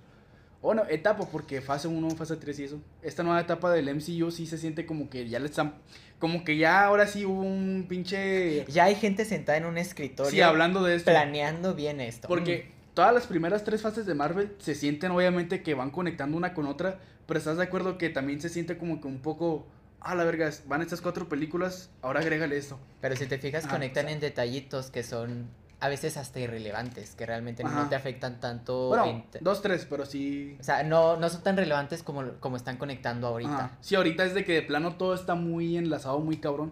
o 0.61 0.73
no, 0.73 0.85
etapa, 0.87 1.25
porque 1.29 1.59
fase 1.61 1.87
1, 1.87 2.09
fase 2.11 2.37
3 2.37 2.59
y 2.59 2.63
eso, 2.63 2.79
esta 3.01 3.21
nueva 3.23 3.41
etapa 3.41 3.71
del 3.71 3.93
MCU 3.93 4.31
sí 4.31 4.45
se 4.47 4.57
siente 4.57 4.85
como 4.85 5.09
que 5.09 5.27
ya 5.27 5.39
le 5.39 5.47
están, 5.47 5.73
como 6.19 6.43
que 6.45 6.55
ya 6.57 6.85
ahora 6.85 7.05
sí 7.05 7.25
hubo 7.25 7.41
un 7.41 7.85
pinche... 7.89 8.65
Ya 8.69 8.85
hay 8.85 8.95
gente 8.95 9.25
sentada 9.25 9.57
en 9.57 9.65
un 9.65 9.77
escritorio 9.77 10.31
Sí, 10.31 10.39
hablando 10.41 10.81
de 10.83 10.95
esto. 10.95 11.11
planeando 11.11 11.75
bien 11.75 11.99
esto. 11.99 12.29
Porque 12.29 12.71
todas 12.93 13.13
las 13.13 13.27
primeras 13.27 13.65
tres 13.65 13.81
fases 13.81 14.05
de 14.05 14.13
Marvel 14.13 14.55
se 14.59 14.73
sienten 14.73 15.11
obviamente 15.11 15.61
que 15.63 15.73
van 15.73 15.89
conectando 15.91 16.37
una 16.37 16.53
con 16.53 16.65
otra, 16.67 16.97
pero 17.25 17.37
estás 17.39 17.57
de 17.57 17.63
acuerdo 17.63 17.97
que 17.97 18.09
también 18.09 18.39
se 18.39 18.47
siente 18.49 18.77
como 18.77 19.01
que 19.01 19.07
un 19.07 19.19
poco... 19.19 19.67
Ah, 20.05 20.15
la 20.15 20.23
verga, 20.25 20.49
van 20.67 20.81
estas 20.81 20.99
cuatro 21.01 21.27
películas, 21.29 21.89
ahora 22.01 22.19
agrégale 22.21 22.57
esto. 22.57 22.77
Pero 23.01 23.15
si 23.15 23.25
te 23.25 23.37
fijas, 23.37 23.63
Ajá, 23.65 23.73
conectan 23.73 24.05
o 24.05 24.07
sea- 24.07 24.15
en 24.15 24.19
detallitos 24.21 24.91
que 24.91 25.01
son 25.01 25.47
a 25.83 25.89
veces 25.89 26.15
hasta 26.15 26.39
irrelevantes, 26.39 27.13
que 27.13 27.25
realmente 27.25 27.61
Ajá. 27.61 27.83
no 27.83 27.89
te 27.89 27.95
afectan 27.95 28.39
tanto. 28.39 28.87
Bueno, 28.87 29.05
en 29.05 29.25
dos, 29.41 29.61
tres, 29.61 29.85
pero 29.89 30.05
sí... 30.05 30.55
O 30.57 30.63
sea, 30.63 30.81
no, 30.83 31.17
no 31.17 31.27
son 31.27 31.43
tan 31.43 31.57
relevantes 31.57 32.03
como, 32.03 32.23
como 32.39 32.55
están 32.55 32.77
conectando 32.77 33.27
ahorita. 33.27 33.65
Ajá. 33.65 33.77
Sí, 33.81 33.95
ahorita 33.95 34.23
es 34.23 34.33
de 34.33 34.45
que 34.45 34.53
de 34.53 34.61
plano 34.61 34.95
todo 34.95 35.13
está 35.13 35.35
muy 35.35 35.75
enlazado, 35.75 36.19
muy 36.19 36.37
cabrón. 36.37 36.71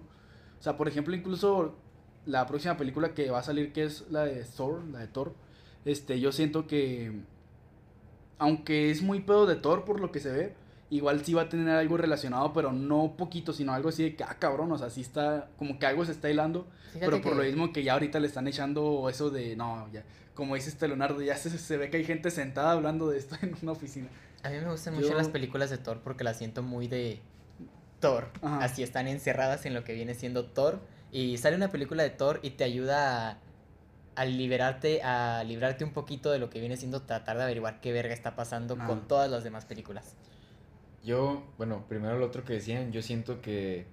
O 0.58 0.64
sea, 0.64 0.78
por 0.78 0.88
ejemplo, 0.88 1.14
incluso 1.14 1.76
la 2.26 2.48
próxima 2.48 2.78
película 2.78 3.14
que 3.14 3.30
va 3.30 3.40
a 3.40 3.44
salir, 3.44 3.74
que 3.74 3.84
es 3.84 4.10
la 4.10 4.24
de 4.24 4.46
Thor, 4.46 4.82
la 4.86 5.00
de 5.00 5.08
Thor, 5.10 5.36
este, 5.84 6.22
yo 6.22 6.32
siento 6.32 6.66
que, 6.66 7.12
aunque 8.38 8.92
es 8.92 9.02
muy 9.02 9.20
pedo 9.20 9.46
de 9.46 9.58
Thor 9.58 9.84
por 9.84 10.00
lo 10.00 10.14
que 10.14 10.22
se 10.22 10.32
ve, 10.32 10.56
igual 10.92 11.26
sí 11.26 11.34
va 11.34 11.44
a 11.44 11.50
tener 11.50 11.68
algo 11.70 11.98
relacionado, 11.98 12.54
pero 12.54 12.72
no 12.72 13.16
poquito, 13.18 13.52
sino 13.54 13.74
algo 13.74 13.90
así 13.90 14.04
de 14.04 14.16
que, 14.16 14.24
ah, 14.24 14.36
cabrón, 14.38 14.72
o 14.72 14.78
sea, 14.78 14.90
sí 14.92 15.02
está, 15.02 15.50
como 15.58 15.80
que 15.80 15.86
algo 15.88 16.06
se 16.06 16.12
está 16.12 16.30
hilando, 16.30 16.68
Fíjate 16.94 17.06
pero 17.06 17.22
por 17.22 17.32
que- 17.32 17.38
lo 17.40 17.44
mismo 17.46 17.74
que 17.74 17.84
ya 17.84 17.94
ahorita 17.94 18.20
le 18.20 18.28
están 18.28 18.48
echando 18.48 19.10
eso 19.10 19.30
de, 19.32 19.56
no, 19.56 19.90
ya, 19.92 20.04
como 20.36 20.54
dice 20.56 20.70
este 20.70 20.88
Leonardo, 20.88 21.22
ya 21.22 21.36
se, 21.38 21.50
se 21.58 21.78
ve 21.78 21.90
que 21.90 21.98
hay 21.98 22.04
gente 22.06 22.30
sentada 22.30 22.74
hablando 22.74 23.10
de 23.10 23.18
esto 23.18 23.36
en 23.42 23.56
una 23.64 23.72
oficina. 23.72 24.08
A 24.44 24.50
mí 24.50 24.58
me 24.60 24.70
gustan 24.72 24.94
Yo- 24.96 25.02
mucho 25.02 25.16
las 25.16 25.30
películas 25.30 25.70
de 25.70 25.78
Thor 25.78 26.00
porque 26.04 26.24
las 26.24 26.38
siento 26.38 26.62
muy 26.64 26.88
de 26.88 27.20
Thor. 28.00 28.30
Ajá. 28.42 28.64
Así 28.64 28.84
están 28.84 29.08
encerradas 29.08 29.66
en 29.66 29.74
lo 29.74 29.84
que 29.84 29.94
viene 29.94 30.14
siendo 30.16 30.46
Thor. 30.46 30.80
Y 31.12 31.38
sale 31.38 31.56
una 31.58 31.70
película 31.70 32.02
de 32.04 32.10
Thor 32.10 32.40
y 32.42 32.52
te 32.52 32.64
ayuda 32.64 33.30
a, 33.30 33.38
a 34.16 34.26
liberarte, 34.26 35.04
a 35.04 35.44
librarte 35.44 35.84
un 35.84 35.92
poquito 35.94 36.32
de 36.32 36.40
lo 36.40 36.50
que 36.50 36.60
viene 36.60 36.76
siendo 36.78 37.02
tratar 37.04 37.38
de 37.38 37.44
averiguar 37.44 37.80
qué 37.82 37.92
verga 37.92 38.14
está 38.14 38.36
pasando 38.36 38.76
Ah. 38.80 38.88
con 38.88 39.08
todas 39.08 39.30
las 39.30 39.44
demás 39.44 39.66
películas. 39.66 40.16
Yo, 41.04 41.44
bueno, 41.58 41.86
primero 41.88 42.18
lo 42.18 42.26
otro 42.26 42.44
que 42.44 42.54
decían, 42.54 42.92
yo 42.92 43.02
siento 43.02 43.42
que 43.42 43.86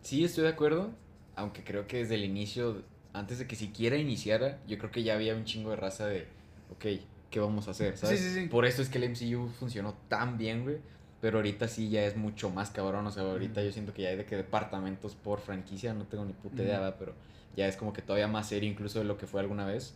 sí 0.00 0.24
estoy 0.24 0.44
de 0.44 0.50
acuerdo, 0.50 0.90
aunque 1.36 1.62
creo 1.62 1.86
que 1.86 1.98
desde 1.98 2.14
el 2.14 2.24
inicio, 2.24 2.82
antes 3.12 3.38
de 3.38 3.46
que 3.46 3.56
siquiera 3.56 3.96
iniciara, 3.96 4.60
yo 4.66 4.78
creo 4.78 4.90
que 4.90 5.02
ya 5.02 5.14
había 5.14 5.34
un 5.34 5.44
chingo 5.44 5.70
de 5.70 5.76
raza 5.76 6.06
de, 6.06 6.26
ok, 6.70 7.00
¿qué 7.30 7.40
vamos 7.40 7.68
a 7.68 7.72
hacer? 7.72 7.96
¿sabes? 7.96 8.20
sí, 8.20 8.30
sí. 8.30 8.46
Por 8.46 8.64
eso 8.64 8.80
es 8.80 8.88
que 8.88 8.98
el 8.98 9.10
MCU 9.10 9.48
funcionó 9.48 9.94
tan 10.08 10.38
bien, 10.38 10.62
güey. 10.62 10.78
Pero 11.20 11.38
ahorita 11.38 11.68
sí 11.68 11.88
ya 11.88 12.04
es 12.04 12.16
mucho 12.16 12.50
más 12.50 12.70
cabrón. 12.70 13.06
O 13.06 13.10
sea, 13.10 13.22
ahorita 13.22 13.62
yo 13.62 13.72
siento 13.72 13.94
que 13.94 14.02
ya 14.02 14.10
hay 14.10 14.16
de 14.16 14.26
que 14.26 14.36
departamentos 14.36 15.14
por 15.14 15.40
franquicia, 15.40 15.94
no 15.94 16.04
tengo 16.06 16.24
ni 16.24 16.34
puta 16.34 16.62
idea. 16.62 16.80
¿verdad? 16.80 16.96
pero 16.98 17.14
ya 17.56 17.66
es 17.66 17.76
como 17.76 17.92
que 17.92 18.02
todavía 18.02 18.28
más 18.28 18.48
serio 18.48 18.70
incluso 18.70 18.98
de 18.98 19.06
lo 19.06 19.16
que 19.16 19.26
fue 19.26 19.40
alguna 19.40 19.66
vez. 19.66 19.94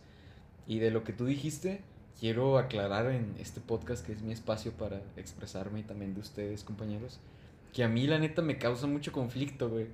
Y 0.67 0.79
de 0.79 0.91
lo 0.91 1.03
que 1.03 1.13
tú 1.13 1.25
dijiste, 1.25 1.81
quiero 2.19 2.57
aclarar 2.57 3.07
en 3.11 3.35
este 3.39 3.59
podcast 3.61 4.05
que 4.05 4.13
es 4.13 4.21
mi 4.21 4.31
espacio 4.31 4.71
para 4.73 5.01
expresarme 5.17 5.79
y 5.81 5.83
también 5.83 6.13
de 6.13 6.21
ustedes, 6.21 6.63
compañeros, 6.63 7.19
que 7.73 7.83
a 7.83 7.89
mí 7.89 8.07
la 8.07 8.19
neta 8.19 8.41
me 8.41 8.57
causa 8.57 8.87
mucho 8.87 9.11
conflicto, 9.11 9.69
güey. 9.69 9.87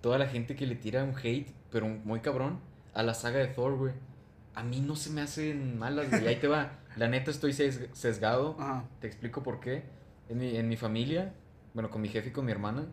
Toda 0.00 0.18
la 0.18 0.26
gente 0.26 0.54
que 0.56 0.66
le 0.66 0.74
tira 0.76 1.04
un 1.04 1.14
hate, 1.16 1.50
pero 1.70 1.86
muy 1.88 2.20
cabrón, 2.20 2.58
a 2.92 3.02
la 3.02 3.14
saga 3.14 3.38
de 3.38 3.46
Thor, 3.48 3.76
güey. 3.76 3.92
A 4.54 4.62
mí 4.62 4.80
no 4.80 4.94
se 4.96 5.10
me 5.10 5.20
hacen 5.20 5.78
malas, 5.78 6.08
güey. 6.10 6.26
Ahí 6.28 6.36
te 6.36 6.46
va. 6.48 6.78
La 6.96 7.08
neta 7.08 7.30
estoy 7.30 7.52
ses- 7.52 7.88
sesgado. 7.92 8.56
Ajá. 8.58 8.84
Te 9.00 9.06
explico 9.06 9.42
por 9.42 9.58
qué. 9.60 9.82
En 10.28 10.38
mi, 10.38 10.56
en 10.56 10.68
mi 10.68 10.76
familia, 10.76 11.34
bueno, 11.72 11.90
con 11.90 12.00
mi 12.02 12.08
jefe 12.08 12.28
y 12.28 12.32
con 12.32 12.44
mi 12.44 12.52
hermana, 12.52 12.86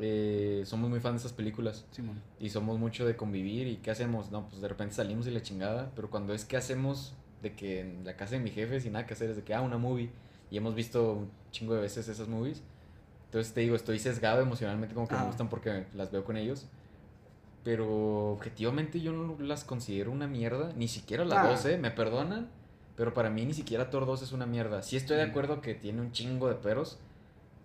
eh, 0.00 0.62
somos 0.64 0.90
muy 0.90 1.00
fans 1.00 1.14
de 1.22 1.26
esas 1.26 1.32
películas. 1.32 1.84
Simón. 1.90 2.20
Y 2.40 2.50
somos 2.50 2.78
mucho 2.78 3.06
de 3.06 3.16
convivir. 3.16 3.66
¿Y 3.68 3.76
qué 3.76 3.90
hacemos? 3.90 4.30
No, 4.30 4.48
pues 4.48 4.60
de 4.60 4.68
repente 4.68 4.94
salimos 4.94 5.26
y 5.26 5.30
la 5.30 5.42
chingada. 5.42 5.92
Pero 5.94 6.10
cuando 6.10 6.34
es 6.34 6.44
que 6.44 6.56
hacemos 6.56 7.14
de 7.42 7.54
que 7.54 7.80
en 7.80 8.04
la 8.04 8.16
casa 8.16 8.32
de 8.32 8.40
mi 8.40 8.50
jefe, 8.50 8.80
sin 8.80 8.92
nada 8.92 9.06
que 9.06 9.14
hacer, 9.14 9.30
es 9.30 9.36
de 9.36 9.42
que, 9.42 9.54
ah, 9.54 9.60
una 9.60 9.78
movie. 9.78 10.10
Y 10.50 10.56
hemos 10.56 10.74
visto 10.74 11.12
un 11.12 11.30
chingo 11.50 11.74
de 11.74 11.80
veces 11.82 12.08
esas 12.08 12.28
movies. 12.28 12.62
Entonces 13.26 13.52
te 13.52 13.60
digo, 13.60 13.76
estoy 13.76 13.98
sesgado 13.98 14.40
emocionalmente, 14.40 14.94
como 14.94 15.06
que 15.06 15.14
me 15.14 15.18
Ajá. 15.20 15.26
gustan 15.28 15.48
porque 15.48 15.84
las 15.94 16.10
veo 16.10 16.24
con 16.24 16.36
ellos. 16.36 16.66
Pero 17.64 18.30
objetivamente 18.32 19.00
yo 19.00 19.12
no 19.12 19.36
las 19.40 19.64
considero 19.64 20.10
una 20.10 20.26
mierda. 20.26 20.72
Ni 20.76 20.88
siquiera 20.88 21.24
la 21.24 21.42
Ah. 21.42 21.48
2, 21.50 21.64
¿eh? 21.66 21.78
Me 21.78 21.90
perdonan. 21.90 22.48
Pero 22.96 23.14
para 23.14 23.30
mí 23.30 23.44
ni 23.44 23.54
siquiera 23.54 23.90
Thor 23.90 24.06
2 24.06 24.22
es 24.22 24.32
una 24.32 24.46
mierda. 24.46 24.82
Sí 24.82 24.96
estoy 24.96 25.16
de 25.18 25.22
acuerdo 25.24 25.60
que 25.60 25.74
tiene 25.74 26.00
un 26.00 26.12
chingo 26.12 26.48
de 26.48 26.54
peros. 26.54 26.98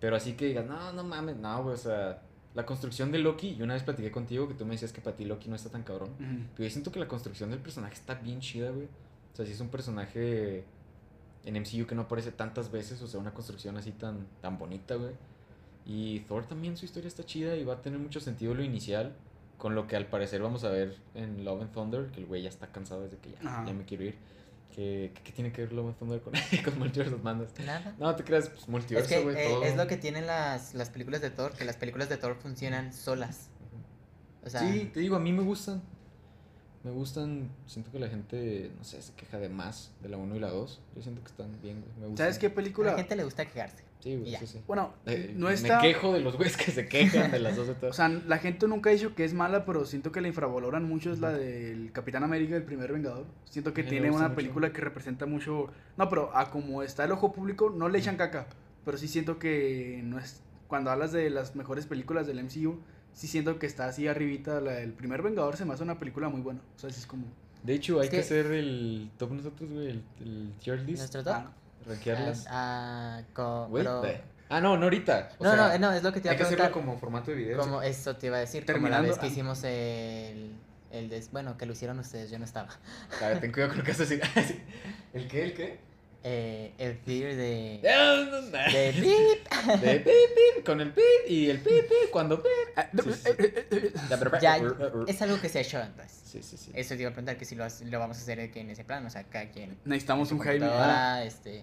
Pero 0.00 0.16
así 0.16 0.34
que 0.34 0.46
digas, 0.46 0.66
no, 0.66 0.92
no 0.92 1.02
mames, 1.04 1.36
no, 1.36 1.62
güey. 1.62 1.74
O 1.74 1.78
sea, 1.78 2.22
la 2.54 2.66
construcción 2.66 3.10
de 3.10 3.18
Loki, 3.18 3.56
yo 3.56 3.64
una 3.64 3.74
vez 3.74 3.82
platiqué 3.82 4.10
contigo 4.12 4.46
que 4.46 4.54
tú 4.54 4.64
me 4.66 4.72
decías 4.72 4.92
que 4.92 5.00
para 5.00 5.16
ti 5.16 5.24
Loki 5.24 5.48
no 5.48 5.56
está 5.56 5.70
tan 5.70 5.82
cabrón. 5.82 6.10
Pero 6.18 6.64
yo 6.64 6.70
siento 6.70 6.92
que 6.92 7.00
la 7.00 7.08
construcción 7.08 7.50
del 7.50 7.60
personaje 7.60 7.94
está 7.94 8.14
bien 8.14 8.40
chida, 8.40 8.70
güey. 8.70 8.88
O 9.34 9.36
sea, 9.36 9.44
si 9.44 9.50
es 9.50 9.60
un 9.60 9.68
personaje 9.68 10.64
en 11.44 11.60
MCU 11.60 11.86
que 11.86 11.96
no 11.96 12.02
aparece 12.02 12.30
tantas 12.30 12.70
veces, 12.70 13.02
o 13.02 13.08
sea, 13.08 13.18
una 13.18 13.34
construcción 13.34 13.76
así 13.76 13.90
tan, 13.90 14.26
tan 14.40 14.58
bonita, 14.58 14.94
güey. 14.94 15.12
Y 15.84 16.20
Thor 16.20 16.46
también 16.46 16.76
su 16.76 16.84
historia 16.84 17.08
está 17.08 17.24
chida 17.24 17.56
y 17.56 17.64
va 17.64 17.74
a 17.74 17.82
tener 17.82 17.98
mucho 17.98 18.20
sentido 18.20 18.54
lo 18.54 18.62
inicial, 18.62 19.12
con 19.58 19.74
lo 19.74 19.88
que 19.88 19.96
al 19.96 20.06
parecer 20.06 20.40
vamos 20.40 20.62
a 20.62 20.70
ver 20.70 20.96
en 21.16 21.44
Love 21.44 21.62
and 21.62 21.72
Thunder, 21.72 22.06
que 22.12 22.20
el 22.20 22.26
güey 22.26 22.42
ya 22.42 22.48
está 22.48 22.68
cansado 22.68 23.02
desde 23.02 23.18
que 23.18 23.32
ya, 23.32 23.64
ya 23.66 23.74
me 23.74 23.84
quiero 23.84 24.04
ir. 24.04 24.14
¿Qué, 24.74 25.10
qué, 25.14 25.22
qué 25.22 25.32
tiene 25.32 25.52
que 25.52 25.62
ver 25.62 25.72
Love 25.72 25.88
and 25.88 25.98
Thunder 25.98 26.20
con, 26.20 26.32
con 26.64 26.78
Multiverse 26.78 27.14
of 27.14 27.22
Madness? 27.22 27.50
Nada. 27.66 27.94
No, 27.98 28.14
te 28.14 28.22
creas, 28.22 28.48
pues 28.48 28.62
Es 28.62 28.68
multiverso, 28.68 29.08
que 29.08 29.20
güey, 29.20 29.36
eh, 29.36 29.48
todo. 29.48 29.64
es 29.64 29.76
lo 29.76 29.86
que 29.88 29.96
tienen 29.96 30.26
las, 30.28 30.74
las 30.74 30.90
películas 30.90 31.20
de 31.20 31.30
Thor, 31.30 31.52
que 31.52 31.64
las 31.64 31.76
películas 31.76 32.08
de 32.08 32.16
Thor 32.18 32.36
funcionan 32.36 32.92
solas. 32.92 33.50
O 34.44 34.48
sea, 34.48 34.60
sí, 34.60 34.90
te 34.92 35.00
digo, 35.00 35.16
a 35.16 35.20
mí 35.20 35.32
me 35.32 35.42
gustan. 35.42 35.82
Me 36.84 36.90
gustan, 36.90 37.48
siento 37.66 37.90
que 37.90 37.98
la 37.98 38.08
gente, 38.08 38.70
no 38.76 38.84
sé, 38.84 39.00
se 39.00 39.14
queja 39.14 39.38
de 39.38 39.48
más 39.48 39.90
de 40.02 40.10
la 40.10 40.18
1 40.18 40.36
y 40.36 40.38
la 40.38 40.50
2. 40.50 40.80
Yo 40.96 41.02
siento 41.02 41.22
que 41.22 41.28
están 41.28 41.48
bien, 41.62 41.80
güey. 41.80 41.92
Me 41.98 42.06
gustan. 42.08 42.16
¿Sabes 42.18 42.38
qué 42.38 42.46
a 42.46 42.48
la 42.50 42.54
película? 42.54 42.94
gente 42.94 43.16
le 43.16 43.24
gusta 43.24 43.46
quejarse. 43.46 43.82
Sí, 44.00 44.16
güey, 44.16 44.36
sí, 44.36 44.46
sí. 44.46 44.60
Bueno, 44.66 44.92
Eh, 45.06 45.32
no 45.34 45.46
me 45.46 45.54
está. 45.54 45.80
quejo 45.80 46.12
de 46.12 46.20
los 46.20 46.36
güeyes 46.36 46.58
que 46.58 46.70
se 46.70 46.86
quejan 46.86 47.30
de 47.30 47.38
las 47.38 47.56
dos 47.56 47.68
de 47.68 47.74
todo. 47.74 47.88
O 47.90 47.94
sea, 47.94 48.08
la 48.10 48.36
gente 48.36 48.68
nunca 48.68 48.90
ha 48.90 48.92
dicho 48.92 49.14
que 49.14 49.24
es 49.24 49.32
mala, 49.32 49.64
pero 49.64 49.86
siento 49.86 50.12
que 50.12 50.20
la 50.20 50.28
infravaloran 50.28 50.84
mucho. 50.84 51.10
Es 51.10 51.20
la 51.20 51.32
del 51.32 51.90
Capitán 51.92 52.22
América, 52.22 52.54
el 52.54 52.64
primer 52.64 52.92
Vengador. 52.92 53.24
Siento 53.46 53.72
que 53.72 53.82
me 53.82 53.88
tiene 53.88 54.10
una 54.10 54.24
mucho. 54.24 54.34
película 54.36 54.70
que 54.74 54.82
representa 54.82 55.24
mucho. 55.24 55.68
No, 55.96 56.10
pero 56.10 56.36
a 56.36 56.50
como 56.50 56.82
está 56.82 57.04
el 57.04 57.12
ojo 57.12 57.32
público, 57.32 57.70
no 57.70 57.88
le 57.88 57.98
echan 57.98 58.18
caca. 58.18 58.46
Pero 58.84 58.98
sí 58.98 59.08
siento 59.08 59.38
que 59.38 60.02
no 60.04 60.18
es. 60.18 60.42
Cuando 60.68 60.90
hablas 60.90 61.12
de 61.12 61.30
las 61.30 61.56
mejores 61.56 61.86
películas 61.86 62.26
del 62.26 62.44
MCU, 62.44 62.78
sí 63.14 63.26
siento 63.26 63.58
que 63.58 63.66
está 63.66 63.86
así 63.86 64.06
arribita. 64.06 64.60
La, 64.60 64.78
el 64.80 64.92
primer 64.92 65.22
Vengador 65.22 65.56
se 65.56 65.64
me 65.64 65.72
hace 65.72 65.82
una 65.82 65.98
película 65.98 66.28
muy 66.28 66.42
buena. 66.42 66.60
O 66.76 66.78
sea, 66.78 66.90
sí 66.90 67.00
es 67.00 67.06
como. 67.06 67.24
de 67.62 67.74
hecho, 67.74 67.98
hay 68.00 68.04
es 68.06 68.10
que, 68.10 68.16
que- 68.18 68.22
hacer 68.22 68.46
el 68.52 69.10
top 69.16 69.32
nosotros, 69.32 69.70
güey, 69.70 69.88
el, 69.88 70.02
el 70.20 70.52
tier 70.62 70.80
list. 70.80 70.98
Nuestro 70.98 71.24
top. 71.24 71.32
Ah, 71.34 71.50
Rankearlas. 71.86 72.46
Ah, 72.50 73.22
ah, 73.36 73.68
pero- 73.72 74.02
Ah, 74.50 74.60
no, 74.60 74.76
no 74.76 74.84
ahorita. 74.84 75.30
O 75.38 75.44
No, 75.44 75.54
sea, 75.54 75.78
no, 75.78 75.88
no, 75.90 75.92
es 75.96 76.02
lo 76.02 76.12
que 76.12 76.20
te 76.20 76.28
iba 76.28 76.32
Hay 76.32 76.34
a 76.34 76.38
que 76.38 76.44
hacerlo 76.44 76.64
preguntar. 76.64 76.86
como 76.86 76.98
formato 76.98 77.30
de 77.30 77.36
video. 77.38 77.58
Como 77.58 77.80
eso 77.82 78.14
te 78.16 78.26
iba 78.26 78.36
a 78.36 78.40
decir, 78.40 78.64
como 78.66 78.88
la 78.88 78.96
Terminando- 78.98 79.08
vez 79.08 79.18
que 79.18 79.26
ah. 79.26 79.28
hicimos 79.28 79.64
el, 79.64 80.52
el 80.92 81.08
des- 81.08 81.30
bueno, 81.32 81.56
que 81.56 81.64
lo 81.66 81.72
hicieron 81.72 81.98
ustedes, 81.98 82.30
yo 82.30 82.38
no 82.38 82.44
estaba. 82.44 82.68
A 83.22 83.28
ver, 83.28 83.40
ten 83.40 83.50
cuidado 83.52 83.70
con 83.70 83.78
lo 83.78 83.84
que 83.84 83.92
vas 83.92 84.00
a 84.00 84.04
decir. 84.04 84.20
¿El 85.14 85.26
qué? 85.28 85.42
¿El 85.44 85.54
qué? 85.54 85.78
Eh, 86.26 86.72
el 86.78 86.98
theater 87.00 87.36
de 87.36 87.80
no, 87.84 88.40
no. 88.40 88.50
de 88.50 88.92
beep. 88.92 89.80
De 89.82 90.00
pip, 90.00 90.06
pip, 90.56 90.64
con 90.64 90.80
el 90.80 90.90
pip 90.90 91.04
y 91.28 91.50
el 91.50 91.58
pip, 91.60 91.82
pip, 91.82 92.10
cuando 92.10 92.42
pip. 92.42 92.50
ah, 92.76 92.88
Sí, 92.94 93.12
sí, 93.12 93.30
sí. 93.70 93.92
Ya, 94.40 94.58
es 95.06 95.20
algo 95.20 95.38
que 95.38 95.50
se 95.50 95.58
ha 95.58 95.60
hecho 95.60 95.78
antes. 95.82 96.22
Sí, 96.24 96.42
sí, 96.42 96.56
sí. 96.56 96.72
Eso 96.74 96.94
te 96.94 97.02
iba 97.02 97.10
a 97.10 97.12
preguntar 97.12 97.36
que 97.36 97.44
si 97.44 97.54
lo, 97.54 97.66
lo 97.84 97.98
vamos 97.98 98.16
a 98.16 98.20
hacer 98.22 98.40
en 98.40 98.70
ese 98.70 98.84
plan, 98.84 99.04
o 99.04 99.10
sea, 99.10 99.24
cada 99.24 99.50
quien 99.50 99.76
Necesitamos 99.84 100.32
un 100.32 100.38
Jaime. 100.38 100.66
Ah, 100.70 101.22
este 101.24 101.62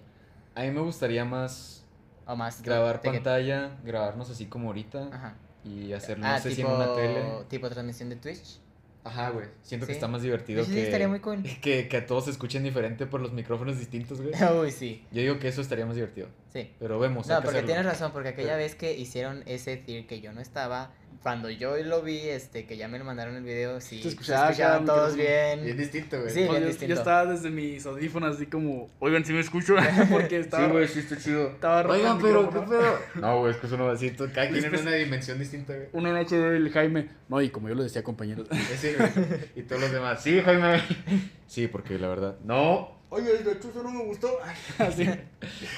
A 0.53 0.61
mí 0.61 0.69
me 0.71 0.81
gustaría 0.81 1.25
más 1.25 1.83
o 2.27 2.35
más 2.35 2.61
grabar 2.61 3.01
pantalla, 3.01 3.71
grabarnos 3.83 4.29
así 4.29 4.45
como 4.45 4.67
ahorita 4.67 5.09
Ajá. 5.11 5.35
y 5.65 5.91
hacer, 5.93 6.19
no 6.19 6.27
Ah, 6.27 6.39
sé 6.39 6.51
si 6.51 6.57
tipo, 6.57 6.69
en 6.69 6.75
una 6.75 6.93
tele. 6.95 7.23
tipo 7.49 7.67
transmisión 7.67 8.09
de 8.09 8.15
Twitch. 8.17 8.59
Ajá, 9.03 9.29
güey. 9.31 9.47
Siento 9.63 9.87
que 9.87 9.93
está 9.93 10.07
más 10.07 10.21
divertido 10.21 10.63
Sí, 10.63 10.73
que, 10.73 10.83
estaría 10.83 11.07
muy 11.07 11.19
cool. 11.19 11.41
que, 11.61 11.87
que 11.87 11.97
a 11.97 12.05
todos 12.05 12.25
se 12.25 12.31
escuchen 12.31 12.63
diferente 12.63 13.05
por 13.05 13.21
los 13.21 13.33
micrófonos 13.33 13.79
distintos, 13.79 14.21
güey. 14.21 14.33
Uy, 14.61 14.71
sí. 14.71 15.05
Yo 15.11 15.21
digo 15.21 15.39
que 15.39 15.47
eso 15.47 15.61
estaría 15.61 15.85
más 15.85 15.95
divertido. 15.95 16.27
Sí. 16.53 16.71
Pero 16.79 16.99
vemos. 16.99 17.27
No, 17.27 17.37
que 17.39 17.45
porque 17.45 17.63
tienes 17.63 17.85
razón, 17.85 18.11
porque 18.11 18.29
aquella 18.29 18.49
Pero- 18.53 18.63
vez 18.63 18.75
que 18.75 18.93
hicieron 18.97 19.43
ese 19.45 19.77
tier 19.77 20.05
que 20.07 20.19
yo 20.21 20.33
no 20.33 20.41
estaba, 20.41 20.91
cuando 21.23 21.49
yo 21.51 21.77
lo 21.77 22.01
vi, 22.01 22.17
este, 22.17 22.65
que 22.65 22.77
ya 22.77 22.87
me 22.87 22.97
lo 22.97 23.05
mandaron 23.05 23.35
el 23.35 23.43
video, 23.43 23.79
sí, 23.79 23.97
Se 23.97 24.03
se 24.03 24.09
escuchaba 24.09 24.49
escuchaban 24.49 24.85
todos 24.85 25.15
bien. 25.15 25.63
Bien 25.63 25.77
distinto, 25.77 26.19
güey. 26.19 26.31
Sí, 26.33 26.43
no, 26.45 26.49
bien 26.51 26.63
yo, 26.63 26.67
distinto. 26.69 26.93
yo 26.95 26.99
estaba 26.99 27.25
desde 27.31 27.51
mis 27.51 27.85
audífonos 27.85 28.35
así 28.35 28.47
como, 28.47 28.89
oigan, 28.99 29.23
si 29.23 29.31
me 29.31 29.39
escucho, 29.39 29.75
porque 30.11 30.39
estaba, 30.39 30.65
Sí, 30.65 30.71
güey, 30.71 30.87
sí 30.87 30.99
está 30.99 31.17
chido. 31.17 31.49
estaba 31.51 31.83
roto 31.83 31.93
Oigan, 31.95 32.19
pero, 32.19 32.49
¿qué 32.49 32.59
pedo? 32.61 32.99
No, 33.21 33.39
güey, 33.39 33.51
es 33.53 33.57
que 33.59 33.67
eso 33.67 33.77
no 33.77 33.85
va 33.85 33.93
así. 33.93 34.09
Cada 34.09 34.49
quien 34.49 34.65
en 34.65 34.75
una 34.75 34.91
dimensión 34.93 35.37
distinta, 35.37 35.73
güey. 35.75 35.87
Uno 35.93 36.09
en 36.09 36.25
HD 36.25 36.55
el 36.57 36.69
Jaime. 36.71 37.09
No, 37.29 37.39
y 37.41 37.49
como 37.49 37.69
yo 37.69 37.75
lo 37.75 37.83
decía, 37.83 38.03
compañeros. 38.03 38.47
Sí, 38.77 38.93
güey. 38.97 39.09
Y 39.55 39.61
todos 39.61 39.79
los 39.83 39.91
demás. 39.91 40.21
Sí, 40.23 40.41
Jaime. 40.41 40.81
Sí, 41.47 41.67
porque 41.67 41.99
la 41.99 42.07
verdad. 42.07 42.37
No. 42.45 42.99
Oye, 43.11 43.37
el 43.37 43.43
de 43.43 43.59
Chuzo 43.59 43.83
no 43.83 43.91
me 43.91 44.03
gustó. 44.05 44.39
Así. 44.79 45.07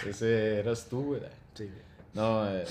Ese 0.08 0.60
eras 0.60 0.86
tú, 0.90 1.04
güey. 1.04 1.22
Sí, 1.56 1.66
güey. 1.66 1.76
No, 2.14 2.48
eh. 2.50 2.64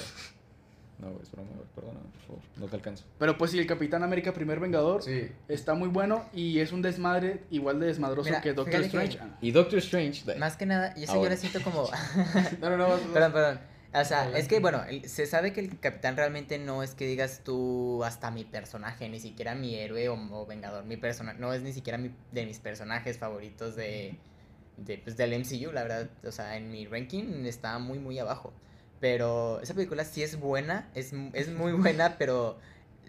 No, 0.99 1.11
güey, 1.11 1.23
es 1.23 1.33
broma, 1.33 1.49
güey. 1.55 1.67
Perdóname, 1.75 2.07
por 2.13 2.21
favor. 2.23 2.43
No 2.57 2.67
te 2.69 2.77
alcanzo. 2.77 3.05
Pero 3.19 3.37
pues 3.37 3.51
sí, 3.51 3.59
el 3.59 3.67
Capitán 3.67 4.03
América 4.05 4.33
Primer 4.33 4.61
Vengador 4.61 5.03
Sí. 5.03 5.29
está 5.49 5.75
muy 5.75 5.89
bueno 5.89 6.25
y 6.33 6.61
es 6.61 6.71
un 6.71 6.81
desmadre 6.81 7.43
igual 7.51 7.81
de 7.81 7.87
desmadroso 7.87 8.29
Mira, 8.31 8.41
que 8.41 8.53
Doctor 8.55 8.81
que- 8.81 8.87
Strange. 8.87 9.19
Ah, 9.21 9.37
Y 9.41 9.51
Doctor 9.51 9.79
Strange. 9.81 10.25
de- 10.25 10.37
Más 10.37 10.57
que 10.57 10.65
nada, 10.67 10.95
yo, 10.95 11.01
sé, 11.01 11.07
yo 11.07 11.13
Ahora. 11.15 11.31
le 11.31 11.37
siento 11.37 11.61
como... 11.63 11.89
No, 12.61 12.71
no, 12.71 12.77
no. 12.77 12.89
vas- 12.89 13.01
vas- 13.03 13.13
perdón, 13.13 13.33
perdón. 13.33 13.61
O 13.95 14.05
sea, 14.07 14.31
es 14.39 14.49
que, 14.49 14.59
bueno, 14.61 14.81
se 15.05 15.27
sabe 15.27 15.53
que 15.53 15.61
el 15.61 15.79
capitán 15.79 16.17
realmente 16.17 16.59
no 16.59 16.83
es 16.83 16.95
que 16.95 17.07
digas 17.07 17.43
tú 17.45 18.03
hasta 18.05 18.31
mi 18.31 18.45
personaje, 18.45 19.07
ni 19.11 19.21
siquiera 19.21 19.55
mi 19.55 19.75
héroe 19.75 20.09
o, 20.09 20.15
o 20.15 20.47
vengador, 20.47 20.85
mi 20.87 20.97
persona, 20.97 21.35
no 21.35 21.53
es 21.53 21.61
ni 21.63 21.75
siquiera 21.75 21.99
mi, 21.99 22.11
de 22.31 22.47
mis 22.47 22.59
personajes 22.59 23.19
favoritos 23.19 23.77
de, 23.77 24.17
de, 24.85 24.99
pues, 24.99 25.17
del 25.17 25.39
MCU, 25.39 25.73
la 25.73 25.83
verdad. 25.83 26.11
O 26.25 26.33
sea, 26.33 26.57
en 26.57 26.71
mi 26.71 26.87
ranking 26.87 27.45
está 27.47 27.79
muy, 27.79 27.99
muy 27.99 28.19
abajo. 28.19 28.53
Pero 29.01 29.61
esa 29.61 29.75
película 29.75 30.05
sí 30.05 30.23
es 30.23 30.39
buena, 30.39 30.89
es, 30.95 31.13
es 31.33 31.49
muy 31.51 31.73
buena, 31.83 32.19
pero 32.19 32.59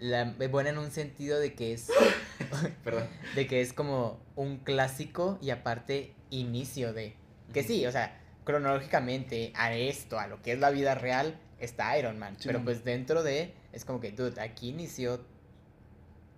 la, 0.00 0.34
es 0.38 0.50
buena 0.50 0.70
en 0.70 0.78
un 0.78 0.90
sentido 0.90 1.38
de 1.38 1.54
que 1.54 1.72
es 1.72 1.88
Perdón. 2.84 3.06
de 3.36 3.46
que 3.46 3.60
es 3.60 3.72
como 3.72 4.18
un 4.34 4.56
clásico 4.58 5.38
y 5.40 5.50
aparte 5.50 6.12
inicio 6.30 6.92
de 6.92 7.14
que 7.52 7.62
sí, 7.62 7.86
o 7.86 7.92
sea, 7.92 8.20
cronológicamente 8.44 9.52
a 9.54 9.72
esto, 9.74 10.18
a 10.18 10.26
lo 10.26 10.42
que 10.42 10.52
es 10.52 10.58
la 10.58 10.70
vida 10.70 10.96
real, 10.96 11.38
está 11.60 11.96
Iron 11.96 12.18
Man, 12.18 12.34
Sí, 12.38 12.46
pero 12.48 12.58
man. 12.58 12.64
pues 12.64 12.84
dentro 12.84 13.22
de 13.22 13.54
es 13.72 13.84
como 13.84 14.00
que 14.00 14.10
dude, 14.10 14.40
aquí 14.40 14.70
inició 14.70 15.20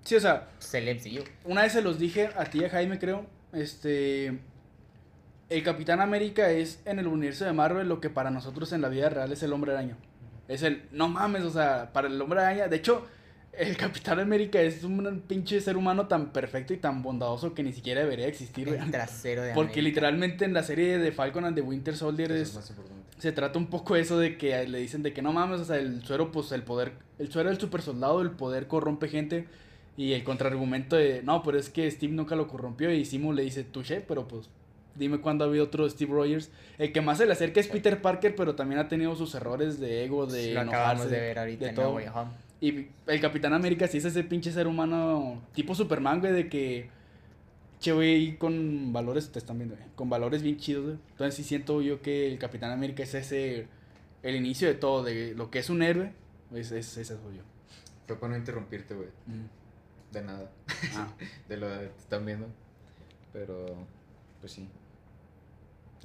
Sí, 0.04 0.14
o 0.16 0.20
sea, 0.20 0.50
pues, 0.58 0.72
el 0.74 0.94
MCU. 0.94 1.24
una 1.44 1.62
vez 1.62 1.72
se 1.72 1.80
los 1.82 1.98
dije 1.98 2.28
a 2.36 2.44
ti 2.44 2.60
y 2.60 2.64
a 2.64 2.70
Jaime, 2.70 2.98
creo. 2.98 3.26
Este. 3.52 4.38
El 5.48 5.62
Capitán 5.62 6.00
América 6.00 6.50
es 6.50 6.80
en 6.84 6.98
el 6.98 7.06
universo 7.06 7.44
de 7.44 7.52
Marvel 7.52 7.88
lo 7.88 8.00
que 8.00 8.10
para 8.10 8.30
nosotros 8.30 8.72
en 8.72 8.82
la 8.82 8.88
vida 8.88 9.08
real 9.08 9.30
es 9.32 9.42
el 9.42 9.52
hombre 9.52 9.72
araña. 9.72 9.96
Es 10.48 10.62
el. 10.62 10.82
No 10.90 11.08
mames, 11.08 11.42
o 11.42 11.50
sea, 11.50 11.92
para 11.92 12.08
el 12.08 12.20
hombre 12.20 12.40
araña. 12.40 12.66
De 12.66 12.76
hecho, 12.76 13.06
el 13.52 13.76
Capitán 13.76 14.18
América 14.18 14.60
es 14.60 14.82
un 14.82 15.22
pinche 15.26 15.60
ser 15.60 15.76
humano 15.76 16.08
tan 16.08 16.32
perfecto 16.32 16.74
y 16.74 16.78
tan 16.78 17.02
bondadoso 17.02 17.54
que 17.54 17.62
ni 17.62 17.72
siquiera 17.72 18.00
debería 18.00 18.26
existir. 18.26 18.68
El 18.68 18.90
trasero 18.90 19.42
de 19.42 19.54
Porque 19.54 19.74
América. 19.74 19.88
literalmente 19.88 20.44
en 20.44 20.52
la 20.52 20.64
serie 20.64 20.98
de 20.98 21.12
Falcon 21.12 21.44
and 21.44 21.54
the 21.54 21.62
Winter 21.62 21.96
Soldier 21.96 22.32
es, 22.32 22.58
se 23.18 23.32
trata 23.32 23.58
un 23.58 23.66
poco 23.66 23.94
eso 23.94 24.18
de 24.18 24.36
que 24.36 24.66
le 24.66 24.78
dicen 24.78 25.04
de 25.04 25.12
que 25.12 25.22
no 25.22 25.32
mames, 25.32 25.60
o 25.60 25.64
sea, 25.64 25.76
el 25.76 26.02
suero, 26.02 26.32
pues 26.32 26.50
el 26.50 26.64
poder, 26.64 26.92
el 27.20 27.30
suero 27.30 27.50
del 27.50 27.60
super 27.60 27.82
soldado, 27.82 28.20
el 28.20 28.32
poder 28.32 28.66
corrompe 28.66 29.08
gente. 29.08 29.46
Y 29.98 30.12
el 30.12 30.24
contraargumento 30.24 30.96
de, 30.96 31.22
no, 31.22 31.42
pero 31.42 31.58
es 31.58 31.70
que 31.70 31.90
Steve 31.90 32.12
nunca 32.12 32.36
lo 32.36 32.48
corrompió 32.48 32.92
y 32.92 33.06
Simo 33.06 33.32
le 33.32 33.42
dice, 33.42 33.64
touché, 33.64 34.02
pero 34.02 34.28
pues 34.28 34.50
dime 34.96 35.20
cuándo 35.20 35.44
ha 35.44 35.48
habido 35.48 35.64
otro 35.64 35.88
Steve 35.88 36.12
Rogers. 36.12 36.50
El 36.78 36.92
que 36.92 37.00
más 37.00 37.18
se 37.18 37.26
le 37.26 37.32
acerca 37.32 37.60
es 37.60 37.68
Peter 37.68 38.00
Parker, 38.00 38.34
pero 38.34 38.54
también 38.54 38.80
ha 38.80 38.88
tenido 38.88 39.14
sus 39.16 39.34
errores 39.34 39.78
de 39.80 40.04
ego, 40.04 40.26
de 40.26 40.54
Lo 40.54 40.60
acabamos 40.60 41.04
enojarse, 41.04 41.14
de 41.14 41.20
ver 41.20 41.38
ahorita 41.38 41.66
de 41.66 41.72
todo. 41.72 41.84
No 41.86 41.94
Way 41.94 42.06
Home. 42.14 42.30
Y 42.60 42.88
el 43.06 43.20
Capitán 43.20 43.52
América 43.52 43.86
sí 43.86 43.98
es 43.98 44.04
ese 44.06 44.24
pinche 44.24 44.50
ser 44.50 44.66
humano 44.66 45.42
tipo 45.54 45.74
Superman, 45.74 46.20
güey, 46.20 46.32
de 46.32 46.48
que... 46.48 46.88
Che, 47.78 47.92
güey, 47.92 48.38
con 48.38 48.94
valores, 48.94 49.30
te 49.30 49.38
están 49.38 49.58
viendo, 49.58 49.76
güey, 49.76 49.88
con 49.94 50.08
valores 50.08 50.42
bien 50.42 50.56
chidos, 50.56 50.84
güey. 50.84 50.96
Entonces 51.10 51.34
sí 51.34 51.44
siento 51.44 51.82
yo 51.82 52.00
que 52.00 52.26
el 52.26 52.38
Capitán 52.38 52.70
América 52.70 53.02
es 53.02 53.14
ese, 53.14 53.68
el 54.22 54.34
inicio 54.34 54.66
de 54.66 54.74
todo, 54.74 55.02
de 55.02 55.34
lo 55.34 55.50
que 55.50 55.58
es 55.58 55.68
un 55.68 55.82
héroe, 55.82 56.12
es, 56.54 56.72
es, 56.72 56.96
ese 56.96 57.16
soy 57.16 57.36
yo. 57.36 57.42
Fue 58.06 58.18
para 58.18 58.32
no 58.32 58.38
interrumpirte, 58.38 58.94
güey. 58.94 59.08
Mm. 59.26 60.12
De 60.12 60.22
nada. 60.22 60.50
Ah, 60.94 61.08
De 61.48 61.56
lo 61.56 61.68
que 61.68 61.86
te 61.86 62.00
están 62.00 62.24
viendo. 62.24 62.46
Pero, 63.32 63.86
pues 64.40 64.52
sí. 64.52 64.68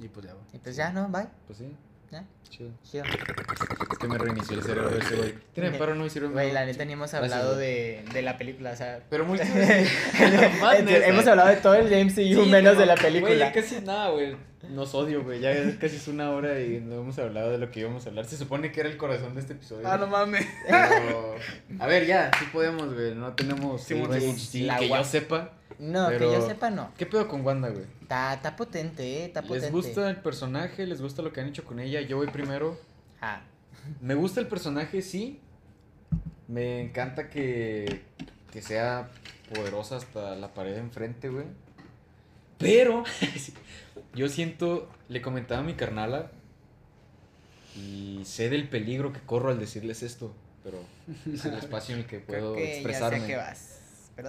Y 0.02 0.08
pues 0.08 0.26
ya, 0.26 0.32
güey. 0.32 0.44
Y 0.52 0.58
pues 0.58 0.76
ya, 0.76 0.90
¿no? 0.92 1.08
Bye. 1.08 1.26
Pues 1.46 1.58
sí. 1.58 1.76
Ya. 2.10 2.24
Chido. 2.50 2.70
Chido. 2.82 3.04
Es 3.04 3.98
que 3.98 4.06
me 4.06 4.18
reinició 4.18 4.58
el 4.58 4.62
cerebro 4.62 4.90
ese, 4.90 5.16
güey. 5.16 5.34
Tiene 5.54 5.70
paro, 5.78 5.94
no 5.94 6.04
hicieron. 6.04 6.32
Güey, 6.32 6.52
la 6.52 6.66
neta 6.66 6.84
ni 6.84 6.92
hemos 6.92 7.14
hablado 7.14 7.56
de, 7.56 8.04
de 8.12 8.22
la 8.22 8.36
película, 8.36 8.72
o 8.72 8.76
sea... 8.76 9.00
Pero 9.08 9.24
muy 9.24 9.38
hemos 10.20 11.26
hablado 11.26 11.48
de 11.48 11.56
todo 11.56 11.74
el 11.74 11.86
MCU 12.06 12.44
menos 12.46 12.76
de 12.76 12.84
la 12.84 12.96
película. 12.96 13.34
Güey, 13.34 13.52
casi 13.52 13.80
nada, 13.80 14.10
güey. 14.10 14.36
Nos 14.68 14.94
odio, 14.94 15.24
güey. 15.24 15.40
Ya 15.40 15.52
casi 15.78 15.96
es 15.96 16.08
una 16.08 16.30
hora 16.30 16.60
y 16.60 16.80
no 16.80 16.96
hemos 16.96 17.18
hablado 17.18 17.50
de 17.50 17.58
lo 17.58 17.70
que 17.70 17.80
íbamos 17.80 18.06
a 18.06 18.10
hablar. 18.10 18.24
Se 18.26 18.36
supone 18.36 18.70
que 18.70 18.80
era 18.80 18.88
el 18.88 18.96
corazón 18.96 19.34
de 19.34 19.40
este 19.40 19.54
episodio. 19.54 19.86
Ah, 19.88 19.96
no 19.98 20.06
mames. 20.06 20.46
Pero, 20.68 21.34
a 21.80 21.86
ver, 21.86 22.06
ya, 22.06 22.30
sí 22.38 22.44
podemos, 22.52 22.94
güey. 22.94 23.14
No 23.14 23.34
tenemos. 23.34 23.82
Sí, 23.82 23.94
Sí, 23.94 24.66
güey, 24.66 24.78
que 24.78 24.88
yo 24.88 25.04
sepa. 25.04 25.52
No, 25.78 26.08
que 26.10 26.18
yo 26.20 26.46
sepa, 26.46 26.70
no. 26.70 26.92
¿Qué 26.96 27.06
pedo 27.06 27.26
con 27.26 27.44
Wanda, 27.44 27.70
güey? 27.70 27.86
Está, 28.02 28.34
está 28.34 28.54
potente, 28.54 29.02
eh, 29.02 29.24
está 29.24 29.42
potente. 29.42 29.66
¿Les 29.66 29.72
gusta 29.72 30.08
el 30.08 30.16
personaje? 30.16 30.86
¿Les 30.86 31.02
gusta 31.02 31.22
lo 31.22 31.32
que 31.32 31.40
han 31.40 31.48
hecho 31.48 31.64
con 31.64 31.80
ella? 31.80 32.00
Yo 32.02 32.18
voy 32.18 32.28
primero. 32.28 32.78
Ah, 33.20 33.42
Me 34.00 34.14
gusta 34.14 34.38
el 34.40 34.46
personaje, 34.46 35.02
sí. 35.02 35.40
Me 36.46 36.82
encanta 36.82 37.28
que, 37.28 38.02
que 38.52 38.62
sea 38.62 39.08
poderosa 39.52 39.96
hasta 39.96 40.36
la 40.36 40.54
pared 40.54 40.74
de 40.74 40.80
enfrente, 40.80 41.30
güey. 41.30 41.46
Pero 42.58 43.02
yo 44.14 44.28
siento, 44.28 44.90
le 45.08 45.22
comentaba 45.22 45.60
a 45.60 45.64
mi 45.64 45.74
carnala 45.74 46.30
y 47.76 48.20
sé 48.24 48.50
del 48.50 48.68
peligro 48.68 49.12
que 49.12 49.20
corro 49.20 49.50
al 49.50 49.58
decirles 49.58 50.02
esto, 50.02 50.34
pero 50.62 50.78
es 51.32 51.44
el 51.44 51.54
espacio 51.54 51.94
en 51.94 52.02
el 52.02 52.06
que 52.06 52.20
puedo 52.20 52.54
creo 52.54 52.54
que 52.54 52.64
ya 52.64 52.74
expresarme. 52.74 53.18
sé 53.18 53.24
a 53.24 53.26
qué 53.26 53.36
vas. 53.36 53.80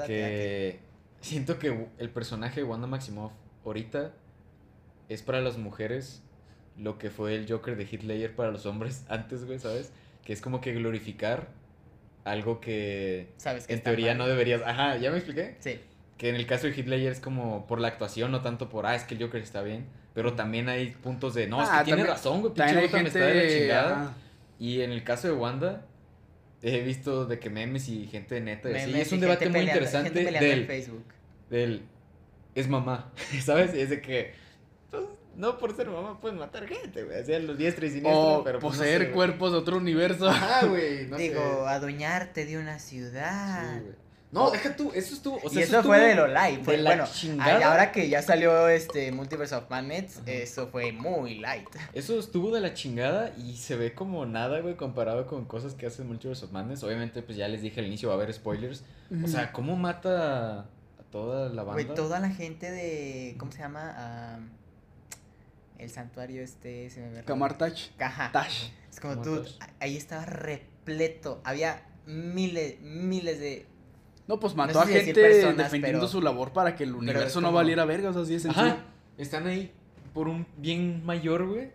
Que 0.07 0.79
siento 1.21 1.59
que 1.59 1.87
el 1.97 2.09
personaje 2.09 2.61
de 2.61 2.63
Wanda 2.63 2.87
Maximoff 2.87 3.33
ahorita 3.65 4.13
es 5.09 5.21
para 5.21 5.41
las 5.41 5.57
mujeres 5.57 6.21
lo 6.77 6.97
que 6.97 7.09
fue 7.09 7.35
el 7.35 7.49
Joker 7.49 7.75
de 7.75 7.85
Ledger 7.85 8.35
para 8.35 8.51
los 8.51 8.65
hombres 8.65 9.05
antes, 9.09 9.45
güey, 9.45 9.59
¿sabes? 9.59 9.91
Que 10.23 10.33
es 10.33 10.41
como 10.41 10.61
que 10.61 10.73
glorificar 10.73 11.49
algo 12.23 12.61
que. 12.61 13.27
Sabes 13.37 13.67
que 13.67 13.73
en 13.73 13.83
teoría 13.83 14.11
mal. 14.11 14.19
no 14.19 14.27
deberías... 14.27 14.61
Ajá, 14.65 14.97
¿ya 14.97 15.11
me 15.11 15.17
expliqué? 15.17 15.57
Sí. 15.59 15.79
Que 16.17 16.29
en 16.29 16.35
el 16.35 16.45
caso 16.45 16.67
de 16.67 16.73
Ledger 16.73 17.11
es 17.11 17.19
como 17.19 17.65
por 17.67 17.79
la 17.79 17.87
actuación, 17.89 18.31
no 18.31 18.41
tanto 18.41 18.69
por, 18.69 18.85
ah, 18.85 18.95
es 18.95 19.03
que 19.03 19.15
el 19.15 19.21
Joker 19.23 19.41
está 19.41 19.61
bien. 19.61 19.85
Pero 20.13 20.33
también 20.33 20.69
hay 20.69 20.91
puntos 20.91 21.33
de, 21.33 21.47
no, 21.47 21.61
es 21.63 21.69
Ah, 21.71 21.79
que 21.79 21.85
tiene 21.85 22.01
también- 22.01 22.15
razón, 22.17 22.41
güey, 22.41 22.53
pinche 22.53 22.73
Gotham 22.75 22.89
gente... 22.91 23.07
está 23.07 23.19
de 23.25 23.33
la 23.43 23.49
chingada. 23.59 24.01
ajá. 24.03 24.13
Y 24.59 24.81
en 24.81 24.91
el 24.91 25.03
caso 25.03 25.27
de 25.27 25.33
Wanda, 25.33 25.85
he 26.61 26.81
visto 26.81 27.25
de 27.25 27.39
que 27.39 27.49
memes 27.49 27.89
y 27.89 28.05
gente 28.07 28.39
neta 28.39 28.69
Memes 28.69 28.95
es 29.07 29.11
un 29.11 29.19
debate 29.19 29.45
muy 29.49 29.53
peleando- 29.61 29.71
interesante 29.71 30.27
en 30.27 30.33
del 30.39 30.67
Facebook. 30.67 31.03
del 31.49 31.81
es 32.55 32.67
mamá, 32.69 33.11
¿sabes? 33.43 33.73
Es 33.73 33.89
de 33.89 33.99
que 34.01 34.33
pues, 34.91 35.03
no 35.35 35.57
por 35.57 35.75
ser 35.75 35.89
mamá 35.89 36.19
puedes 36.21 36.37
matar 36.37 36.67
gente, 36.67 37.03
güey, 37.03 37.19
hacían 37.19 37.47
los 37.47 37.57
diestra 37.57 37.87
y 37.87 37.89
siniestra, 37.89 38.13
O 38.15 38.43
pero 38.43 38.59
pues, 38.59 38.75
no 38.75 38.79
poseer 38.79 39.01
sé, 39.07 39.11
cuerpos 39.11 39.51
de 39.51 39.57
otro 39.57 39.77
universo. 39.77 40.29
Ajá, 40.29 40.67
güey, 40.67 41.07
no 41.07 41.17
Digo, 41.17 41.41
sé. 41.41 41.69
adueñarte 41.69 42.45
de 42.45 42.57
una 42.59 42.77
ciudad. 42.79 43.73
Sí, 43.73 43.79
güey. 43.81 44.02
No, 44.33 44.49
deja 44.49 44.75
tú, 44.75 44.91
eso 44.95 45.13
estuvo, 45.13 45.37
o 45.43 45.49
sea, 45.49 45.61
y 45.61 45.63
eso, 45.63 45.77
estuvo 45.77 45.93
fue 45.93 45.99
de 45.99 46.15
lo 46.15 46.27
light. 46.27 46.63
Fue, 46.63 46.77
de 46.77 46.81
la 46.81 46.95
bueno, 46.95 47.65
ahora 47.65 47.91
que 47.91 48.09
ya 48.09 48.21
salió 48.23 48.67
este 48.67 49.11
Multiverse 49.11 49.53
of 49.53 49.69
Madness, 49.69 50.21
eso 50.25 50.67
fue 50.67 50.91
muy 50.91 51.35
light. 51.35 51.69
Eso 51.93 52.17
estuvo 52.19 52.51
de 52.51 52.59
la 52.59 52.73
chingada 52.73 53.31
y 53.37 53.57
se 53.57 53.75
ve 53.75 53.93
como 53.93 54.25
nada, 54.25 54.59
güey, 54.61 54.75
comparado 54.75 55.27
con 55.27 55.45
cosas 55.45 55.75
que 55.75 55.85
hace 55.85 56.03
Multiverse 56.03 56.45
of 56.45 56.51
Madness. 56.51 56.81
Obviamente, 56.83 57.21
pues 57.21 57.37
ya 57.37 57.47
les 57.47 57.61
dije 57.61 57.79
al 57.79 57.85
inicio 57.85 58.09
va 58.09 58.15
a 58.15 58.17
haber 58.17 58.33
spoilers. 58.33 58.83
O 59.23 59.27
sea, 59.27 59.51
¿cómo 59.51 59.75
mata 59.75 60.61
a 60.61 60.65
toda 61.11 61.49
la 61.49 61.61
banda? 61.61 61.83
Güey, 61.83 61.95
toda 61.95 62.19
la 62.19 62.29
gente 62.29 62.71
de. 62.71 63.35
¿Cómo 63.37 63.51
se 63.51 63.59
llama? 63.59 63.93
Ah, 63.95 64.39
el 65.77 65.91
santuario 65.91 66.41
este. 66.41 66.89
Se 66.89 67.01
me 67.01 67.09
ve. 67.09 67.23
Kamar 67.23 67.55
Touch. 67.55 67.91
Caja. 67.97 68.31
Tash. 68.31 68.69
Es 68.89 68.99
como 68.99 69.21
tú. 69.21 69.45
Ahí 69.79 69.95
estaba 69.95 70.25
repleto. 70.25 71.39
Había 71.43 71.83
miles, 72.07 72.79
miles 72.81 73.39
de. 73.39 73.67
No, 74.27 74.39
pues 74.39 74.53
No 74.53 74.57
mató 74.65 74.73
sé 74.73 74.79
a 74.79 74.83
si 74.87 74.93
decir 74.93 75.05
gente 75.15 75.21
personas, 75.21 75.57
defendiendo 75.57 75.99
pero- 75.99 76.07
su 76.07 76.21
labor 76.21 76.53
para 76.53 76.75
que 76.75 76.83
el 76.85 76.95
universo 76.95 77.41
no 77.41 77.47
como- 77.49 77.57
valiera 77.57 77.85
verga, 77.85 78.09
o 78.09 78.13
sea, 78.13 78.21
así 78.21 78.33
de 78.33 78.39
sencillo. 78.39 78.65
Ajá, 78.65 78.77
están 79.17 79.47
ahí 79.47 79.71
por 80.13 80.27
un 80.27 80.45
bien 80.57 81.05
mayor, 81.05 81.45
güey. 81.47 81.71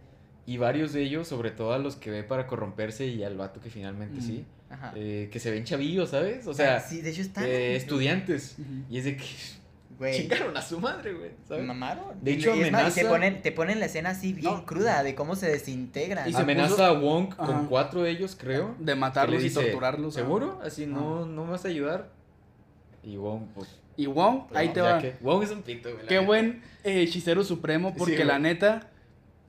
Y 0.47 0.57
varios 0.57 0.95
de 0.95 1.03
ellos, 1.03 1.29
sobre 1.29 1.51
todo 1.51 1.75
a 1.75 1.79
los 1.79 1.97
que 1.97 2.11
ve 2.11 2.23
para 2.25 2.47
corromperse 2.47 3.07
y 3.07 3.23
al 3.23 3.37
vato 3.37 3.61
que 3.61 3.69
finalmente 3.69 4.19
Ujú. 4.19 4.27
sí, 4.27 4.45
Ajá. 4.71 4.93
eh, 4.97 5.29
que 5.31 5.39
se 5.41 5.51
ven 5.51 5.65
chavillos, 5.65 6.09
¿sabes? 6.09 6.47
O 6.47 6.55
sea, 6.55 6.81
sí, 6.81 7.03
de 7.03 7.11
hecho 7.11 7.21
están. 7.21 7.45
eh, 7.45 7.77
estudiantes. 7.77 8.57
Ujú. 8.59 8.71
Y 8.89 8.97
es 8.97 9.05
de 9.05 9.17
que 9.19 9.25
Güey. 9.99 10.17
chingaron 10.17 10.57
a 10.57 10.63
su 10.63 10.81
madre, 10.81 11.13
güey. 11.13 11.63
Mamaron. 11.67 12.05
De 12.23 12.33
hecho, 12.33 12.55
es 12.55 12.73
más, 12.73 12.93
y 12.93 12.95
te 12.95 13.01
amenaza- 13.03 13.09
ponen, 13.11 13.43
te 13.43 13.53
ponen 13.53 13.79
la 13.79 13.87
escena 13.87 14.11
así 14.11 14.33
bien 14.33 14.45
No. 14.55 14.65
cruda 14.65 15.03
de 15.03 15.15
cómo 15.15 15.37
se 15.37 15.51
desintegran. 15.51 16.27
Y 16.27 16.33
se 16.33 16.41
Amenaza 16.41 16.71
puso- 16.77 16.85
a 16.87 16.93
Wong 16.93 17.35
con 17.35 17.51
Ajá. 17.51 17.67
cuatro 17.69 18.03
de 18.05 18.11
ellos, 18.13 18.35
creo. 18.41 18.75
De 18.79 18.95
matarlos 18.95 19.45
y 19.45 19.51
torturarlos. 19.51 20.15
¿Seguro? 20.15 20.61
Así, 20.65 20.87
no, 20.87 21.27
no 21.27 21.45
me 21.45 21.51
vas 21.51 21.67
a 21.67 21.69
ayudar. 21.69 22.17
Y 23.09 23.17
Wong, 23.17 23.43
pues. 23.55 23.69
Y 23.97 24.07
Wong, 24.07 24.43
pues, 24.49 24.59
ahí 24.61 24.69
no, 24.69 24.73
te 24.75 24.81
va. 24.81 24.99
que- 25.01 25.15
Wong 25.21 25.43
es 25.43 25.51
un 25.51 25.63
pito, 25.63 25.91
güey. 25.93 26.07
Qué 26.07 26.15
neta. 26.17 26.27
buen 26.27 26.63
eh, 26.85 27.03
hechicero 27.03 27.43
supremo, 27.43 27.95
porque 27.97 28.19
Sí, 28.19 28.25
la 28.25 28.39
neta, 28.39 28.91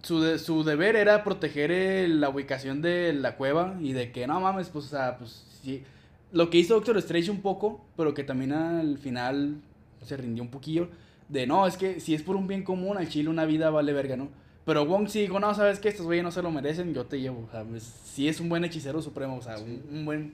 su, 0.02 0.22
de- 0.22 0.40
su 0.40 0.64
deber 0.64 0.96
era 0.96 1.24
proteger 1.24 1.72
eh, 1.72 2.08
la 2.08 2.30
ubicación 2.30 2.82
de 2.82 3.14
la 3.14 3.36
cueva 3.36 3.76
y 3.82 3.94
de 3.94 4.12
que 4.12 4.26
no 4.28 4.40
mames, 4.40 4.70
pues, 4.70 4.86
o 4.86 4.90
sea, 4.90 5.18
pues 5.18 5.46
sí. 5.64 5.84
Lo 6.32 6.50
que 6.50 6.58
hizo 6.58 6.76
Doctor 6.76 6.98
Strange 7.00 7.32
un 7.32 7.42
poco, 7.42 7.84
pero 7.98 8.14
que 8.14 8.24
también 8.24 8.54
al 8.54 8.98
final 8.98 9.58
se 10.04 10.16
rindió 10.18 10.44
un 10.44 10.50
poquillo. 10.50 10.90
De 11.28 11.46
no, 11.46 11.68
es 11.68 11.78
que 11.78 12.00
si 12.00 12.16
es 12.16 12.24
por 12.24 12.36
un 12.36 12.48
bien 12.48 12.64
común, 12.64 12.98
al 12.98 13.08
chile 13.10 13.30
una 13.30 13.46
vida 13.46 13.70
vale 13.70 13.94
verga, 13.94 14.16
¿no? 14.18 14.30
Pero 14.66 14.86
Wong 14.86 15.08
sí 15.10 15.22
dijo, 15.22 15.40
no, 15.40 15.54
sabes 15.54 15.80
que 15.80 15.90
estos 15.90 16.06
güeyes 16.06 16.24
no 16.24 16.32
se 16.32 16.42
lo 16.42 16.50
merecen, 16.52 16.94
yo 16.94 17.06
te 17.06 17.20
llevo. 17.20 17.46
O 17.48 17.52
sea, 17.52 17.64
pues, 17.64 17.84
sí 17.84 18.28
es 18.28 18.40
un 18.40 18.50
buen 18.50 18.64
hechicero 18.64 19.02
supremo, 19.02 19.38
o 19.38 19.42
sea, 19.42 19.58
un, 19.60 19.84
un 19.92 20.06
buen. 20.06 20.34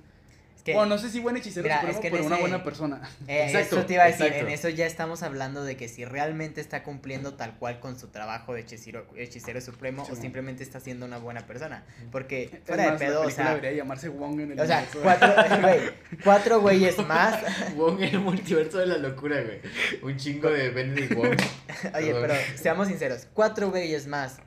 Que, 0.66 0.74
Bueno, 0.74 0.96
no 0.96 0.98
sé 0.98 1.12
si 1.12 1.20
buen 1.20 1.38
hechicero 1.38 1.62
Mira, 1.62 1.76
supremo, 1.76 2.00
es 2.00 2.02
que 2.02 2.10
pero 2.10 2.26
una 2.26 2.38
buena 2.38 2.64
persona. 2.64 3.00
eh, 3.28 3.46
Exacto, 3.46 3.78
eso 3.78 3.86
te 3.86 3.94
iba 3.94 4.04
a 4.04 4.08
decir, 4.08 4.26
exacto. 4.26 4.48
en 4.48 4.52
eso 4.52 4.70
ya 4.70 4.88
estamos 4.88 5.22
hablando 5.22 5.64
de 5.64 5.78
que 5.78 5.88
si 5.88 6.06
realmente 6.06 6.60
está 6.60 6.82
cumpliendo 6.82 7.36
tal 7.36 7.56
cual 7.60 7.80
con 7.80 8.00
su 8.00 8.08
trabajo 8.08 8.56
de 8.56 8.62
hechicero, 8.62 9.06
hechicero 9.16 9.62
supremo 9.62 10.04
Sí, 10.06 10.14
o 10.14 10.16
simplemente 10.16 10.64
está 10.64 10.80
siendo 10.80 11.06
una 11.06 11.20
buena 11.20 11.46
persona. 11.46 11.84
Porque 12.12 12.62
fuera 12.66 12.82
de 12.82 12.90
más, 12.90 13.00
la 13.00 13.08
pedo, 13.08 13.20
o 13.20 13.24
película 13.26 13.46
sea, 13.46 13.56
debería 13.56 13.78
llamarse 13.78 14.10
Wong 14.10 14.40
en 14.40 14.52
el 14.54 14.60
o 14.60 14.66
sea, 14.66 14.88
cuatro, 15.04 15.34
güey, 15.62 15.80
cuatro 16.24 16.62
güeyes 16.62 16.98
más. 17.08 17.40
Wong 17.76 18.02
en 18.02 18.16
el 18.16 18.20
multiverso 18.22 18.80
de 18.80 18.88
la 18.88 18.98
locura, 18.98 19.40
güey. 19.44 19.62
Un 20.02 20.18
chingo 20.18 20.50
de 20.50 20.72
Benedict 20.72 21.14
Wong. 21.14 21.38
Oye, 21.96 22.12
pero 22.12 22.34
seamos 22.56 22.88
sinceros, 22.88 23.28
cuatro 23.36 23.70
güeyes 23.70 24.08
más 24.08 24.38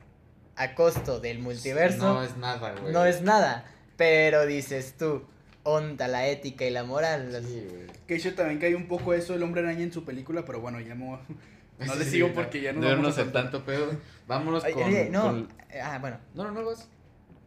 a 0.57 0.75
costo 0.75 1.21
del 1.21 1.39
multiverso 1.39 2.13
No 2.13 2.23
es 2.23 2.35
nada, 2.35 2.73
güey. 2.73 2.91
no 2.91 3.05
es 3.05 3.21
nada. 3.21 3.63
Pero 3.95 4.45
dices 4.45 4.95
tú, 4.97 5.25
onda 5.73 6.07
la 6.07 6.27
ética 6.27 6.65
y 6.65 6.71
la 6.71 6.83
moral. 6.83 7.31
las- 7.31 7.43
Sí, 7.45 7.65
güey. 7.69 7.87
Que 8.07 8.15
hecho 8.15 8.33
también 8.35 8.59
cae 8.59 8.75
un 8.75 8.87
poco 8.87 9.13
eso 9.13 9.33
el 9.35 9.43
hombre 9.43 9.61
araña 9.61 9.83
en 9.83 9.91
su 9.93 10.03
película, 10.05 10.43
pero 10.45 10.59
bueno, 10.61 10.79
ya 10.79 10.95
no, 10.95 11.19
no 11.79 11.95
le 11.95 12.03
Sí, 12.05 12.11
sigo 12.11 12.29
no, 12.29 12.33
porque 12.33 12.61
ya 12.61 12.73
no 12.73 12.81
no 12.81 12.87
vamos 12.87 13.17
a 13.17 13.31
tanto 13.31 13.63
pedo. 13.63 13.89
Vámonos 14.27 14.63
Oye, 14.63 14.73
con, 14.73 14.83
oye, 14.83 15.09
no, 15.09 15.21
con- 15.23 15.49
eh, 15.71 15.81
ah, 15.81 15.97
bueno, 15.99 16.17
No, 16.35 16.43
no, 16.45 16.51
no, 16.51 16.65
vas. 16.65 16.87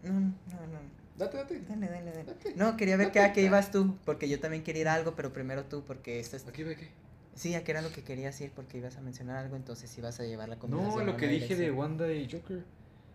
no, 0.02 0.10
no, 0.10 0.20
no. 0.20 0.92
Date, 1.18 1.36
date. 1.36 1.60
Dale, 1.68 1.86
dale, 1.88 2.10
dale. 2.12 2.24
No, 2.56 2.76
quería 2.76 2.96
ver 2.96 3.12
que 3.12 3.20
a 3.20 3.32
qué 3.32 3.42
ibas 3.42 3.70
tú, 3.70 3.96
porque 4.04 4.28
yo 4.28 4.40
también 4.40 4.62
quería 4.64 4.82
ir 4.82 4.88
a 4.88 4.94
algo, 4.94 5.14
pero 5.14 5.32
primero 5.32 5.64
tú, 5.64 5.84
porque 5.84 6.18
esto 6.18 6.36
es... 6.36 6.46
Aquí, 6.48 6.62
ve 6.62 6.72
aquí. 6.74 6.86
Sí, 7.34 7.54
a 7.54 7.62
qué 7.64 7.70
era 7.72 7.82
lo 7.82 7.92
que 7.92 8.02
querías 8.02 8.40
ir, 8.40 8.50
porque 8.50 8.78
ibas 8.78 8.96
a 8.96 9.00
mencionar 9.02 9.36
algo, 9.36 9.56
entonces 9.56 9.96
ibas 9.98 10.18
a 10.20 10.24
llevar 10.24 10.48
la 10.48 10.56
No, 10.56 10.60
conversación. 10.62 11.06
lo 11.06 11.12
a 11.12 11.16
que 11.16 11.28
dije 11.28 11.54
de. 11.56 11.70
Wanda 11.70 12.10
y 12.12 12.28
Joker. 12.30 12.62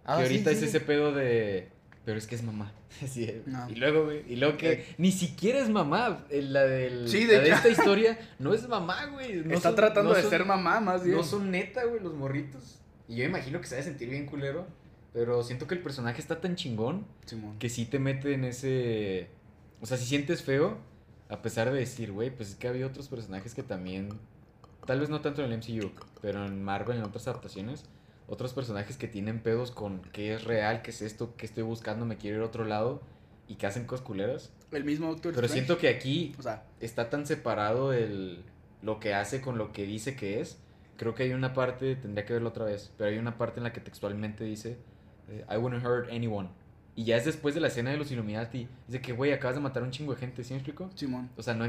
Ah, 0.06 0.18
que 0.18 0.26
sí, 0.28 0.34
ahorita 0.34 0.50
sí, 0.52 0.56
es 0.56 0.60
sí. 0.62 0.66
ese 0.68 0.80
pedo 0.80 1.12
de. 1.12 1.70
Pero 2.08 2.20
es 2.20 2.26
que 2.26 2.36
es 2.36 2.42
mamá. 2.44 2.72
Sí, 3.06 3.26
eh. 3.26 3.44
No. 3.46 3.70
Y 3.70 3.76
luego, 3.76 4.06
güey. 4.06 4.24
Y 4.32 4.38
luego 4.38 4.56
que 4.56 4.96
ni 4.98 5.12
siquiera 5.12 5.60
es 5.60 5.70
mamá. 5.70 6.26
eh, 6.30 6.42
La, 6.42 6.62
del, 6.64 7.10
Sí, 7.10 7.26
la 7.28 7.40
de 7.42 7.50
esta 7.50 7.68
historia 7.68 8.18
no 8.40 8.54
es 8.54 8.66
mamá, 8.66 9.08
güey. 9.08 9.36
No 9.44 9.54
Está 9.54 9.70
son- 9.70 9.76
tratando 9.76 10.12
no 10.12 10.16
de 10.16 10.22
son- 10.22 10.32
ser 10.32 10.46
mamá 10.46 10.80
más 10.80 11.04
bien. 11.04 11.18
No 11.18 11.24
son 11.26 11.52
neta, 11.52 11.84
güey, 11.84 12.02
los 12.02 12.14
morritos. 12.14 12.80
Y 13.10 13.18
yo 13.18 13.26
imagino 13.26 13.60
que 13.60 13.68
se 13.68 13.76
ha 13.76 13.80
de 13.80 13.84
sentir 13.84 14.10
bien 14.10 14.26
culero. 14.26 14.66
Pero 15.12 15.44
siento 15.44 15.68
que 15.68 15.76
el 15.76 15.82
personaje 15.82 16.22
está 16.22 16.40
tan 16.40 16.56
chingón 16.56 17.06
Simón. 17.26 17.60
que 17.60 17.68
sí 17.68 17.86
te 17.86 18.00
mete 18.00 18.34
en 18.34 18.46
ese. 18.46 19.28
O 19.82 19.86
sea, 19.86 19.98
si 19.98 20.06
sientes 20.06 20.42
feo, 20.44 20.78
a 21.28 21.42
pesar 21.42 21.70
de 21.74 21.78
decir, 21.80 22.14
güey, 22.14 22.30
pues 22.34 22.52
es 22.52 22.56
que 22.56 22.70
había 22.70 22.88
otros 22.88 23.10
personajes 23.10 23.54
que 23.54 23.64
también. 23.64 24.10
Tal 24.86 25.02
vez 25.02 25.10
no 25.10 25.20
tanto 25.20 25.44
en 25.44 25.52
el 25.52 25.58
MCU, 25.58 25.92
pero 26.22 26.46
en 26.46 26.64
Marvel, 26.64 27.00
en 27.00 27.04
otras 27.04 27.28
adaptaciones, 27.28 27.84
otros 28.28 28.54
personajes 28.54 28.98
que 28.98 29.08
tienen 29.08 29.40
pedos 29.40 29.72
con 29.72 30.02
qué 30.12 30.34
es 30.34 30.44
real, 30.44 30.82
qué 30.82 30.92
es 30.92 31.02
esto, 31.02 31.34
qué 31.38 31.46
estoy 31.46 31.64
buscando, 31.64 32.06
me 32.06 32.18
quiero 32.18 32.38
ir 32.38 32.44
a 32.44 32.46
otro 32.46 32.66
lado 32.66 33.02
y 33.48 33.56
que 33.56 33.66
hacen 33.66 33.86
cosas 33.86 34.06
culeras. 34.06 34.52
El 34.72 34.84
mismo 34.84 35.08
Doctor 35.08 35.34
Pero 35.34 35.46
Strange. 35.46 35.66
siento 35.66 35.80
que 35.80 35.88
aquí 35.88 36.36
O 36.38 36.42
sea, 36.42 36.66
está 36.82 37.10
tan 37.10 37.26
separado 37.26 37.94
el 37.94 38.44
lo 38.82 39.00
que 39.00 39.14
hace 39.14 39.42
con 39.42 39.58
lo 39.58 39.72
que 39.72 39.86
dice 39.86 40.16
que 40.16 40.40
es. 40.42 40.60
Creo 40.98 41.16
que 41.16 41.24
hay 41.24 41.34
una 41.34 41.54
parte, 41.54 41.96
tendría 41.96 42.26
que 42.26 42.34
verlo 42.34 42.50
otra 42.50 42.66
vez, 42.66 42.92
pero 42.98 43.10
hay 43.10 43.18
una 43.18 43.38
parte 43.38 43.60
en 43.60 43.64
la 43.64 43.74
que 43.74 43.80
textualmente 43.82 44.44
dice 44.44 44.78
eh, 45.30 45.46
I 45.50 45.58
wouldn't 45.58 45.86
hurt 45.86 46.10
anyone. 46.12 46.50
Y 46.96 47.04
ya 47.04 47.16
es 47.16 47.26
después 47.26 47.54
de 47.54 47.62
la 47.62 47.68
escena 47.68 47.92
de 47.92 47.98
los 47.98 48.12
Illuminati. 48.12 48.68
Dice 48.88 49.02
que, 49.02 49.14
güey, 49.14 49.32
acabas 49.32 49.56
de 49.56 49.62
matar 49.62 49.84
a 49.84 49.86
un 49.86 49.92
chingo 49.92 50.14
de 50.14 50.20
gente, 50.20 50.44
¿sí 50.44 50.54
me 50.54 50.60
explico? 50.60 50.90
Simón. 50.96 51.30
O 51.38 51.44
sea, 51.44 51.54
no 51.54 51.66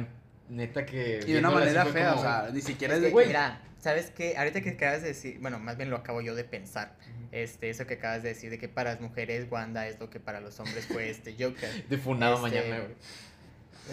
neta 0.49 0.85
que... 0.87 1.21
Y 1.27 1.33
de 1.33 1.39
una 1.39 1.51
manera 1.51 1.85
fea, 1.87 2.11
como- 2.11 2.21
o 2.21 2.25
sea, 2.25 2.51
ni 2.53 2.61
siquiera 2.61 2.95
Es 2.95 2.99
es 2.99 3.03
que, 3.03 3.07
de 3.07 3.13
güey. 3.13 3.27
Mira, 3.27 3.61
¿sabes 3.81 4.11
qué? 4.11 4.37
Ahorita 4.37 4.61
que 4.61 4.71
acabas 4.71 5.03
de 5.03 5.09
decir, 5.09 5.39
bueno, 5.41 5.59
más 5.59 5.77
bien 5.77 5.91
lo 5.91 5.97
acabo 5.97 6.21
yo 6.21 6.35
de 6.35 6.45
pensar. 6.45 6.97
Este, 7.33 7.69
eso 7.71 7.87
que 7.87 7.95
acabas 7.95 8.23
de 8.23 8.31
decir 8.31 8.51
de 8.51 8.59
que 8.59 8.69
para 8.69 8.93
las 8.93 9.01
mujeres 9.01 9.47
Wanda 9.51 9.87
es 9.87 10.01
lo 10.01 10.09
que 10.09 10.19
para 10.21 10.41
los 10.41 10.59
hombres 10.61 10.87
fue 10.87 11.11
este 11.11 11.33
Joker. 11.39 11.85
De 11.89 11.99
funado 11.99 12.37
Este, 12.37 12.43
mañana, 12.61 12.79
güey. 12.85 12.95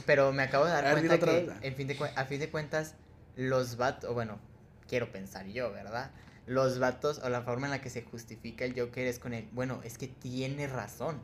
Pero 0.06 0.32
me 0.34 0.44
acabo 0.44 0.66
de 0.66 0.72
dar 0.72 0.92
cuenta 0.92 1.20
que, 1.20 1.52
en 1.62 1.76
fin 1.76 1.88
de, 1.88 1.98
a 2.16 2.26
fin 2.26 2.40
de 2.40 2.50
cuentas, 2.50 2.96
los 3.36 3.78
vatos, 3.78 4.10
o 4.10 4.14
bueno, 4.14 4.40
quiero 4.88 5.12
pensar 5.12 5.46
yo, 5.48 5.72
¿verdad? 5.72 6.12
Los 6.48 6.80
vatos, 6.80 7.20
o 7.24 7.30
la 7.30 7.42
forma 7.42 7.68
en 7.68 7.72
la 7.72 7.82
que 7.82 7.90
se 7.90 8.04
justifica 8.04 8.66
el 8.66 8.80
Joker 8.80 9.08
es 9.08 9.20
con 9.20 9.34
el, 9.34 9.48
bueno, 9.52 9.82
es 9.84 9.98
que 9.98 10.08
tiene 10.08 10.68
razón. 10.68 11.20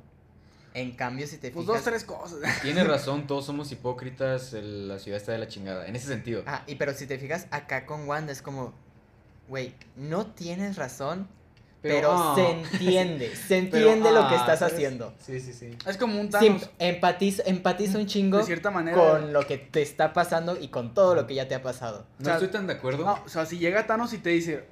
En 0.74 0.92
cambio, 0.92 1.28
si 1.28 1.38
te 1.38 1.52
Pues 1.52 1.66
fijas... 1.66 1.84
dos, 1.84 1.92
tres 1.94 2.04
cosas. 2.06 2.40
Tienes 2.62 2.88
razón, 2.88 3.28
todos 3.28 3.46
somos 3.46 3.72
hipócritas, 3.72 4.54
el- 4.54 4.88
la 4.88 5.00
ciudad 5.00 5.18
está 5.20 5.32
de 5.34 5.38
la 5.40 5.48
chingada. 5.48 5.86
En 5.88 5.96
ese 5.96 6.08
sentido. 6.08 6.44
Ah, 6.46 6.64
y 6.68 6.76
pero 6.76 6.94
si 6.94 7.06
te 7.08 7.18
fijas 7.18 7.48
acá 7.52 7.86
con 7.86 8.08
Wanda 8.08 8.32
es 8.32 8.42
como, 8.42 8.74
güey, 9.50 9.74
no 9.98 10.28
tienes 10.28 10.78
razón, 10.78 11.28
pero, 11.82 12.10
ah, 12.14 12.34
se 12.36 12.52
entiende, 12.52 13.36
se 13.48 13.64
pero, 13.64 13.90
entiende 13.90 14.12
lo 14.12 14.28
que 14.30 14.36
ah, 14.36 14.40
estás 14.40 14.60
¿sabes? 14.60 14.76
haciendo. 14.76 15.14
Sí, 15.20 15.40
sí, 15.42 15.52
sí. 15.52 15.76
Es 15.88 15.98
como 15.98 16.20
un 16.22 16.28
Sí, 16.28 16.32
Thanos. 16.32 16.70
empatiza, 16.80 17.44
empatiza 17.46 17.98
un 17.98 18.06
chingo 18.06 18.38
de 18.38 18.44
cierta 18.44 18.70
manera. 18.72 18.96
con 18.98 19.34
lo 19.34 19.46
que 19.48 19.58
te 19.58 19.82
está 19.82 20.14
pasando 20.14 20.58
y 20.60 20.68
con 20.70 20.94
todo 20.94 21.16
lo 21.16 21.26
que 21.28 21.34
ya 21.36 21.48
te 21.48 21.56
ha 21.56 21.62
pasado. 21.64 22.06
No 22.20 22.22
O 22.22 22.26
sea, 22.26 22.34
estoy 22.36 22.50
tan 22.50 22.68
de 22.68 22.74
acuerdo. 22.74 23.04
No, 23.04 23.20
o 23.26 23.30
sea, 23.30 23.46
si 23.46 23.58
llega 23.58 23.88
Thanos 23.88 24.14
y 24.14 24.20
te 24.20 24.30
dice, 24.30 24.64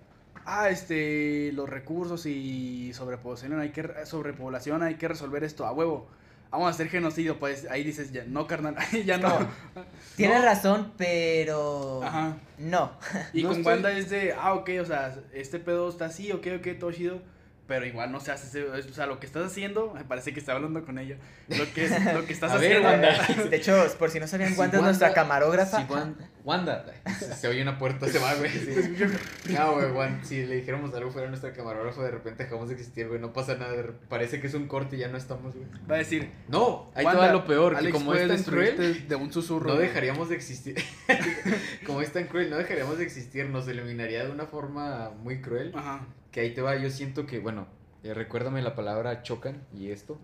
ah, 0.52 0.70
este, 0.70 1.52
los 1.54 1.70
recursos 1.70 2.26
y 2.26 2.92
sobrepoblación 2.94 3.60
hay 3.60 3.70
que, 3.70 3.88
sobrepoblación 4.06 4.82
hay 4.84 4.96
que 4.96 5.08
resolver 5.08 5.44
esto 5.44 5.66
a 5.66 5.72
huevo. 5.72 6.08
Vamos 6.52 6.66
a 6.66 6.70
hacer 6.72 6.90
genocidio, 6.90 7.38
pues 7.38 7.68
ahí 7.70 7.84
dices, 7.84 8.12
ya, 8.12 8.24
no, 8.26 8.48
carnal, 8.48 8.76
ya 9.06 9.18
no. 9.20 9.38
Tienes 10.16 10.40
No. 10.40 10.46
razón, 10.46 10.94
pero 10.98 12.02
Ajá. 12.04 12.38
no. 12.58 12.92
Y 13.34 13.44
No 13.44 13.50
con 13.50 13.58
estoy- 13.60 13.74
Wanda 13.74 13.92
es 13.92 14.10
de, 14.10 14.34
ah, 14.34 14.54
ok, 14.56 14.70
o 14.82 14.86
sea, 14.86 15.16
este 15.34 15.60
pedo 15.60 15.88
está 15.90 16.06
así, 16.06 16.32
ok, 16.32 16.48
ok, 16.60 16.68
todo 16.80 16.92
chido. 16.92 17.22
Pero 17.70 17.86
igual 17.86 18.12
no 18.12 18.20
se 18.20 18.32
hace, 18.32 18.48
ese- 18.48 18.90
o 18.90 18.94
sea, 18.94 19.06
lo 19.06 19.20
que 19.20 19.28
estás 19.28 19.46
haciendo, 19.46 19.94
me 19.94 20.04
parece 20.04 20.34
que 20.34 20.40
está 20.42 20.54
hablando 20.54 20.84
con 20.84 20.98
ella. 21.00 21.18
Lo 21.48 21.72
que, 21.72 21.86
es- 21.86 22.14
lo 22.14 22.26
que 22.26 22.34
estás 22.34 22.52
A 22.54 22.58
ver, 22.58 22.84
haciendo. 22.84 22.90
Wanda. 22.90 23.48
De 23.50 23.56
hecho, 23.56 23.86
por 24.00 24.10
si 24.10 24.20
no 24.20 24.28
sabían, 24.28 24.54
Si 24.54 24.60
Wanda 24.60 24.78
es 24.78 24.82
Wanda- 24.82 24.88
nuestra 24.88 25.14
camarógrafa. 25.14 25.86
Si 25.86 25.94
Wan- 25.94 26.18
Wanda. 26.44 26.84
Se, 27.20 27.36
se 27.36 27.48
oye 27.48 27.62
una 27.62 27.78
puerta, 27.78 28.08
se 28.08 28.18
va, 28.18 28.34
güey. 28.34 28.50
sí. 28.50 29.54
No, 29.54 29.74
güey, 29.74 29.92
Wan, 29.92 30.20
si 30.26 30.46
le 30.48 30.56
dijéramos 30.56 30.92
algo 30.96 31.12
fuera 31.12 31.28
nuestra 31.30 31.54
camarógrafo, 31.54 32.02
de 32.02 32.10
repente 32.12 32.44
dejamos 32.46 32.70
de 32.70 32.74
existir, 32.74 33.08
güey. 33.08 33.20
No 33.22 33.34
pasa 33.34 33.54
nada. 33.56 33.76
Parece 34.10 34.42
que 34.42 34.48
es 34.48 34.56
un 34.56 34.68
corte 34.68 34.96
y 34.96 35.00
ya 35.00 35.08
no 35.10 35.18
estamos, 35.20 35.54
güey. 35.54 35.68
Va 35.90 35.94
a 35.96 35.98
decir, 36.00 36.32
No, 36.48 36.92
ahí 36.96 37.06
Wanda, 37.06 37.22
te 37.22 37.28
va 37.28 37.34
lo 37.34 37.46
peor. 37.46 37.74
Que 37.74 37.78
Alex 37.80 37.94
como 37.94 38.14
es 38.16 38.28
tan 38.28 38.44
cruel, 38.44 38.66
destruirte 38.78 39.08
de 39.08 39.16
un 39.16 39.32
susurro. 39.32 39.68
no 39.70 39.76
dejaríamos 39.78 40.30
de 40.30 40.36
existir. 40.36 40.76
como 41.86 42.02
es 42.02 42.12
tan 42.12 42.26
cruel, 42.26 42.50
no 42.50 42.58
dejaríamos 42.58 42.98
de 42.98 43.04
existir. 43.04 43.46
Nos 43.48 43.68
eliminaría 43.68 44.26
de 44.26 44.32
una 44.32 44.46
forma 44.48 45.12
muy 45.12 45.42
cruel. 45.42 45.72
Ajá. 45.76 46.02
Que 46.32 46.42
ahí 46.42 46.54
te 46.54 46.62
va. 46.62 46.76
Yo 46.78 46.90
siento 46.90 47.26
que, 47.26 47.40
bueno, 47.40 47.68
eh, 48.04 48.14
recuérdame 48.14 48.62
la 48.62 48.76
palabra 48.76 49.24
chocan 49.24 49.66
y 49.74 49.90
esto. 49.90 50.20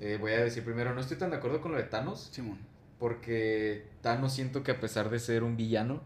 Eh, 0.00 0.18
voy 0.20 0.32
a 0.32 0.44
decir 0.44 0.64
primero, 0.64 0.94
no 0.94 1.00
estoy 1.00 1.16
tan 1.16 1.30
de 1.30 1.36
acuerdo 1.36 1.60
con 1.60 1.72
lo 1.72 1.78
de 1.78 1.84
Thanos. 1.84 2.28
Simón. 2.32 2.58
Porque 2.98 3.86
Thanos 4.00 4.32
siento 4.32 4.62
que 4.62 4.72
a 4.72 4.80
pesar 4.80 5.10
de 5.10 5.18
ser 5.18 5.42
un 5.42 5.56
villano, 5.56 6.02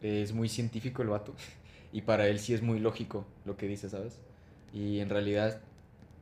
es 0.00 0.32
muy 0.32 0.48
científico 0.48 1.02
el 1.02 1.08
vato. 1.08 1.34
Y 1.92 2.02
para 2.02 2.26
él 2.26 2.38
sí 2.38 2.54
es 2.54 2.62
muy 2.62 2.78
lógico 2.78 3.26
lo 3.44 3.56
que 3.56 3.68
dice, 3.68 3.88
¿sabes? 3.90 4.20
Y 4.72 5.00
en 5.00 5.10
realidad 5.10 5.60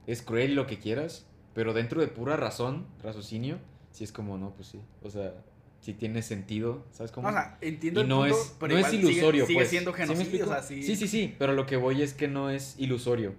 es 0.06 0.22
cruel 0.22 0.50
y 0.50 0.54
lo 0.54 0.66
que 0.66 0.78
quieras, 0.78 1.26
pero 1.54 1.72
dentro 1.72 2.00
de 2.00 2.08
pura 2.08 2.36
razón, 2.36 2.86
raciocinio, 3.02 3.58
sí 3.92 4.04
es 4.04 4.12
como, 4.12 4.36
no, 4.36 4.50
pues 4.50 4.68
sí. 4.68 4.80
O 5.02 5.10
sea, 5.10 5.34
sí 5.80 5.94
tiene 5.94 6.22
sentido, 6.22 6.84
¿sabes 6.92 7.10
cómo? 7.12 7.28
O 7.28 7.32
sea, 7.32 7.56
entiendo 7.60 8.00
y 8.00 8.02
el 8.04 8.08
no 8.08 8.20
punto, 8.20 8.34
es, 8.36 8.54
pero 8.60 8.74
no 8.74 8.78
es 8.80 8.92
igual 8.92 9.10
ilusorio, 9.12 9.46
sigue, 9.46 9.58
pues. 9.58 9.68
siendo 9.70 9.92
¿Sí 9.92 9.98
me 9.98 10.06
genocidio, 10.06 10.22
explico? 10.28 10.50
o 10.50 10.52
sea, 10.54 10.62
sí. 10.62 10.82
sí, 10.82 10.96
sí, 10.96 11.08
sí, 11.08 11.34
pero 11.38 11.52
lo 11.54 11.66
que 11.66 11.76
voy 11.76 12.02
es 12.02 12.12
que 12.14 12.28
no 12.28 12.50
es 12.50 12.74
ilusorio. 12.78 13.34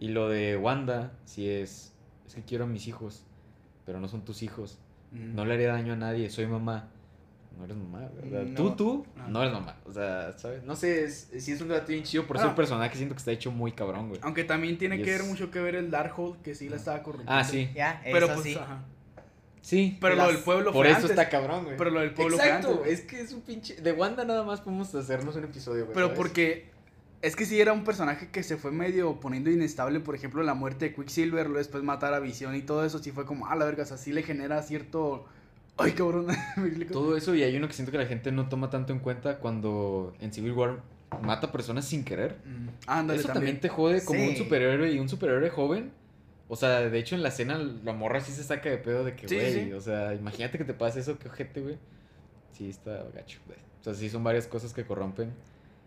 Y 0.00 0.08
lo 0.08 0.28
de 0.28 0.56
Wanda, 0.56 1.12
sí 1.24 1.48
es, 1.48 1.92
es 2.26 2.34
que 2.34 2.42
quiero 2.42 2.64
a 2.64 2.66
mis 2.66 2.86
hijos, 2.86 3.22
pero 3.86 4.00
no 4.00 4.08
son 4.08 4.24
tus 4.24 4.42
hijos. 4.42 4.78
No 5.12 5.44
le 5.44 5.54
haría 5.54 5.68
daño 5.72 5.94
a 5.94 5.96
nadie, 5.96 6.28
soy 6.30 6.46
mamá. 6.46 6.88
No 7.56 7.64
eres 7.64 7.76
mamá, 7.76 8.08
¿verdad? 8.14 8.44
No. 8.44 8.54
Tú, 8.54 8.70
tú, 8.76 9.06
No. 9.16 9.28
no 9.28 9.40
eres 9.42 9.52
mamá. 9.52 9.76
O 9.84 9.92
sea, 9.92 10.32
¿sabes? 10.38 10.62
No 10.62 10.76
sé, 10.76 11.02
es, 11.04 11.28
si 11.38 11.50
es 11.50 11.60
un 11.60 11.66
debate 11.68 11.92
bien 11.92 12.04
chido, 12.04 12.24
por 12.24 12.36
eso 12.36 12.46
Ah. 12.46 12.50
el 12.50 12.54
personaje 12.54 12.94
siento 12.96 13.16
que 13.16 13.18
está 13.18 13.32
hecho 13.32 13.50
muy 13.50 13.72
cabrón, 13.72 14.10
güey. 14.10 14.20
Aunque 14.22 14.44
también 14.44 14.78
tiene 14.78 14.96
Y 14.96 15.02
que 15.02 15.10
ver 15.10 15.24
mucho 15.24 15.50
que 15.50 15.58
ver 15.60 15.74
el 15.74 15.90
Darkhold, 15.90 16.40
que 16.42 16.54
sí 16.54 16.68
la 16.68 16.76
estaba 16.76 17.02
corrompiendo. 17.02 17.32
Ah, 17.32 17.42
sí. 17.42 17.68
Ya, 17.74 18.00
Pero 18.04 18.26
eso 18.26 18.34
pues, 18.34 18.46
sí. 18.46 18.54
ajá. 18.54 18.84
Sí. 19.60 19.96
Pero 20.00 20.14
Las- 20.16 20.26
lo 20.28 20.32
del 20.32 20.42
pueblo 20.42 20.72
por 20.72 20.84
fue 20.86 20.88
eso 20.88 20.96
antes. 20.96 21.10
está 21.10 21.28
cabrón, 21.28 21.64
güey. 21.64 21.76
Pero 21.76 21.90
lo 21.90 22.00
del 22.00 22.12
pueblo 22.12 22.36
fue 22.36 22.46
Exacto, 22.46 22.68
antes, 22.68 22.80
güey. 22.80 22.92
es 22.92 23.00
que 23.02 23.20
es 23.20 23.32
un 23.32 23.40
pinche... 23.42 23.74
De 23.76 23.92
Wanda 23.92 24.24
nada 24.24 24.42
más 24.44 24.60
podemos 24.60 24.94
hacernos 24.94 25.36
un 25.36 25.44
episodio, 25.44 25.84
güey. 25.84 25.94
Pero 25.94 26.06
¿sabes? 26.06 26.16
porque 26.18 26.66
es 27.22 27.34
que 27.36 27.44
sí 27.44 27.60
era 27.60 27.72
un 27.72 27.84
personaje 27.84 28.28
que 28.30 28.42
se 28.42 28.56
fue 28.56 28.70
medio 28.70 29.18
poniendo 29.20 29.50
inestable, 29.50 30.00
por 30.00 30.14
ejemplo, 30.14 30.42
la 30.42 30.54
muerte 30.54 30.86
de 30.86 30.94
Quicksilver, 30.94 31.46
luego 31.46 31.58
después 31.58 31.82
matar 31.82 32.14
a 32.14 32.20
Visión 32.20 32.54
y 32.54 32.62
todo 32.62 32.84
eso, 32.84 32.98
sí 33.00 33.10
fue 33.10 33.26
como, 33.26 33.46
ah, 33.48 33.56
la 33.56 33.64
verga, 33.64 33.82
o 33.82 33.86
sea, 33.86 33.96
sí 33.96 34.12
le 34.12 34.22
genera 34.22 34.62
cierto... 34.62 35.26
Ay, 35.80 35.92
cabrón. 35.92 36.26
Todo 36.92 37.16
eso 37.16 37.36
y 37.36 37.44
hay 37.44 37.56
uno 37.56 37.68
que 37.68 37.72
siento 37.74 37.92
que 37.92 37.98
la 37.98 38.06
gente 38.06 38.32
no 38.32 38.48
toma 38.48 38.68
tanto 38.68 38.92
en 38.92 38.98
cuenta 38.98 39.38
cuando 39.38 40.12
en 40.20 40.32
Civil 40.32 40.50
War 40.50 40.80
mata 41.22 41.52
personas 41.52 41.84
sin 41.84 42.02
querer. 42.04 42.36
Mm, 42.44 42.68
Ándale, 42.88 43.20
Eso 43.20 43.28
también. 43.28 43.58
también 43.58 43.60
te 43.60 43.68
jode 43.68 44.04
como 44.04 44.24
un 44.24 44.34
superhéroe 44.34 44.90
y 44.90 44.98
un 44.98 45.08
superhéroe 45.08 45.48
joven. 45.50 45.92
O 46.48 46.56
sea, 46.56 46.80
de 46.80 46.98
hecho 46.98 47.14
en 47.14 47.22
la 47.22 47.28
escena 47.28 47.58
la 47.58 47.92
morra 47.92 48.20
sí 48.20 48.32
se 48.32 48.42
saca 48.42 48.70
de 48.70 48.78
pedo 48.78 49.04
de 49.04 49.14
que, 49.14 49.28
Sí, 49.28 49.34
güey, 49.36 49.64
sí. 49.66 49.72
o 49.72 49.80
sea, 49.80 50.14
imagínate 50.14 50.56
que 50.58 50.64
te 50.64 50.74
pase 50.74 51.00
eso, 51.00 51.18
qué 51.18 51.28
ojete, 51.28 51.60
güey. 51.60 51.76
Sí, 52.56 52.70
está 52.70 53.04
gacho, 53.14 53.38
güey. 53.46 53.58
O 53.80 53.84
sea, 53.84 53.94
sí 53.94 54.08
son 54.08 54.24
varias 54.24 54.46
cosas 54.46 54.72
que 54.72 54.84
corrompen. 54.84 55.32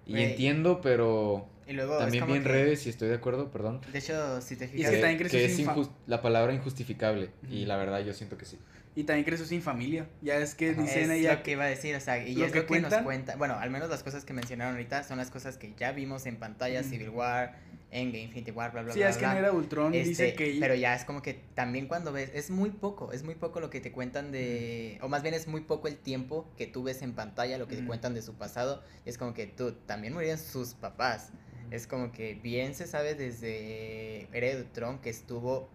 Y 0.05 0.11
Güey. 0.11 0.31
entiendo, 0.31 0.81
pero 0.81 1.47
Y 1.67 1.73
luego 1.73 1.97
también 1.97 2.21
como 2.23 2.33
vi 2.33 2.37
en 2.39 2.43
que- 2.43 2.49
redes 2.51 2.85
y 2.85 2.89
estoy 2.89 3.09
de 3.09 3.15
acuerdo, 3.15 3.51
perdón. 3.51 3.81
De 3.91 3.99
hecho, 3.99 4.41
si 4.41 4.55
te 4.55 4.65
Y 4.65 4.67
es 4.67 4.71
fijas, 4.73 4.89
que 4.91 4.95
que, 4.97 5.01
también 5.01 5.19
creció 5.19 5.39
que 5.39 5.81
es 5.81 5.89
la 6.07 6.21
palabra 6.21 6.53
injustificable. 6.53 7.29
Y 7.49 7.59
Ujú. 7.59 7.67
la 7.67 7.77
verdad 7.77 7.99
yo 8.03 8.13
siento 8.13 8.37
que 8.37 8.45
sí. 8.45 8.57
Y 8.95 9.03
también 9.03 9.25
creció 9.25 9.45
sin 9.45 9.61
familia. 9.61 10.07
Ya 10.21 10.37
es 10.37 10.53
que 10.55 10.71
Ajá, 10.71 10.81
dicen 10.81 11.11
es 11.11 11.19
ella 11.19 11.35
lo 11.35 11.43
que 11.43 11.51
iba 11.51 11.63
a 11.63 11.67
decir, 11.67 11.95
o 11.95 11.99
sea, 11.99 12.25
y 12.25 12.35
lo 12.35 12.45
es 12.45 12.51
que 12.51 12.59
lo 12.59 12.65
que 12.65 12.79
nos 12.81 12.89
cuentan- 12.91 13.03
cuenta, 13.05 13.35
bueno, 13.37 13.55
al 13.55 13.69
menos 13.69 13.89
las 13.89 14.03
cosas 14.03 14.25
que 14.25 14.33
mencionaron 14.33 14.73
ahorita 14.73 15.03
son 15.03 15.17
las 15.17 15.29
cosas 15.31 15.57
que 15.57 15.73
ya 15.77 15.91
vimos 15.91 16.25
en 16.25 16.37
pantalla, 16.37 16.81
Ujú. 16.81 16.89
Civil 16.89 17.09
War, 17.09 17.55
Endgame, 17.91 18.23
Infinity 18.23 18.51
War, 18.51 18.71
bla, 18.71 18.83
bla, 18.83 18.93
Sí, 18.93 18.99
bla, 18.99 19.09
es 19.09 19.17
que 19.17 19.25
en 19.25 19.37
Era 19.37 19.51
Ultron 19.51 19.93
Este, 19.93 20.09
dice 20.09 20.33
que... 20.33 20.57
Pero 20.59 20.75
ya 20.75 20.95
es 20.95 21.03
como 21.03 21.21
que 21.21 21.33
también 21.33 21.87
cuando 21.87 22.13
ves, 22.13 22.31
es 22.33 22.49
muy 22.49 22.69
poco, 22.69 23.11
es 23.11 23.23
muy 23.23 23.35
poco 23.35 23.59
lo 23.59 23.69
que 23.69 23.81
te 23.81 23.91
cuentan 23.91 24.31
de, 24.31 24.97
o 25.01 25.09
más 25.09 25.21
bien 25.23 25.33
es 25.33 25.47
muy 25.47 25.61
poco 25.61 25.87
el 25.87 25.97
tiempo 25.97 26.49
que 26.57 26.67
tú 26.67 26.83
ves 26.83 27.01
en 27.01 27.13
pantalla, 27.13 27.57
lo 27.57 27.67
que 27.67 27.75
te 27.75 27.81
Ujú. 27.81 27.89
cuentan 27.89 28.13
de 28.13 28.21
su 28.21 28.35
pasado, 28.35 28.81
y 29.05 29.09
es 29.09 29.17
como 29.17 29.33
que 29.33 29.45
tú, 29.45 29.73
también 29.73 30.13
murieron 30.13 30.39
sus 30.39 30.73
papás, 30.73 31.31
es 31.69 31.85
como 31.85 32.11
que 32.11 32.35
bien 32.35 32.75
se 32.75 32.87
sabe 32.87 33.15
desde 33.15 34.27
Era 34.31 34.47
de 34.47 34.61
Ultron 34.61 34.99
que 34.99 35.09
estuvo, 35.09 35.69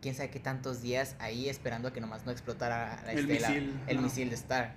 quién 0.00 0.14
sabe 0.14 0.30
qué 0.30 0.40
tantos 0.40 0.80
días 0.80 1.16
ahí 1.18 1.48
esperando 1.48 1.88
a 1.88 1.92
que 1.92 2.00
nomás 2.00 2.24
no 2.24 2.32
explotara 2.32 3.02
la 3.04 3.12
El 3.12 3.30
estela, 3.30 3.48
misil, 3.48 3.80
el 3.86 3.98
misil 3.98 4.30
de 4.30 4.36
Stark. 4.36 4.74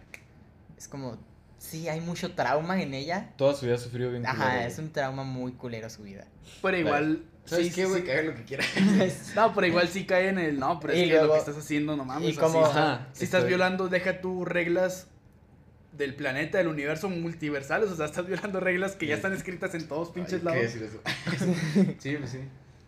Es 0.78 0.88
como, 0.88 1.18
sí, 1.62 1.88
hay 1.88 2.01
mucho 2.01 2.34
trauma 2.34 2.82
en 2.82 2.93
ella. 2.93 3.34
Toda 3.38 3.53
su 3.55 3.66
vida 3.66 3.76
ha 3.76 3.78
sufrido 3.78 4.09
bien. 4.12 4.26
Ajá, 4.26 4.49
culero, 4.51 4.68
es 4.68 4.80
un 4.80 4.91
trauma 4.91 5.24
muy 5.24 5.51
culero 5.53 5.89
su 5.89 6.03
vida. 6.03 6.26
Pero 6.62 6.78
igual... 6.78 7.24
¿Sabes 7.45 7.68
sí, 7.68 7.74
qué, 7.74 7.86
güey? 7.86 8.01
sí- 8.01 8.07
Que 8.07 8.24
lo 8.24 8.36
que 8.36 8.43
quiera. 8.43 8.64
No, 9.36 9.53
pero 9.53 9.68
igual 9.68 9.88
sí 9.88 10.05
cae 10.05 10.30
en 10.30 10.38
el... 10.38 10.59
No, 10.59 10.80
pero 10.80 10.93
es 10.93 10.99
Y 11.05 11.09
que 11.09 11.16
lo 11.22 11.32
que 11.34 11.38
estás 11.39 11.57
haciendo, 11.57 11.95
no 11.95 12.05
mames. 12.05 12.30
y 12.30 12.36
como- 12.38 12.66
Ajá, 12.66 13.07
si 13.14 13.24
estás 13.26 13.45
violando, 13.47 13.88
deja 13.89 14.22
tus 14.22 14.47
reglas 14.47 15.07
del 15.93 16.16
planeta, 16.16 16.57
del 16.59 16.68
universo 16.68 17.09
multiversales. 17.09 17.89
O 17.89 17.95
sea, 17.95 18.05
estás 18.05 18.26
violando 18.28 18.59
reglas 18.59 18.95
que 18.95 19.07
ya 19.07 19.16
están 19.16 19.34
escritas 19.34 19.74
en 19.76 19.88
todos 19.88 20.09
Ay, 20.09 20.14
pinches 20.16 20.39
¿qué 20.39 20.45
lados. 20.45 20.62
decir 20.62 20.84
eso? 20.84 21.01
sí, 21.99 22.16
pues 22.18 22.30
sí. 22.32 22.39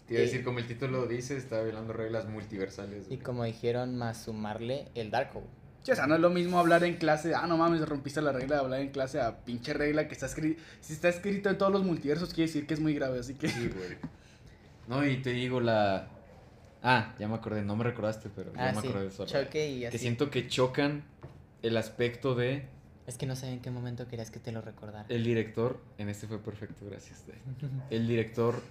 Te 0.08 0.14
iba 0.16 0.22
a 0.22 0.24
Y- 0.24 0.26
decir, 0.28 0.44
como 0.44 0.60
el 0.60 0.68
título 0.68 1.08
dice, 1.08 1.36
está 1.38 1.62
violando 1.64 1.94
reglas 1.94 2.28
multiversales. 2.28 3.06
Y 3.10 3.18
como 3.18 3.44
dijeron, 3.46 3.98
más 3.98 4.24
sumarle 4.24 4.88
el 4.96 5.10
Darkhold. 5.12 5.48
Sí, 5.84 5.92
o 5.92 5.96
sea, 5.96 6.08
no 6.08 6.16
es 6.16 6.22
lo 6.22 6.30
mismo 6.30 6.60
hablar 6.60 6.84
en 6.86 6.96
clase, 6.96 7.36
ah, 7.36 7.46
no 7.46 7.58
mames, 7.58 7.88
rompiste 7.88 8.22
la 8.22 8.32
regla 8.32 8.56
de 8.56 8.62
hablar 8.62 8.80
en 8.80 8.90
clase 8.90 9.20
a 9.20 9.44
pinche 9.44 9.74
regla 9.74 10.08
que 10.08 10.14
está 10.14 10.26
escrito. 10.28 10.62
Si 10.82 10.94
está 10.94 11.10
escrito 11.10 11.50
en 11.50 11.58
todos 11.58 11.72
los 11.74 11.84
multiversos, 11.84 12.34
quiere 12.34 12.48
decir 12.48 12.66
que 12.66 12.74
es 12.74 12.80
muy 12.80 12.94
grave, 12.96 13.20
así 13.20 13.36
que. 13.36 13.48
Sí, 13.50 13.68
güey. 13.70 13.98
No, 14.88 15.06
y 15.08 15.16
te 15.22 15.30
digo 15.30 15.62
la... 15.62 16.10
Ah, 16.82 17.14
ya 17.18 17.30
me 17.30 17.36
acordé, 17.36 17.62
no 17.62 17.78
me 17.78 17.86
recordaste, 17.86 18.30
pero 18.36 18.54
ya 18.54 18.70
Ah, 18.70 18.74
me 18.74 18.82
sí, 18.82 18.88
acordé 18.90 19.04
de 19.04 19.10
eso. 19.10 19.26
choque 19.26 19.72
y 19.72 19.86
así. 19.86 19.94
Que 19.94 19.98
siento 19.98 20.30
que 20.30 20.46
chocan 20.50 21.04
el 21.62 21.78
aspecto 21.78 22.36
de 22.36 22.66
Es 23.08 23.18
que 23.18 23.26
no 23.26 23.38
sé 23.38 23.48
en 23.54 23.62
qué 23.62 23.72
momento 23.72 24.10
querías 24.10 24.30
que 24.30 24.40
te 24.40 24.52
lo 24.52 24.60
recordara. 24.60 25.06
El 25.08 25.24
director, 25.24 25.80
en 25.98 26.10
este 26.10 26.28
fue 26.28 26.40
perfecto, 26.40 26.86
gracias. 26.86 27.24
El 27.90 28.08
director 28.10 28.62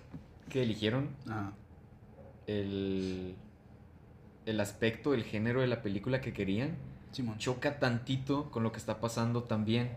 que 0.51 0.63
eligieron, 0.63 1.09
Ajá. 1.27 1.55
el, 2.47 3.35
el 4.45 4.61
aspecto, 4.61 5.15
el 5.15 5.25
género 5.25 5.63
de 5.63 5.67
la 5.67 5.81
película 5.83 6.21
que 6.21 6.35
querían, 6.35 6.77
Simón. 7.13 7.39
choca 7.39 7.79
tantito 7.79 8.51
con 8.51 8.63
lo 8.63 8.73
que 8.73 8.79
está 8.79 9.01
pasando 9.01 9.45
también. 9.45 9.91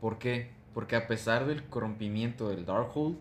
¿Por 0.00 0.18
qué? 0.18 0.50
Porque 0.72 0.96
a 0.96 1.06
pesar 1.06 1.46
del 1.46 1.64
corrompimiento 1.64 2.48
del 2.48 2.64
Darkhold 2.64 3.18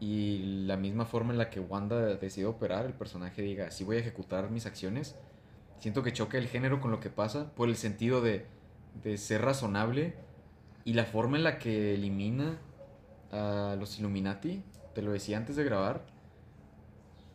y 0.00 0.64
la 0.66 0.76
misma 0.76 1.04
forma 1.04 1.32
en 1.32 1.38
la 1.38 1.50
que 1.50 1.60
Wanda 1.60 2.00
decide 2.16 2.46
operar, 2.46 2.86
el 2.86 2.94
personaje 2.94 3.42
diga, 3.42 3.70
si 3.70 3.84
voy 3.84 3.96
a 3.96 4.00
ejecutar 4.00 4.50
mis 4.50 4.66
acciones, 4.66 5.14
siento 5.78 6.02
que 6.02 6.12
choca 6.12 6.38
el 6.38 6.48
género 6.48 6.80
con 6.80 6.90
lo 6.90 6.98
que 6.98 7.10
pasa 7.10 7.54
por 7.54 7.68
el 7.68 7.76
sentido 7.76 8.20
de, 8.20 8.46
de 9.02 9.16
ser 9.18 9.42
razonable 9.42 10.14
y 10.84 10.94
la 10.94 11.04
forma 11.04 11.36
en 11.36 11.44
la 11.44 11.58
que 11.58 11.94
elimina 11.94 12.58
a 13.30 13.76
los 13.78 13.98
Illuminati, 13.98 14.62
te 14.94 15.02
lo 15.02 15.12
decía 15.12 15.36
antes 15.36 15.56
de 15.56 15.64
grabar, 15.64 16.04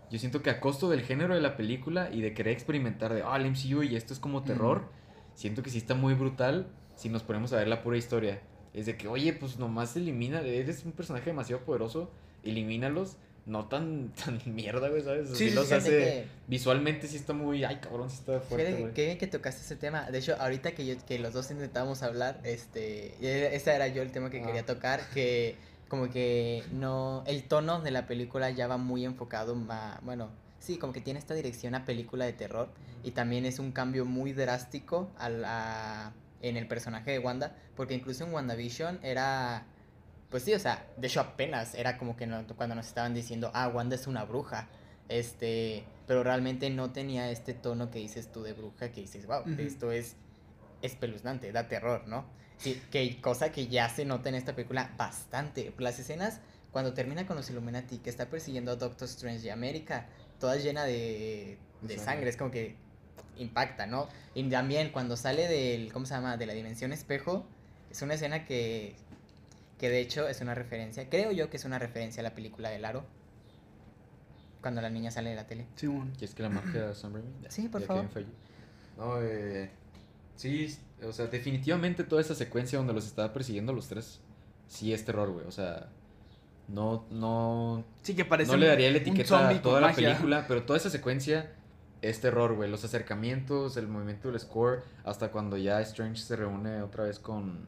yo 0.10 0.20
siento 0.20 0.42
que 0.42 0.50
a 0.50 0.60
costo 0.60 0.90
del 0.90 1.02
género 1.02 1.36
de 1.36 1.42
la 1.42 1.58
película 1.58 2.10
y 2.12 2.22
de 2.22 2.34
querer 2.34 2.54
experimentar 2.54 3.14
de, 3.14 3.24
ah, 3.24 3.36
el 3.36 3.52
MCU 3.52 3.84
y 3.84 3.96
esto 3.96 4.14
es 4.14 4.20
como 4.20 4.44
terror, 4.44 4.90
siento 5.38 5.62
que 5.64 5.70
sí 5.70 5.78
está 5.78 5.94
muy 5.94 6.14
brutal 6.16 6.68
si 6.96 7.10
nos 7.10 7.22
ponemos 7.24 7.54
a 7.54 7.58
ver 7.58 7.68
la 7.68 7.84
pura 7.84 7.96
historia. 7.98 8.42
Es 8.74 8.86
de 8.88 8.98
que, 8.98 9.08
oye, 9.08 9.32
pues 9.34 9.58
nomás 9.60 9.96
elimina, 9.96 10.42
eres 10.42 10.84
un 10.84 10.92
personaje 10.92 11.28
demasiado 11.28 11.64
poderoso, 11.64 12.12
elimínalos. 12.44 13.18
No 13.46 13.70
tan, 13.70 14.12
tan 14.26 14.42
mierda, 14.46 14.90
güey, 14.90 15.02
¿sabes? 15.04 15.30
Sí, 15.30 15.50
Sí, 15.50 15.56
los 15.56 15.72
hace, 15.72 15.90
que- 15.90 16.26
visualmente 16.48 17.08
sí 17.08 17.16
está 17.16 17.32
muy, 17.32 17.64
ay, 17.64 17.78
cabrón, 17.78 18.10
sí 18.10 18.18
está 18.20 18.42
fuerte, 18.42 18.66
Fíjate 18.66 18.82
güey. 18.82 18.94
que, 18.94 19.06
bien 19.06 19.18
que 19.18 19.28
tocaste 19.28 19.62
ese 19.62 19.78
tema. 19.78 20.10
De 20.12 20.18
hecho, 20.18 20.36
ahorita 20.38 20.74
que, 20.74 20.86
yo, 20.86 20.96
que 21.06 21.18
los 21.20 21.32
dos 21.34 21.50
intentábamos 21.50 22.04
hablar, 22.04 22.42
este, 22.44 23.14
e- 23.22 23.56
ese 23.56 23.74
era 23.74 23.88
yo 23.88 24.02
el 24.02 24.12
tema 24.12 24.30
que 24.30 24.42
Ah. 24.42 24.46
quería 24.48 24.66
tocar, 24.66 25.00
que 25.14 25.56
como 25.88 26.10
que 26.10 26.62
no, 26.74 27.24
el 27.26 27.44
tono 27.44 27.80
de 27.80 27.92
la 27.92 28.06
película 28.06 28.50
ya 28.50 28.68
va 28.68 28.76
muy 28.76 29.06
enfocado, 29.06 29.56
ma- 29.56 29.98
bueno, 30.04 30.28
sí, 30.60 30.78
como 30.78 30.94
que 30.94 31.02
tiene 31.02 31.20
esta 31.20 31.34
dirección 31.34 31.76
a 31.76 31.86
película 31.86 32.26
de 32.26 32.34
terror 32.34 32.70
y 33.04 33.12
también 33.12 33.46
es 33.46 33.60
un 33.60 33.72
cambio 33.72 34.06
muy 34.06 34.34
drástico 34.34 35.10
a 35.18 35.30
la, 35.30 36.14
en 36.42 36.58
el 36.58 36.68
personaje 36.68 37.12
de 37.12 37.20
Wanda, 37.20 37.56
porque 37.76 37.94
incluso 37.94 38.24
en 38.26 38.34
WandaVision 38.34 39.00
era, 39.04 39.66
pues 40.30 40.44
sí, 40.44 40.54
o 40.54 40.60
sea, 40.60 40.86
de 40.98 41.08
hecho 41.08 41.22
apenas 41.22 41.74
era 41.76 41.98
como 41.98 42.16
que 42.18 42.28
no- 42.28 42.46
cuando 42.56 42.76
nos 42.76 42.88
estaban 42.88 43.14
diciendo, 43.14 43.52
ah, 43.54 43.68
Wanda 43.70 43.96
es 43.96 44.08
una 44.08 44.24
bruja, 44.26 44.68
este, 45.10 45.86
pero 46.06 46.24
realmente 46.24 46.70
no 46.70 46.92
tenía 46.92 47.30
este 47.32 47.54
tono 47.54 47.90
que 47.92 48.00
dices 48.00 48.32
tú 48.32 48.44
de 48.44 48.54
bruja, 48.54 48.92
que 48.92 49.02
dices, 49.02 49.26
wow, 49.26 49.44
esto 49.58 49.92
es 49.92 50.16
espeluznante, 50.82 51.52
da 51.52 51.68
terror, 51.68 52.08
¿no? 52.08 52.26
Sí, 52.58 52.82
que 52.92 53.22
cosa 53.22 53.52
que 53.52 53.68
ya 53.68 53.88
se 53.90 54.04
nota 54.06 54.30
en 54.30 54.36
esta 54.36 54.56
película 54.56 54.92
bastante. 54.98 55.74
Las 55.78 56.00
escenas 56.00 56.40
cuando 56.72 56.94
termina 56.94 57.26
con 57.26 57.36
los 57.38 57.50
Illuminati, 57.50 58.00
que 58.00 58.10
está 58.10 58.28
persiguiendo 58.30 58.72
a 58.72 58.76
Doctor 58.76 59.08
Strange 59.08 59.46
y 59.46 59.50
América, 59.50 60.08
toda 60.40 60.56
llena 60.58 60.84
de, 60.84 61.58
de 61.82 61.98
sangre. 61.98 62.06
sangre. 62.06 62.30
es 62.30 62.38
como 62.38 62.52
que 62.52 62.76
impacta, 63.38 63.86
¿no? 63.86 64.08
Y 64.34 64.44
también 64.50 64.92
cuando 64.92 65.16
sale 65.18 65.48
del, 65.48 65.92
¿cómo 65.94 66.06
se 66.06 66.14
llama? 66.14 66.38
De 66.38 66.46
la 66.46 66.54
dimensión 66.54 66.92
espejo, 66.92 67.46
es 67.92 68.02
una 68.02 68.16
escena 68.16 68.46
que, 68.46 68.96
que 69.80 69.90
de 69.90 70.00
hecho 70.00 70.28
es 70.28 70.42
una 70.42 70.56
referencia, 70.56 71.10
creo 71.10 71.32
yo 71.32 71.50
que 71.50 71.58
es 71.58 71.66
una 71.66 71.80
referencia 71.80 72.22
a 72.22 72.24
la 72.24 72.34
película 72.34 72.70
del 72.70 72.86
aro, 72.86 73.06
cuando 74.62 74.82
la 74.82 74.90
niña 74.90 75.12
sale 75.12 75.30
de 75.30 75.36
la 75.36 75.48
tele. 75.48 75.66
Simón. 75.76 76.12
¿Quieres 76.18 76.36
que 76.36 76.44
la 76.44 76.50
marque 76.50 76.80
a 76.80 76.94
Sam 76.94 77.14
Raimi? 77.14 77.30
Sí, 77.50 77.70
por 77.70 77.82
Ya 77.82 77.88
favor. 77.88 78.06
No, 78.98 79.22
eh, 79.22 79.70
sí, 80.36 80.76
o 81.04 81.12
sea, 81.12 81.28
definitivamente 81.28 82.04
toda 82.04 82.22
esa 82.22 82.34
secuencia 82.36 82.80
donde 82.80 82.94
los 82.94 83.06
estaba 83.06 83.32
persiguiendo 83.32 83.72
los 83.72 83.88
tres, 83.88 84.20
sí 84.68 84.92
es 84.94 85.06
terror, 85.06 85.32
güey. 85.32 85.46
O 85.46 85.52
sea, 85.52 85.90
no, 86.68 87.06
no, 87.12 87.84
Sí, 88.02 88.16
que 88.16 88.26
parece 88.26 88.52
no 88.52 88.58
le 88.58 88.68
daría 88.68 88.92
la 88.92 88.98
etiqueta 88.98 89.50
a 89.50 89.62
toda 89.62 89.82
la 89.82 89.88
magia. 89.88 90.10
película, 90.10 90.46
pero 90.48 90.64
toda 90.64 90.78
esa 90.78 90.90
secuencia 90.90 91.52
es 92.02 92.20
terror, 92.22 92.56
güey. 92.56 92.70
Los 92.70 92.84
acercamientos, 92.84 93.78
el 93.78 93.88
movimiento 93.88 94.30
del 94.32 94.40
score, 94.40 94.84
hasta 95.04 95.32
cuando 95.32 95.58
ya 95.58 95.82
Strange 95.82 96.22
se 96.22 96.36
reúne 96.36 96.82
otra 96.82 97.06
vez 97.06 97.20
con, 97.20 97.68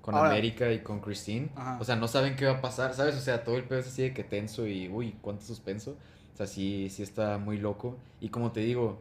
con 0.00 0.14
Ahora- 0.14 0.30
América 0.30 0.72
y 0.72 0.80
con 0.80 1.00
Christine. 1.00 1.50
Ajá. 1.54 1.78
O 1.80 1.84
sea, 1.84 1.96
no 1.96 2.08
saben 2.08 2.34
qué 2.36 2.46
va 2.46 2.52
a 2.58 2.60
pasar, 2.60 2.94
¿sabes? 2.94 3.14
O 3.16 3.20
sea, 3.20 3.44
todo 3.44 3.56
el 3.56 3.64
pedo 3.64 3.80
es 3.80 3.86
así 3.88 4.02
de 4.02 4.14
que 4.14 4.24
tenso 4.24 4.66
y, 4.66 4.88
uy, 4.88 5.16
cuánto 5.20 5.44
suspenso. 5.44 5.96
O 6.32 6.36
sea, 6.36 6.46
sí, 6.46 6.88
sí 6.90 7.02
está 7.02 7.36
muy 7.38 7.58
loco. 7.58 7.98
Y 8.20 8.30
como 8.30 8.52
te 8.52 8.60
digo, 8.60 8.98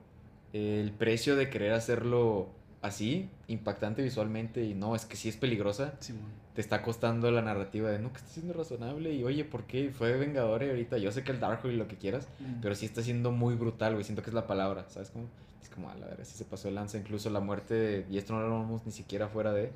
el 0.53 0.91
precio 0.91 1.35
de 1.35 1.49
querer 1.49 1.73
hacerlo 1.73 2.49
así, 2.81 3.29
impactante 3.47 4.01
visualmente 4.01 4.63
y 4.63 4.73
no, 4.73 4.95
es 4.95 5.05
que 5.05 5.15
sí 5.15 5.29
es 5.29 5.37
peligrosa, 5.37 5.93
Simón. 5.99 6.38
Te 6.53 6.61
está 6.61 6.81
costando 6.81 7.31
la 7.31 7.41
narrativa 7.41 7.89
de 7.89 7.99
no, 7.99 8.11
que 8.11 8.17
está 8.17 8.29
siendo 8.29 8.53
razonable 8.53 9.13
y 9.13 9.23
oye, 9.23 9.45
¿por 9.45 9.63
qué? 9.65 9.91
Fue 9.91 10.17
Vengador 10.17 10.63
y 10.63 10.69
ahorita 10.69 10.97
yo 10.97 11.11
sé 11.11 11.23
que 11.23 11.31
el 11.31 11.39
Darkhold 11.39 11.73
y 11.75 11.77
lo 11.77 11.87
que 11.87 11.95
quieras, 11.95 12.27
Mm. 12.39 12.61
pero 12.61 12.75
sí 12.75 12.85
está 12.85 13.01
siendo 13.01 13.31
muy 13.31 13.55
brutal, 13.55 13.93
güey, 13.93 14.03
siento 14.03 14.21
que 14.23 14.29
es 14.29 14.33
la 14.33 14.47
palabra, 14.47 14.85
¿sabes 14.89 15.11
cómo? 15.11 15.25
Es 15.61 15.69
como, 15.69 15.89
a 15.89 15.95
la 15.95 16.07
verdad, 16.07 16.23
sí 16.25 16.35
se 16.37 16.45
pasó 16.45 16.67
el 16.67 16.75
lanza, 16.75 16.97
incluso 16.97 17.29
la 17.29 17.39
muerte, 17.39 17.73
de- 17.73 18.05
y 18.09 18.17
esto 18.17 18.33
no 18.33 18.41
lo 18.41 18.49
vamos 18.49 18.85
ni 18.85 18.91
siquiera 18.91 19.27
fuera 19.29 19.53
de 19.53 19.71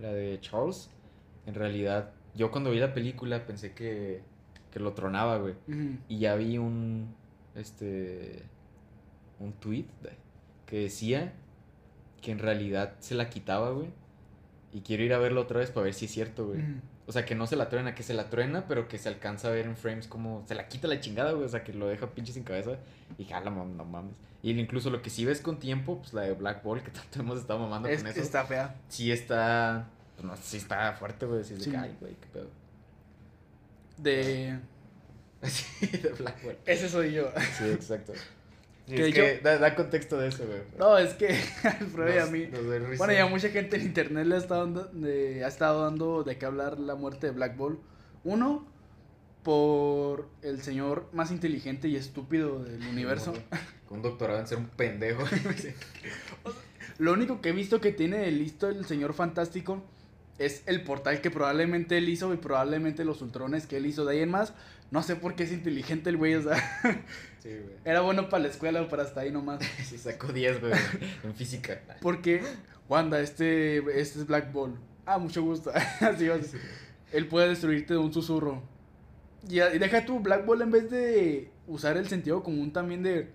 la 0.00 0.12
de 0.12 0.38
Charles, 0.40 0.90
en 1.46 1.54
realidad, 1.54 2.10
yo 2.34 2.50
cuando 2.50 2.70
vi 2.70 2.78
la 2.80 2.92
película 2.94 3.46
pensé 3.46 3.72
que, 3.74 4.22
que 4.70 4.80
lo 4.80 4.92
tronaba, 4.92 5.38
güey, 5.38 5.54
y 6.08 6.18
ya 6.18 6.34
vi 6.36 6.58
un, 6.58 7.14
este, 7.54 8.42
un 9.40 9.52
tweet 9.52 9.86
que 10.66 10.80
decía 10.80 11.32
que 12.20 12.30
en 12.32 12.38
realidad 12.38 12.94
se 13.00 13.14
la 13.14 13.28
quitaba, 13.30 13.70
güey. 13.70 13.88
Y 14.74 14.80
quiero 14.82 15.02
ir 15.04 15.14
a 15.14 15.18
verlo 15.18 15.40
otra 15.40 15.60
vez 15.60 15.70
para 15.70 15.84
ver 15.84 15.94
si 15.94 16.04
es 16.04 16.10
cierto, 16.10 16.46
güey. 16.48 16.60
Ujú. 16.60 16.72
O 17.06 17.12
sea, 17.12 17.24
que 17.24 17.34
no 17.34 17.46
se 17.46 17.54
la 17.56 17.68
truena, 17.68 17.94
que 17.94 18.02
se 18.02 18.12
la 18.12 18.28
truena, 18.28 18.66
pero 18.66 18.88
que 18.88 18.98
se 18.98 19.08
alcanza 19.08 19.48
a 19.48 19.50
ver 19.52 19.64
en 19.66 19.76
frames 19.76 20.06
como 20.08 20.44
se 20.48 20.54
la 20.54 20.68
quita 20.68 20.88
la 20.88 21.00
chingada, 21.00 21.32
güey. 21.32 21.44
O 21.46 21.48
sea, 21.48 21.62
que 21.64 21.72
lo 21.72 21.86
deja 21.86 22.08
pinche 22.10 22.32
sin 22.32 22.42
cabeza. 22.44 22.72
Y 23.16 23.24
jala, 23.24 23.50
mam- 23.50 23.76
no 23.76 23.84
mames. 23.84 24.16
Y 24.42 24.50
incluso 24.58 24.90
lo 24.90 25.00
que 25.00 25.08
sí 25.10 25.24
ves 25.24 25.40
con 25.40 25.58
tiempo, 25.58 25.98
pues 25.98 26.12
la 26.12 26.22
de 26.22 26.32
Black 26.32 26.62
Ball, 26.64 26.82
que 26.82 26.90
tanto 26.90 27.20
hemos 27.20 27.38
estado 27.38 27.60
mamando 27.60 27.88
Es- 27.88 28.02
con 28.02 28.10
eso. 28.10 28.20
está 28.20 28.44
fea. 28.44 28.74
Sí 28.88 29.12
está. 29.12 29.86
Pues 30.16 30.26
no, 30.26 30.36
sí 30.36 30.56
está 30.58 30.92
fuerte, 30.94 31.24
güey. 31.26 31.44
Sí, 31.44 31.54
de 31.54 31.76
ay, 31.76 31.96
güey, 32.00 32.14
qué 32.20 32.26
pedo. 32.32 32.48
De. 33.98 34.58
Sí, 35.44 35.86
de 35.88 36.08
Black 36.14 36.42
Ball. 36.42 36.56
Ese 36.64 36.88
soy 36.88 37.12
yo. 37.12 37.30
Sí, 37.58 37.64
exacto. 37.70 38.12
Sí, 38.86 38.96
Que 38.96 39.08
es 39.08 39.14
yo- 39.14 39.22
que 39.22 39.38
da, 39.42 39.56
da 39.58 39.74
contexto 39.74 40.18
de 40.18 40.28
eso, 40.28 40.44
güey. 40.46 40.60
No, 40.78 40.98
es 40.98 41.14
que 41.14 41.28
y 42.14 42.18
a 42.18 42.26
mí. 42.26 42.48
nos. 42.52 42.98
Bueno, 42.98 43.12
ya 43.14 43.26
mucha 43.26 43.48
gente 43.48 43.76
en 43.76 43.82
internet 43.82 44.26
le 44.26 44.34
ha 44.34 44.38
estado 44.38 44.60
dando 44.66 44.84
de, 44.92 45.42
ha 45.44 45.48
estado 45.48 45.84
dando 45.84 46.22
de 46.22 46.36
qué 46.36 46.44
hablar 46.46 46.78
la 46.78 46.94
muerte 46.94 47.28
de 47.28 47.32
Black 47.32 47.56
Ball. 47.56 47.78
Uno, 48.24 48.66
por 49.42 50.28
el 50.42 50.60
señor 50.62 51.08
más 51.12 51.30
inteligente 51.30 51.88
y 51.88 51.96
estúpido 51.96 52.62
del 52.64 52.80
universo. 52.88 53.32
Con 53.88 53.98
un 53.98 54.02
doctorado 54.02 54.40
en 54.40 54.46
ser 54.46 54.58
un 54.58 54.68
pendejo. 54.68 55.24
Lo 56.98 57.12
único 57.12 57.40
que 57.40 57.50
he 57.50 57.52
visto 57.52 57.80
que 57.80 57.92
tiene 57.92 58.18
de 58.18 58.30
listo 58.30 58.68
el 58.68 58.84
señor 58.84 59.14
fantástico 59.14 59.82
es 60.38 60.62
el 60.66 60.82
portal 60.82 61.20
que 61.20 61.30
probablemente 61.30 61.96
él 61.98 62.08
hizo 62.08 62.32
y 62.34 62.36
probablemente 62.36 63.04
los 63.04 63.20
ultrones 63.22 63.66
que 63.66 63.76
él 63.78 63.86
hizo. 63.86 64.04
De 64.04 64.12
ahí 64.16 64.22
en 64.22 64.30
más, 64.30 64.54
no 64.90 65.02
sé 65.02 65.16
por 65.16 65.34
qué 65.36 65.44
es 65.44 65.52
inteligente 65.52 66.10
el 66.10 66.16
güey, 66.16 66.34
o 66.36 66.42
sea, 66.42 66.56
sí, 67.44 67.50
güey. 67.50 67.76
era 67.84 68.00
bueno 68.00 68.28
para 68.28 68.42
la 68.44 68.48
escuela 68.48 68.82
o 68.82 68.88
para 68.88 69.04
hasta 69.04 69.20
ahí 69.20 69.30
nomás. 69.30 69.60
Sí, 69.84 69.96
sacó 69.98 70.32
10, 70.32 70.60
güey, 70.60 70.72
en 71.22 71.34
física. 71.34 71.80
Porque, 72.00 72.42
Wanda, 72.88 73.20
este, 73.20 73.78
este 74.00 74.18
es 74.18 74.26
Black 74.26 74.52
Ball. 74.52 74.76
Ah, 75.06 75.18
mucho 75.18 75.42
gusto. 75.42 75.70
Así 76.00 76.26
va. 76.28 76.36
Él 77.12 77.28
puede 77.28 77.48
destruirte 77.50 77.94
de 77.94 77.98
un 78.00 78.12
susurro. 78.12 78.62
Y, 79.48 79.60
y 79.60 79.78
deja 79.78 80.04
tu 80.04 80.18
Black 80.20 80.44
Ball 80.46 80.62
en 80.62 80.70
vez 80.72 80.90
de 80.90 81.50
usar 81.66 81.96
el 81.96 82.08
sentido 82.08 82.42
común 82.42 82.72
también 82.72 83.02
de. 83.02 83.28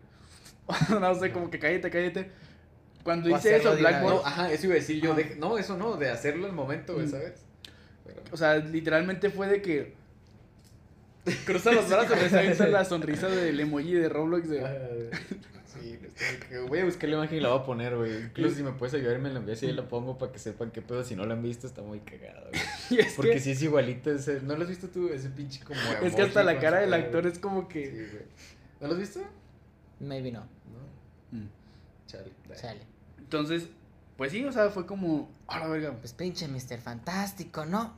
no 0.90 1.16
sé, 1.16 1.32
como 1.32 1.50
que 1.50 1.60
cállate, 1.60 1.90
cállate. 1.90 2.32
Cuando 3.04 3.32
O 3.32 3.36
dice 3.36 3.56
eso, 3.56 3.76
Black 3.78 4.02
Ball. 4.04 4.16
No, 4.16 4.26
ajá, 4.26 4.52
eso 4.52 4.66
iba 4.66 4.74
a 4.74 4.80
decir 4.80 5.02
yo. 5.02 5.14
De- 5.16 5.36
no, 5.38 5.58
eso 5.58 5.78
no, 5.78 5.96
de 5.96 6.10
hacerlo 6.10 6.48
al 6.48 6.54
momento, 6.54 6.94
güey, 6.96 7.06
Mm. 7.06 7.12
¿sabes? 7.12 7.34
Pero- 8.06 8.22
O 8.32 8.38
sea, 8.38 8.56
literalmente 8.58 9.30
fue 9.30 9.48
de 9.48 9.62
que. 9.62 9.96
Cruza 11.46 11.72
los 11.72 11.90
brazos 11.90 12.18
se 12.30 12.38
avienta 12.40 12.68
la 12.70 12.86
sonrisa 12.86 13.28
del 13.28 13.60
emoji 13.60 13.94
de 13.94 14.10
Roblox. 14.10 14.50
De, 14.50 15.10
Sí, 15.66 16.00
está 16.04 16.48
que- 16.48 16.60
voy 16.60 16.80
a 16.80 16.86
buscar 16.86 17.08
la 17.10 17.18
imagen 17.18 17.38
y 17.38 17.42
la 17.42 17.50
voy 17.50 17.60
a 17.60 17.64
poner, 17.64 17.96
güey. 17.96 18.24
Incluso 18.24 18.56
si 18.56 18.64
me 18.64 18.72
puedes 18.72 18.96
ayudar 18.96 19.20
me 19.20 19.30
la 19.30 19.40
envías 19.40 19.62
y 19.64 19.68
yo 19.68 19.74
la 19.74 19.88
pongo 19.88 20.18
para 20.18 20.32
que 20.32 20.40
sepan 20.40 20.72
qué 20.72 20.82
pedo. 20.82 21.04
Si 21.04 21.16
no 21.16 21.26
la 21.26 21.36
han 21.36 21.44
visto, 21.44 21.68
está 21.68 21.84
muy 21.84 22.00
cagado, 22.00 22.50
güey. 22.90 23.06
Porque 23.16 23.34
que, 23.34 23.40
sí 23.40 23.52
es 23.52 23.62
igualito 23.62 24.12
ese. 24.12 24.42
¿No 24.42 24.56
lo 24.56 24.64
has 24.64 24.70
visto 24.70 24.88
tú? 24.88 25.10
Ese 25.10 25.30
pinche 25.30 25.64
como. 25.64 25.80
es 26.02 26.16
que 26.16 26.22
hasta 26.24 26.44
la 26.44 26.60
cara 26.60 26.80
del 26.80 26.94
actor 26.94 27.28
es 27.28 27.38
como 27.38 27.62
Sí, 27.62 27.68
que. 27.70 27.90
güey. 27.92 28.24
¿No 28.82 28.88
lo 28.88 28.94
has 28.94 29.00
visto? 29.00 29.22
Maybe 30.00 30.32
no. 30.32 30.40
No. 30.40 31.38
Mm. 31.40 31.50
Chale. 32.08 32.32
Chale. 32.60 32.82
Entonces, 33.20 33.68
pues 34.18 34.32
sí, 34.32 34.44
o 34.44 34.52
sea, 34.52 34.70
fue 34.72 34.86
como. 34.88 35.30
A 35.48 35.60
la 35.60 35.68
verga. 35.68 35.92
Pues 35.94 36.14
pinche 36.14 36.48
Mr. 36.48 36.80
Fantástico, 36.80 37.66
¿no? 37.66 37.94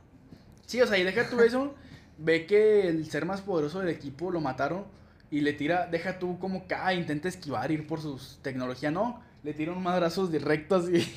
Sí, 0.66 0.82
o 0.82 0.88
sea, 0.88 0.98
y 0.98 1.04
deja 1.04 1.30
tú 1.30 1.40
eso. 1.40 1.74
Ve 2.24 2.46
que 2.46 2.88
el 2.88 3.10
ser 3.10 3.26
más 3.26 3.42
poderoso 3.42 3.80
del 3.80 3.90
equipo 3.90 4.32
lo 4.32 4.42
mataron. 4.42 4.86
Y 5.30 5.42
le 5.42 5.54
tira, 5.54 5.88
deja 5.88 6.20
tú 6.20 6.38
como 6.40 6.68
que 6.68 6.76
ah, 6.76 6.94
intenta 6.94 7.28
esquivar, 7.30 7.72
ir 7.72 7.88
por 7.88 8.02
sus 8.02 8.40
tecnología. 8.42 8.92
No, 8.92 9.22
le 9.44 9.54
tira 9.54 9.72
un 9.72 9.82
madrazos 9.82 10.32
directos 10.32 10.90
y. 10.94 11.08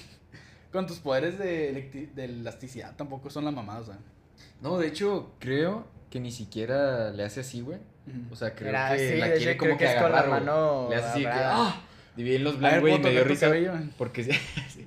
con 0.72 0.86
tus 0.86 0.98
poderes 0.98 1.38
de, 1.38 2.11
de 2.14 2.24
elasticidad 2.24 2.94
tampoco 2.96 3.28
son 3.30 3.44
la 3.44 3.50
mamada, 3.50 3.80
o 3.80 3.84
sea. 3.84 3.98
No, 4.61 4.78
de 4.78 4.86
hecho, 4.88 5.32
creo 5.40 5.86
que 6.11 6.20
ni 6.20 6.30
siquiera 6.30 7.11
le 7.11 7.24
hace 7.24 7.40
así, 7.40 7.61
güey. 7.61 7.78
O 8.30 8.36
sea, 8.36 8.55
creo 8.55 8.68
Era- 8.70 8.96
que 8.96 9.12
sí, 9.12 9.16
la 9.18 9.32
quiere 9.32 9.50
hecho, 9.52 9.59
como 9.59 9.78
que 9.78 9.84
es 9.86 9.94
con 9.94 10.12
la 10.12 10.18
agarrar, 10.18 10.40
mano 10.44 10.86
Le 10.90 10.96
hace 10.96 11.07
así 11.09 11.20
que. 11.22 11.28
¡ah! 11.32 11.82
En 12.16 12.44
los 12.44 12.61
güey, 12.61 12.94
y 12.94 12.98
¿puedo 12.98 12.98
me 12.98 13.11
dio 13.11 13.24
risa. 13.24 13.46
cabello? 13.46 13.72
Porque 13.98 14.22
sí, 14.24 14.30
sí. 14.68 14.86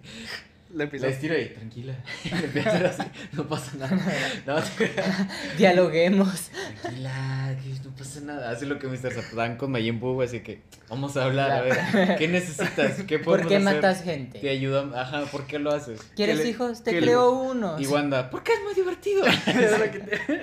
Le 0.78 0.86
La 0.86 0.91
pisó. 0.91 1.07
estira 1.07 1.38
y 1.39 1.49
tranquila. 1.49 1.95
Le 2.32 2.45
empieza 2.45 2.88
así, 2.88 3.01
no 3.34 3.47
pasa 3.47 3.71
nada. 3.78 3.97
No, 4.45 4.55
Dialoguemos. 5.57 6.49
tranquila, 6.82 7.55
que 7.63 7.69
no 7.84 7.95
pasa 7.95 8.19
nada. 8.21 8.51
Hace 8.51 8.65
lo 8.67 8.78
que 8.78 8.88
Mr. 8.88 9.11
Satan 9.11 9.57
con 9.57 9.71
Majin 9.71 9.99
Buu, 9.99 10.21
así 10.21 10.41
que 10.41 10.61
vamos 10.88 11.17
a 11.17 11.25
hablar, 11.25 11.51
a 11.51 11.61
ver, 11.61 12.15
¿qué 12.17 12.28
necesitas? 12.28 13.01
¿Qué 13.07 13.17
¿Por 13.17 13.41
podemos 13.41 13.47
qué 13.49 13.55
hacer? 13.55 13.75
matas 13.75 14.03
gente? 14.03 14.39
Te 14.39 14.49
ayuda, 14.49 14.86
ajá, 15.01 15.23
¿por 15.32 15.47
qué 15.47 15.57
lo 15.57 15.71
haces? 15.71 15.99
¿Quieres 16.15 16.38
le- 16.39 16.49
hijos? 16.49 16.84
Te 16.84 16.91
que 16.91 17.01
le- 17.01 17.07
creo 17.07 17.32
uno. 17.32 17.80
Y 17.80 17.88
Wanda, 17.88 18.30
¿por 18.30 18.43
qué 18.43 18.53
es 18.53 18.59
muy 18.63 18.75
divertido? 18.75 19.23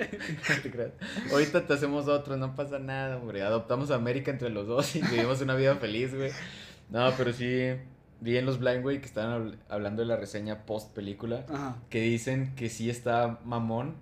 Ahorita 1.31 1.65
te 1.65 1.73
hacemos 1.73 2.07
otro, 2.07 2.37
no 2.37 2.55
pasa 2.55 2.79
nada, 2.79 3.17
hombre. 3.17 3.43
Adoptamos 3.43 3.91
a 3.91 3.95
América 3.95 4.31
entre 4.31 4.49
los 4.49 4.67
dos 4.67 4.95
y 4.95 5.01
vivimos 5.01 5.41
una 5.41 5.55
vida 5.55 5.75
feliz, 5.75 6.13
güey. 6.13 6.31
No, 6.89 7.11
pero 7.17 7.33
sí, 7.33 7.71
vi 8.25 8.37
en 8.37 8.45
los 8.45 8.59
Blind, 8.59 8.81
güey, 8.81 8.99
que 8.99 9.05
estaban 9.05 9.31
habl- 9.53 9.57
hablando 9.69 10.01
de 10.01 10.07
la 10.07 10.17
reseña 10.17 10.65
post 10.65 10.93
película, 10.93 11.45
Ajá. 11.49 11.77
que 11.89 12.01
dicen 12.01 12.53
que 12.55 12.69
sí 12.69 12.89
está 12.89 13.39
mamón, 13.45 13.95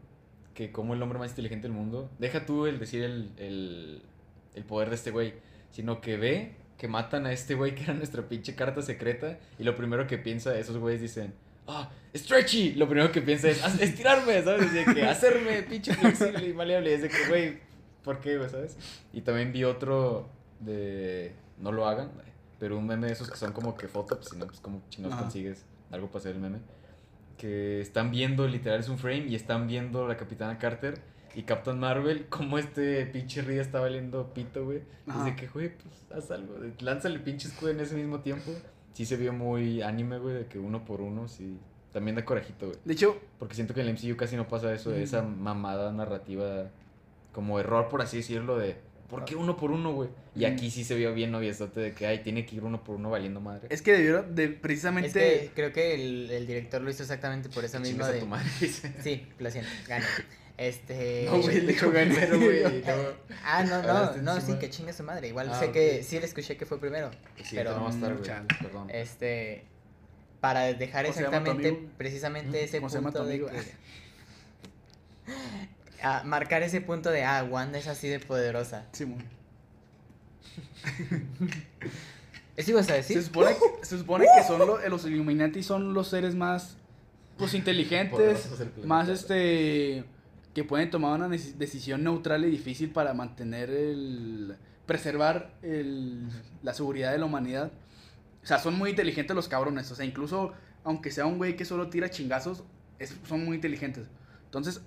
que 0.56 0.72
como 0.72 0.94
el 0.94 1.02
hombre 1.02 1.20
más 1.20 1.30
inteligente 1.32 1.68
del 1.68 1.76
mundo, 1.76 2.10
deja 2.20 2.46
tú 2.46 2.66
el 2.66 2.80
decir 2.80 3.04
el, 3.04 3.32
el, 3.38 4.02
el 4.56 4.64
poder 4.64 4.90
de 4.90 4.96
este 4.96 5.12
güey, 5.12 5.34
sino 5.72 6.00
que 6.02 6.18
ve 6.18 6.56
que 6.78 6.88
matan 6.88 7.26
a 7.26 7.32
este 7.32 7.54
güey 7.56 7.76
que 7.76 7.84
era 7.84 7.94
nuestra 7.94 8.24
pinche 8.28 8.56
carta 8.56 8.82
secreta 8.82 9.38
y 9.60 9.64
lo 9.64 9.76
primero 9.76 10.08
que 10.08 10.18
piensa, 10.18 10.58
esos 10.58 10.78
güeyes 10.78 11.02
dicen, 11.02 11.34
ah, 11.68 11.90
stretchy, 12.16 12.74
lo 12.76 12.88
primero 12.88 13.12
que 13.12 13.22
piensa 13.22 13.50
es 13.50 13.64
"Haz- 13.64 13.82
estirarme, 13.82 14.42
¿sabes? 14.42 14.74
De 14.74 14.86
que 14.94 15.04
hacerme 15.06 15.64
pinche 15.64 15.94
flexible 15.96 16.48
y 16.50 16.54
maleable, 16.54 16.94
es 16.94 17.02
de 17.02 17.10
que, 17.10 17.28
güey, 17.28 17.58
¿por 18.04 18.20
qué, 18.22 18.38
güey, 18.38 18.50
sabes? 18.50 18.78
Y 19.12 19.22
también 19.22 19.52
vi 19.52 19.64
otro 19.64 20.30
de, 20.60 21.34
no 21.60 21.72
lo 21.72 21.88
hagan, 21.88 22.12
pero 22.60 22.78
un 22.78 22.88
meme 22.88 23.08
de 23.08 23.14
esos 23.14 23.30
que 23.30 23.38
son 23.38 23.52
como 23.52 23.76
que 23.76 23.88
fotos, 23.88 24.18
pues 24.18 24.30
si 24.30 24.38
no, 24.38 24.46
pues 24.46 24.60
como 24.60 24.82
chingados 24.90 25.18
consigues 25.18 25.66
algo 25.92 26.08
para 26.08 26.20
hacer 26.20 26.36
el 26.36 26.42
meme 26.42 26.60
que 27.38 27.82
están 27.82 28.12
viendo, 28.12 28.48
literal 28.48 28.80
es 28.80 28.90
un 28.90 28.98
frame, 28.98 29.26
y 29.28 29.36
están 29.36 29.68
viendo 29.68 30.06
a 30.06 30.08
la 30.08 30.18
Capitana 30.18 30.58
Carter 30.58 31.02
y 31.36 31.44
Captain 31.44 31.80
Marvel, 31.80 32.28
como 32.30 32.58
este 32.58 33.06
pinche 33.08 33.42
río 33.42 33.62
está 33.62 33.80
valiendo 33.80 34.34
pito, 34.34 34.64
güey. 34.66 34.84
Dice 35.06 35.36
que, 35.36 35.48
güey, 35.48 35.76
pues 35.76 36.08
haz 36.12 36.32
algo, 36.32 36.56
lánzale 36.80 37.16
el 37.16 37.22
pinche 37.22 37.48
escudo 37.48 37.72
en 37.72 37.80
ese 37.80 37.96
mismo 37.96 38.20
tiempo. 38.20 38.52
Sí 38.94 39.06
se 39.06 39.18
vio 39.18 39.34
muy 39.34 39.82
anime, 39.82 40.20
güey, 40.20 40.36
de 40.36 40.46
que 40.46 40.60
uno 40.60 40.86
por 40.86 41.02
uno, 41.02 41.28
sí. 41.28 41.58
También 41.92 42.16
da 42.16 42.24
corajito, 42.24 42.68
güey. 42.68 42.78
De 42.86 42.94
hecho, 42.94 43.20
Porque 43.40 43.56
siento 43.56 43.74
que 43.74 43.82
en 43.82 43.90
el 43.90 43.94
MCU 43.94 44.16
casi 44.16 44.36
no 44.36 44.48
pasa 44.48 44.74
eso, 44.74 44.92
de 44.92 45.04
esa 45.04 45.22
mamada 45.22 45.92
narrativa, 45.92 46.70
como 47.34 47.60
error, 47.60 47.90
por 47.90 48.02
así 48.02 48.18
decirlo, 48.18 48.58
de. 48.58 48.78
¿Por 49.10 49.26
qué 49.26 49.36
uno 49.36 49.56
por 49.58 49.72
uno, 49.72 49.94
güey? 49.94 50.10
Y 50.36 50.46
Ujú. 50.46 50.54
aquí 50.54 50.72
sí 50.72 50.84
se 50.84 50.96
vio 50.96 51.14
bien 51.14 51.32
noviezote 51.32 51.80
de 51.80 51.94
que, 51.94 52.08
ay, 52.08 52.20
tiene 52.24 52.46
que 52.46 52.56
ir 52.56 52.64
uno 52.64 52.84
por 52.84 52.96
uno 52.96 53.10
valiendo 53.12 53.40
madre. 53.42 53.68
es 53.70 53.82
que 53.82 53.92
debieron 53.94 54.34
de 54.34 54.50
precisamente. 54.50 55.08
Es 55.08 55.14
que 55.14 55.52
creo 55.54 55.72
que 55.72 55.94
el, 55.94 56.32
el 56.32 56.48
director 56.48 56.82
lo 56.82 56.90
hizo 56.90 57.04
exactamente 57.04 57.50
por 57.50 57.64
eso 57.64 57.80
mismo 57.82 58.06
de... 58.08 58.20
tu 58.20 58.26
madre, 58.26 58.50
dice. 58.60 58.94
Sí, 59.04 59.28
lo 59.40 59.52
siento, 59.52 59.70
gana. 59.88 60.06
Este... 60.58 61.26
No, 61.30 61.42
güey, 61.42 61.70
hecho, 61.70 61.92
gané. 61.94 62.26
Güey, 62.28 62.84
Ah, 63.44 63.64
no, 63.64 63.82
no, 63.84 64.16
no, 64.18 64.42
sí, 64.42 64.54
que 64.60 64.70
chinga 64.70 64.94
su 64.94 65.04
madre. 65.04 65.28
Igual 65.28 65.50
Ah, 65.52 65.60
sé 65.60 65.72
que 65.72 66.02
sí 66.04 66.20
le 66.20 66.26
escuché 66.26 66.58
que 66.58 66.66
fue 66.66 66.80
primero. 66.80 67.12
Sí, 67.44 67.56
Pero, 67.56 67.76
no 67.76 67.84
va 67.84 67.90
a 67.90 67.94
estar, 67.94 68.12
mm, 68.12 68.18
güey. 68.18 68.26
chale. 68.28 68.48
Perdón. 68.62 68.90
Este, 68.90 69.64
para 70.42 70.74
dejar 70.74 71.06
¿Cómo 71.06 71.16
se 71.16 71.22
llama 71.24 71.44
tu 71.44 71.52
exactamente, 71.52 71.88
precisamente 71.98 72.62
¿Mm? 72.62 72.66
ese 72.66 72.78
¿Cómo 72.78 72.90
se 72.90 72.96
llama 72.98 73.12
tu 73.12 73.18
punto 73.20 73.30
de 73.32 73.40
que... 73.40 73.64
Ah, 76.04 76.22
marcar 76.26 76.62
ese 76.64 76.82
punto 76.82 77.10
de, 77.12 77.24
ah, 77.24 77.44
Wanda 77.50 77.78
es 77.80 77.88
así 77.88 78.08
de 78.10 78.20
poderosa. 78.20 78.86
Simón. 78.92 79.24
¿Eso 82.56 82.72
ibas 82.72 82.86
a 82.86 82.90
Se 82.90 82.98
decir? 82.98 83.24
supone, 83.24 83.56
se 83.82 83.98
supone 83.98 84.26
que 84.36 84.44
son 84.44 84.60
lo- 84.60 84.88
los 84.90 85.06
Illuminati 85.06 85.64
son 85.64 85.94
los 85.94 86.10
seres 86.10 86.36
más 86.36 86.78
pues 87.38 87.54
inteligentes, 87.56 88.48
más 88.86 89.10
este 89.10 90.04
que 90.54 90.64
pueden 90.64 90.92
tomar 90.92 91.20
una 91.20 91.30
decisión 91.30 92.04
neutral 92.04 92.46
y 92.46 92.52
difícil 92.52 92.92
para 92.92 93.16
mantener 93.16 93.72
el 93.72 94.56
preservar 94.86 95.52
el, 95.64 96.28
la 96.62 96.74
seguridad 96.76 97.12
de 97.12 97.18
la 97.18 97.26
humanidad. 97.26 97.72
O 98.44 98.46
sea, 98.46 98.60
son 98.60 98.78
muy 98.78 98.92
inteligentes 98.92 99.36
los 99.36 99.48
cabrones, 99.48 99.90
o 99.92 99.96
sea, 99.96 100.06
incluso 100.06 100.54
aunque 100.84 101.10
sea 101.10 101.26
un 101.26 101.38
güey 101.40 101.56
que 101.56 101.66
solo 101.66 101.90
tira 101.90 102.12
chingazos, 102.12 102.64
es- 103.00 103.16
son 103.28 103.44
muy 103.46 103.56
inteligentes. 103.56 104.06
Entonces, 104.46 104.82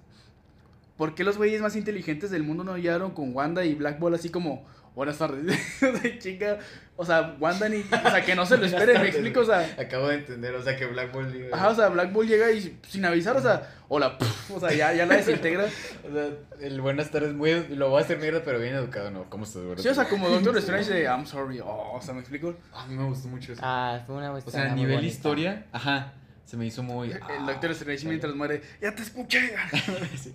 ¿por 0.96 1.14
qué 1.14 1.24
los 1.24 1.36
güeyes 1.36 1.60
más 1.60 1.76
inteligentes 1.76 2.30
del 2.30 2.42
mundo 2.42 2.64
no 2.64 2.76
llegaron 2.76 3.12
con 3.12 3.34
Wanda 3.34 3.64
y 3.64 3.74
Black 3.74 3.98
Ball 3.98 4.14
así 4.14 4.28
como 4.30 4.66
Buenas 4.96 5.18
tardes. 5.18 5.44
de 6.02 6.18
chinga. 6.18 6.58
O 6.96 7.04
sea, 7.04 7.36
Wanda 7.38 7.68
ni. 7.68 7.80
O 7.80 8.10
sea, 8.10 8.24
que 8.24 8.34
no 8.34 8.46
se 8.46 8.56
lo 8.56 8.60
Buenas 8.62 8.80
espere, 8.80 8.98
me 8.98 9.08
explico. 9.08 9.40
O 9.40 9.44
sea, 9.44 9.76
Acabo 9.78 10.08
de 10.08 10.14
entender, 10.14 10.54
o 10.54 10.62
sea, 10.62 10.74
que 10.74 10.86
Black 10.86 11.12
Ball 11.12 11.30
diga- 11.30 11.50
ajá, 11.52 11.68
o 11.68 11.74
sea, 11.74 11.88
Black 11.90 12.14
Bull 12.14 12.26
llega 12.26 12.50
y 12.50 12.78
sin 12.88 13.04
avisar, 13.04 13.36
o 13.36 13.42
sea, 13.42 13.70
hola, 13.88 14.16
puf, 14.18 14.52
o 14.52 14.58
sea, 14.58 14.72
ya, 14.72 14.94
ya 14.94 15.04
la 15.04 15.16
desintegra. 15.16 15.66
O 15.66 16.10
sea, 16.14 16.30
el 16.60 16.80
buenas 16.80 17.10
tardes 17.10 17.34
muy 17.34 17.66
lo 17.76 17.90
voy 17.90 18.00
a 18.00 18.04
hacer 18.06 18.16
mierda, 18.18 18.40
pero 18.42 18.58
bien 18.58 18.74
educado, 18.74 19.10
¿no? 19.10 19.28
¿Cómo 19.28 19.44
estás, 19.44 19.64
güey? 19.64 19.76
Sí, 19.76 19.88
o 19.88 19.94
sea, 19.94 20.08
como 20.08 20.30
Doctor 20.30 20.56
Strange 20.56 20.90
de 20.90 21.02
I'm 21.02 21.26
sorry. 21.26 21.60
Oh, 21.60 21.92
o 21.92 22.00
sea, 22.00 22.14
me 22.14 22.20
explico. 22.20 22.56
A 22.72 22.86
mí 22.86 22.96
me 22.96 23.04
gustó 23.04 23.28
mucho 23.28 23.52
eso. 23.52 23.60
Ah, 23.62 24.00
fue 24.06 24.14
una 24.14 24.32
o 24.32 24.40
sea, 24.50 24.72
a 24.72 24.74
nivel 24.74 24.94
bonita. 24.96 25.12
historia, 25.14 25.66
ajá, 25.72 26.14
se 26.46 26.56
me 26.56 26.64
hizo 26.64 26.82
muy... 26.82 27.10
El 27.10 27.20
ah, 27.22 27.44
Doctor 27.46 27.72
Strange 27.72 28.06
mientras 28.08 28.34
muere, 28.34 28.62
ya 28.80 28.94
te 28.94 29.02
escuché. 29.02 29.52
Sí. 30.16 30.34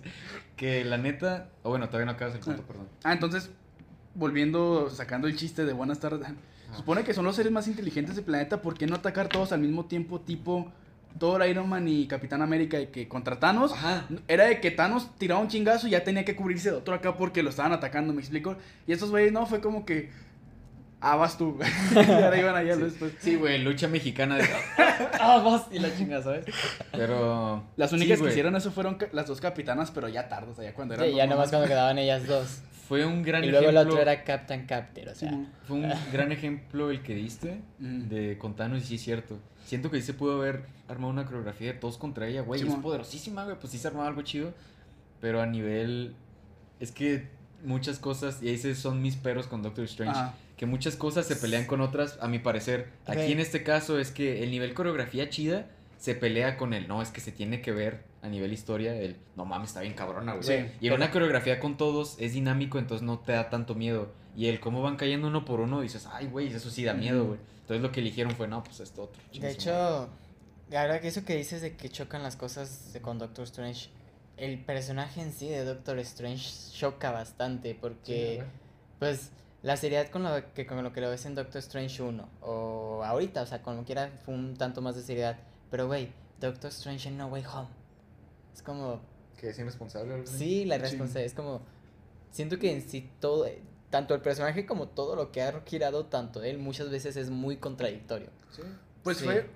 Que 0.56 0.84
la 0.84 0.98
neta... 0.98 1.48
O 1.64 1.70
bueno, 1.70 1.86
todavía 1.88 2.06
no 2.06 2.12
acabas 2.12 2.34
el 2.34 2.40
punto, 2.40 2.62
Ah. 2.62 2.66
perdón. 2.68 2.88
Ah, 3.02 3.12
entonces, 3.14 3.50
volviendo, 4.14 4.90
sacando 4.90 5.26
el 5.26 5.36
chiste 5.36 5.64
de 5.64 5.72
buenas 5.72 5.98
tardes. 5.98 6.28
Se 6.70 6.76
supone 6.76 7.02
que 7.02 7.14
son 7.14 7.24
los 7.24 7.34
seres 7.36 7.50
más 7.50 7.66
inteligentes 7.66 8.14
del 8.14 8.24
planeta, 8.24 8.62
¿por 8.62 8.74
qué 8.78 8.86
no 8.86 8.94
atacar 8.96 9.28
todos 9.28 9.52
al 9.52 9.60
mismo 9.60 9.86
tiempo, 9.86 10.20
tipo 10.20 10.70
Thor, 11.18 11.46
Iron 11.46 11.68
Man 11.68 11.86
y 11.88 12.06
Capitán 12.06 12.40
América, 12.42 12.78
de 12.78 12.90
que 12.90 13.08
contra 13.08 13.38
Thanos? 13.38 13.72
Ajá. 13.72 14.06
Era 14.28 14.44
de 14.44 14.60
que 14.60 14.70
Thanos 14.70 15.14
tiraba 15.18 15.40
un 15.40 15.48
chingazo 15.48 15.86
y 15.86 15.90
ya 15.90 16.04
tenía 16.04 16.24
que 16.24 16.36
cubrirse 16.36 16.70
de 16.70 16.76
otro 16.76 16.94
acá 16.94 17.16
porque 17.16 17.42
lo 17.42 17.50
estaban 17.50 17.72
atacando, 17.72 18.12
¿me 18.14 18.20
explico? 18.20 18.56
Y 18.86 18.92
estos 18.92 19.10
güeyes 19.10 19.32
no, 19.32 19.46
fue 19.46 19.60
como 19.60 19.84
que. 19.84 20.10
Ah, 21.04 21.16
vas 21.16 21.36
tú. 21.36 21.58
y 21.94 21.98
ahora 21.98 22.38
iban 22.38 22.54
allá 22.54 22.76
Sí. 22.76 22.82
después. 22.82 23.12
Sí, 23.18 23.34
güey, 23.34 23.58
lucha 23.58 23.88
mexicana 23.88 24.36
de... 24.36 24.44
¡Ah, 25.20 25.42
vas! 25.44 25.66
Y 25.72 25.80
la 25.80 25.94
chinga, 25.96 26.22
¿sabes? 26.22 26.44
Pero... 26.92 27.64
Las 27.76 27.90
sí, 27.90 27.96
únicas 27.96 28.20
que 28.20 28.28
hicieron 28.28 28.54
eso 28.54 28.70
fueron 28.70 28.96
las 29.10 29.26
dos 29.26 29.40
capitanas, 29.40 29.90
pero 29.90 30.08
ya 30.08 30.28
tarde, 30.28 30.52
o 30.52 30.54
sea, 30.54 30.62
ya 30.64 30.74
cuando 30.74 30.94
eran. 30.94 31.08
Sí, 31.08 31.14
ya 31.16 31.26
nomás 31.26 31.50
cuando 31.50 31.66
quedaban 31.66 31.98
ellas 31.98 32.26
dos. 32.28 32.62
Fue 32.88 33.04
un 33.04 33.22
gran 33.22 33.42
Y 33.42 33.48
luego 33.50 33.68
el 33.70 33.74
ejemplo... 33.74 33.94
otro 33.94 34.02
era 34.02 34.22
Captain 34.22 34.66
Capter, 34.66 35.08
o 35.08 35.14
sea. 35.16 35.30
Sí, 35.30 35.46
Fue 35.66 35.76
un 35.76 35.92
gran 36.12 36.30
ejemplo 36.30 36.90
el 36.90 37.02
que 37.02 37.14
diste 37.14 37.60
de 37.78 38.38
con 38.38 38.54
Thanos 38.54 38.82
y 38.84 38.86
sí 38.86 38.94
es 38.94 39.02
cierto. 39.02 39.38
Siento 39.66 39.90
que 39.90 39.98
sí 39.98 40.06
se 40.06 40.14
pudo 40.14 40.36
haber 40.36 40.66
armado 40.88 41.12
una 41.12 41.24
coreografía 41.24 41.72
de 41.72 41.78
todos 41.78 41.98
contra 41.98 42.28
ella, 42.28 42.42
güey. 42.42 42.60
es 42.62 42.74
poderosísima, 42.76 43.44
güey. 43.44 43.56
Pues 43.58 43.72
sí 43.72 43.78
se 43.78 43.88
armaba 43.88 44.06
algo 44.08 44.22
chido. 44.22 44.52
Pero 45.20 45.40
a 45.40 45.46
nivel. 45.46 46.14
Es 46.78 46.92
que 46.92 47.28
muchas 47.64 47.98
cosas, 47.98 48.42
y 48.42 48.50
esos 48.50 48.78
son 48.78 49.00
mis 49.02 49.16
peros 49.16 49.46
con 49.46 49.62
Doctor 49.62 49.84
Strange. 49.84 50.18
Ajá. 50.18 50.34
Que 50.56 50.66
muchas 50.66 50.96
cosas 50.96 51.26
se 51.26 51.36
pelean 51.36 51.66
con 51.66 51.80
otras, 51.80 52.18
a 52.20 52.28
mi 52.28 52.38
parecer. 52.38 52.90
Aquí 53.06 53.32
en 53.32 53.40
este 53.40 53.62
caso 53.62 53.98
es 53.98 54.10
que 54.10 54.42
el 54.44 54.50
nivel 54.50 54.74
coreografía 54.74 55.28
chida 55.28 55.66
se 55.98 56.14
pelea 56.14 56.56
con 56.56 56.74
el 56.74 56.88
no, 56.88 57.00
es 57.00 57.10
que 57.10 57.20
se 57.20 57.30
tiene 57.32 57.60
que 57.62 57.72
ver 57.72 58.04
a 58.22 58.28
nivel 58.28 58.52
historia. 58.52 58.94
El 58.94 59.16
no 59.36 59.44
mames, 59.44 59.70
está 59.70 59.80
bien 59.80 59.94
cabrona, 59.94 60.32
güey. 60.34 60.44
Sí, 60.44 60.66
y 60.80 60.88
en 60.88 60.94
una 60.94 61.10
coreografía 61.10 61.60
con 61.60 61.76
todos 61.76 62.16
es 62.18 62.32
dinámico, 62.32 62.78
entonces 62.78 63.04
no 63.06 63.20
te 63.20 63.32
da 63.32 63.50
tanto 63.50 63.74
miedo. 63.74 64.12
Y 64.36 64.46
el 64.46 64.60
cómo 64.60 64.82
van 64.82 64.96
cayendo 64.96 65.28
uno 65.28 65.44
por 65.44 65.60
uno, 65.60 65.80
dices, 65.80 66.08
ay, 66.10 66.26
güey, 66.26 66.52
eso 66.52 66.70
sí 66.70 66.84
da 66.84 66.94
miedo, 66.94 67.24
güey. 67.24 67.38
Entonces 67.60 67.82
lo 67.82 67.92
que 67.92 68.00
eligieron 68.00 68.34
fue, 68.34 68.48
no, 68.48 68.64
pues 68.64 68.80
esto 68.80 69.04
otro. 69.04 69.22
De 69.32 69.50
hecho, 69.50 70.08
ahora 70.72 71.00
que 71.00 71.08
eso 71.08 71.24
que 71.24 71.36
dices 71.36 71.62
de 71.62 71.76
que 71.76 71.88
chocan 71.88 72.22
las 72.22 72.36
cosas 72.36 72.96
con 73.02 73.18
Doctor 73.18 73.44
Strange, 73.44 73.90
el 74.36 74.58
personaje 74.58 75.20
en 75.20 75.32
sí 75.32 75.48
de 75.48 75.64
Doctor 75.64 75.98
Strange 76.00 76.50
choca 76.72 77.12
bastante 77.12 77.76
porque, 77.80 78.40
Sí, 78.40 78.46
pues, 78.98 79.30
la 79.62 79.76
seriedad 79.76 80.08
con 80.08 80.22
lo 80.24 80.52
que, 80.54 80.66
con 80.66 80.82
lo 80.82 80.92
que 80.92 81.00
lo 81.00 81.08
ves 81.10 81.24
en 81.26 81.34
Doctor 81.34 81.58
Strange 81.60 82.02
1 82.02 82.28
o 82.40 83.02
ahorita, 83.04 83.42
o 83.42 83.46
sea, 83.46 83.62
como 83.62 83.84
quiera, 83.84 84.10
fue 84.24 84.34
un 84.34 84.56
tanto 84.56 84.80
más 84.82 84.96
de 84.96 85.02
seriedad. 85.02 85.38
Pero, 85.70 85.86
güey, 85.86 86.12
Doctor 86.40 86.70
Strange 86.70 87.08
en 87.08 87.16
No 87.16 87.26
Way 87.28 87.44
Home. 87.52 87.68
Es 88.52 88.62
como, 88.62 89.00
¿Que 89.38 89.50
es 89.50 89.58
irresponsable 89.58 90.14
así? 90.22 90.38
sí, 90.38 90.64
la 90.64 90.76
Sí. 90.76 90.82
responsabilidad, 90.82 91.26
es 91.26 91.34
como, 91.34 91.62
siento 92.30 92.58
que 92.58 92.72
en 92.72 92.82
sí 92.82 93.08
todo, 93.20 93.46
tanto 93.90 94.14
el 94.14 94.20
personaje 94.20 94.66
como 94.66 94.88
todo 94.88 95.14
lo 95.16 95.30
que 95.32 95.42
ha 95.42 95.60
girado 95.66 96.06
tanto 96.06 96.42
él 96.42 96.58
muchas 96.58 96.90
veces 96.90 97.16
es 97.16 97.30
muy 97.30 97.56
contradictorio. 97.58 98.28
Sí, 98.50 98.62
Pues 99.02 99.18
Sí. 99.18 99.24
fue. 99.24 99.48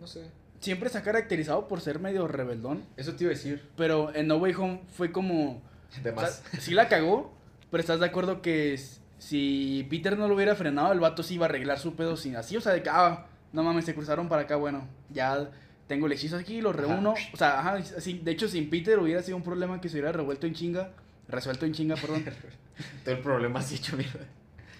no 0.00 0.06
sé. 0.06 0.24
Siempre 0.60 0.88
se 0.88 0.96
ha 0.98 1.02
caracterizado 1.02 1.68
por 1.68 1.80
ser 1.82 1.98
medio 1.98 2.26
rebeldón. 2.26 2.84
Eso 2.96 3.14
te 3.14 3.24
iba 3.24 3.32
a 3.32 3.36
decir. 3.36 3.68
Pero 3.76 4.14
en 4.14 4.26
No 4.28 4.36
Way 4.36 4.54
Home 4.54 4.82
fue 4.96 5.12
como. 5.12 5.60
De 6.02 6.10
O 6.10 6.14
sea, 6.14 6.22
más. 6.22 6.42
sí 6.58 6.72
la 6.72 6.88
cagó, 6.88 7.32
pero 7.70 7.80
estás 7.82 8.00
de 8.00 8.06
acuerdo 8.06 8.40
que 8.42 8.74
s- 8.74 9.00
si 9.24 9.86
Peter 9.88 10.18
no 10.18 10.28
lo 10.28 10.34
hubiera 10.34 10.54
frenado, 10.54 10.92
el 10.92 11.00
vato 11.00 11.22
sí 11.22 11.36
iba 11.36 11.46
a 11.46 11.48
arreglar 11.48 11.78
su 11.78 11.94
pedo 11.94 12.14
sin 12.14 12.36
así. 12.36 12.58
O 12.58 12.60
sea, 12.60 12.74
de 12.74 12.82
que, 12.82 12.90
ah, 12.90 13.24
no 13.54 13.62
mames, 13.62 13.86
se 13.86 13.94
cruzaron 13.94 14.28
para 14.28 14.42
acá, 14.42 14.56
bueno, 14.56 14.86
ya 15.08 15.50
tengo 15.86 16.04
el 16.04 16.12
hechizo 16.12 16.36
aquí, 16.36 16.60
lo 16.60 16.74
reúno. 16.74 17.14
O 17.32 17.36
sea, 17.38 17.60
ajá, 17.60 17.76
así, 17.76 18.20
de 18.22 18.30
hecho, 18.30 18.48
sin 18.48 18.68
Peter 18.68 18.98
hubiera 18.98 19.22
sido 19.22 19.38
un 19.38 19.42
problema 19.42 19.80
que 19.80 19.88
se 19.88 19.94
hubiera 19.94 20.12
revuelto 20.12 20.46
en 20.46 20.52
chinga. 20.52 20.90
Resuelto 21.26 21.64
en 21.64 21.72
chinga, 21.72 21.94
perdón. 21.94 22.22
Todo 23.04 23.14
el 23.14 23.22
problema 23.22 23.60
así 23.60 23.76
hecho 23.76 23.96
mierda. 23.96 24.26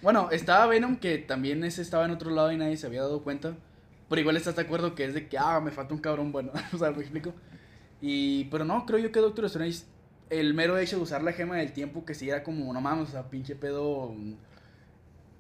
Bueno, 0.03 0.29
estaba 0.31 0.67
Venom, 0.67 0.97
que 0.97 1.17
también 1.17 1.65
ese 1.65 1.81
estaba 1.81 2.05
en 2.05 2.11
otro 2.11 2.31
lado 2.31 2.53
y 2.53 2.59
nadie 2.59 2.77
se 2.77 2.87
había 2.87 3.01
dado 3.01 3.23
cuenta. 3.23 3.55
Pero 4.11 4.21
igual 4.21 4.37
estás 4.37 4.57
de 4.57 4.63
acuerdo 4.63 4.95
que 4.95 5.07
es 5.07 5.15
de 5.15 5.27
que, 5.27 5.39
ah, 5.39 5.59
me 5.61 5.71
falta 5.71 5.95
un 5.95 6.01
cabrón 6.01 6.33
bueno. 6.33 6.53
o 6.75 6.77
sea, 6.77 6.91
me 6.91 7.01
explico. 7.01 7.33
Y, 8.03 8.45
pero 8.51 8.67
no, 8.67 8.85
creo 8.85 8.99
yo 8.99 9.11
que 9.11 9.21
Doctor 9.21 9.47
Strange, 9.47 9.85
el 10.41 10.55
mero 10.55 10.79
hecho 10.79 10.97
de 10.97 11.03
usar 11.03 11.23
la 11.23 11.33
gema 11.33 11.57
del 11.57 11.73
tiempo, 11.73 12.05
que 12.05 12.15
sí 12.15 12.29
era 12.29 12.43
como, 12.43 12.73
no 12.73 12.81
mames, 12.81 13.09
o 13.09 13.13
sea, 13.13 13.31
pinche 13.31 13.55
pedo. 13.55 14.15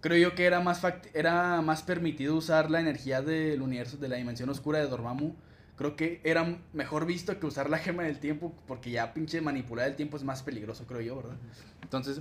Creo 0.00 0.18
yo 0.18 0.34
que 0.34 0.44
era 0.44 0.60
más, 0.60 0.82
era 1.14 1.60
más 1.62 1.82
permitido 1.82 2.36
usar 2.36 2.70
la 2.70 2.80
energía 2.80 3.22
del 3.22 3.62
universo, 3.62 3.96
de 3.96 4.08
la 4.08 4.16
dimensión 4.16 4.48
oscura 4.50 4.78
de 4.78 4.86
Dormammu. 4.86 5.34
Creo 5.76 5.96
que 5.96 6.20
era 6.22 6.58
mejor 6.72 7.06
visto 7.06 7.38
que 7.40 7.46
usar 7.46 7.68
la 7.68 7.78
gema 7.78 8.04
del 8.04 8.20
tiempo, 8.20 8.54
porque 8.66 8.90
ya 8.90 9.12
pinche 9.12 9.40
manipular 9.40 9.88
el 9.88 9.96
tiempo 9.96 10.16
es 10.16 10.22
más 10.22 10.42
peligroso, 10.42 10.86
creo 10.86 11.00
yo, 11.00 11.16
¿verdad? 11.16 11.36
Entonces, 11.82 12.20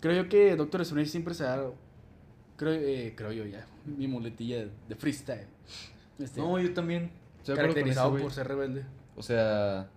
creo 0.00 0.22
yo 0.22 0.28
que 0.28 0.54
Doctor 0.54 0.82
Strange 0.82 1.10
siempre 1.10 1.34
se 1.34 1.44
ha 1.44 1.64
creo, 2.56 2.72
eh, 2.74 3.14
creo 3.16 3.32
yo 3.32 3.44
ya, 3.44 3.66
mi 3.84 4.06
muletilla 4.06 4.66
de 4.88 4.94
freestyle. 4.94 5.48
Este, 6.18 6.40
no, 6.40 6.60
yo 6.60 6.72
también. 6.72 7.10
Caracterizado 7.44 8.16
por 8.16 8.32
ser 8.32 8.46
rebelde. 8.46 8.84
O 9.16 9.22
sea, 9.22 9.88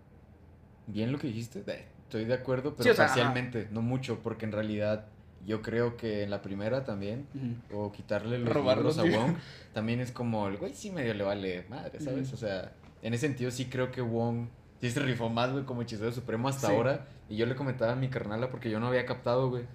bien 0.87 1.11
lo 1.11 1.19
que 1.19 1.27
dijiste. 1.27 1.63
Estoy 2.05 2.25
de 2.25 2.33
acuerdo, 2.33 2.75
pero 2.75 2.93
sí, 2.93 2.97
parcialmente, 2.97 3.67
no 3.71 3.81
mucho, 3.81 4.19
porque 4.21 4.45
en 4.45 4.51
realidad 4.51 5.07
yo 5.45 5.61
creo 5.61 5.97
que 5.97 6.23
en 6.23 6.29
la 6.29 6.41
primera 6.41 6.83
también, 6.83 7.27
o 7.71 7.91
quitarle 7.91 8.39
los 8.39 8.55
libros 8.55 8.97
a 8.97 9.03
Wong, 9.03 9.35
también 9.73 9.99
es 9.99 10.11
como, 10.11 10.47
el 10.47 10.57
güey 10.57 10.73
sí 10.73 10.91
medio 10.91 11.13
le 11.13 11.23
vale 11.23 11.65
madre, 11.69 11.99
¿sabes? 11.99 12.33
O 12.33 12.37
sea, 12.37 12.73
en 13.01 13.13
ese 13.13 13.27
sentido 13.27 13.51
sí 13.51 13.65
creo 13.65 13.91
que 13.91 14.01
Wong 14.01 14.47
sí 14.81 14.89
se 14.89 14.99
rifó 14.99 15.29
más, 15.29 15.51
güey, 15.51 15.63
como 15.65 15.81
hechicero 15.81 16.11
supremo 16.11 16.47
hasta 16.47 16.69
ahora. 16.69 17.07
Y 17.29 17.37
yo 17.37 17.45
le 17.45 17.55
comentaba 17.55 17.93
a 17.93 17.95
mi 17.95 18.09
carnala 18.09 18.49
porque 18.49 18.69
yo 18.69 18.79
no 18.79 18.87
había 18.87 19.05
captado, 19.05 19.49
güey. 19.49 19.65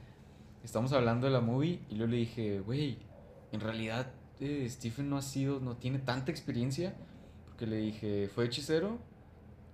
Estamos 0.64 0.93
hablando 0.93 1.26
de 1.26 1.33
la 1.33 1.41
movie 1.41 1.81
y 1.89 1.95
luego 1.95 2.12
le 2.12 2.18
dije, 2.18 2.61
güey, 2.61 2.99
en 3.53 3.61
realidad 3.61 4.12
eh, 4.41 4.66
Stephen 4.68 5.09
no 5.09 5.16
ha 5.16 5.22
sido, 5.22 5.61
no 5.61 5.76
tiene 5.76 5.99
tanta 5.99 6.31
experiencia. 6.31 6.95
Porque 7.47 7.66
le 7.66 7.76
dije, 7.76 8.28
fue 8.33 8.47
hechicero 8.47 8.99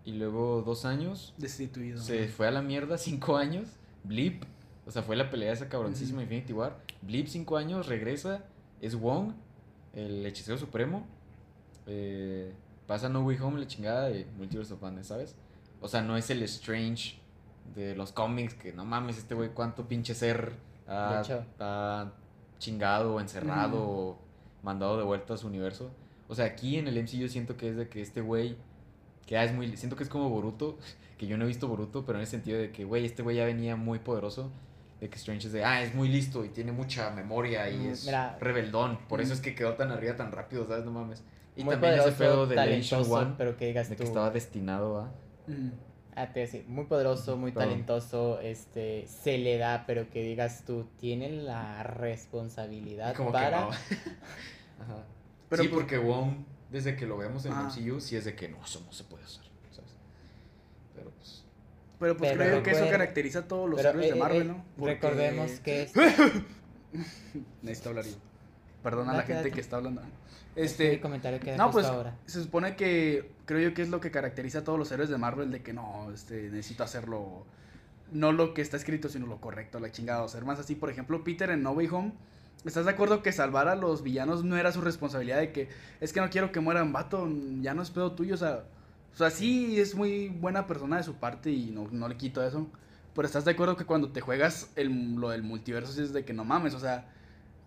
y 0.06 0.12
luego 0.12 0.62
dos 0.62 0.86
años. 0.86 1.34
Destituido. 1.36 2.00
Se 2.00 2.28
fue 2.28 2.48
a 2.48 2.50
la 2.50 2.62
mierda, 2.62 2.96
cinco 2.98 3.36
años. 3.36 3.68
Blip, 4.04 4.44
o 4.86 4.90
sea, 4.90 5.02
fue 5.02 5.16
la 5.16 5.30
pelea 5.30 5.48
de 5.48 5.54
esa 5.54 5.68
cabroncísima 5.68 6.22
Infinity 6.22 6.54
War. 6.54 6.78
Blip, 7.02 7.26
cinco 7.26 7.58
años, 7.58 7.88
regresa. 7.88 8.44
Es 8.80 8.94
Wong, 8.94 9.32
el 9.92 10.24
hechicero 10.24 10.56
supremo. 10.56 11.04
Eh, 11.86 12.54
pasa 12.86 13.08
No 13.08 13.20
Way 13.20 13.38
Home, 13.40 13.60
la 13.60 13.66
chingada 13.66 14.08
de 14.08 14.26
Multiverse 14.38 14.72
of 14.72 14.80
Madness, 14.80 15.08
¿sabes? 15.08 15.34
O 15.80 15.88
sea, 15.88 16.02
no 16.02 16.16
es 16.16 16.30
el 16.30 16.42
Strange 16.44 17.18
de 17.74 17.96
los 17.96 18.12
cómics 18.12 18.54
que 18.54 18.72
no 18.72 18.84
mames, 18.84 19.18
este 19.18 19.34
güey, 19.34 19.50
cuánto 19.50 19.88
pinche 19.88 20.14
ser 20.14 20.52
ha, 20.86 22.12
chingado, 22.58 23.20
encerrado, 23.20 23.82
o 23.82 24.18
mandado 24.62 24.98
de 24.98 25.04
vuelta 25.04 25.34
a 25.34 25.36
su 25.36 25.48
universo. 25.48 25.90
O 26.28 26.34
sea, 26.34 26.46
aquí 26.46 26.76
en 26.76 26.86
el 26.86 27.02
MCU 27.02 27.28
siento 27.28 27.56
que 27.56 27.70
es 27.70 27.76
de 27.76 27.88
que 27.88 28.00
este 28.00 28.20
güey, 28.20 28.56
que 29.26 29.42
es 29.42 29.52
muy, 29.52 29.76
siento 29.76 29.96
que 29.96 30.04
es 30.04 30.08
como 30.08 30.28
Boruto, 30.28 30.78
que 31.18 31.26
yo 31.26 31.36
no 31.36 31.44
he 31.44 31.48
visto 31.48 31.68
Boruto, 31.68 32.04
pero 32.04 32.18
en 32.18 32.22
el 32.22 32.28
sentido 32.28 32.58
de 32.58 32.70
que, 32.70 32.84
güey, 32.84 33.04
este 33.04 33.22
güey 33.22 33.36
ya 33.36 33.44
venía 33.44 33.76
muy 33.76 33.98
poderoso. 33.98 34.50
De 35.00 35.10
que 35.10 35.16
Strange 35.16 35.48
es 35.48 35.52
de, 35.52 35.62
ah, 35.62 35.82
es 35.82 35.94
muy 35.94 36.08
listo 36.08 36.42
y 36.42 36.48
tiene 36.48 36.72
mucha 36.72 37.10
memoria 37.10 37.68
y 37.68 37.76
mm, 37.76 37.90
es 37.90 38.10
rebeldón. 38.40 38.98
Por 39.08 39.20
eso 39.20 39.32
mm. 39.32 39.34
es 39.34 39.40
que 39.42 39.54
quedó 39.54 39.74
tan 39.74 39.90
arriba 39.90 40.16
tan 40.16 40.32
rápido, 40.32 40.66
¿sabes? 40.66 40.86
No 40.86 40.90
mames. 40.90 41.22
Y 41.54 41.64
también 41.64 41.94
ese 41.94 42.12
pedo 42.12 42.46
de 42.46 42.56
Nation 42.56 43.04
One, 43.06 43.34
pero 43.36 43.58
que 43.58 43.66
digas 43.66 43.90
de 43.90 43.96
que 43.96 44.04
estaba 44.04 44.30
destinado 44.30 45.00
a... 45.00 45.12
Ah, 46.14 46.32
te 46.32 46.40
decir, 46.40 46.64
muy 46.66 46.84
poderoso, 46.84 47.36
muy 47.36 47.52
talentoso, 47.52 48.40
este, 48.40 49.06
se 49.06 49.36
le 49.36 49.58
da, 49.58 49.84
pero 49.86 50.08
que 50.08 50.22
digas 50.22 50.64
tú, 50.66 50.86
tiene 50.98 51.30
la 51.30 51.82
responsabilidad 51.82 53.14
para... 53.30 53.68
Ajá. 54.80 55.04
Pero 55.50 55.62
sí, 55.62 55.68
pues 55.68 55.82
porque 55.82 55.98
Wong, 55.98 56.44
desde 56.70 56.96
que 56.96 57.06
lo 57.06 57.16
vemos 57.16 57.44
en 57.46 57.52
el 57.52 57.58
MCU, 57.58 58.00
sí 58.00 58.16
es 58.16 58.24
de 58.24 58.34
que 58.34 58.48
no, 58.48 58.62
eso 58.64 58.82
no 58.84 58.92
se 58.92 59.04
puede 59.04 59.24
hacer, 59.24 59.44
¿sabes? 59.70 59.90
Pero 60.94 61.10
pues... 61.10 61.44
Pero 61.98 62.16
pues 62.16 62.32
creo 62.32 62.62
que 62.62 62.70
eso 62.72 62.88
caracteriza 62.90 63.40
a 63.40 63.48
todos 63.48 63.68
los 63.68 63.80
héroes 63.80 64.10
de 64.10 64.16
eh, 64.16 64.20
Marvel, 64.20 64.42
eh, 64.42 64.44
¿no? 64.44 64.64
Recordemos 64.84 65.50
que... 65.60 65.90
Necesito 67.62 67.90
hablar 67.90 68.04
yo. 68.04 68.16
Perdona 68.82 69.12
a 69.12 69.16
la 69.16 69.22
gente 69.22 69.50
que 69.50 69.60
está 69.60 69.76
hablando. 69.76 70.02
Este, 70.54 71.00
comentario 71.00 71.38
que 71.38 71.54
no, 71.56 71.70
pues 71.70 71.84
ahora. 71.84 72.16
se 72.24 72.42
supone 72.42 72.76
que 72.76 73.30
creo 73.44 73.60
yo 73.60 73.74
que 73.74 73.82
es 73.82 73.90
lo 73.90 74.00
que 74.00 74.10
caracteriza 74.10 74.60
a 74.60 74.64
todos 74.64 74.78
los 74.78 74.90
héroes 74.90 75.10
de 75.10 75.18
Marvel 75.18 75.50
de 75.50 75.62
que 75.62 75.74
no, 75.74 76.10
este, 76.14 76.44
necesito 76.50 76.82
hacerlo 76.82 77.44
no 78.12 78.32
lo 78.32 78.54
que 78.54 78.62
está 78.62 78.76
escrito, 78.76 79.08
sino 79.08 79.26
lo 79.26 79.40
correcto, 79.40 79.80
la 79.80 79.90
chingada. 79.90 80.22
O 80.22 80.28
ser 80.28 80.44
más 80.44 80.58
así, 80.58 80.74
por 80.74 80.90
ejemplo, 80.90 81.22
Peter 81.24 81.50
en 81.50 81.62
No 81.62 81.72
Way 81.72 81.88
Home, 81.88 82.12
¿estás 82.66 82.84
de 82.84 82.90
acuerdo 82.90 83.22
que 83.22 83.32
salvar 83.32 83.68
a 83.68 83.76
los 83.76 84.02
villanos 84.02 84.44
no 84.44 84.56
era 84.56 84.72
su 84.72 84.80
responsabilidad 84.80 85.38
de 85.38 85.52
que 85.52 85.68
es 86.00 86.12
que 86.12 86.20
no 86.20 86.30
quiero 86.30 86.52
que 86.52 86.60
mueran, 86.60 86.92
vato, 86.92 87.28
ya 87.60 87.74
no 87.74 87.82
es 87.82 87.90
pedo 87.90 88.12
tuyo, 88.12 88.34
o 88.34 88.38
sea, 88.38 88.64
o 89.14 89.16
sea, 89.16 89.30
sí 89.30 89.80
es 89.80 89.94
muy 89.94 90.28
buena 90.28 90.66
persona 90.66 90.98
de 90.98 91.02
su 91.02 91.14
parte 91.14 91.50
y 91.50 91.70
no, 91.70 91.88
no 91.90 92.08
le 92.08 92.16
quito 92.16 92.46
eso. 92.46 92.66
Pero 93.14 93.24
estás 93.24 93.46
de 93.46 93.52
acuerdo 93.52 93.76
que 93.76 93.86
cuando 93.86 94.10
te 94.10 94.20
juegas 94.20 94.70
el, 94.76 95.14
lo 95.14 95.30
del 95.30 95.42
multiverso 95.42 96.02
es 96.02 96.12
de 96.12 96.24
que 96.26 96.34
no 96.34 96.44
mames, 96.44 96.74
o 96.74 96.80
sea, 96.80 97.08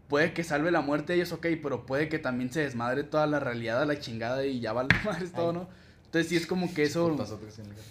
puede 0.08 0.34
que 0.34 0.44
salve 0.44 0.70
la 0.70 0.82
muerte 0.82 1.14
de 1.14 1.20
ellos, 1.20 1.32
ok, 1.32 1.48
pero 1.64 1.88
puede 1.88 2.08
que 2.08 2.20
también 2.20 2.52
se 2.52 2.62
desmadre 2.62 3.04
toda 3.04 3.26
la 3.26 3.40
realidad 3.40 3.82
a 3.82 3.86
la 3.86 4.00
chingada 4.00 4.46
y 4.46 4.60
ya 4.60 4.74
vale 4.74 4.90
madre 5.06 5.28
todo, 5.28 5.54
¿no? 5.54 5.68
Entonces 6.06 6.30
sí 6.30 6.36
es 6.36 6.46
como 6.46 6.72
que 6.74 6.84
eso 6.84 7.16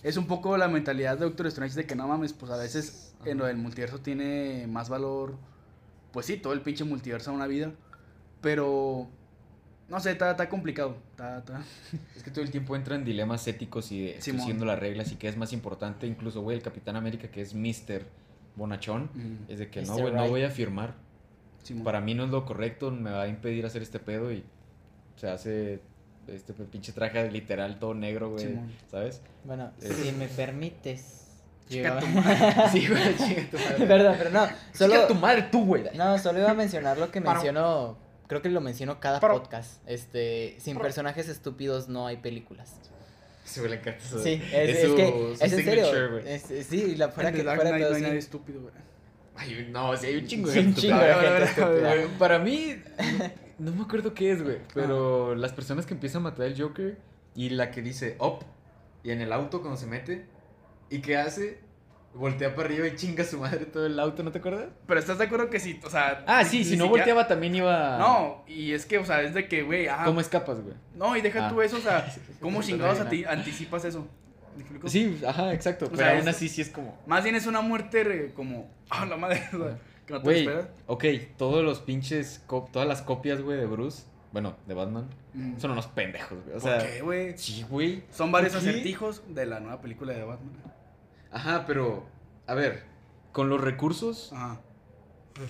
es 0.03 0.17
un 0.17 0.27
poco 0.27 0.57
la 0.57 0.69
mentalidad 0.69 1.19
de 1.19 1.25
Doctor 1.25 1.47
Strange 1.49 1.75
de 1.75 1.87
que 1.87 1.95
no 1.95 2.07
mames, 2.07 2.33
pues 2.33 2.51
a 2.53 2.57
veces 2.57 3.15
en 3.25 3.39
lo 3.39 3.47
del 3.47 3.57
multiverso 3.57 3.99
tiene 3.99 4.67
más 4.69 4.89
valor, 4.89 5.37
pues 6.19 6.27
sí, 6.27 6.37
todo 6.37 6.53
el 6.53 6.63
pinche 6.63 6.83
multiverso 6.83 7.31
a 7.31 7.35
una 7.35 7.47
vida, 7.47 7.71
pero 8.41 9.09
no 9.89 10.01
sé, 10.01 10.11
está, 10.11 10.33
está 10.33 10.49
complicado. 10.49 10.97
Es 12.17 12.25
que 12.25 12.33
todo 12.33 12.43
el 12.43 12.51
tiempo 12.51 12.75
entra 12.75 12.97
en 12.97 13.05
dilemas 13.05 13.47
éticos 13.47 13.93
y 13.93 14.07
de 14.07 14.21
siendo 14.21 14.65
las 14.65 14.81
reglas 14.81 15.13
y 15.13 15.15
que 15.15 15.29
es 15.29 15.37
más 15.37 15.53
importante, 15.53 16.09
incluso, 16.09 16.43
güey, 16.43 16.57
el 16.57 16.63
Capitán 16.65 16.97
América 16.97 17.29
que 17.29 17.41
es 17.41 17.55
Mr. 17.55 18.03
Bonachón, 18.57 19.11
es 19.47 19.61
de 19.61 19.71
que 19.71 19.83
no, 19.83 19.97
güey, 19.97 20.13
no 20.13 20.29
voy 20.29 20.43
a 20.43 20.51
firmar 20.51 20.95
para 21.85 22.01
mí 22.01 22.15
no 22.15 22.25
es 22.25 22.31
lo 22.31 22.45
correcto, 22.45 22.91
me 22.91 23.11
va 23.11 23.23
a 23.23 23.29
impedir 23.29 23.67
hacer 23.67 23.83
este 23.83 24.01
pedo 24.01 24.33
y 24.33 24.45
se 25.17 25.29
hace 25.29 25.81
este 26.27 26.53
pinche 26.53 26.93
traje 26.93 27.31
literal 27.31 27.79
todo 27.79 27.95
negro, 27.95 28.31
güey, 28.31 28.59
¿sabes? 28.91 29.23
Bueno, 29.45 29.71
si 29.79 30.11
me 30.13 30.27
permites. 30.27 31.28
Chica 31.69 31.99
tu 31.99 32.07
madre. 32.07 32.55
sí, 32.73 32.89
güey, 32.89 33.17
chica 33.17 33.43
tu 33.51 33.59
madre. 33.59 33.87
Perdón, 33.87 34.15
pero 34.19 34.31
no. 34.31 34.49
Solo... 34.73 34.95
Chica 34.95 35.07
tu 35.09 35.15
madre 35.15 35.43
tú, 35.51 35.65
güey. 35.65 35.85
No, 35.95 36.19
solo 36.19 36.39
iba 36.39 36.51
a 36.51 36.55
mencionar 36.55 36.99
lo 36.99 37.11
que 37.11 37.21
menciono. 37.21 37.99
Creo 38.27 38.43
que 38.43 38.49
lo 38.51 38.61
menciono 38.61 39.01
cada 39.01 39.21
podcast. 39.21 39.83
Este, 39.87 40.57
sin 40.59 40.79
personajes 40.79 41.29
estúpidos 41.29 41.89
no 41.89 42.07
hay 42.07 42.19
películas. 42.19 42.75
Se 43.45 43.63
me 43.63 43.69
le 43.71 43.77
encanta 43.77 44.05
eso. 44.05 44.23
Sí, 44.23 44.43
es, 44.53 44.79
es, 44.79 44.93
que 44.93 45.33
es 45.33 45.53
en 45.53 45.65
serio. 45.65 46.19
Es, 46.19 46.67
sí, 46.67 46.97
la 46.97 47.09
fuera 47.09 47.33
que 47.33 47.43
fuera 47.43 47.57
todo, 47.57 47.91
no 47.91 47.97
hay 47.97 48.03
nadie 48.03 48.19
estúpido, 48.19 48.61
güey. 48.61 48.75
Ay, 49.35 49.69
no, 49.71 49.97
sí, 49.97 50.07
hay 50.07 50.17
un 50.17 50.27
chingo 50.27 50.51
de 50.51 50.63
gente. 50.63 50.91
Para 52.19 52.39
mí, 52.39 52.77
no 53.59 53.73
me 53.73 53.83
acuerdo 53.83 54.13
qué 54.13 54.33
es, 54.33 54.43
güey. 54.43 54.59
Pero 54.75 55.35
las 55.35 55.53
personas 55.53 55.87
que 55.87 55.95
empiezan 55.95 56.21
a 56.21 56.25
matar 56.25 56.47
al 56.47 56.61
Joker 56.61 56.99
y 57.35 57.51
la 57.51 57.71
que 57.71 57.81
dice 57.81 58.17
up 58.21 58.45
y 59.03 59.13
en 59.13 59.23
el 59.23 59.33
auto 59.33 59.61
cuando 59.61 59.79
se 59.79 59.87
mete 59.87 60.27
y 60.91 61.01
qué 61.01 61.17
hace, 61.17 61.61
voltea 62.15 62.55
para 62.55 62.69
arriba 62.69 62.87
y 62.87 62.97
chinga 62.97 63.23
a 63.23 63.27
su 63.27 63.39
madre 63.39 63.67
todo 63.67 63.87
el 63.87 63.99
auto, 63.99 64.23
¿no 64.23 64.33
te 64.33 64.39
acuerdas? 64.39 64.69
Pero 64.87 65.01
estás 65.01 65.19
de 65.19 65.25
acuerdo 65.25 65.51
que 65.51 65.61
sí, 65.61 65.81
o 65.85 65.91
sea. 65.91 66.25
Ah, 66.27 66.45
sí, 66.45 66.65
si 66.65 66.77
no 66.77 66.89
volteaba 66.89 67.27
también 67.29 67.55
iba. 67.55 67.99
No, 67.99 68.45
y 68.47 68.73
es 68.73 68.87
que, 68.87 68.99
o 68.99 69.05
sea, 69.05 69.23
es 69.23 69.35
de 69.35 69.49
que, 69.49 69.63
güey. 69.63 69.89
¿Cómo 70.05 70.21
escapas, 70.21 70.61
güey? 70.61 70.75
No, 70.95 71.17
y 71.17 71.21
deja 71.21 71.49
tú 71.49 71.61
ah. 71.61 71.65
eso, 71.65 71.77
o 71.77 71.81
sea, 71.81 72.13
¿cómo 72.41 72.63
chingados 72.63 73.01
a 73.01 73.09
ti 73.09 73.25
anticipas 73.25 73.85
eso? 73.85 74.07
Sí, 74.87 75.21
ajá, 75.27 75.55
exacto. 75.55 75.89
pero 75.95 76.19
aún 76.19 76.29
así 76.29 76.49
sí 76.49 76.63
es 76.63 76.71
como. 76.71 76.99
Más 77.07 77.23
bien 77.23 77.37
es 77.37 77.47
una 77.47 77.61
muerte 77.61 78.33
como. 78.35 78.77
Ah, 78.91 79.05
la 79.05 79.19
madre. 79.19 79.43
que 80.07 80.15
no 80.15 80.23
te 80.23 80.39
esperas. 80.39 80.69
Ok, 80.87 81.05
todos 81.37 81.63
los 81.63 81.81
pinches. 81.81 82.43
Todas 82.73 82.89
las 82.89 83.03
copias, 83.03 83.43
güey, 83.43 83.59
de 83.59 83.67
Bruce. 83.67 84.05
Bueno, 84.33 84.57
de 84.67 84.73
Batman. 84.73 85.11
Mm. 85.35 85.59
Son 85.59 85.73
unos 85.73 85.89
pendejos, 85.89 86.43
güey. 86.43 86.57
O 86.57 86.61
sea, 86.61 86.79
¿Por 86.79 86.87
qué, 86.87 87.03
güey? 87.03 87.37
Sí, 87.37 87.67
güey. 87.69 88.03
Son 88.11 88.33
varios 88.33 88.55
acertijos 88.55 89.23
de 89.29 89.45
la 89.45 89.61
nueva 89.61 89.83
película 89.83 90.15
de 90.15 90.25
Batman. 90.25 90.55
Ajá, 91.31 91.65
pero. 91.67 92.07
A 92.47 92.55
ver, 92.55 92.85
con 93.33 93.49
los 93.49 93.61
recursos 93.61 94.33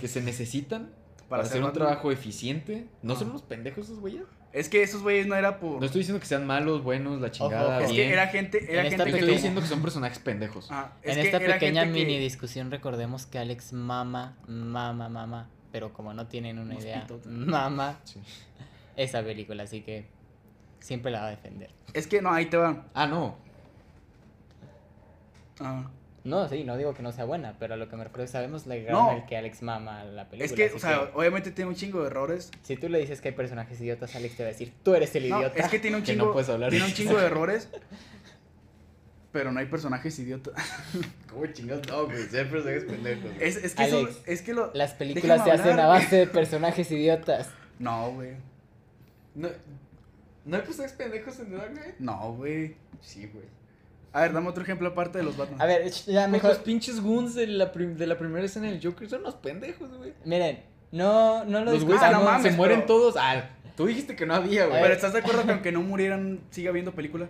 que 0.01 0.09
se 0.09 0.21
necesitan 0.21 0.93
para, 1.29 1.45
hacer 1.45 1.63
un 1.63 1.73
trabajo 1.73 2.11
eficiente, 2.11 2.89
¿no 3.03 3.15
son 3.17 3.31
unos 3.31 3.43
pendejos 3.43 3.87
esos 3.87 4.01
güeyes? 4.01 4.25
Es 4.53 4.69
que 4.69 4.83
esos 4.83 5.03
güeyes 5.03 5.27
no 5.27 5.35
era 5.35 5.61
por. 5.61 5.79
No 5.79 5.87
estoy 5.87 6.01
diciendo 6.01 6.21
que 6.21 6.27
sean 6.27 6.47
malos, 6.47 6.83
buenos, 6.83 7.21
la 7.21 7.31
chingada. 7.31 7.83
Es 7.83 7.93
que 7.93 8.11
era 8.11 8.27
gente. 8.29 8.59
Era 8.73 8.83
gente 8.85 9.11
Estoy 9.11 9.31
diciendo 9.31 9.61
que 9.61 9.67
son 9.67 9.83
personajes 9.83 10.19
pendejos. 10.19 10.69
Ah, 10.71 10.93
en 11.03 11.19
esta 11.19 11.39
pequeña 11.39 11.85
mini 11.85 12.19
discusión, 12.19 12.71
recordemos 12.71 13.27
que 13.27 13.39
Alex 13.39 13.73
mama, 13.73 14.37
mama, 14.47 15.09
mama. 15.09 15.51
Pero 15.71 15.93
como 15.93 16.15
no 16.15 16.27
tienen 16.29 16.59
una 16.59 16.77
idea, 16.77 17.07
mama 17.27 18.01
esa 18.97 19.23
película. 19.23 19.65
Así 19.65 19.83
que. 19.83 20.09
siempre 20.81 21.11
la 21.11 21.21
va 21.21 21.27
a 21.27 21.31
defender. 21.31 21.71
Es 21.93 22.07
que 22.07 22.23
no, 22.23 22.33
ahí 22.33 22.47
te 22.47 22.57
va. 22.57 22.87
Ah, 22.95 23.07
no. 23.07 23.37
Ah. 25.61 25.91
No, 26.25 26.47
sí, 26.49 26.65
no 26.65 26.77
digo 26.77 26.93
que 26.95 27.03
no 27.03 27.13
sea 27.13 27.25
buena, 27.25 27.55
pero 27.59 27.75
a 27.75 27.77
lo 27.77 27.89
que 27.89 27.97
me 27.97 28.05
refiero 28.05 28.25
es 28.25 28.31
sabemos 28.31 28.67
la 28.67 28.77
No. 28.91 29.13
el 29.13 29.25
que 29.25 29.37
Alex 29.37 29.63
mama 29.63 30.05
la 30.05 30.29
película. 30.29 30.45
Es 30.65 30.71
que, 30.71 30.77
o 30.77 30.79
sea, 30.79 31.11
obviamente 31.15 31.51
tiene 31.53 31.71
un 31.71 31.77
chingo 31.77 32.01
de 32.03 32.09
errores. 32.09 32.51
si 32.63 32.77
tú 32.77 32.89
le 32.89 32.99
dices 32.99 33.21
que 33.21 33.29
hay 33.29 33.35
personajes 33.35 33.81
idiotas, 33.81 34.15
Alex 34.15 34.37
te 34.37 34.43
va 34.43 34.49
a 34.49 34.53
decir, 34.53 34.73
tú 34.83 34.95
eres 34.95 35.15
el 35.15 35.29
No, 35.29 35.39
idiota. 35.39 35.59
es 35.59 35.69
que 35.69 35.79
tiene 35.79 35.97
un 35.97 36.03
que 36.03 36.13
chingo, 36.13 36.27
no 36.27 36.33
puedes 36.33 36.49
hablar 36.51 36.71
tiene 36.71 36.85
de 36.85 36.91
un 36.91 36.97
chingo 36.97 37.17
de 37.19 37.27
errores. 37.27 37.69
Pero 39.33 39.53
no 39.53 39.61
hay 39.61 39.67
personajes 39.67 40.19
idiotas. 40.19 40.55
¿Cómo 41.33 41.47
chingados? 41.47 41.87
No, 41.89 42.07
güey. 42.07 42.25
Ser 42.25 42.51
personajes 42.51 42.85
pendejos. 42.85 43.31
Es, 43.41 43.57
es 43.57 43.75
que 43.75 43.85
eso, 43.85 43.99
Alex, 43.99 44.23
es 44.27 44.43
que 44.43 44.55
lo. 44.55 44.71
Las 44.75 44.95
películas 44.95 45.45
se 45.45 45.51
hacen 45.53 45.79
a 45.79 45.87
base 45.87 46.17
de 46.17 46.27
personajes 46.27 46.91
idiotas. 46.91 47.51
No, 47.79 48.11
güey. 48.13 48.33
No, 49.35 49.49
¿No 50.47 50.57
hay 50.57 50.63
personajes 50.63 50.97
pendejos 50.97 51.39
en 51.41 51.53
Dark 51.57 51.73
Knight? 51.73 51.99
No, 51.99 52.33
güey. 52.35 52.75
Sí, 53.03 53.31
güey. 53.33 53.45
A 54.13 54.23
ver, 54.23 54.33
dame 54.33 54.49
otro 54.49 54.63
ejemplo 54.63 54.89
aparte 54.89 55.19
de 55.19 55.25
los 55.25 55.37
Batman. 55.37 55.61
A 55.61 55.67
ver, 55.67 55.91
ya 55.91 56.21
Mejor. 56.27 56.31
mejor. 56.31 56.51
Los 56.51 56.59
pinches 56.61 57.01
goons 57.01 57.35
de 57.35 57.47
la, 57.47 57.73
prim- 57.73 57.97
de 57.97 58.07
la 58.07 58.17
primera 58.19 58.45
escena 58.47 58.67
del 58.69 58.81
Joker 58.83 59.09
son 59.09 59.21
unos 59.21 59.35
pendejos, 59.37 59.91
güey. 59.99 60.15
Miren, 60.25 60.63
no, 60.93 61.45
no 61.45 61.65
lo 61.65 61.73
Los 61.73 61.85
güeyes 61.85 62.03
Ah, 62.03 62.11
no 62.13 62.23
mames, 62.23 62.51
se 62.51 62.57
mueren 62.57 62.81
pero- 62.83 62.87
todos. 62.87 63.15
Ah, 63.19 63.51
tú 63.77 63.87
dijiste 63.87 64.17
que 64.17 64.25
no 64.27 64.35
había, 64.35 64.67
güey. 64.67 64.81
Pero 64.83 64.95
¿estás 64.95 65.13
de 65.13 65.19
acuerdo 65.21 65.45
que 65.45 65.53
aunque 65.53 65.73
no 65.73 65.83
murieran, 65.83 66.41
siga 66.51 66.71
habiendo 66.71 66.95
película? 66.95 67.29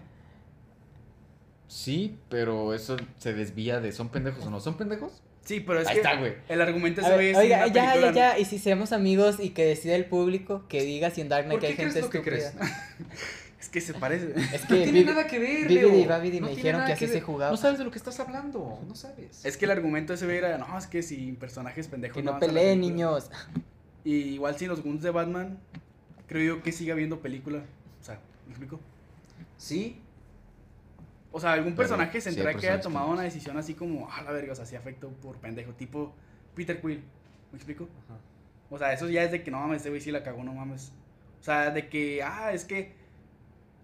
Sí, 1.66 2.16
pero 2.30 2.72
eso 2.74 2.96
se 3.18 3.34
desvía 3.34 3.80
de 3.80 3.92
son 3.92 4.08
pendejos 4.08 4.46
o 4.46 4.50
no 4.50 4.60
son 4.60 4.76
pendejos. 4.76 5.20
Sí, 5.42 5.60
pero 5.60 5.80
es 5.80 5.88
Ahí 5.88 5.94
que 5.94 6.00
está, 6.00 6.16
güey. 6.16 6.34
el 6.48 6.60
argumento 6.60 7.00
ver, 7.02 7.14
güey 7.14 7.30
es 7.30 7.36
oiga, 7.36 7.66
ya, 7.68 7.94
ya, 7.96 8.10
ya, 8.12 8.38
y 8.38 8.44
si 8.44 8.58
seamos 8.58 8.92
amigos 8.92 9.36
y 9.40 9.50
que 9.50 9.64
decida 9.64 9.94
el 9.96 10.04
público, 10.04 10.64
que 10.68 10.82
diga 10.82 11.10
si 11.10 11.22
en 11.22 11.28
Dark 11.30 11.44
Knight 11.46 11.60
¿Por 11.60 11.68
hay 11.68 11.74
qué 11.74 11.82
gente 11.84 12.00
crees 12.00 12.04
lo 12.14 12.22
que 12.22 12.36
estúpida. 12.36 12.68
Es 13.68 13.72
que 13.72 13.80
se 13.82 13.92
parece. 13.92 14.32
Es 14.54 14.62
No 14.62 14.68
que 14.68 14.82
tiene 14.84 15.00
Vivi- 15.02 15.04
nada 15.04 15.26
que 15.26 15.38
ver, 15.38 15.70
Leo. 15.70 15.94
y 15.94 16.06
Babidi 16.06 16.40
No 16.40 16.46
me 16.46 16.54
tiene 16.54 16.56
dijeron 16.56 16.80
nada 16.80 16.86
que 16.88 16.94
así 16.94 17.04
ver. 17.04 17.14
se 17.14 17.20
jugaba. 17.20 17.50
No 17.50 17.56
sabes 17.58 17.76
de 17.78 17.84
lo 17.84 17.90
que 17.90 17.98
estás 17.98 18.18
hablando. 18.18 18.78
No 18.88 18.94
sabes. 18.94 19.44
Es 19.44 19.58
que 19.58 19.66
el 19.66 19.70
argumento 19.72 20.14
ese 20.14 20.24
güey 20.24 20.38
era, 20.38 20.56
no, 20.56 20.78
es 20.78 20.86
que 20.86 21.02
si 21.02 21.32
personajes 21.32 21.86
pendejos 21.86 22.16
que 22.16 22.22
no 22.22 22.38
peleen, 22.38 22.80
película". 22.80 22.94
niños. 23.20 23.30
Y 24.04 24.14
igual 24.14 24.56
sin 24.56 24.68
los 24.68 24.82
Guns 24.82 25.02
de 25.02 25.10
Batman, 25.10 25.58
creo 26.28 26.56
yo 26.56 26.62
que 26.62 26.72
siga 26.72 26.94
habiendo 26.94 27.20
película. 27.20 27.58
O 28.00 28.04
sea, 28.04 28.18
¿me 28.46 28.52
explico? 28.52 28.80
Sí. 29.58 30.00
O 31.30 31.38
sea, 31.38 31.52
algún 31.52 31.74
personaje 31.74 32.16
hay 32.16 32.22
central 32.22 32.56
que 32.56 32.70
haya 32.70 32.80
tomado 32.80 33.10
una 33.10 33.20
decisión 33.20 33.58
así 33.58 33.74
como, 33.74 34.08
ah, 34.10 34.22
la 34.22 34.32
verga, 34.32 34.52
o 34.52 34.56
sea, 34.56 34.64
sí 34.64 34.76
afectó 34.76 35.10
por 35.10 35.36
pendejo, 35.36 35.72
tipo 35.72 36.14
Peter 36.54 36.80
Quill. 36.80 37.02
¿Me 37.52 37.56
explico? 37.58 37.86
O 38.70 38.78
sea, 38.78 38.94
eso 38.94 39.10
ya 39.10 39.24
es 39.24 39.30
de 39.30 39.42
que 39.42 39.50
no 39.50 39.58
mames, 39.60 39.78
este 39.78 39.90
güey 39.90 40.00
sí 40.00 40.10
la 40.10 40.22
cagó, 40.22 40.42
no 40.42 40.54
mames. 40.54 40.90
O 41.38 41.44
sea, 41.44 41.70
de 41.70 41.88
que, 41.90 42.22
ah, 42.22 42.52
es 42.54 42.64
que 42.64 42.94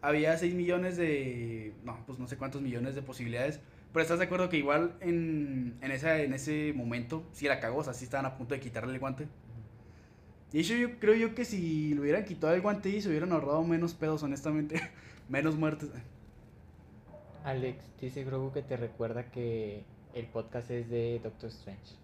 había 0.05 0.37
6 0.37 0.55
millones 0.55 0.97
de. 0.97 1.73
No, 1.83 1.99
pues 2.07 2.19
no 2.19 2.29
sé 2.29 2.37
cuántos 2.37 2.63
millones 2.63 2.95
de 2.95 3.03
posibilidades. 3.03 3.61
Pero 3.93 4.03
estás 4.03 4.19
de 4.19 4.25
acuerdo 4.25 4.49
que 4.49 4.59
igual 4.59 4.97
en, 5.01 5.79
en, 5.81 5.91
esa, 5.91 6.21
en 6.21 6.35
ese 6.35 6.73
momento 6.75 7.25
sí 7.33 7.47
la 7.47 7.61
cagó, 7.61 7.79
o 7.79 7.85
sea, 7.85 7.95
sí 7.95 8.05
estaban 8.05 8.27
a 8.27 8.37
punto 8.37 8.55
de 8.55 8.61
quitarle 8.61 8.93
el 8.93 8.99
guante. 8.99 9.29
Y 10.53 10.61
eso 10.61 10.75
yo 10.75 10.99
creo 10.99 11.15
yo 11.15 11.35
que 11.35 11.45
si 11.45 11.95
le 11.95 12.01
hubieran 12.01 12.25
quitado 12.25 12.55
el 12.55 12.61
guante 12.61 12.89
y 12.89 13.01
se 13.01 13.09
hubieran 13.09 13.33
ahorrado 13.33 13.63
menos 13.65 13.95
pedos, 13.95 14.23
honestamente. 14.23 14.81
menos 15.29 15.57
muertes. 15.57 15.91
Alex, 17.45 17.85
dice 18.01 18.25
Grogu 18.25 18.53
que 18.53 18.63
te 18.63 18.77
recuerda 18.77 19.31
que 19.31 19.85
el 20.15 20.27
podcast 20.27 20.71
es 20.71 20.89
de 20.91 21.21
Doctor 21.23 21.51
Strange. 21.51 21.97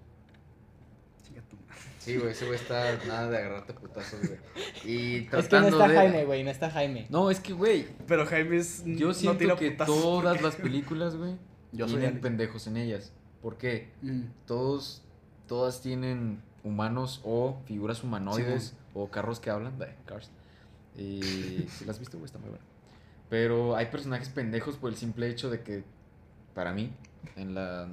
Madre. 1.68 1.89
Sí, 2.01 2.16
güey, 2.16 2.30
ese 2.32 2.46
güey 2.46 2.59
está 2.59 2.96
nada 3.07 3.28
de 3.30 3.36
agarrarte 3.38 3.74
putazos, 3.74 4.18
güey. 4.20 4.38
Y 4.84 5.16
Es 5.24 5.28
que 5.30 5.36
no 5.36 5.42
tratando 5.42 5.68
está 5.68 5.88
de- 5.88 5.94
Jaime, 5.96 6.24
güey, 6.24 6.42
no 6.44 6.51
está 6.51 6.70
Jaime. 6.70 7.07
No, 7.11 7.30
es 7.30 7.40
que, 7.40 7.53
güey, 7.53 7.86
Pero 8.09 8.24
Jaime 8.26 8.57
es. 8.57 8.82
yo 8.86 9.09
no 9.09 9.14
siento 9.14 9.38
tira 9.38 9.55
que 9.57 9.70
putazos 9.72 10.03
todas 10.03 10.38
porque- 10.38 10.42
las 10.42 10.57
películas, 10.64 11.16
güey, 11.16 11.36
tienen 11.72 12.20
pendejos 12.20 12.66
en 12.66 12.78
ellas. 12.78 13.12
¿Por 13.42 13.59
qué? 13.59 13.92
Mm. 14.03 14.22
Todos, 14.46 15.03
todas 15.46 15.82
tienen 15.82 16.42
humanos 16.64 17.20
o 17.24 17.61
figuras 17.66 18.03
humanoides 18.03 18.74
o 18.94 19.11
carros 19.11 19.38
que 19.40 19.51
hablan, 19.51 19.78
de 19.78 19.94
Cars. 20.07 20.30
Y 20.96 21.20
si 21.68 21.84
las 21.84 21.96
has 21.96 21.98
visto, 21.98 22.16
güey, 22.18 22.26
está 22.26 22.38
muy 22.38 22.48
bueno. 22.51 22.64
Pero 23.28 23.76
hay 23.76 23.86
personajes 23.86 24.28
pendejos 24.30 24.76
por 24.76 24.90
el 24.90 24.96
simple 24.96 25.28
hecho 25.28 25.51
de 25.51 25.62
que, 25.62 25.84
para 26.55 26.72
mí, 26.72 26.92
en 27.36 27.55
la 27.55 27.86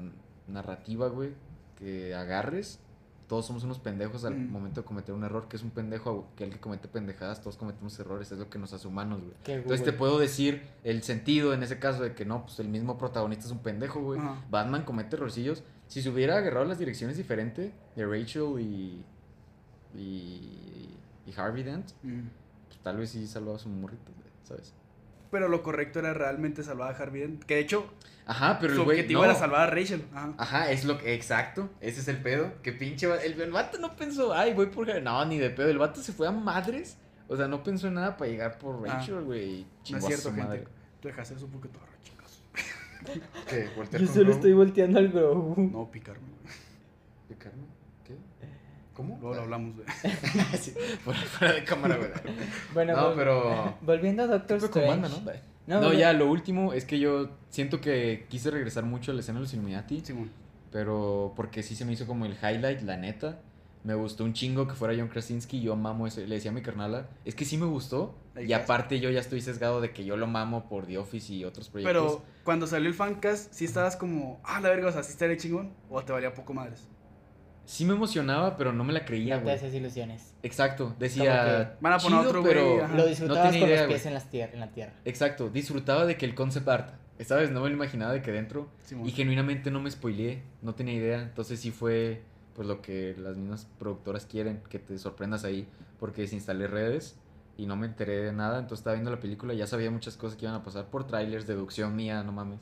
narrativa, 0.47 1.07
güey, 1.09 1.31
que 1.77 2.15
agarres, 2.15 2.79
todos 3.27 3.45
somos 3.45 3.63
unos 3.65 3.79
pendejos 3.79 4.23
al 4.25 4.35
Mm. 4.35 4.51
momento 4.51 4.81
de 4.81 4.85
cometer 4.87 5.13
un 5.13 5.23
error, 5.23 5.47
que 5.49 5.57
es 5.57 5.63
un 5.63 5.69
pendejo, 5.71 6.29
que 6.37 6.45
el 6.45 6.49
que 6.51 6.59
comete 6.59 6.87
pendejadas, 6.87 7.41
todos 7.41 7.57
cometemos 7.57 7.99
errores, 7.99 8.31
es 8.31 8.39
lo 8.39 8.49
que 8.49 8.57
nos 8.57 8.71
hace 8.73 8.87
humanos, 8.87 9.19
güey. 9.21 9.33
Entonces 9.47 9.83
te 9.85 9.91
puedo 9.93 10.17
decir 10.17 10.63
el 10.85 11.03
sentido 11.03 11.53
en 11.53 11.61
ese 11.63 11.77
caso 11.77 12.03
de 12.03 12.13
que 12.15 12.23
no, 12.25 12.43
pues 12.45 12.59
el 12.59 12.69
mismo 12.69 12.97
protagonista 12.97 13.45
es 13.45 13.51
un 13.51 13.59
pendejo, 13.59 14.01
güey. 14.01 14.19
Batman 14.49 14.83
comete 14.83 15.15
errorcillos. 15.17 15.63
Si 15.87 16.01
se 16.01 16.09
hubiera 16.09 16.37
agarrado 16.37 16.65
las 16.65 16.79
direcciones 16.79 17.17
diferentes 17.17 17.71
de 17.95 18.05
Rachel 18.05 18.59
y, 18.59 19.03
y, 19.95 20.89
y 21.25 21.33
Harvey 21.35 21.63
Dent, 21.63 21.91
Mm. 22.03 22.27
pues 22.67 22.79
tal 22.83 22.97
vez 22.97 23.09
sí 23.09 23.27
salvaba 23.27 23.57
a 23.57 23.59
su 23.59 23.69
morrito, 23.69 24.11
güey, 24.15 24.29
¿sabes? 24.43 24.73
Pero 25.31 25.49
lo 25.49 25.61
correcto 25.63 25.99
era 25.99 26.13
realmente 26.13 26.63
salvar 26.63 26.93
a 26.93 26.97
Harvey 26.97 27.21
Dent. 27.21 27.43
Que 27.43 27.55
de 27.55 27.61
hecho, 27.61 27.91
Ajá, 28.25 28.57
pero 28.59 28.73
su 28.73 28.79
el 28.81 28.85
güey. 28.85 28.97
objetivo 28.99 29.21
no. 29.21 29.25
era 29.29 29.35
salvar 29.35 29.61
a 29.61 29.71
Rachel. 29.71 30.03
Ajá. 30.13 30.33
Ajá, 30.37 30.71
es 30.71 30.85
lo 30.85 30.97
que. 30.97 31.13
Exacto, 31.13 31.69
ese 31.81 31.99
es 32.01 32.07
el 32.07 32.17
pedo. 32.21 32.53
Que 32.63 32.71
pinche. 32.73 33.07
El, 33.25 33.39
el 33.41 33.51
vato 33.51 33.77
no 33.79 33.95
pensó, 33.95 34.33
ay, 34.33 34.53
voy 34.53 34.67
por. 34.67 34.87
Harvey". 34.89 35.03
No, 35.03 35.25
ni 35.25 35.37
de 35.37 35.49
pedo. 35.49 35.69
El 35.69 35.77
vato 35.77 36.01
se 36.01 36.13
fue 36.13 36.27
a 36.27 36.31
madres. 36.31 36.97
O 37.27 37.35
sea, 37.35 37.47
no 37.47 37.61
pensó 37.61 37.87
en 37.87 37.95
nada 37.95 38.15
para 38.15 38.31
llegar 38.31 38.57
por 38.57 38.87
Ah. 38.87 38.93
Rachel, 38.95 39.21
güey. 39.23 39.65
y 39.85 39.91
No 39.91 39.97
es 39.97 40.05
cierto, 40.05 40.29
gente. 40.29 40.43
madre. 40.43 40.67
Tú 41.01 41.09
dejaste 41.09 41.33
eso 41.35 41.47
porque 41.47 41.67
tú 41.67 41.77
agarras 41.79 42.01
chingazos. 42.01 42.41
¿Qué? 43.49 43.69
¿Voltear 43.75 44.01
Yo 44.01 44.07
solo 44.13 44.31
estoy 44.31 44.53
volteando 44.53 44.97
al 44.99 45.09
Grogu. 45.09 45.61
No, 45.71 45.91
picarme. 45.91 46.21
güey. 46.41 46.55
¿Picarme? 47.27 47.63
¿Cómo? 48.97 49.17
Luego 49.21 49.35
lo 49.35 49.41
hablamos, 49.43 49.75
güey. 49.75 49.87
Sí, 50.59 50.73
fuera, 51.03 51.19
fuera 51.21 51.53
de 51.53 51.63
cámara, 51.63 51.97
güey. 51.97 52.09
Bueno, 52.73 52.95
No, 52.95 53.11
vol- 53.11 53.15
pero. 53.15 53.75
volviendo 53.81 54.23
a 54.23 54.27
Doctor 54.27 54.57
Strange. 54.57 54.89
banda, 54.89 55.07
¿no? 55.67 55.81
No, 55.81 55.93
ya, 55.93 56.13
lo 56.13 56.27
último 56.31 56.73
es 56.73 56.83
que 56.85 56.97
yo 56.97 57.29
siento 57.49 57.79
que 57.79 58.25
quise 58.29 58.49
regresar 58.49 58.85
mucho 58.85 59.11
a 59.11 59.13
la 59.13 59.19
escena 59.19 59.37
de 59.37 59.43
los 59.43 59.53
Illuminati, 59.53 59.99
Simón. 60.01 60.31
pero 60.71 61.33
porque 61.35 61.61
sí 61.61 61.75
se 61.75 61.85
me 61.85 61.93
hizo 61.93 62.07
como 62.07 62.25
el 62.25 62.33
highlight, 62.41 62.81
la 62.81 62.97
neta. 62.97 63.39
Me 63.83 63.93
gustó 63.93 64.23
un 64.23 64.33
chingo 64.33 64.67
que 64.67 64.73
fuera 64.73 64.95
John 64.97 65.07
Krasinski, 65.07 65.61
yo 65.61 65.75
mamo 65.75 66.07
eso. 66.07 66.19
Le 66.21 66.35
decía 66.35 66.51
a 66.51 66.53
mi 66.53 66.61
carnala, 66.61 67.07
es 67.23 67.35
que 67.35 67.45
sí 67.45 67.57
me 67.57 67.65
gustó. 67.67 68.15
Y 68.37 68.51
aparte 68.53 68.99
yo 68.99 69.09
ya 69.11 69.19
estoy 69.19 69.41
sesgado 69.41 69.79
de 69.79 69.91
que 69.91 70.03
yo 70.03 70.17
lo 70.17 70.25
mamo 70.27 70.67
por 70.67 70.87
The 70.87 70.97
Office 70.97 71.31
y 71.33 71.45
otros 71.45 71.69
proyectos. 71.69 72.13
Pero 72.15 72.25
cuando 72.43 72.65
salió 72.67 72.89
el 72.89 72.95
fancast, 72.95 73.53
sí 73.53 73.63
estabas 73.65 73.95
como, 73.95 74.41
ah, 74.43 74.59
la 74.59 74.69
verga, 74.69 74.87
o 74.87 74.91
sea, 74.91 75.03
sí 75.03 75.11
estaría 75.11 75.37
chingón. 75.37 75.71
O 75.89 76.01
te 76.03 76.11
valía 76.11 76.33
poco 76.33 76.53
madres. 76.53 76.85
Sí 77.67 77.83
me 77.83 77.93
emocionaba, 77.93 78.55
pero 78.55 78.71
no 78.71 78.85
me 78.85 78.93
la 78.93 79.03
creía, 79.03 79.35
No 79.35 79.39
te 79.39 79.43
güey. 79.43 79.55
haces 79.55 79.73
ilusiones. 79.73 80.33
Exacto, 80.41 80.95
decía... 80.97 81.77
Van 81.81 81.91
a 81.93 81.97
poner 81.97 82.19
otro 82.19 82.41
pero. 82.41 82.87
Lo 82.87 82.87
no 82.87 83.05
disfrutabas 83.05 83.51
tenía 83.51 83.59
con 83.59 83.69
idea, 83.69 83.81
los 83.81 83.87
pies 83.89 84.05
en, 84.05 84.13
las 84.13 84.31
tier- 84.31 84.53
en 84.53 84.59
la 84.61 84.71
tierra. 84.71 84.93
Exacto, 85.03 85.49
disfrutaba 85.49 86.05
de 86.05 86.15
que 86.15 86.25
el 86.25 86.33
concept 86.33 86.67
art, 86.69 86.93
¿sabes? 87.25 87.51
No 87.51 87.59
me 87.61 87.67
lo 87.67 87.75
imaginaba 87.75 88.13
de 88.13 88.21
que 88.21 88.31
dentro. 88.31 88.69
Y 89.03 89.11
genuinamente 89.11 89.69
no 89.69 89.81
me 89.81 89.91
spoileé, 89.91 90.43
no 90.61 90.75
tenía 90.75 90.93
idea. 90.93 91.21
Entonces 91.21 91.59
sí 91.59 91.71
fue 91.71 92.21
pues 92.55 92.67
lo 92.69 92.81
que 92.81 93.15
las 93.19 93.35
mismas 93.35 93.67
productoras 93.77 94.25
quieren, 94.25 94.61
que 94.69 94.79
te 94.79 94.97
sorprendas 94.97 95.43
ahí. 95.43 95.67
Porque 95.99 96.21
desinstalé 96.21 96.67
redes 96.67 97.17
y 97.57 97.65
no 97.65 97.75
me 97.75 97.87
enteré 97.87 98.17
de 98.23 98.31
nada. 98.31 98.59
Entonces 98.59 98.79
estaba 98.79 98.93
viendo 98.93 99.11
la 99.11 99.19
película 99.19 99.53
y 99.53 99.57
ya 99.57 99.67
sabía 99.67 99.91
muchas 99.91 100.15
cosas 100.15 100.37
que 100.37 100.45
iban 100.45 100.55
a 100.55 100.63
pasar 100.63 100.85
por 100.85 101.05
trailers, 101.05 101.45
deducción 101.47 101.97
mía, 101.97 102.23
no 102.23 102.31
mames. 102.31 102.61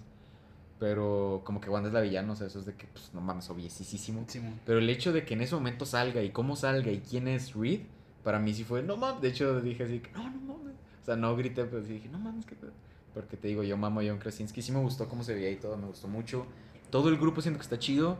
Pero 0.79 1.41
como 1.45 1.61
que 1.61 1.69
Wanda 1.69 1.87
es 1.87 1.93
la 1.93 2.01
villana, 2.01 2.33
o 2.33 2.35
sea, 2.35 2.47
eso 2.47 2.59
es 2.59 2.65
de 2.65 2.73
que, 2.73 2.85
pues 2.87 3.11
no 3.13 3.21
mames, 3.21 3.49
obviesísimo. 3.49 4.25
Pero 4.65 4.79
el 4.79 4.89
hecho 4.89 5.13
de 5.13 5.23
que 5.25 5.33
en 5.33 5.41
ese 5.41 5.55
momento 5.55 5.85
salga 5.85 6.21
y 6.21 6.31
cómo 6.31 6.55
salga 6.55 6.91
y 6.91 6.99
quién 6.99 7.27
es 7.27 7.53
Reed, 7.53 7.81
para 8.23 8.39
mí 8.39 8.53
sí 8.53 8.63
fue, 8.63 8.83
no 8.83 8.97
mames. 8.97 9.21
De 9.21 9.29
hecho 9.29 9.61
dije 9.61 9.83
así, 9.83 10.01
no, 10.13 10.23
no 10.23 10.41
mames. 10.41 10.75
O 11.01 11.05
sea, 11.05 11.15
no 11.15 11.35
grité, 11.35 11.63
pero 11.65 11.83
sí 11.83 11.93
dije, 11.93 12.09
no 12.09 12.19
mames, 12.19 12.45
qué 12.45 12.55
pedo. 12.55 12.71
Porque 13.13 13.37
te 13.37 13.47
digo, 13.47 13.63
yo 13.63 13.77
mamo 13.77 14.01
a 14.01 14.03
John 14.03 14.17
Krasinski. 14.17 14.61
Sí 14.61 14.73
me 14.73 14.79
gustó 14.79 15.07
cómo 15.07 15.23
se 15.23 15.33
veía 15.33 15.49
y 15.49 15.55
todo, 15.55 15.77
me 15.77 15.87
gustó 15.87 16.09
mucho. 16.09 16.45
Todo 16.89 17.07
el 17.07 17.17
grupo 17.17 17.41
siento 17.41 17.59
que 17.59 17.63
está 17.63 17.79
chido. 17.79 18.17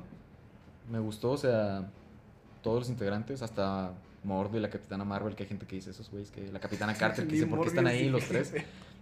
Me 0.89 0.99
gustó, 0.99 1.31
o 1.31 1.37
sea, 1.37 1.91
todos 2.63 2.79
los 2.79 2.89
integrantes, 2.89 3.41
hasta 3.41 3.93
Mordo 4.23 4.57
y 4.57 4.61
la 4.61 4.69
Capitana 4.69 5.03
Marvel, 5.03 5.35
que 5.35 5.43
hay 5.43 5.49
gente 5.49 5.65
que 5.65 5.75
dice 5.75 5.91
esos 5.91 6.09
güeyes, 6.09 6.31
que 6.31 6.51
la 6.51 6.59
Capitana 6.59 6.93
Carter, 6.97 7.27
que 7.27 7.33
dice, 7.33 7.47
¿por 7.47 7.61
qué 7.61 7.67
están 7.67 7.87
ahí 7.87 8.07
los 8.07 8.25
tres? 8.25 8.53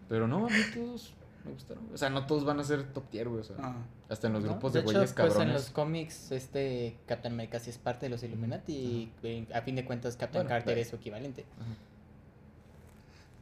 Pero 0.09 0.27
no, 0.27 0.47
a 0.47 0.49
mí 0.49 0.57
todos 0.73 1.13
me 1.45 1.51
gustaron. 1.51 1.83
O 1.93 1.97
sea, 1.97 2.09
no 2.09 2.25
todos 2.25 2.45
van 2.45 2.59
a 2.59 2.63
ser 2.63 2.83
top 2.93 3.09
tier, 3.09 3.27
güey. 3.29 3.41
O 3.41 3.43
sea, 3.43 3.55
Ah. 3.59 3.75
hasta 4.09 4.27
en 4.27 4.33
los 4.33 4.43
¿no? 4.43 4.49
grupos 4.51 4.73
de 4.73 4.79
de, 4.79 4.85
hecho, 4.85 4.93
güeyes 4.93 5.13
pues 5.13 5.25
en 5.25 5.31
cabrones. 5.31 5.53
los 5.53 5.69
cómics, 5.71 6.31
este 6.31 6.97
Captain 7.05 7.33
America 7.33 7.59
sí 7.59 7.69
es 7.69 7.77
parte 7.77 8.05
de 8.05 8.09
los 8.11 8.23
Illuminati 8.23 8.73
y 8.73 9.11
eh, 9.23 9.47
a 9.53 9.61
fin 9.61 9.75
de 9.75 9.85
cuentas 9.85 10.15
Captain 10.15 10.43
Bueno, 10.43 10.49
Carter 10.49 10.65
claro. 10.73 10.81
es 10.81 10.87
su 10.89 10.95
equivalente. 10.95 11.45
Ajá. 11.59 11.69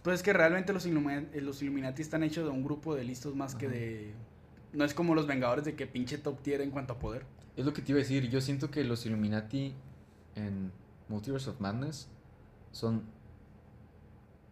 Pues 0.03 0.15
es 0.15 0.23
que 0.23 0.33
realmente 0.33 0.73
los, 0.73 0.87
Illumi- 0.87 1.27
eh, 1.33 1.41
los 1.41 1.61
Illuminati 1.61 2.01
están 2.01 2.23
hechos 2.23 2.45
de 2.45 2.49
un 2.49 2.63
grupo 2.63 2.95
de 2.95 3.03
listos 3.03 3.35
más 3.35 3.53
que 3.55 3.69
de... 3.69 4.11
No 4.73 4.83
es 4.83 4.93
como 4.95 5.13
los 5.13 5.27
Vengadores 5.27 5.63
de 5.65 5.75
que 5.75 5.85
pinche 5.85 6.17
top 6.17 6.41
tier 6.41 6.61
en 6.61 6.71
cuanto 6.71 6.93
a 6.93 6.99
poder. 6.99 7.23
Es 7.55 7.65
lo 7.65 7.73
que 7.73 7.81
te 7.83 7.91
iba 7.91 7.99
a 7.99 8.01
decir. 8.03 8.27
Yo 8.29 8.41
siento 8.41 8.71
que 8.71 8.83
los 8.83 9.05
Illuminati 9.05 9.73
en 10.35 10.71
Multiverse 11.09 11.49
of 11.51 11.59
Madness 11.59 12.07
son 12.71 13.03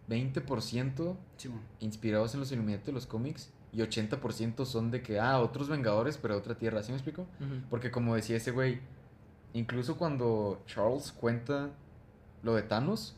20% 0.10 1.16
Simón. 1.38 1.62
inspirados 1.80 2.34
en 2.34 2.39
los 2.39 2.51
Illuminati 2.51 2.88
de 2.88 2.91
los 2.93 3.05
cómics 3.05 3.51
y 3.72 3.80
80% 3.80 4.66
son 4.66 4.91
de 4.91 5.01
que, 5.01 5.20
ah, 5.20 5.39
otros 5.39 5.70
Vengadores, 5.70 6.18
pero 6.18 6.34
de 6.34 6.39
otra 6.39 6.55
tierra. 6.57 6.82
¿Sí 6.82 6.91
me 6.91 6.97
explico? 6.97 7.28
Porque 7.70 7.91
como 7.91 8.16
decía 8.16 8.38
ese 8.38 8.51
güey, 8.51 8.80
incluso 9.53 9.97
cuando 9.97 10.64
Charles 10.66 11.12
cuenta 11.12 11.70
lo 12.41 12.55
de 12.55 12.64
Thanos, 12.64 13.16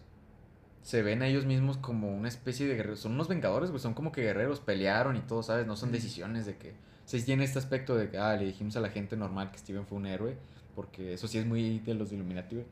se 0.82 1.04
ven 1.04 1.22
a 1.22 1.28
ellos 1.28 1.46
mismos 1.46 1.78
como 1.78 2.14
una 2.14 2.28
especie 2.28 2.68
de 2.68 2.76
guerreros. 2.76 3.00
Son 3.00 3.14
unos 3.14 3.28
vengadores, 3.28 3.70
güey. 3.70 3.82
Son 3.82 3.94
como 3.94 4.12
que 4.12 4.22
guerreros, 4.22 4.60
pelearon 4.60 5.16
y 5.16 5.22
todo, 5.22 5.44
¿sabes? 5.44 5.68
No 5.68 5.76
son 5.76 5.92
decisiones 5.92 6.46
de 6.46 6.58
que... 6.58 6.72
O 6.72 7.10
sea, 7.12 7.24
tiene 7.24 7.44
este 7.44 7.60
aspecto 7.60 7.96
de 7.96 8.10
que, 8.10 8.18
ah, 8.18 8.36
le 8.36 8.46
dijimos 8.46 8.76
a 8.78 8.80
la 8.80 8.90
gente 8.90 9.16
normal 9.16 9.52
que 9.52 9.60
Steven 9.60 9.86
fue 9.86 9.98
un 9.98 10.08
héroe. 10.08 10.38
Porque 10.76 11.14
eso 11.14 11.28
sí 11.28 11.38
es 11.38 11.46
muy 11.46 11.80
de 11.80 11.94
los 11.94 12.12
Illuminati, 12.12 12.56
güey. 12.56 12.68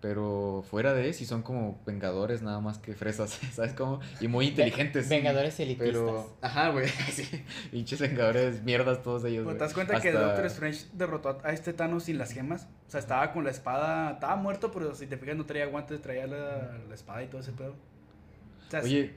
Pero 0.00 0.64
fuera 0.70 0.94
de 0.94 1.08
eso, 1.08 1.18
sí 1.18 1.26
son 1.26 1.42
como 1.42 1.80
vengadores 1.84 2.40
nada 2.40 2.60
más 2.60 2.78
que 2.78 2.94
fresas, 2.94 3.30
¿sabes 3.52 3.72
cómo? 3.72 4.00
Y 4.20 4.28
muy 4.28 4.48
inteligentes. 4.48 5.08
Vengadores 5.08 5.58
elitistas. 5.58 5.88
Pero, 5.88 6.36
ajá, 6.40 6.70
güey, 6.70 6.88
sí, 7.10 7.44
pinches 7.72 8.00
vengadores, 8.00 8.62
mierdas 8.62 9.02
todos 9.02 9.24
ellos, 9.24 9.44
güey. 9.44 9.56
¿Te 9.56 9.64
das 9.64 9.74
cuenta 9.74 10.00
que 10.00 10.12
Doctor 10.12 10.46
Strange 10.46 10.86
derrotó 10.92 11.40
a 11.42 11.52
este 11.52 11.72
Thanos 11.72 12.04
sin 12.04 12.18
las 12.18 12.32
gemas? 12.32 12.68
O 12.86 12.90
sea, 12.90 13.00
estaba 13.00 13.32
con 13.32 13.42
la 13.42 13.50
espada, 13.50 14.12
estaba 14.12 14.36
muerto, 14.36 14.70
pero 14.70 14.94
si 14.94 15.06
te 15.06 15.16
fijas 15.16 15.36
no 15.36 15.46
traía 15.46 15.66
guantes, 15.66 16.00
traía 16.00 16.26
la, 16.26 16.78
la 16.88 16.94
espada 16.94 17.24
y 17.24 17.26
todo 17.26 17.40
ese 17.40 17.52
pedo. 17.52 17.74
O 18.68 18.70
sea, 18.70 18.80
Oye, 18.82 19.14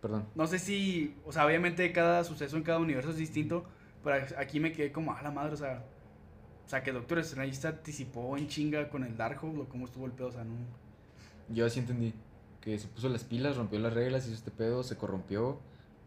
perdón. 0.00 0.26
no 0.34 0.46
sé 0.46 0.58
si, 0.58 1.16
o 1.26 1.32
sea, 1.32 1.44
obviamente 1.44 1.92
cada 1.92 2.24
suceso 2.24 2.56
en 2.56 2.62
cada 2.62 2.78
universo 2.78 3.10
es 3.10 3.16
distinto, 3.16 3.64
pero 4.02 4.24
aquí 4.38 4.58
me 4.58 4.72
quedé 4.72 4.90
como, 4.90 5.12
a 5.12 5.20
la 5.20 5.30
madre, 5.30 5.52
o 5.52 5.56
sea, 5.56 5.84
o 6.66 6.68
sea, 6.68 6.82
que 6.82 6.92
Doctor 6.92 7.18
Strange 7.20 7.54
se 7.54 7.68
anticipó 7.68 8.36
en 8.36 8.48
chinga 8.48 8.88
con 8.88 9.04
el 9.04 9.16
Darkhold 9.16 9.60
o 9.60 9.64
cómo 9.68 9.84
estuvo 9.86 10.06
el 10.06 10.12
pedo, 10.12 10.28
o 10.28 10.32
sea, 10.32 10.44
no. 10.44 10.54
Yo 11.48 11.66
así 11.66 11.80
entendí. 11.80 12.14
Que 12.60 12.78
se 12.78 12.88
puso 12.88 13.08
las 13.10 13.24
pilas, 13.24 13.56
rompió 13.56 13.78
las 13.78 13.92
reglas, 13.92 14.24
hizo 14.24 14.34
este 14.34 14.50
pedo, 14.50 14.82
se 14.82 14.96
corrompió, 14.96 15.58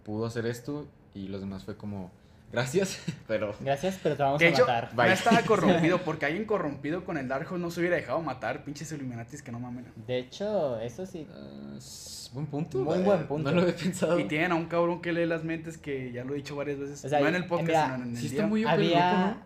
pudo 0.03 0.25
hacer 0.25 0.47
esto 0.47 0.87
y 1.13 1.27
los 1.27 1.39
demás 1.41 1.63
fue 1.63 1.77
como, 1.77 2.09
gracias, 2.51 2.99
pero... 3.27 3.53
Gracias, 3.59 3.99
pero 4.01 4.15
te 4.15 4.23
vamos 4.23 4.39
De 4.39 4.47
a 4.47 4.49
hecho, 4.49 4.61
matar. 4.61 4.95
Bye. 4.95 5.11
estaba 5.13 5.41
corrompido, 5.43 5.99
porque 6.05 6.25
alguien 6.25 6.45
corrompido 6.45 7.05
con 7.05 7.17
el 7.19 7.27
Darkhold 7.27 7.61
no 7.61 7.69
se 7.69 7.81
hubiera 7.81 7.95
dejado 7.95 8.21
matar, 8.23 8.63
pinches 8.63 8.91
Illuminatis 8.91 9.43
que 9.43 9.51
no 9.51 9.59
mamen. 9.59 9.85
De 10.07 10.17
hecho, 10.17 10.79
eso 10.79 11.05
sí. 11.05 11.27
ah, 11.31 11.75
es 11.77 12.31
buen 12.33 12.47
punto. 12.47 12.79
Muy 12.79 12.97
buen 13.03 13.27
punto. 13.27 13.51
No 13.51 13.55
lo 13.57 13.61
había 13.61 13.75
pensado. 13.75 14.19
Y 14.19 14.23
tienen 14.27 14.51
a 14.51 14.55
un 14.55 14.65
cabrón 14.65 14.99
que 15.01 15.13
lee 15.13 15.27
las 15.27 15.43
mentes 15.43 15.77
que 15.77 16.11
ya 16.11 16.23
lo 16.23 16.33
he 16.33 16.37
dicho 16.37 16.55
varias 16.55 16.79
veces. 16.79 17.05
O 17.05 17.09
sea, 17.09 17.19
no 17.19 17.27
en 17.27 17.35
el 17.35 17.45
podcast, 17.45 17.67
mira, 17.67 17.85
sino 17.93 18.03
en 18.03 18.09
el 18.09 18.17
Sí 18.17 18.21
día. 18.29 18.31
está 18.31 18.47
muy 18.47 18.63
Había, 18.65 19.27
loco, 19.27 19.39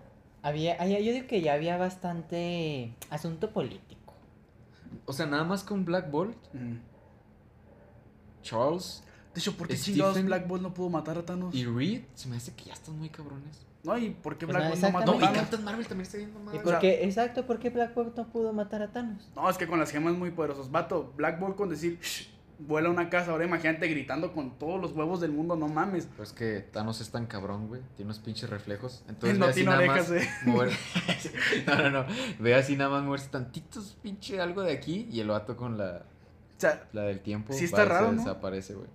había, 0.44 0.76
había- 0.82 1.00
yo 1.00 1.12
digo 1.14 1.28
que 1.28 1.42
ya 1.42 1.54
había 1.54 1.78
bastante 1.78 2.94
asunto 3.10 3.52
político. 3.52 4.14
¿no? 4.92 5.00
O 5.06 5.14
sea, 5.14 5.26
nada 5.26 5.44
más 5.44 5.64
con 5.64 5.86
Black 5.86 6.10
Bolt, 6.12 6.36
Mm. 6.54 6.78
Charles 8.44 9.04
De 9.34 9.39
hecho, 9.39 9.56
¿por 9.56 9.68
qué 9.68 9.78
Stephen- 9.78 9.94
chingados 9.96 10.24
Black 10.26 10.48
Bolt 10.48 10.62
no 10.64 10.74
pudo 10.74 10.89
matar 10.89 11.18
a 11.18 11.26
Thanos? 11.26 11.56
y 11.56 11.66
Reed, 11.66 12.02
se 12.16 12.28
me 12.28 12.36
hace 12.36 12.54
que 12.54 12.66
ya 12.66 12.74
están 12.74 12.98
muy 13.00 13.10
cabrones. 13.10 13.66
No, 13.84 13.98
¿y 13.98 14.10
por 14.12 14.38
qué 14.38 14.46
Black 14.46 14.64
no, 14.64 14.70
Bolt 14.70 14.82
no 14.82 14.92
mató 14.92 15.06
No, 15.06 15.12
a 15.12 15.16
y 15.16 15.18
Exactamente. 15.18 15.26
Thanos? 15.26 15.42
Captain 15.50 15.64
Marvel 15.64 15.88
también 15.88 16.06
está 16.06 16.18
viendo 16.18 16.39
¿Y 16.39 16.44
mal. 16.44 16.54
sea- 16.56 16.64
por 16.64 16.80
qué, 16.80 17.04
exacto, 17.06 17.48
por 17.48 17.60
qué 17.60 17.70
Black 17.70 17.94
Bolt 17.96 18.18
no 18.18 18.28
pudo 18.28 18.52
matar 18.54 18.82
a 18.82 18.92
Thanos? 18.92 19.30
No, 19.36 19.50
es 19.50 19.58
que 19.58 19.68
con 19.68 19.80
las 19.80 19.89
gemas 19.92 20.16
muy 20.16 20.32
poderosos. 20.32 20.70
Vato, 20.70 21.14
Black 21.16 21.39
Bolt 21.39 21.56
con 21.56 21.70
decir, 21.70 21.98
"Shh", 22.02 22.28
vuela 22.68 22.89
una 22.89 23.09
casa. 23.09 23.32
Ahora 23.32 23.45
imagínate 23.45 23.88
gritando 23.88 24.34
con 24.34 24.57
todos 24.57 24.80
los 24.82 24.91
huevos 24.93 25.22
del 25.22 25.32
mundo, 25.32 25.55
no 25.55 25.68
mames. 25.68 26.07
Pues 26.18 26.32
que 26.34 26.59
Thanos 26.62 27.01
es 27.01 27.09
tan 27.09 27.26
cabrón, 27.28 27.68
güey. 27.68 27.82
Tiene 27.95 28.07
unos 28.12 28.20
pinches 28.20 28.49
reflejos. 28.49 29.03
Entonces 29.07 29.38
No 29.38 29.45
ve 29.45 29.51
así 29.51 29.64
nada 29.64 29.78
orejas, 29.78 30.09
más 30.09 30.22
eh. 30.24 30.30
mover- 30.45 30.72
No, 31.68 31.76
no, 31.89 31.89
no. 31.89 32.05
Ve 32.39 32.55
así 32.55 32.76
nada 32.76 32.89
más 32.89 33.03
moverse 33.03 33.30
tantitos, 33.30 33.97
pinche 34.01 34.39
algo 34.39 34.62
de 34.62 34.74
aquí. 34.74 35.07
Y 35.12 35.20
el 35.20 35.28
vato 35.30 35.55
con 35.57 35.78
la, 35.78 36.03
O 36.57 36.59
sea, 36.62 36.84
la 36.93 37.03
del 37.03 37.20
tiempo. 37.20 37.53
Sí 37.53 37.66
está 37.66 37.86
raro, 37.86 38.12
¿no? 38.12 38.20
Desaparece, 38.22 38.74
güey. 38.76 38.88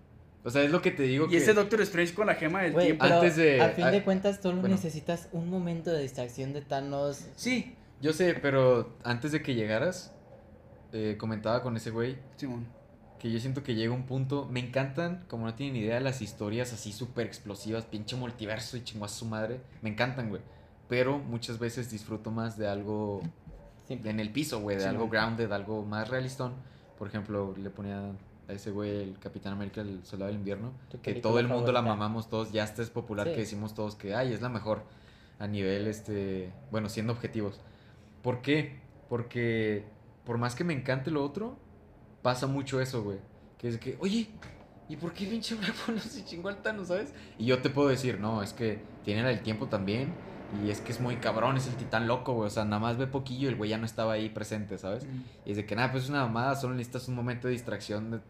O 0.44 0.50
sea, 0.50 0.62
es 0.62 0.70
lo 0.70 0.80
que 0.80 0.92
te 0.92 1.02
digo 1.02 1.26
y 1.26 1.30
que... 1.30 1.36
ese 1.38 1.54
Doctor 1.54 1.80
Strange 1.80 2.14
con 2.14 2.28
la 2.28 2.36
gema 2.36 2.62
del 2.62 2.72
Güey, 2.72 2.86
tiempo. 2.86 3.02
pero 3.04 3.16
Antes 3.16 3.34
de- 3.36 3.60
a 3.60 3.70
fin 3.70 3.84
ah, 3.86 3.90
de 3.90 4.04
cuentas 4.04 4.38
solo 4.40 4.60
bueno. 4.60 4.76
necesitas 4.76 5.28
un 5.32 5.50
momento 5.50 5.90
de 5.90 6.02
distracción 6.02 6.52
de 6.52 6.62
Thanos. 6.62 7.26
Sí, 7.34 7.74
yo 8.00 8.12
sé, 8.12 8.34
pero 8.40 8.94
antes 9.02 9.32
de 9.32 9.42
que 9.42 9.56
llegaras, 9.56 10.12
eh, 10.92 11.16
comentaba 11.18 11.62
con 11.64 11.76
ese 11.76 11.90
güey 11.90 12.16
Simón. 12.36 12.64
Que 13.18 13.30
yo 13.30 13.38
siento 13.40 13.62
que 13.62 13.74
llega 13.74 13.92
un 13.94 14.04
punto. 14.04 14.46
Me 14.50 14.60
encantan, 14.60 15.24
como 15.28 15.46
no 15.46 15.54
tienen 15.54 15.76
idea, 15.76 16.00
las 16.00 16.22
historias 16.22 16.72
así 16.72 16.92
súper 16.92 17.26
explosivas, 17.26 17.84
pinche 17.84 18.16
multiverso 18.16 18.76
y 18.76 18.84
chingó 18.84 19.04
a 19.04 19.08
su 19.08 19.24
madre. 19.26 19.60
Me 19.82 19.90
encantan, 19.90 20.28
güey. 20.28 20.42
Pero 20.88 21.18
muchas 21.18 21.58
veces 21.58 21.90
disfruto 21.90 22.30
más 22.30 22.56
de 22.56 22.68
algo 22.68 23.22
Simple. 23.88 24.10
en 24.10 24.20
el 24.20 24.30
piso, 24.30 24.60
güey, 24.60 24.76
de 24.76 24.82
Sí, 24.82 24.88
algo 24.88 25.08
grounded, 25.08 25.50
algo 25.52 25.84
más 25.84 26.08
realistón. 26.08 26.52
Por 26.98 27.08
ejemplo, 27.08 27.54
le 27.58 27.70
ponía 27.70 28.12
a 28.48 28.52
ese 28.52 28.70
güey 28.70 29.02
el 29.02 29.18
Capitán 29.18 29.52
América, 29.54 29.80
el 29.80 30.04
Soldado 30.04 30.28
del 30.30 30.38
Invierno, 30.38 30.72
que 31.02 31.14
todo 31.14 31.40
el 31.40 31.48
mundo 31.48 31.72
la 31.72 31.82
mamamos 31.82 32.28
todos, 32.28 32.52
ya 32.52 32.64
es 32.64 32.90
popular 32.90 33.26
Sí. 33.26 33.34
que 33.34 33.40
decimos 33.40 33.74
todos 33.74 33.96
que, 33.96 34.14
ay, 34.14 34.32
es 34.32 34.40
la 34.40 34.48
mejor 34.48 34.82
a 35.38 35.46
nivel, 35.48 35.86
este, 35.88 36.52
bueno, 36.70 36.88
siendo 36.88 37.12
objetivos. 37.12 37.60
¿Por 38.22 38.40
qué? 38.42 38.78
Porque 39.08 39.84
por 40.24 40.38
más 40.38 40.54
que 40.54 40.64
me 40.64 40.72
encante 40.72 41.10
lo 41.10 41.24
otro, 41.24 41.56
pasa 42.26 42.46
mucho 42.48 42.80
eso, 42.80 43.04
güey. 43.04 43.18
Que 43.56 43.68
es 43.68 43.78
que, 43.78 43.96
oye, 44.00 44.28
¿y 44.88 44.96
por 44.96 45.12
qué 45.12 45.26
pinche 45.26 45.54
Black 45.54 45.74
no 45.94 46.00
se 46.00 46.24
chingó 46.24 46.48
al 46.48 46.60
Thanos, 46.62 46.88
sabes? 46.88 47.14
Y 47.38 47.44
yo 47.46 47.60
te 47.62 47.70
puedo 47.70 47.88
decir, 47.88 48.18
no, 48.18 48.42
es 48.42 48.52
que 48.52 48.80
tiene 49.04 49.22
del 49.22 49.40
tiempo 49.42 49.66
también. 49.66 50.12
Y 50.64 50.70
es 50.70 50.80
que 50.80 50.90
es 50.92 51.00
muy 51.00 51.16
cabrón, 51.16 51.56
es 51.56 51.68
el 51.68 51.74
titán 51.76 52.08
loco, 52.08 52.32
güey. 52.34 52.48
O 52.48 52.50
sea, 52.50 52.64
nada 52.64 52.80
más 52.80 52.96
ve 52.96 53.06
poquillo 53.06 53.46
y 53.48 53.52
el 53.52 53.56
güey 53.56 53.70
ya 53.70 53.78
no 53.78 53.86
estaba 53.86 54.14
ahí 54.14 54.28
presente, 54.28 54.76
¿sabes? 54.78 55.06
Y 55.44 55.50
es 55.52 55.56
de 55.56 55.66
que 55.66 55.76
nada, 55.76 55.92
pues 55.92 56.04
es 56.04 56.10
una 56.10 56.22
mamada, 56.24 56.56
solo 56.56 56.74
necesitas 56.74 57.06
un 57.08 57.14
momento 57.14 57.46
de 57.46 57.52
distracción 57.52 58.10
de- 58.10 58.20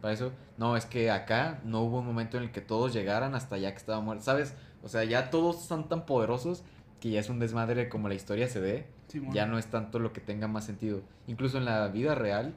para 0.00 0.14
eso. 0.14 0.32
No, 0.58 0.76
es 0.76 0.86
que 0.86 1.10
acá 1.10 1.60
no 1.64 1.80
hubo 1.82 1.98
un 2.00 2.06
momento 2.06 2.36
en 2.38 2.44
el 2.44 2.50
que 2.52 2.60
todos 2.62 2.92
llegaran 2.94 3.34
hasta 3.34 3.56
ya 3.58 3.70
que 3.72 3.78
estaba 3.78 4.00
muerto, 4.00 4.24
¿sabes? 4.24 4.54
O 4.82 4.88
sea, 4.88 5.04
ya 5.04 5.30
todos 5.30 5.62
están 5.62 5.88
tan 5.88 6.04
poderosos 6.06 6.62
que 7.00 7.10
ya 7.10 7.20
es 7.20 7.28
un 7.30 7.38
desmadre 7.38 7.88
como 7.90 8.08
la 8.08 8.14
historia 8.14 8.48
se 8.48 8.60
ve. 8.60 8.86
Ya 9.32 9.46
no 9.46 9.58
es 9.58 9.66
tanto 9.66 9.98
lo 9.98 10.12
que 10.12 10.20
tenga 10.20 10.48
más 10.48 10.64
sentido. 10.66 11.00
Incluso 11.26 11.56
en 11.58 11.64
la 11.66 11.86
vida 11.88 12.14
real, 12.14 12.54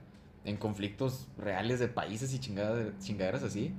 en 0.48 0.56
conflictos 0.58 1.28
reales 1.38 1.80
de 1.80 1.89
países 1.89 2.34
y 2.34 2.39
chingada- 2.39 2.98
chingaderas 3.00 3.43
así, 3.43 3.74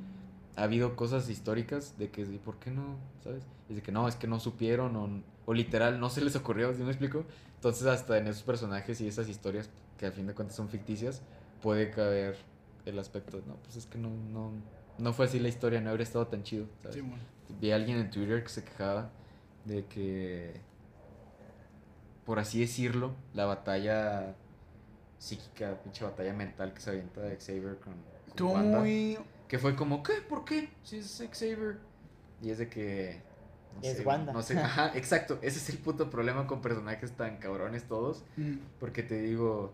ha 0.55 0.65
habido 0.65 0.97
cosas 0.97 1.29
históricas 1.31 1.97
de 1.99 2.11
que, 2.11 2.21
¿y 2.23 2.39
por 2.39 2.59
qué 2.59 2.71
no? 2.71 2.99
¿Sabes? 3.25 3.43
Y 3.71 3.75
de 3.75 3.83
que 3.83 3.91
no, 3.91 4.07
es 4.07 4.17
que 4.17 4.27
no 4.27 4.39
supieron 4.39 4.95
o, 4.97 5.23
o 5.47 5.55
literal 5.55 5.99
no 5.99 6.11
se 6.11 6.21
les 6.21 6.37
ocurrió, 6.37 6.75
¿sí 6.75 6.83
me 6.83 6.91
explico? 6.91 7.25
Entonces 7.55 7.87
hasta 7.87 8.19
en 8.19 8.27
esos 8.27 8.43
personajes 8.43 9.01
y 9.01 9.09
esas 9.09 9.29
historias 9.29 9.71
que 9.97 10.07
a 10.07 10.13
fin 10.13 10.27
de 10.27 10.35
cuentas 10.35 10.57
son 10.57 10.69
ficticias, 10.69 11.23
puede 11.63 11.91
caber 11.91 12.37
el 12.85 12.99
aspecto, 12.99 13.41
no, 13.47 13.55
pues 13.57 13.77
es 13.77 13.87
que 13.87 13.97
no, 13.99 14.11
no, 14.11 14.53
no 14.99 15.13
fue 15.15 15.25
así 15.25 15.39
la 15.39 15.49
historia, 15.49 15.81
no 15.81 15.89
habría 15.91 16.05
estado 16.05 16.27
tan 16.27 16.43
chido, 16.43 16.67
¿sabes? 16.83 16.97
Simón. 16.97 17.19
Vi 17.61 17.71
a 17.71 17.77
alguien 17.77 17.97
en 17.99 18.11
Twitter 18.11 18.43
que 18.43 18.51
se 18.51 18.63
quejaba 18.63 19.11
de 19.65 19.87
que, 19.87 20.61
por 22.27 22.39
así 22.39 22.61
decirlo, 22.61 23.15
la 23.33 23.47
batalla 23.47 24.35
psíquica, 25.19 25.81
pinche 25.83 26.05
batalla 26.05 26.33
mental 26.33 26.73
que 26.73 26.81
se 26.81 26.91
avienta 26.91 27.21
de 27.23 27.37
Xavier 27.37 27.77
con, 27.79 27.93
con 27.95 28.29
Estuvo 28.29 28.53
Wanda, 28.53 28.79
muy. 28.81 29.19
que 29.49 29.59
fue 29.59 29.75
como, 29.75 30.03
¿qué? 30.03 30.15
¿Por 30.29 30.45
qué? 30.45 30.69
Si 30.85 30.99
es 30.99 31.23
Xavier. 31.33 31.79
Y 32.43 32.51
es 32.51 32.59
de 32.59 32.69
que... 32.69 33.21
no 33.75 33.83
Es 33.83 33.97
sé, 33.99 34.05
Wanda. 34.05 34.33
No 34.33 34.43
sé, 34.43 34.59
ajá, 34.59 34.93
exacto. 34.97 35.39
Ese 35.43 35.59
es 35.59 35.69
el 35.71 35.79
puto 35.79 36.09
problema 36.11 36.47
con 36.47 36.61
personajes 36.63 37.13
tan 37.13 37.39
cabrones 37.39 37.85
todos. 37.89 38.25
Mm. 38.37 38.59
Porque 38.79 39.03
te 39.03 39.21
digo, 39.21 39.73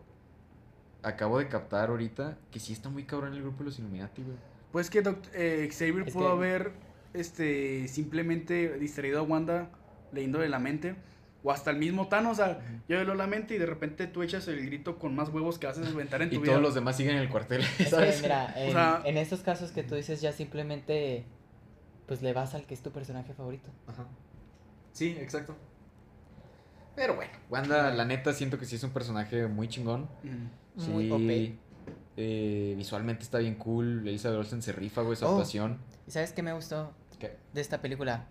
acabo 1.02 1.38
de 1.38 1.48
captar 1.48 1.90
ahorita 1.90 2.38
que 2.50 2.58
sí 2.60 2.72
está 2.72 2.88
muy 2.88 3.04
cabrón 3.04 3.34
el 3.34 3.42
grupo 3.42 3.58
de 3.58 3.64
los 3.66 3.78
Illuminati, 3.78 4.22
güey. 4.22 4.36
Pues 4.72 4.88
que 4.90 5.02
Doct- 5.04 5.28
eh, 5.34 5.68
Xavier 5.70 6.08
Es 6.08 6.14
pudo 6.14 6.26
que- 6.26 6.32
haber 6.32 6.72
este, 7.12 7.86
simplemente 7.88 8.78
distraído 8.78 9.20
a 9.20 9.22
Wanda 9.22 9.68
leyéndole 10.12 10.48
la 10.48 10.58
mente. 10.58 10.96
O 11.46 11.52
hasta 11.52 11.70
el 11.70 11.76
mismo 11.76 12.08
Thanos, 12.08 12.32
o 12.32 12.42
sea, 12.42 12.58
yo 12.88 13.04
leo 13.04 13.14
la 13.14 13.26
mente 13.26 13.54
y 13.54 13.58
de 13.58 13.66
repente 13.66 14.06
tú 14.06 14.22
echas 14.22 14.48
el 14.48 14.64
grito 14.64 14.98
con 14.98 15.14
más 15.14 15.28
huevos 15.28 15.58
que 15.58 15.66
haces 15.66 15.88
inventar 15.90 16.22
en 16.22 16.30
tu 16.30 16.36
Y 16.36 16.38
vida. 16.38 16.52
todos 16.52 16.62
los 16.62 16.74
demás 16.74 16.96
siguen 16.96 17.16
en 17.16 17.22
el 17.22 17.28
cuartel, 17.28 17.62
Es 17.78 17.90
¿sabes? 17.90 18.16
que, 18.16 18.22
mira, 18.22 18.52
en, 18.56 18.72
sea- 18.72 19.02
en 19.04 19.18
estos 19.18 19.40
casos 19.42 19.70
que 19.70 19.82
tú 19.82 19.94
dices 19.94 20.22
ya 20.22 20.32
simplemente 20.32 21.26
pues 22.06 22.22
le 22.22 22.32
vas 22.32 22.54
al 22.54 22.64
que 22.66 22.72
es 22.74 22.82
tu 22.82 22.90
personaje 22.92 23.34
favorito. 23.34 23.68
Ajá. 23.86 24.06
Sí, 24.92 25.16
exacto. 25.20 25.54
Pero 26.96 27.16
bueno, 27.16 27.32
Wanda, 27.50 27.92
la 27.92 28.04
neta, 28.04 28.32
siento 28.32 28.58
que 28.58 28.64
sí 28.66 28.76
es 28.76 28.82
un 28.84 28.90
personaje 28.90 29.46
muy 29.46 29.68
chingón. 29.68 30.08
Mm. 30.22 30.80
Sí, 30.80 30.90
Muy 30.90 31.10
OP. 31.10 31.58
eh, 32.16 32.74
visualmente 32.76 33.22
está 33.22 33.38
bien 33.38 33.56
cool. 33.56 34.06
Elizabeth 34.06 34.38
Olsen 34.38 34.62
se 34.62 34.72
rifa, 34.72 35.02
güey, 35.02 35.16
su 35.16 35.24
Oh. 35.26 35.30
actuación. 35.30 35.78
¿Y 36.06 36.10
sabes 36.10 36.32
qué 36.32 36.42
me 36.42 36.52
gustó 36.52 36.92
¿Qué? 37.18 37.36
de 37.52 37.60
esta 37.60 37.80
película? 37.82 38.28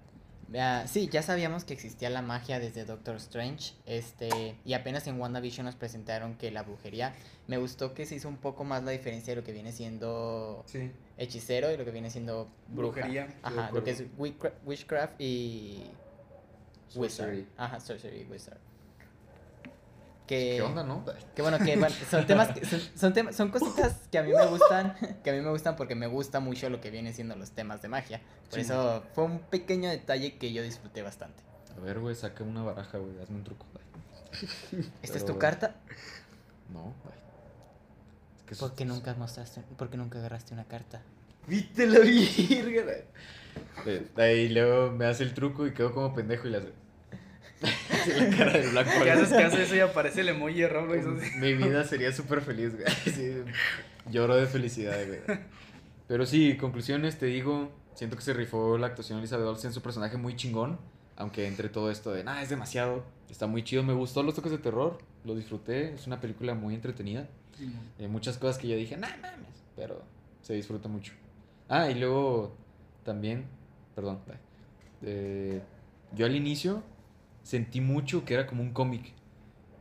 Ah, 0.58 0.86
sí, 0.88 1.10
ya 1.12 1.22
sabíamos 1.22 1.64
que 1.64 1.74
existía 1.74 2.10
la 2.10 2.22
magia 2.22 2.60
desde 2.60 2.86
Doctor 2.86 3.16
Strange, 3.16 3.74
este, 3.86 4.56
y 4.66 4.74
apenas 4.74 5.08
en 5.08 5.20
WandaVision 5.20 5.66
nos 5.66 5.76
presentaron 5.76 6.36
que 6.36 6.52
la 6.52 6.64
brujería, 6.64 7.14
me 7.48 7.58
gustó 7.58 7.94
que 7.94 8.06
se 8.06 8.16
hizo 8.16 8.28
un 8.30 8.38
poco 8.38 8.64
más 8.64 8.84
la 8.84 8.92
diferencia 8.92 9.32
de 9.34 9.42
lo 9.42 9.44
que 9.46 9.52
viene 9.52 9.72
siendo 9.72 10.64
Sí. 10.68 10.92
hechicero 11.18 11.72
y 11.72 11.78
lo 11.78 11.86
que 11.86 11.92
viene 11.92 12.10
siendo 12.10 12.48
bruja. 12.68 13.00
Brujería. 13.02 13.28
Ajá, 13.42 13.72
lo 13.72 13.84
que 13.84 13.92
es 13.92 14.04
witchcraft 14.66 15.20
y 15.20 15.84
Sorcery. 16.90 17.40
wizard. 17.42 17.48
Ajá, 17.58 17.80
sorcery 17.80 18.22
y 18.22 18.26
wizard. 18.32 18.58
Que... 20.34 20.56
¿Qué 20.58 20.62
onda, 20.62 20.84
no? 20.84 21.04
Que 21.36 21.42
bueno, 21.42 21.58
que 21.60 21.76
bueno, 21.78 21.96
son 22.10 22.26
temas, 22.26 22.50
que- 22.52 22.66
son, 22.66 23.34
son, 23.34 23.50
cositas 23.50 23.96
que 24.12 24.18
a 24.18 24.24
mí 24.24 24.32
me 24.34 24.46
gustan, 24.48 24.96
que 25.24 25.30
a 25.30 25.34
mí 25.34 25.42
me 25.42 25.50
gustan 25.50 25.76
porque 25.76 25.96
me 25.96 26.08
gusta 26.08 26.40
mucho 26.40 26.70
lo 26.70 26.82
que 26.82 26.90
vienen 26.90 27.14
siendo 27.14 27.36
los 27.36 27.52
temas 27.52 27.82
de 27.82 27.88
magia. 27.90 28.22
Por 28.50 28.56
Sí. 28.60 28.62
eso 28.62 29.04
fue 29.14 29.26
un 29.26 29.40
pequeño 29.40 29.90
detalle 29.90 30.38
que 30.38 30.52
yo 30.54 30.64
disfruté 30.64 31.02
bastante. 31.02 31.42
A 31.78 31.80
ver, 31.82 32.00
güey, 32.00 32.16
saca 32.16 32.44
una 32.44 32.64
baraja, 32.64 32.98
güey, 32.98 33.20
hazme 33.22 33.38
un 33.38 33.44
truco. 33.44 33.66
¿Esta 35.04 35.18
es 35.18 35.26
tu 35.26 35.38
carta? 35.38 35.76
No, 36.74 36.82
güey. 37.04 37.16
Es 38.40 38.44
que 38.46 38.56
¿Por 38.56 38.74
qué 38.76 38.86
nunca 38.86 39.14
mostraste, 39.16 39.62
por 39.78 39.90
qué 39.90 39.98
nunca 39.98 40.20
agarraste 40.20 40.54
una 40.54 40.66
carta? 40.66 41.02
Viste 41.48 41.86
la 41.88 42.00
virga. 42.00 42.84
Eh, 43.86 44.08
Ahí 44.18 44.50
luego 44.50 44.92
me 44.92 45.06
hace 45.06 45.24
el 45.24 45.34
truco 45.34 45.68
y 45.68 45.74
quedo 45.74 45.94
como 45.94 46.14
pendejo 46.14 46.48
y 46.48 46.52
le 46.52 46.58
hace. 46.58 46.83
La 48.20 48.38
cara 48.38 48.54
de 48.54 48.70
Black 48.70 49.04
¿Qué 49.04 49.12
haces 49.12 49.30
que 49.30 49.44
haces 49.44 49.60
eso 49.62 49.76
y 49.76 49.80
aparece 49.80 50.22
el 50.22 50.30
emoji 50.30 50.64
güey? 50.66 51.02
sí. 51.02 51.38
Mi 51.40 51.54
vida 51.54 51.84
sería 51.84 52.12
súper 52.12 52.42
feliz, 52.42 52.76
güey. 52.76 52.86
Sí, 53.06 53.36
lloro 54.10 54.36
de 54.36 54.48
felicidad, 54.48 54.98
güey. 55.08 55.22
Pero 56.08 56.26
sí, 56.26 56.58
conclusiones, 56.58 57.18
te 57.18 57.28
digo, 57.28 57.72
siento 57.96 58.18
que 58.18 58.24
se 58.24 58.34
rifó 58.34 58.78
la 58.78 58.88
actuación 58.88 59.18
de 59.18 59.22
Elizabeth 59.22 59.48
Olsen, 59.48 59.74
su 59.74 59.82
personaje 59.82 60.18
muy 60.18 60.36
chingón, 60.36 60.78
aunque 61.16 61.48
entre 61.48 61.70
todo 61.70 61.90
esto 61.90 62.12
de, 62.12 62.24
nada, 62.24 62.42
es 62.42 62.50
demasiado, 62.50 63.04
está 63.30 63.48
muy 63.48 63.64
chido, 63.64 63.84
me 63.84 63.94
gustó 63.94 64.24
los 64.24 64.36
toques 64.36 64.52
de 64.52 64.58
terror, 64.58 64.98
lo 65.24 65.36
disfruté, 65.36 65.94
es 65.94 66.06
una 66.08 66.20
película 66.20 66.54
muy 66.56 66.76
entretenida, 66.76 67.30
eh, 68.00 68.08
muchas 68.08 68.38
cosas 68.38 68.58
que 68.58 68.68
yo 68.68 68.76
dije, 68.76 68.98
nah, 68.98 69.16
mames, 69.22 69.64
pero 69.76 70.02
se 70.42 70.54
disfruta 70.54 70.90
mucho. 70.90 71.14
Ah, 71.70 71.90
y 71.90 71.96
luego 71.96 72.56
también, 73.04 73.46
perdón, 73.96 74.20
eh, 75.02 75.62
yo 76.14 76.26
al 76.26 76.36
inicio 76.36 76.84
sentí 77.44 77.82
mucho 77.82 78.26
que 78.26 78.34
era 78.34 78.48
como 78.48 78.64
un 78.64 78.72
cómic, 78.72 79.14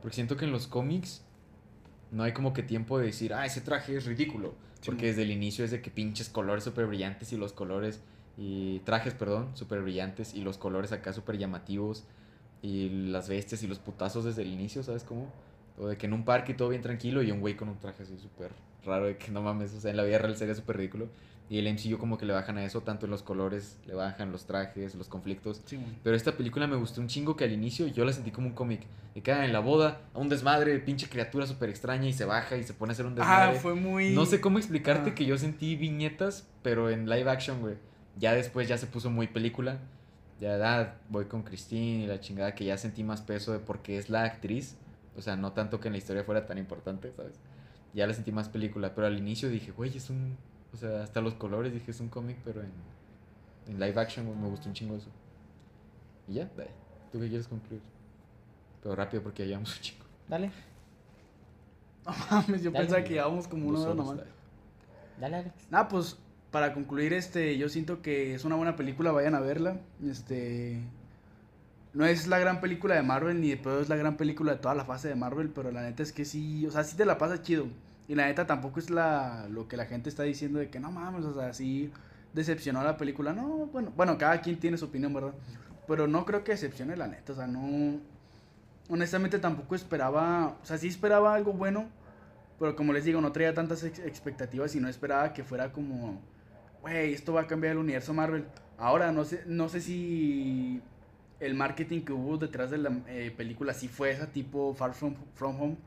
porque 0.01 0.15
siento 0.15 0.37
que 0.37 0.45
en 0.45 0.51
los 0.51 0.67
cómics 0.67 1.23
no 2.11 2.23
hay 2.23 2.33
como 2.33 2.53
que 2.53 2.61
tiempo 2.61 2.99
de 2.99 3.07
decir, 3.07 3.33
ah, 3.33 3.45
ese 3.45 3.61
traje 3.61 3.97
es 3.97 4.05
ridículo. 4.05 4.53
Sí, 4.81 4.91
Porque 4.91 5.07
desde 5.07 5.23
el 5.23 5.31
inicio 5.31 5.63
es 5.63 5.71
de 5.71 5.81
que 5.81 5.89
pinches 5.89 6.29
colores 6.29 6.65
súper 6.65 6.85
brillantes 6.85 7.31
y 7.31 7.37
los 7.37 7.53
colores, 7.53 8.01
y 8.37 8.79
trajes, 8.79 9.13
perdón, 9.13 9.49
súper 9.53 9.81
brillantes 9.81 10.33
y 10.33 10.41
los 10.41 10.57
colores 10.57 10.91
acá 10.91 11.13
súper 11.13 11.37
llamativos 11.37 12.03
y 12.61 12.89
las 12.89 13.29
bestias 13.29 13.63
y 13.63 13.67
los 13.67 13.79
putazos 13.79 14.25
desde 14.25 14.41
el 14.41 14.49
inicio, 14.49 14.83
¿sabes 14.83 15.03
cómo? 15.03 15.31
O 15.79 15.87
de 15.87 15.97
que 15.97 16.05
en 16.05 16.13
un 16.13 16.25
parque 16.25 16.53
todo 16.53 16.69
bien 16.69 16.81
tranquilo 16.81 17.23
y 17.23 17.31
un 17.31 17.39
güey 17.39 17.55
con 17.55 17.69
un 17.69 17.77
traje 17.79 18.03
así 18.03 18.17
súper 18.17 18.51
raro 18.85 19.05
de 19.05 19.17
que 19.17 19.31
no 19.31 19.41
mames, 19.41 19.73
o 19.73 19.79
sea, 19.79 19.91
en 19.91 19.97
la 19.97 20.03
vida 20.03 20.17
real 20.17 20.35
sería 20.35 20.55
súper 20.55 20.77
ridículo. 20.77 21.07
Y 21.49 21.59
el 21.59 21.71
MCU 21.71 21.97
como 21.97 22.17
que 22.17 22.25
le 22.25 22.33
bajan 22.33 22.57
a 22.57 22.63
eso, 22.65 22.81
tanto 22.81 23.05
en 23.05 23.11
los 23.11 23.21
colores, 23.21 23.77
le 23.85 23.93
bajan 23.93 24.31
los 24.31 24.45
trajes, 24.45 24.95
los 24.95 25.07
conflictos. 25.07 25.61
Sí. 25.65 25.77
Pero 26.03 26.15
esta 26.15 26.31
película 26.37 26.65
me 26.67 26.77
gustó 26.77 27.01
un 27.01 27.07
chingo 27.07 27.35
que 27.35 27.43
al 27.43 27.51
inicio 27.51 27.85
yo 27.87 28.05
la 28.05 28.13
sentí 28.13 28.31
como 28.31 28.47
un 28.47 28.53
cómic. 28.53 28.81
De 29.13 29.21
que 29.21 29.31
ah, 29.31 29.45
en 29.45 29.53
la 29.53 29.59
boda, 29.59 30.01
a 30.13 30.19
un 30.19 30.29
desmadre, 30.29 30.79
pinche 30.79 31.07
criatura 31.09 31.45
súper 31.45 31.69
extraña 31.69 32.07
y 32.07 32.13
se 32.13 32.25
baja 32.25 32.57
y 32.57 32.63
se 32.63 32.73
pone 32.73 32.91
a 32.91 32.93
hacer 32.93 33.05
un 33.05 33.13
desmadre. 33.15 33.57
Ah, 33.57 33.59
fue 33.59 33.75
muy. 33.75 34.11
No 34.15 34.25
sé 34.25 34.41
cómo 34.41 34.57
explicarte 34.57 35.11
Ah. 35.11 35.15
que 35.15 35.25
yo 35.25 35.37
sentí 35.37 35.75
viñetas, 35.75 36.47
pero 36.63 36.89
en 36.89 37.07
live 37.09 37.29
action, 37.29 37.59
güey. 37.61 37.75
Ya 38.17 38.33
después 38.33 38.67
ya 38.67 38.77
se 38.77 38.87
puso 38.87 39.11
muy 39.11 39.27
película. 39.27 39.77
Ya 40.39 40.57
ah, 40.63 40.95
voy 41.09 41.25
con 41.25 41.43
Christine 41.43 42.05
y 42.05 42.07
la 42.07 42.19
chingada 42.19 42.55
que 42.55 42.65
ya 42.65 42.77
sentí 42.77 43.03
más 43.03 43.21
peso 43.21 43.51
de 43.53 43.59
porque 43.59 43.97
es 43.97 44.09
la 44.09 44.23
actriz. 44.23 44.75
O 45.15 45.21
sea, 45.21 45.35
no 45.35 45.51
tanto 45.51 45.79
que 45.79 45.89
en 45.89 45.91
la 45.91 45.99
historia 45.99 46.23
fuera 46.23 46.47
tan 46.47 46.57
importante, 46.57 47.11
¿sabes? 47.15 47.35
Ya 47.93 48.07
la 48.07 48.13
sentí 48.15 48.31
más 48.31 48.49
película, 48.49 48.95
pero 48.95 49.05
al 49.05 49.17
inicio 49.17 49.49
dije, 49.49 49.71
güey, 49.71 49.95
es 49.95 50.09
un... 50.09 50.35
O 50.73 50.77
sea, 50.77 51.03
hasta 51.03 51.21
los 51.21 51.35
colores 51.35 51.73
dije, 51.73 51.91
es 51.91 51.99
un 51.99 52.09
cómic, 52.09 52.37
pero 52.43 52.61
en, 52.61 52.71
en 53.67 53.79
live 53.79 53.99
action 54.01 54.25
me 54.41 54.47
gustó 54.49 54.69
un 54.69 54.73
chingo 54.75 54.95
eso. 54.95 55.09
Y 56.27 56.33
ya, 56.35 56.49
dale. 56.57 56.71
¿Tú 57.11 57.19
qué 57.19 57.27
quieres 57.29 57.47
concluir? 57.47 57.81
Pero 58.81 58.95
rápido 58.95 59.21
porque 59.23 59.43
ya 59.43 59.49
llevamos 59.49 59.75
un 59.75 59.81
chingo. 59.81 60.05
Dale, 60.27 60.51
No 62.05 62.13
mames, 62.31 62.63
yo 62.63 62.71
Dale. 62.71 62.85
pensaba 62.85 63.03
que 63.03 63.13
llevábamos 63.13 63.47
como 63.47 63.67
una 63.69 63.79
hora 63.79 63.93
nomás. 63.93 64.17
dale. 64.17 64.29
dale 65.19 65.35
Alex. 65.37 65.55
Nada, 65.69 65.87
pues 65.87 66.17
para 66.51 66.73
concluir, 66.73 67.13
este, 67.13 67.57
yo 67.57 67.69
siento 67.69 68.01
que 68.01 68.33
es 68.35 68.43
una 68.45 68.55
buena 68.55 68.75
película, 68.75 69.11
vayan 69.11 69.35
a 69.35 69.39
verla. 69.39 69.79
Este, 70.05 70.81
no 71.93 72.05
es 72.05 72.27
la 72.27 72.39
gran 72.39 72.61
película 72.61 72.95
de 72.95 73.03
Marvel 73.03 73.39
ni 73.39 73.49
de 73.49 73.57
pedo 73.57 73.79
es 73.81 73.89
la 73.89 73.95
gran 73.95 74.17
película 74.17 74.53
de 74.53 74.57
toda 74.59 74.75
la 74.75 74.85
fase 74.85 75.07
de 75.07 75.15
Marvel, 75.15 75.49
pero 75.49 75.71
la 75.71 75.81
neta 75.81 76.03
es 76.03 76.11
que 76.11 76.25
sí, 76.25 76.65
o 76.67 76.71
sea, 76.71 76.83
sí 76.83 76.97
te 76.97 77.05
la 77.05 77.17
pasas 77.17 77.41
chido. 77.43 77.67
Y 78.07 78.15
la 78.15 78.25
neta 78.25 78.45
tampoco 78.47 78.79
es 78.79 78.89
la 78.89 79.47
lo 79.49 79.67
que 79.67 79.77
la 79.77 79.85
gente 79.85 80.09
está 80.09 80.23
diciendo 80.23 80.59
de 80.59 80.69
que 80.69 80.79
no 80.79 80.91
mames, 80.91 81.25
o 81.25 81.33
sea, 81.33 81.53
sí 81.53 81.91
decepcionó 82.33 82.83
la 82.83 82.97
película. 82.97 83.33
No, 83.33 83.67
bueno, 83.67 83.91
bueno, 83.95 84.17
cada 84.17 84.41
quien 84.41 84.59
tiene 84.59 84.77
su 84.77 84.85
opinión, 84.85 85.13
¿verdad? 85.13 85.33
Pero 85.87 86.07
no 86.07 86.25
creo 86.25 86.43
que 86.43 86.53
decepcione 86.53 86.95
la 86.97 87.07
neta, 87.07 87.33
o 87.33 87.35
sea, 87.35 87.47
no 87.47 87.99
honestamente 88.89 89.39
tampoco 89.39 89.75
esperaba, 89.75 90.57
o 90.61 90.65
sea, 90.65 90.77
sí 90.77 90.87
esperaba 90.87 91.33
algo 91.33 91.53
bueno, 91.53 91.87
pero 92.59 92.75
como 92.75 92.93
les 92.93 93.05
digo, 93.05 93.21
no 93.21 93.31
traía 93.31 93.53
tantas 93.53 93.83
ex- 93.83 93.99
expectativas 93.99 94.75
y 94.75 94.79
no 94.79 94.87
esperaba 94.89 95.33
que 95.33 95.43
fuera 95.43 95.71
como, 95.71 96.21
güey, 96.81 97.13
esto 97.13 97.33
va 97.33 97.41
a 97.41 97.47
cambiar 97.47 97.73
el 97.73 97.79
universo 97.79 98.13
Marvel. 98.13 98.45
Ahora, 98.77 99.11
no 99.11 99.25
sé, 99.25 99.43
no 99.47 99.69
sé 99.69 99.81
si 99.81 100.81
el 101.39 101.55
marketing 101.55 102.01
que 102.01 102.13
hubo 102.13 102.37
detrás 102.37 102.71
de 102.71 102.77
la 102.77 102.91
eh, 103.07 103.33
película 103.35 103.73
sí 103.73 103.87
fue 103.87 104.11
esa 104.11 104.27
tipo 104.27 104.73
Far 104.75 104.93
From, 104.93 105.15
From 105.35 105.59
Home, 105.61 105.77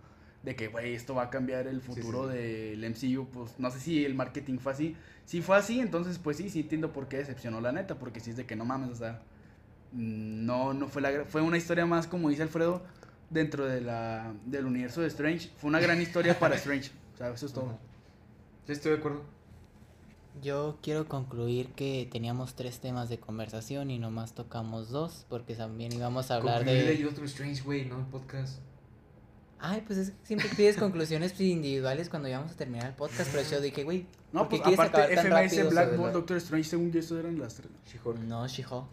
de 0.47 0.55
que, 0.55 0.69
güey, 0.69 0.95
esto 0.95 1.13
va 1.17 1.25
a 1.25 1.31
cambiar 1.31 1.67
el 1.67 1.81
futuro 1.81 2.31
sí. 2.31 2.37
del 2.39 2.89
MCU. 2.89 3.27
Pues 3.27 3.59
no 3.59 3.69
sé 3.73 3.81
si 3.81 4.05
el 4.05 4.15
marketing 4.15 4.59
fue 4.59 4.73
así. 4.73 4.97
Si 5.25 5.43
fue 5.43 5.57
así, 5.57 5.81
entonces, 5.81 6.21
pues 6.21 6.37
sí, 6.37 6.49
sí 6.51 6.61
entiendo 6.61 6.93
por 6.93 7.09
qué 7.09 7.17
decepcionó 7.17 7.61
la 7.61 7.73
neta, 7.73 7.97
porque 7.97 8.21
si 8.21 8.31
es 8.31 8.37
de 8.37 8.47
que 8.47 8.55
no 8.55 8.65
mames, 8.65 8.91
o 8.91 8.95
sea, 8.95 9.23
mm, 9.91 10.47
no, 10.47 10.73
no 10.73 10.87
fue 10.87 11.03
la 11.03 11.25
fue 11.25 11.43
una 11.43 11.57
historia 11.57 11.85
más, 11.85 12.07
como 12.07 12.29
dice 12.31 12.43
Alfredo, 12.43 12.85
dentro 13.29 13.67
de 13.67 13.81
la, 13.81 14.33
del 14.45 14.67
universo 14.67 15.01
de 15.01 15.09
Strange. 15.09 15.51
Fue 15.57 15.67
una 15.67 15.81
gran 15.81 16.01
historia 16.01 16.39
para 16.39 16.55
Strange. 16.65 16.93
O 17.15 17.17
sea, 17.17 17.31
eso 17.31 17.47
es 17.47 17.53
todo. 17.53 17.77
Sí, 18.67 18.73
estoy 18.73 18.93
de 18.93 18.99
acuerdo. 18.99 19.25
Yo 20.41 20.79
quiero 20.81 21.09
concluir 21.09 21.71
que 21.71 22.09
teníamos 22.13 22.55
tres 22.55 22.79
temas 22.79 23.09
de 23.09 23.19
conversación 23.19 23.91
y 23.91 23.99
nomás 23.99 24.33
tocamos 24.33 24.91
dos, 24.91 25.27
porque 25.29 25.57
también 25.57 25.93
íbamos 25.93 26.31
a 26.31 26.37
hablar 26.37 26.65
de... 26.65 27.03
Doctor 27.03 27.25
Strange, 27.25 27.63
güey, 27.63 27.87
no 27.87 27.99
el 27.99 28.07
podcast. 28.07 28.61
Ay, 29.59 29.83
pues 29.87 29.99
es 29.99 30.11
que 30.11 30.17
siempre 30.27 30.49
pides 30.57 30.77
conclusiones 30.77 31.41
individuales 31.41 32.09
cuando 32.11 32.29
íbamos 32.29 32.53
a 32.53 32.55
terminar 32.57 32.89
el 32.89 32.95
podcast, 32.95 33.31
pero 33.33 33.49
yo 33.49 33.61
dije, 33.61 33.85
güey, 33.85 34.07
No, 34.33 34.49
¿por 34.49 34.49
qué 34.51 34.57
pues 34.59 34.63
quieres 34.63 34.79
aparte 34.81 35.15
acabar 35.15 35.17
tan 35.17 35.27
FMS, 35.49 35.57
rápido 35.57 35.71
Black 35.71 35.97
Bolt, 35.97 36.13
Doctor 36.13 36.37
Strange, 36.37 36.69
según 36.69 36.93
yo, 36.93 37.01
eso 37.01 37.19
eran 37.19 37.39
las 37.39 37.55
tres. 37.55 37.71
She-Hulk. 37.91 38.19
No, 38.21 38.47
She-Hulk. 38.47 38.85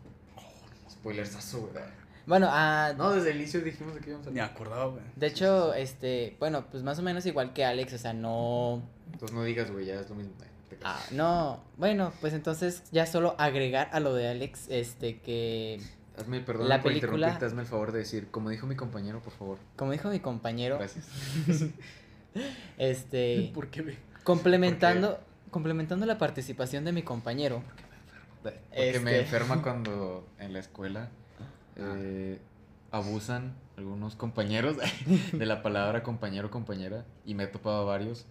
Spoilersazo, 0.89 1.59
güey. 1.61 1.83
Bueno, 2.25 2.47
ah, 2.49 2.93
No, 2.97 3.11
desde 3.13 3.31
el 3.31 3.37
inicio 3.37 3.61
dijimos 3.61 3.95
de 3.95 3.99
que 3.99 4.09
íbamos 4.11 4.27
a 4.27 4.31
Ni 4.31 4.39
acordaba, 4.39 4.85
güey. 4.85 5.03
de 5.15 5.27
hecho, 5.27 5.73
este, 5.73 6.37
bueno, 6.39 6.65
pues 6.71 6.81
más 6.83 6.97
o 6.99 7.01
menos 7.01 7.25
igual 7.25 7.51
que 7.53 7.65
Alex, 7.65 7.93
o 7.93 7.97
sea, 7.97 8.13
no... 8.13 8.81
Entonces 9.11 9.35
no 9.35 9.43
digas, 9.43 9.69
güey, 9.69 9.85
ya 9.85 9.99
es 9.99 10.09
lo 10.09 10.15
mismo. 10.15 10.31
eh, 10.41 10.47
te 10.69 10.77
Ah, 10.83 10.99
no, 11.11 11.61
bueno, 11.77 12.13
pues 12.21 12.33
entonces 12.33 12.83
ya 12.91 13.05
solo 13.05 13.35
agregar 13.37 13.89
a 13.91 13.99
lo 13.99 14.13
de 14.13 14.29
Alex, 14.29 14.67
este, 14.69 15.19
que 15.19 15.81
Hazme, 16.17 16.41
perdón 16.41 16.69
La 16.69 16.81
por 16.81 16.91
película- 16.91 17.13
interrumpirte, 17.17 17.45
hazme 17.45 17.61
el 17.61 17.67
favor 17.67 17.91
de 17.91 17.99
decir, 17.99 18.27
como 18.29 18.49
dijo 18.49 18.67
mi 18.67 18.75
compañero, 18.75 19.19
por 19.21 19.33
favor. 19.33 19.57
como 19.75 19.91
dijo 19.91 20.09
mi 20.09 20.19
compañero, 20.19 20.77
Gracias. 20.77 21.07
este, 22.77 23.51
¿Por 23.53 23.67
qué, 23.69 23.81
güey? 23.81 23.97
complementando, 24.23 25.19
complementando 25.51 26.05
la 26.05 26.17
participación 26.17 26.85
de 26.85 26.91
mi 26.91 27.03
compañero, 27.03 27.61
Porque 28.41 28.59
Este- 28.71 28.99
me 28.99 29.19
enferma 29.19 29.61
cuando 29.61 30.27
en 30.39 30.53
la 30.53 30.59
escuela 30.59 31.09
eh, 31.75 32.39
abusan 32.91 33.55
algunos 33.77 34.15
compañeros 34.15 34.77
de 35.33 35.45
la 35.45 35.61
palabra 35.63 36.03
compañero 36.03 36.51
compañera 36.51 37.05
y 37.25 37.33
me 37.35 37.43
he 37.45 37.47
topado 37.47 37.81
a 37.81 37.85
varios 37.85 38.25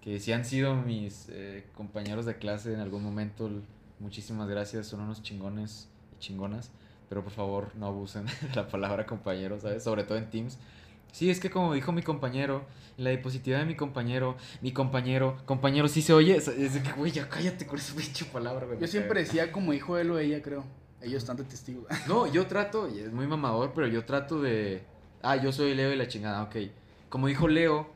que 0.00 0.18
sí 0.20 0.32
han 0.32 0.44
sido 0.44 0.74
mis 0.74 1.28
eh, 1.30 1.66
compañeros 1.76 2.24
de 2.26 2.36
clase 2.38 2.72
en 2.72 2.80
algún 2.80 3.02
momento. 3.04 3.50
Muchísimas 4.00 4.48
gracias, 4.48 4.86
son 4.86 5.00
unos 5.00 5.22
chingones 5.22 5.88
y 6.16 6.20
chingonas, 6.20 6.70
pero 7.08 7.22
por 7.22 7.32
favor 7.32 7.70
no 7.76 7.86
abusen 7.86 8.26
de 8.26 8.32
la 8.54 8.68
palabra 8.68 9.06
compañero, 9.06 9.58
¿sabes? 9.60 9.82
Sobre 9.84 10.04
todo 10.04 10.18
en 10.18 10.28
Teams. 10.30 10.58
Sí, 11.12 11.30
es 11.30 11.40
que 11.40 11.50
como 11.50 11.72
dijo 11.72 11.90
mi 11.92 12.02
compañero, 12.02 12.64
la 12.98 13.10
diapositiva 13.10 13.58
de 13.58 13.64
mi 13.64 13.74
compañero, 13.76 14.36
mi 14.60 14.72
compañero, 14.72 15.38
compañero, 15.46 15.88
sí 15.88 16.02
se 16.02 16.12
oye. 16.12 16.36
Es 16.36 16.46
de 16.74 16.82
que, 16.82 16.92
güey, 16.92 17.12
ya 17.12 17.28
cállate 17.28 17.66
con 17.66 17.78
esa 17.78 17.94
pinche 17.96 18.26
palabra, 18.26 18.66
güey. 18.66 18.78
Yo 18.78 18.86
siempre 18.86 19.20
decía 19.20 19.50
como 19.50 19.72
hijo 19.72 19.96
él 19.96 20.10
o 20.10 20.18
ella, 20.18 20.42
creo. 20.42 20.64
Ellos 21.00 21.22
están 21.22 21.36
de 21.36 21.44
testigos. 21.44 21.86
No, 22.08 22.26
yo 22.30 22.46
trato, 22.46 22.88
y 22.94 22.98
es 23.00 23.12
muy 23.12 23.26
mamador, 23.26 23.72
pero 23.74 23.86
yo 23.86 24.04
trato 24.04 24.42
de. 24.42 24.82
Ah, 25.22 25.36
yo 25.36 25.50
soy 25.52 25.74
Leo 25.74 25.92
y 25.92 25.96
la 25.96 26.08
chingada, 26.08 26.42
ok. 26.42 26.56
Como 27.08 27.26
dijo 27.28 27.48
Leo, 27.48 27.88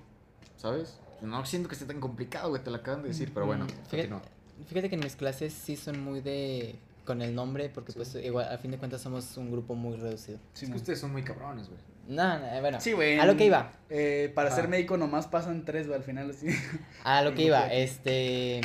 ¿sabes? 0.56 0.98
No 1.20 1.44
siento 1.44 1.68
que 1.68 1.74
esté 1.74 1.84
tan 1.86 2.01
complicado, 2.01 2.48
güey, 2.51 2.64
te 2.64 2.70
lo 2.70 2.76
acaban 2.78 3.02
de 3.02 3.09
decir, 3.09 3.30
pero 3.34 3.44
bueno, 3.47 3.64
Mm, 3.66 3.68
fíjate, 3.68 4.09
continúa. 4.09 4.22
fíjate 4.68 4.89
que 4.89 4.94
en 4.94 5.01
mis 5.02 5.16
clases 5.16 5.52
sí 5.52 5.76
son 5.76 6.02
muy 6.02 6.20
de 6.20 6.76
con 7.05 7.20
el 7.23 7.35
nombre, 7.35 7.69
porque 7.69 7.93
pues 7.93 8.15
igual 8.16 8.49
a 8.53 8.59
fin 8.59 8.70
de 8.70 8.79
cuentas 8.79 9.01
somos 9.01 9.37
un 9.37 9.51
grupo 9.51 9.74
muy 9.74 9.97
reducido. 9.97 10.39
Sí, 10.53 10.65
es 10.66 10.70
que 10.70 10.77
ustedes 10.77 10.99
son 11.01 11.12
muy 11.12 11.23
cabrones, 11.23 11.69
güey. 11.69 11.81
No, 12.09 12.39
no, 12.39 12.61
bueno, 12.61 12.81
Sí, 12.81 12.93
güey. 12.93 13.19
a 13.19 13.27
lo 13.27 13.37
que 13.37 13.47
iba. 13.47 13.73
Eh, 13.91 14.31
para 14.35 14.51
Ah. 14.51 14.55
ser 14.57 14.69
médico 14.69 14.97
nomás 14.97 15.27
pasan 15.29 15.65
tres, 15.65 15.87
güey, 15.87 15.99
al 15.99 16.05
final 16.05 16.31
así. 16.31 16.47
A 17.05 17.23
lo 17.23 17.35
que 17.35 17.43
iba, 17.43 17.66
este, 17.73 18.61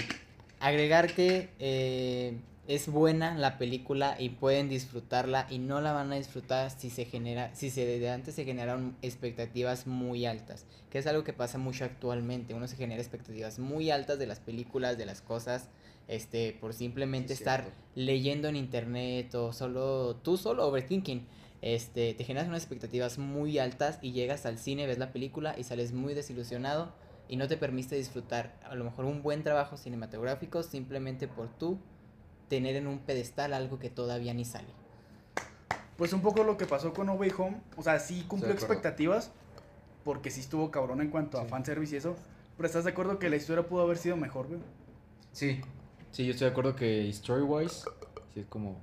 agregar 0.59 1.13
que 1.13 1.49
eh, 1.59 2.37
es 2.67 2.87
buena 2.89 3.35
la 3.35 3.57
película 3.57 4.15
y 4.19 4.29
pueden 4.29 4.69
disfrutarla 4.69 5.45
y 5.49 5.59
no 5.59 5.81
la 5.81 5.93
van 5.93 6.11
a 6.11 6.15
disfrutar 6.15 6.69
si 6.71 6.89
se 6.89 7.05
genera 7.05 7.53
si 7.55 7.69
se 7.69 7.85
desde 7.85 8.09
antes 8.09 8.35
se 8.35 8.43
generaron 8.43 8.97
expectativas 9.01 9.87
muy 9.87 10.25
altas 10.25 10.65
que 10.89 10.97
es 10.97 11.07
algo 11.07 11.23
que 11.23 11.31
pasa 11.31 11.57
mucho 11.59 11.85
actualmente 11.85 12.53
uno 12.53 12.67
se 12.67 12.75
genera 12.75 12.99
expectativas 13.01 13.57
muy 13.59 13.89
altas 13.89 14.19
de 14.19 14.25
las 14.27 14.39
películas 14.41 14.97
de 14.97 15.05
las 15.05 15.21
cosas 15.21 15.69
este 16.07 16.57
por 16.59 16.73
simplemente 16.73 17.35
Sí, 17.35 17.41
estar 17.43 17.61
cierto. 17.61 17.79
leyendo 17.95 18.47
en 18.47 18.55
internet 18.55 19.33
o 19.35 19.51
solo 19.53 20.15
tú 20.17 20.37
solo 20.37 20.65
overthinking 20.67 21.27
este 21.61 22.13
te 22.13 22.23
generas 22.23 22.47
unas 22.47 22.61
expectativas 22.61 23.17
muy 23.17 23.59
altas 23.59 23.99
y 24.01 24.11
llegas 24.13 24.45
al 24.45 24.57
cine 24.57 24.87
ves 24.87 24.99
la 24.99 25.11
película 25.11 25.55
y 25.57 25.63
sales 25.63 25.91
muy 25.93 26.13
desilusionado 26.13 26.93
y 27.27 27.35
no 27.35 27.47
te 27.47 27.57
permite 27.57 27.95
disfrutar 27.95 28.57
a 28.63 28.75
lo 28.75 28.85
mejor 28.85 29.05
un 29.05 29.21
buen 29.21 29.43
trabajo 29.43 29.75
cinematográfico 29.75 30.63
simplemente 30.63 31.27
por 31.27 31.49
tú 31.49 31.77
tener 32.47 32.77
en 32.77 32.87
un 32.87 32.99
pedestal 32.99 33.53
algo 33.53 33.79
que 33.79 33.89
todavía 33.89 34.33
ni 34.33 34.45
sale. 34.45 34.69
Pues 35.97 36.13
un 36.13 36.21
poco 36.21 36.43
lo 36.43 36.57
que 36.57 36.65
pasó 36.65 36.93
con 36.93 37.07
No 37.07 37.13
Way 37.15 37.31
Home. 37.37 37.57
O 37.75 37.83
sea, 37.83 37.99
sí 37.99 38.23
cumplió 38.27 38.53
expectativas. 38.53 39.31
Porque 40.05 40.31
sí 40.31 40.39
estuvo 40.39 40.71
cabrón 40.71 41.01
en 41.01 41.09
cuanto 41.09 41.39
a 41.39 41.45
fanservice 41.45 41.95
y 41.95 41.97
eso. 41.97 42.15
Pero 42.55 42.67
estás 42.67 42.85
de 42.85 42.91
acuerdo 42.91 43.19
que 43.19 43.29
la 43.29 43.35
historia 43.35 43.67
pudo 43.67 43.81
haber 43.81 43.97
sido 43.97 44.15
mejor, 44.15 44.47
güey. 44.47 44.59
Sí. 45.33 45.59
Sí, 46.17 46.25
yo 46.25 46.31
estoy 46.31 46.45
de 46.45 46.51
acuerdo 46.51 46.75
que 46.75 47.07
story-wise, 47.09 47.85
sí 48.33 48.39
es 48.39 48.47
como. 48.47 48.81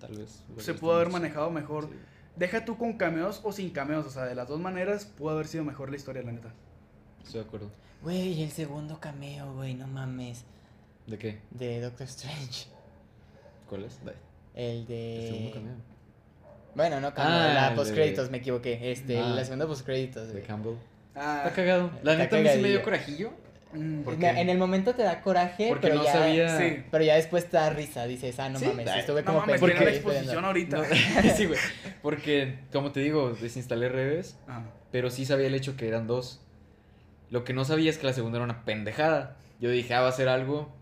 Tal 0.00 0.16
vez. 0.16 0.42
Se 0.56 0.72
pudo 0.72 0.94
haber 0.94 1.10
manejado 1.10 1.50
mejor. 1.50 1.90
Deja 2.34 2.64
tú 2.64 2.78
con 2.78 2.94
cameos 2.96 3.42
o 3.44 3.52
sin 3.52 3.68
cameos. 3.68 4.06
O 4.06 4.10
sea, 4.10 4.24
de 4.24 4.34
las 4.34 4.48
dos 4.48 4.58
maneras 4.58 5.04
pudo 5.04 5.32
haber 5.32 5.48
sido 5.48 5.64
mejor 5.64 5.90
la 5.90 5.96
historia, 5.96 6.22
la 6.22 6.32
neta. 6.32 6.54
Estoy 7.22 7.42
de 7.42 7.46
acuerdo. 7.46 7.70
Güey, 8.00 8.42
el 8.42 8.50
segundo 8.50 8.98
cameo, 9.00 9.52
güey, 9.52 9.74
no 9.74 9.86
mames. 9.86 10.44
¿De 11.06 11.18
qué? 11.18 11.40
De 11.50 11.78
Doctor 11.82 12.06
Strange. 12.06 12.68
¿Cuál 13.68 13.84
es? 13.84 13.98
El 14.54 14.86
de. 14.86 15.24
El 15.26 15.28
segundo 15.34 15.50
cameo. 15.52 15.74
Bueno, 16.74 17.00
no 17.02 17.12
cameo, 17.12 17.32
Ah, 17.34 17.52
la 17.52 17.68
el 17.68 17.74
post 17.74 17.90
de- 17.90 17.96
créditos, 17.96 18.30
me 18.30 18.38
equivoqué. 18.38 18.92
Este, 18.92 19.18
Ah. 19.20 19.28
la 19.28 19.44
segunda 19.44 19.66
post 19.66 19.84
créditos, 19.84 20.32
De. 20.32 20.40
Campbell. 20.40 20.76
Ah, 21.14 21.42
Está 21.44 21.54
cagado. 21.54 21.90
La 22.02 22.12
Está 22.12 22.16
neta 22.24 22.36
a 22.38 22.40
mí 22.40 22.48
sí 22.48 22.62
me 22.62 22.68
dio 22.70 22.82
corajillo. 22.82 23.30
Mm. 23.76 24.24
En 24.24 24.48
el 24.48 24.58
momento 24.58 24.94
te 24.94 25.02
da 25.02 25.20
coraje, 25.20 25.68
Porque 25.68 25.88
pero 25.88 25.96
no 25.96 26.04
ya. 26.04 26.12
sabía. 26.12 26.58
Sí. 26.58 26.82
Pero 26.90 27.04
ya 27.04 27.14
después 27.16 27.48
te 27.48 27.56
da 27.56 27.70
risa, 27.70 28.06
dices, 28.06 28.38
ah, 28.38 28.48
no 28.48 28.58
Sí, 28.58 28.66
mames, 28.66 28.88
estuve 28.96 29.22
No 29.22 29.26
como 29.26 29.40
mames, 29.40 29.60
tiene 29.60 29.84
la 29.84 29.90
exposición 29.90 30.44
ahorita. 30.44 30.76
No, 31.24 31.30
sí, 31.36 31.46
güey. 31.46 31.58
Porque, 32.02 32.58
como 32.72 32.92
te 32.92 33.00
digo, 33.00 33.30
desinstalé 33.40 33.88
redes, 33.88 34.38
Ajá. 34.46 34.64
pero 34.90 35.10
sí 35.10 35.24
sabía 35.24 35.46
el 35.46 35.54
hecho 35.54 35.76
que 35.76 35.88
eran 35.88 36.06
dos. 36.06 36.42
Lo 37.30 37.44
que 37.44 37.52
no 37.52 37.64
sabía 37.64 37.90
es 37.90 37.98
que 37.98 38.06
la 38.06 38.12
segunda 38.12 38.38
era 38.38 38.44
una 38.44 38.64
pendejada. 38.64 39.36
Yo 39.60 39.70
dije, 39.70 39.94
ah, 39.94 40.00
va 40.00 40.08
a 40.08 40.12
ser 40.12 40.28
algo. 40.28 40.72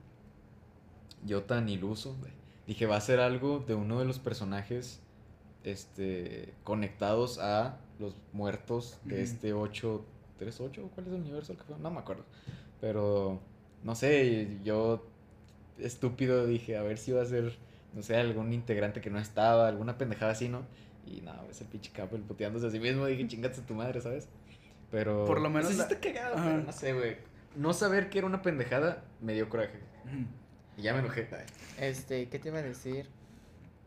Yo 1.25 1.43
tan 1.45 1.69
iluso, 1.69 2.16
güey. 2.21 2.33
Dije, 2.66 2.87
va 2.87 2.97
a 2.97 3.01
ser 3.01 3.21
algo 3.21 3.61
de 3.66 3.75
uno 3.75 3.99
de 3.99 4.05
los 4.05 4.19
personajes 4.19 5.01
este, 5.65 6.55
conectados 6.62 7.39
a 7.39 7.79
los 7.99 8.16
muertos 8.33 8.99
de 9.05 9.23
este 9.23 9.53
8. 9.53 10.05
¿38? 10.41 10.91
¿Cuál 10.95 11.07
es 11.07 11.12
el 11.12 11.21
universo 11.21 11.57
que 11.57 11.62
fue? 11.62 11.79
No 11.79 11.91
me 11.91 12.01
acuerdo. 12.01 12.25
Pero, 12.80 13.40
no 13.82 13.94
sé, 13.94 14.59
yo 14.64 15.06
estúpido 15.78 16.46
dije, 16.46 16.76
a 16.76 16.82
ver 16.82 16.98
si 16.98 17.12
va 17.12 17.22
a 17.22 17.26
ser, 17.26 17.56
no 17.94 18.02
sé, 18.02 18.16
algún 18.16 18.52
integrante 18.52 19.01
que 19.01 19.10
no 19.10 19.18
estaba, 19.18 19.68
alguna 19.68 19.98
pendejada 19.98 20.32
así, 20.32 20.48
¿no? 20.48 20.62
Y 21.06 21.20
no, 21.20 21.32
es 21.51 21.60
el 21.60 21.66
pinche 21.68 21.90
Campbell 21.92 22.22
puteándose 22.22 22.66
a 22.66 22.70
sí 22.70 22.78
mismo. 22.80 23.06
Dije, 23.06 23.26
chingate 23.26 23.60
a 23.60 23.66
tu 23.66 23.74
madre, 23.74 24.01
¿sabes? 24.01 24.28
Pero. 24.90 25.24
Por 25.24 25.40
lo 25.40 25.51
menos 25.51 25.70
sí 25.70 25.76
la- 25.76 25.84
está 25.84 26.01
cagado, 26.01 26.36
Ajá. 26.36 26.44
pero 26.44 26.62
no 26.62 26.72
sé, 26.72 26.92
güey. 26.92 27.16
No 27.56 27.72
saber 27.72 28.10
que 28.10 28.18
era 28.18 28.26
una 28.26 28.42
pendejada 28.42 29.05
me 29.20 29.32
dio 29.34 29.48
coraje. 29.48 29.78
Y 30.76 30.82
ya 30.82 30.92
me 30.92 31.01
enojé. 31.01 31.28
Este, 31.78 32.28
¿qué 32.28 32.38
te 32.38 32.48
iba 32.48 32.59
a 32.59 32.62
decir? 32.62 33.06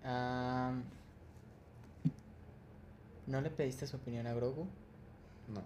Am, 0.04 0.84
¿No 3.26 3.42
le 3.42 3.50
pediste 3.50 3.86
su 3.88 3.98
opinión 3.98 4.26
a 4.28 4.34
Grogu? 4.34 4.68
No, 5.50 5.62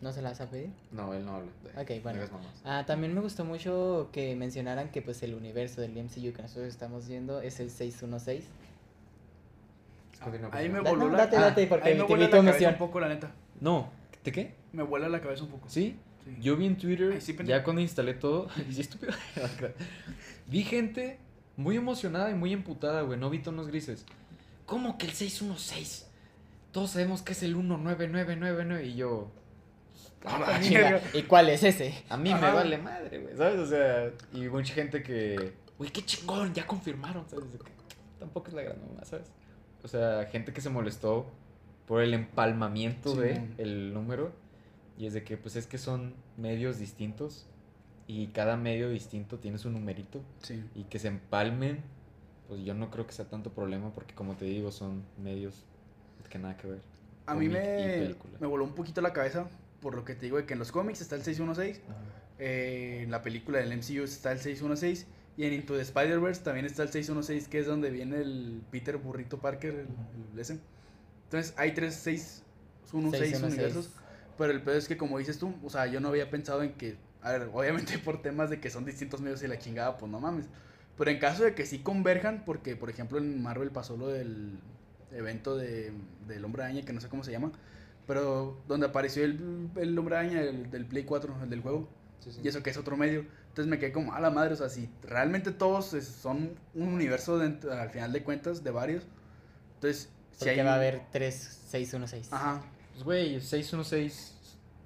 ¿No 0.00 0.12
se 0.12 0.22
la 0.22 0.30
vas 0.30 0.40
a 0.40 0.48
pedir? 0.48 0.70
no, 0.92 1.12
él 1.12 1.24
no 1.24 1.36
habla. 1.36 1.50
de- 1.64 1.82
Ok, 1.98 2.02
bueno. 2.02 2.20
Ah, 2.64 2.84
también 2.86 3.14
me 3.14 3.20
gustó 3.20 3.44
mucho 3.44 4.08
que 4.12 4.36
mencionaran 4.36 4.90
que 4.90 5.02
pues 5.02 5.22
el 5.22 5.34
universo 5.34 5.80
del 5.80 5.92
MCU 5.96 6.32
que 6.32 6.42
nosotros 6.42 6.68
estamos 6.68 7.08
viendo 7.08 7.40
es 7.40 7.58
el 7.58 7.70
616. 7.70 8.44
Escogí 10.12 10.36
una 10.36 10.48
Ahí 10.52 10.68
me 10.68 10.80
voló 10.80 11.06
no, 11.06 11.10
la 11.10 11.18
date, 11.18 11.36
ah, 11.36 11.40
date, 11.40 11.66
porque 11.66 11.88
ahí 11.88 11.98
me 11.98 12.04
te 12.04 12.16
la 12.16 12.30
cabeza 12.30 12.68
un 12.70 12.78
poco, 12.78 13.00
la 13.00 13.08
neta. 13.08 13.32
No, 13.60 13.90
¿de 14.24 14.32
qué? 14.32 14.54
Me 14.72 14.82
vuela 14.82 15.08
la 15.08 15.20
cabeza 15.20 15.44
un 15.44 15.50
poco. 15.50 15.68
¿Sí? 15.68 15.96
Sí. 16.24 16.36
Yo 16.40 16.56
vi 16.56 16.66
en 16.66 16.76
Twitter, 16.76 17.12
Ay, 17.14 17.20
sí, 17.20 17.36
ya 17.44 17.64
cuando 17.64 17.80
instalé 17.80 18.14
todo, 18.14 18.48
sí, 18.70 18.80
estúpido. 18.80 19.12
vi 20.46 20.62
gente 20.62 21.18
muy 21.56 21.76
emocionada 21.76 22.30
y 22.30 22.34
muy 22.34 22.52
emputada, 22.52 23.02
güey. 23.02 23.18
No 23.18 23.30
vi 23.30 23.40
tonos 23.40 23.66
grises. 23.68 24.04
¿Cómo 24.66 24.98
que 24.98 25.06
el 25.06 25.12
616? 25.12 26.06
Todos 26.72 26.90
sabemos 26.90 27.22
que 27.22 27.32
es 27.32 27.42
el 27.42 27.54
19999. 27.56 28.86
Y 28.86 28.94
yo. 28.96 29.30
Ah, 30.24 30.40
"Ah, 30.46 30.60
¿Y 31.14 31.22
cuál 31.22 31.48
es 31.50 31.62
ese? 31.62 31.94
A 32.08 32.16
mí 32.16 32.30
me 32.30 32.34
Ajá. 32.36 32.54
vale 32.54 32.78
madre, 32.78 33.18
güey, 33.20 33.36
¿sabes? 33.36 33.58
O 33.60 33.66
sea, 33.66 34.10
y 34.32 34.48
mucha 34.48 34.74
gente 34.74 35.02
que, 35.02 35.52
güey, 35.78 35.90
qué 35.90 36.04
chingón, 36.04 36.52
ya 36.54 36.66
confirmaron, 36.66 37.28
¿sabes? 37.28 37.46
Tampoco 38.18 38.48
es 38.48 38.54
la 38.54 38.62
gran 38.62 38.80
mamá, 38.80 39.04
¿sabes? 39.04 39.30
O 39.82 39.88
sea, 39.88 40.26
gente 40.30 40.52
que 40.52 40.60
se 40.60 40.70
molestó 40.70 41.26
por 41.86 42.02
el 42.02 42.14
empalmamiento 42.14 43.12
Sí, 43.14 43.20
de 43.20 43.48
el 43.58 43.94
número 43.94 44.32
y 44.98 45.06
es 45.06 45.14
de 45.14 45.22
que, 45.22 45.36
pues 45.36 45.54
es 45.56 45.66
que 45.68 45.78
son 45.78 46.14
medios 46.36 46.78
distintos 46.78 47.46
y 48.08 48.26
cada 48.28 48.56
medio 48.56 48.90
distinto 48.90 49.38
tiene 49.38 49.58
su 49.58 49.70
numerito 49.70 50.20
Sí. 50.42 50.64
y 50.74 50.84
que 50.84 50.98
se 50.98 51.08
empalmen, 51.08 51.80
pues 52.48 52.64
yo 52.64 52.74
no 52.74 52.90
creo 52.90 53.06
que 53.06 53.12
sea 53.12 53.26
tanto 53.26 53.50
problema 53.52 53.90
porque 53.94 54.14
como 54.14 54.34
te 54.34 54.46
digo, 54.46 54.72
son 54.72 55.04
medios 55.22 55.64
que 56.28 56.38
nada 56.38 56.56
que 56.56 56.66
ver. 56.66 56.80
A 57.26 57.34
mí 57.34 57.48
me, 57.48 58.14
me 58.40 58.46
voló 58.46 58.64
un 58.64 58.74
poquito 58.74 59.00
la 59.00 59.12
cabeza 59.12 59.46
por 59.80 59.94
lo 59.94 60.04
que 60.04 60.14
te 60.14 60.26
digo 60.26 60.36
de 60.36 60.46
que 60.46 60.54
en 60.54 60.58
los 60.58 60.72
cómics 60.72 61.00
está 61.00 61.14
el 61.14 61.22
616, 61.22 61.80
eh, 62.38 63.00
en 63.04 63.10
la 63.10 63.22
película 63.22 63.58
del 63.58 63.76
MCU 63.76 64.04
está 64.04 64.32
el 64.32 64.38
616 64.38 65.06
y 65.36 65.44
en 65.44 65.52
Into 65.52 65.74
the 65.76 65.82
Spider-Verse 65.82 66.42
también 66.42 66.66
está 66.66 66.82
el 66.82 66.88
616 66.90 67.48
que 67.48 67.60
es 67.60 67.66
donde 67.66 67.90
viene 67.90 68.16
el 68.16 68.62
Peter 68.70 68.96
Burrito 68.96 69.38
Parker, 69.38 69.74
el, 69.74 69.86
el 70.32 70.38
ese. 70.38 70.58
Entonces 71.24 71.54
hay 71.56 71.72
tres 71.72 71.94
616 71.94 72.44
616. 72.92 73.42
universos, 73.42 73.90
pero 74.36 74.52
el 74.52 74.62
peor 74.62 74.76
es 74.76 74.88
que 74.88 74.96
como 74.96 75.18
dices 75.18 75.38
tú, 75.38 75.54
o 75.62 75.70
sea, 75.70 75.86
yo 75.86 76.00
no 76.00 76.08
había 76.08 76.30
pensado 76.30 76.62
en 76.62 76.72
que, 76.72 76.96
a 77.22 77.32
ver, 77.32 77.50
obviamente 77.52 77.98
por 78.04 78.22
temas 78.22 78.50
de 78.50 78.60
que 78.60 78.70
son 78.70 78.84
distintos 78.84 79.20
medios 79.20 79.42
y 79.42 79.48
la 79.48 79.58
chingada, 79.58 79.96
pues 79.96 80.10
no 80.10 80.20
mames. 80.20 80.46
Pero 80.96 81.10
en 81.10 81.18
caso 81.18 81.44
de 81.44 81.54
que 81.54 81.66
sí 81.66 81.78
converjan, 81.78 82.44
porque 82.44 82.74
por 82.74 82.90
ejemplo 82.90 83.18
en 83.18 83.40
Marvel 83.40 83.70
pasó 83.70 83.96
lo 83.96 84.08
del 84.08 84.58
evento 85.12 85.56
de, 85.56 85.92
del 86.26 86.44
Hombre 86.44 86.64
Araña, 86.64 86.82
que 86.82 86.92
no 86.92 87.00
sé 87.00 87.08
cómo 87.08 87.22
se 87.22 87.30
llama, 87.30 87.52
pero 88.08 88.60
donde 88.66 88.86
apareció 88.86 89.22
el, 89.24 89.68
el 89.76 89.96
Hombre 89.96 90.16
Araña 90.16 90.40
el, 90.40 90.68
del 90.72 90.84
Play 90.86 91.04
4, 91.04 91.36
el 91.44 91.50
del 91.50 91.60
juego, 91.60 91.88
Sí, 92.18 92.32
sí. 92.32 92.40
y 92.42 92.48
eso 92.48 92.60
que 92.64 92.70
es 92.70 92.76
otro 92.76 92.96
medio. 92.96 93.20
Entonces 93.50 93.66
me 93.70 93.78
quedé 93.78 93.92
como, 93.92 94.12
a 94.14 94.20
la 94.20 94.30
madre, 94.30 94.54
o 94.54 94.56
sea, 94.56 94.68
si 94.68 94.88
realmente 95.04 95.52
todos 95.52 95.94
es- 95.94 96.06
son 96.08 96.50
un 96.74 96.88
universo 96.88 97.38
dentro- 97.38 97.72
al 97.72 97.90
final 97.90 98.12
de 98.12 98.24
cuentas 98.24 98.64
de 98.64 98.70
varios, 98.72 99.04
entonces 99.74 100.08
si 100.32 100.38
Porque 100.40 100.50
hay... 100.60 100.66
va 100.66 100.72
a 100.72 100.76
haber 100.76 101.02
3616. 101.12 102.32
Ajá, 102.32 102.62
Pues, 102.92 103.04
güey, 103.04 103.40
616 103.40 104.34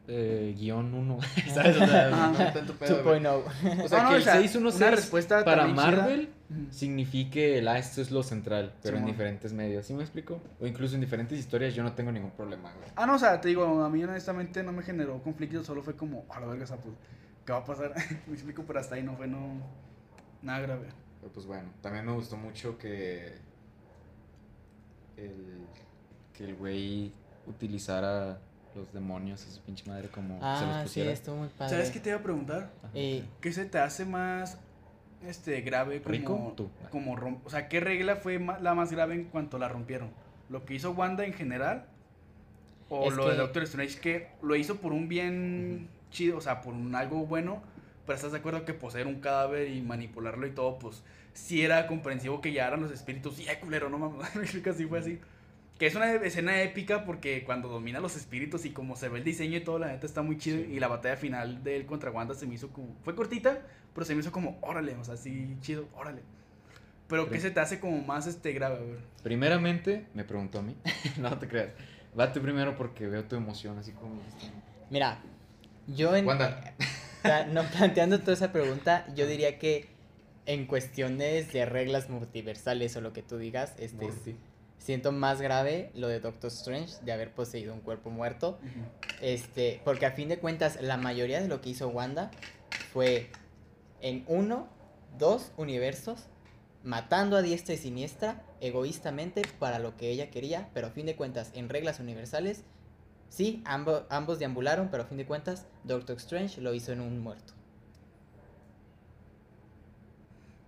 eh, 0.08 0.54
guion 0.58 0.92
1, 0.94 1.18
¿sabes? 1.54 1.76
O 1.76 1.86
sea, 1.86 2.08
Ajá. 2.08 2.32
no 2.46 2.52
tanto 2.52 2.74
pedo, 2.74 3.02
güey. 3.04 3.20
2.0. 3.20 3.84
O 3.84 3.88
sea, 3.88 3.98
No, 3.98 4.04
no, 4.04 4.08
que 4.10 4.14
o 4.14 4.18
el 4.18 4.24
sea, 4.24 4.32
616 4.34 4.74
una 4.76 4.90
respuesta 4.90 5.44
para 5.44 5.62
también 5.66 5.76
chida. 5.86 6.26
Signifique 6.70 7.58
el, 7.58 7.68
ah, 7.68 7.78
esto 7.78 8.00
es 8.00 8.10
lo 8.10 8.22
central, 8.22 8.74
pero 8.82 8.96
en 8.96 9.06
diferentes 9.06 9.52
medios, 9.52 9.86
¿sí 9.86 9.94
me 9.94 10.02
explico? 10.02 10.40
O 10.60 10.66
incluso 10.66 10.94
en 10.94 11.00
diferentes 11.00 11.38
historias 11.38 11.74
yo 11.74 11.82
no 11.82 11.92
tengo 11.92 12.12
ningún 12.12 12.30
problema, 12.32 12.72
güey. 12.72 12.88
Ah, 12.96 13.06
no, 13.06 13.14
o 13.14 13.18
sea, 13.18 13.40
te 13.40 13.48
digo, 13.48 13.82
a 13.82 13.88
mí 13.88 14.02
honestamente 14.04 14.62
no 14.62 14.72
me 14.72 14.82
generó 14.82 15.22
conflicto, 15.22 15.62
solo 15.64 15.82
fue 15.82 15.96
como, 15.96 16.24
a 16.30 16.40
la 16.40 16.46
verga, 16.46 16.64
o 16.64 16.66
sea, 16.66 16.76
pues, 16.76 16.94
¿qué 17.44 17.52
va 17.52 17.58
a 17.58 17.64
pasar? 17.64 17.94
me 18.26 18.34
explico, 18.34 18.64
pero 18.66 18.80
hasta 18.80 18.94
ahí 18.94 19.02
no 19.02 19.16
fue 19.16 19.26
no, 19.26 19.60
nada 20.42 20.60
grave. 20.60 20.88
Pero 21.20 21.32
pues 21.32 21.46
bueno, 21.46 21.70
también 21.80 22.04
me 22.04 22.12
gustó 22.12 22.36
mucho 22.36 22.76
que 22.78 23.32
el 25.16 25.66
que 26.34 26.44
el 26.44 26.54
güey 26.56 27.12
utilizara 27.46 28.38
los 28.74 28.92
demonios 28.92 29.46
y 29.46 29.50
su 29.52 29.60
pinche 29.60 29.84
madre 29.88 30.08
como 30.08 30.34
se 30.38 30.40
los 30.40 30.44
Ah, 30.44 30.78
sí, 30.78 30.84
pusiera. 30.84 31.12
estuvo 31.12 31.36
muy 31.36 31.48
padre. 31.48 31.70
¿Sabes 31.70 31.90
qué 31.90 32.00
te 32.00 32.08
iba 32.08 32.18
a 32.18 32.22
preguntar? 32.22 32.70
Ajá. 32.82 32.90
Eh, 32.94 33.24
¿Qué 33.40 33.52
se 33.52 33.66
te 33.66 33.78
hace 33.78 34.04
más 34.04 34.58
este 35.26 35.60
grave 35.62 36.00
como, 36.02 36.12
¿Rico? 36.12 36.52
Tú. 36.56 36.70
como 36.90 37.16
rom- 37.16 37.40
o 37.44 37.50
sea, 37.50 37.68
qué 37.68 37.80
regla 37.80 38.16
fue 38.16 38.38
la 38.38 38.74
más 38.74 38.92
grave 38.92 39.14
en 39.14 39.24
cuanto 39.24 39.58
la 39.58 39.68
rompieron? 39.68 40.10
¿Lo 40.48 40.64
que 40.64 40.74
hizo 40.74 40.90
Wanda 40.92 41.24
en 41.24 41.32
general? 41.32 41.86
¿O 42.88 43.08
Es 43.08 43.14
lo 43.14 43.28
de 43.28 43.36
Doctor 43.36 43.62
Strange 43.62 43.98
que 44.00 44.28
lo 44.42 44.54
hizo 44.56 44.76
por 44.76 44.92
un 44.92 45.08
bien 45.08 45.88
chido, 46.10 46.38
o 46.38 46.40
sea, 46.40 46.60
por 46.60 46.74
un 46.74 46.94
algo 46.94 47.24
bueno? 47.26 47.62
Pero 48.04 48.16
estás 48.16 48.32
de 48.32 48.38
acuerdo 48.38 48.64
que 48.64 48.74
poseer 48.74 49.06
un 49.06 49.20
cadáver 49.20 49.68
y 49.70 49.80
manipularlo 49.80 50.46
y 50.46 50.50
todo, 50.50 50.78
pues 50.78 51.02
sí 51.32 51.62
era 51.62 51.86
comprensivo 51.86 52.40
que 52.40 52.52
ya 52.52 52.66
eran 52.66 52.82
los 52.82 52.90
espíritus. 52.90 53.36
Sí, 53.36 53.46
culero, 53.60 53.88
no 53.88 53.98
mames, 53.98 54.34
me 54.34 54.44
fue 54.86 54.98
así. 54.98 55.20
Que 55.78 55.86
es 55.86 55.94
una 55.94 56.12
escena 56.12 56.62
épica 56.62 57.04
porque 57.04 57.44
cuando 57.44 57.68
domina 57.68 57.98
los 57.98 58.16
espíritus 58.16 58.64
y 58.64 58.70
como 58.70 58.94
se 58.96 59.08
ve 59.08 59.18
el 59.18 59.24
diseño 59.24 59.58
y 59.58 59.60
todo, 59.60 59.78
la 59.78 59.88
neta 59.88 60.06
está 60.06 60.22
muy 60.22 60.38
chido. 60.38 60.58
Sí. 60.58 60.74
Y 60.74 60.80
la 60.80 60.88
batalla 60.88 61.16
final 61.16 61.64
de 61.64 61.76
él 61.76 61.86
contra 61.86 62.10
Wanda 62.10 62.34
se 62.34 62.46
me 62.46 62.54
hizo 62.54 62.68
como. 62.68 62.94
Fue 63.04 63.14
cortita, 63.14 63.62
pero 63.94 64.04
se 64.04 64.14
me 64.14 64.20
hizo 64.20 64.30
como, 64.30 64.58
órale, 64.60 64.94
o 64.96 65.04
sea, 65.04 65.16
sí, 65.16 65.56
chido, 65.60 65.88
órale. 65.94 66.22
Pero 67.08 67.28
¿qué 67.28 67.40
se 67.40 67.50
te 67.50 67.60
hace 67.60 67.78
como 67.78 67.98
más 67.98 68.26
este 68.26 68.52
grave? 68.52 68.76
A 68.76 68.80
ver. 68.80 68.98
Primeramente, 69.22 70.06
me 70.14 70.24
preguntó 70.24 70.60
a 70.60 70.62
mí. 70.62 70.76
no 71.18 71.38
te 71.38 71.48
creas. 71.48 71.70
Va 72.18 72.32
tú 72.32 72.40
primero 72.40 72.76
porque 72.76 73.06
veo 73.06 73.24
tu 73.24 73.36
emoción, 73.36 73.78
así 73.78 73.92
como. 73.92 74.20
Mira, 74.90 75.20
yo 75.86 76.14
en... 76.16 76.26
Wanda. 76.26 76.74
no, 77.52 77.64
planteando 77.64 78.20
toda 78.20 78.34
esa 78.34 78.52
pregunta, 78.52 79.06
yo 79.14 79.26
diría 79.26 79.58
que 79.58 79.88
en 80.46 80.66
cuestiones 80.66 81.52
de 81.52 81.64
reglas 81.66 82.08
multiversales 82.08 82.96
o 82.96 83.00
lo 83.00 83.12
que 83.12 83.22
tú 83.22 83.38
digas, 83.38 83.74
este, 83.78 84.06
Morty. 84.06 84.36
Siento 84.82 85.12
más 85.12 85.40
grave 85.40 85.90
lo 85.94 86.09
de 86.09 86.18
Doctor 86.18 86.48
Strange 86.50 86.94
de 87.04 87.12
haber 87.12 87.32
poseído 87.32 87.72
un 87.72 87.80
cuerpo 87.80 88.10
muerto. 88.10 88.59
Este, 89.20 89.80
porque 89.84 90.06
a 90.06 90.12
fin 90.12 90.28
de 90.28 90.38
cuentas, 90.38 90.80
la 90.82 90.96
mayoría 90.96 91.40
de 91.40 91.48
lo 91.48 91.60
que 91.60 91.70
hizo 91.70 91.88
Wanda 91.88 92.30
fue 92.92 93.30
en 94.00 94.24
uno, 94.26 94.66
dos 95.18 95.52
universos, 95.56 96.24
matando 96.82 97.36
a 97.36 97.42
diestra 97.42 97.74
y 97.74 97.78
siniestra, 97.78 98.42
egoístamente 98.60 99.42
para 99.60 99.78
lo 99.78 99.96
que 99.96 100.10
ella 100.10 100.30
quería, 100.30 100.68
pero 100.74 100.88
a 100.88 100.90
fin 100.90 101.06
de 101.06 101.14
cuentas, 101.14 101.52
en 101.54 101.68
reglas 101.68 102.00
universales, 102.00 102.64
sí, 103.28 103.62
ambo- 103.64 104.04
ambos 104.10 104.40
deambularon, 104.40 104.88
pero 104.90 105.04
a 105.04 105.06
fin 105.06 105.18
de 105.18 105.26
cuentas, 105.26 105.66
Doctor 105.84 106.16
Strange 106.16 106.60
lo 106.60 106.74
hizo 106.74 106.90
en 106.92 107.00
un 107.00 107.20
muerto. 107.20 107.52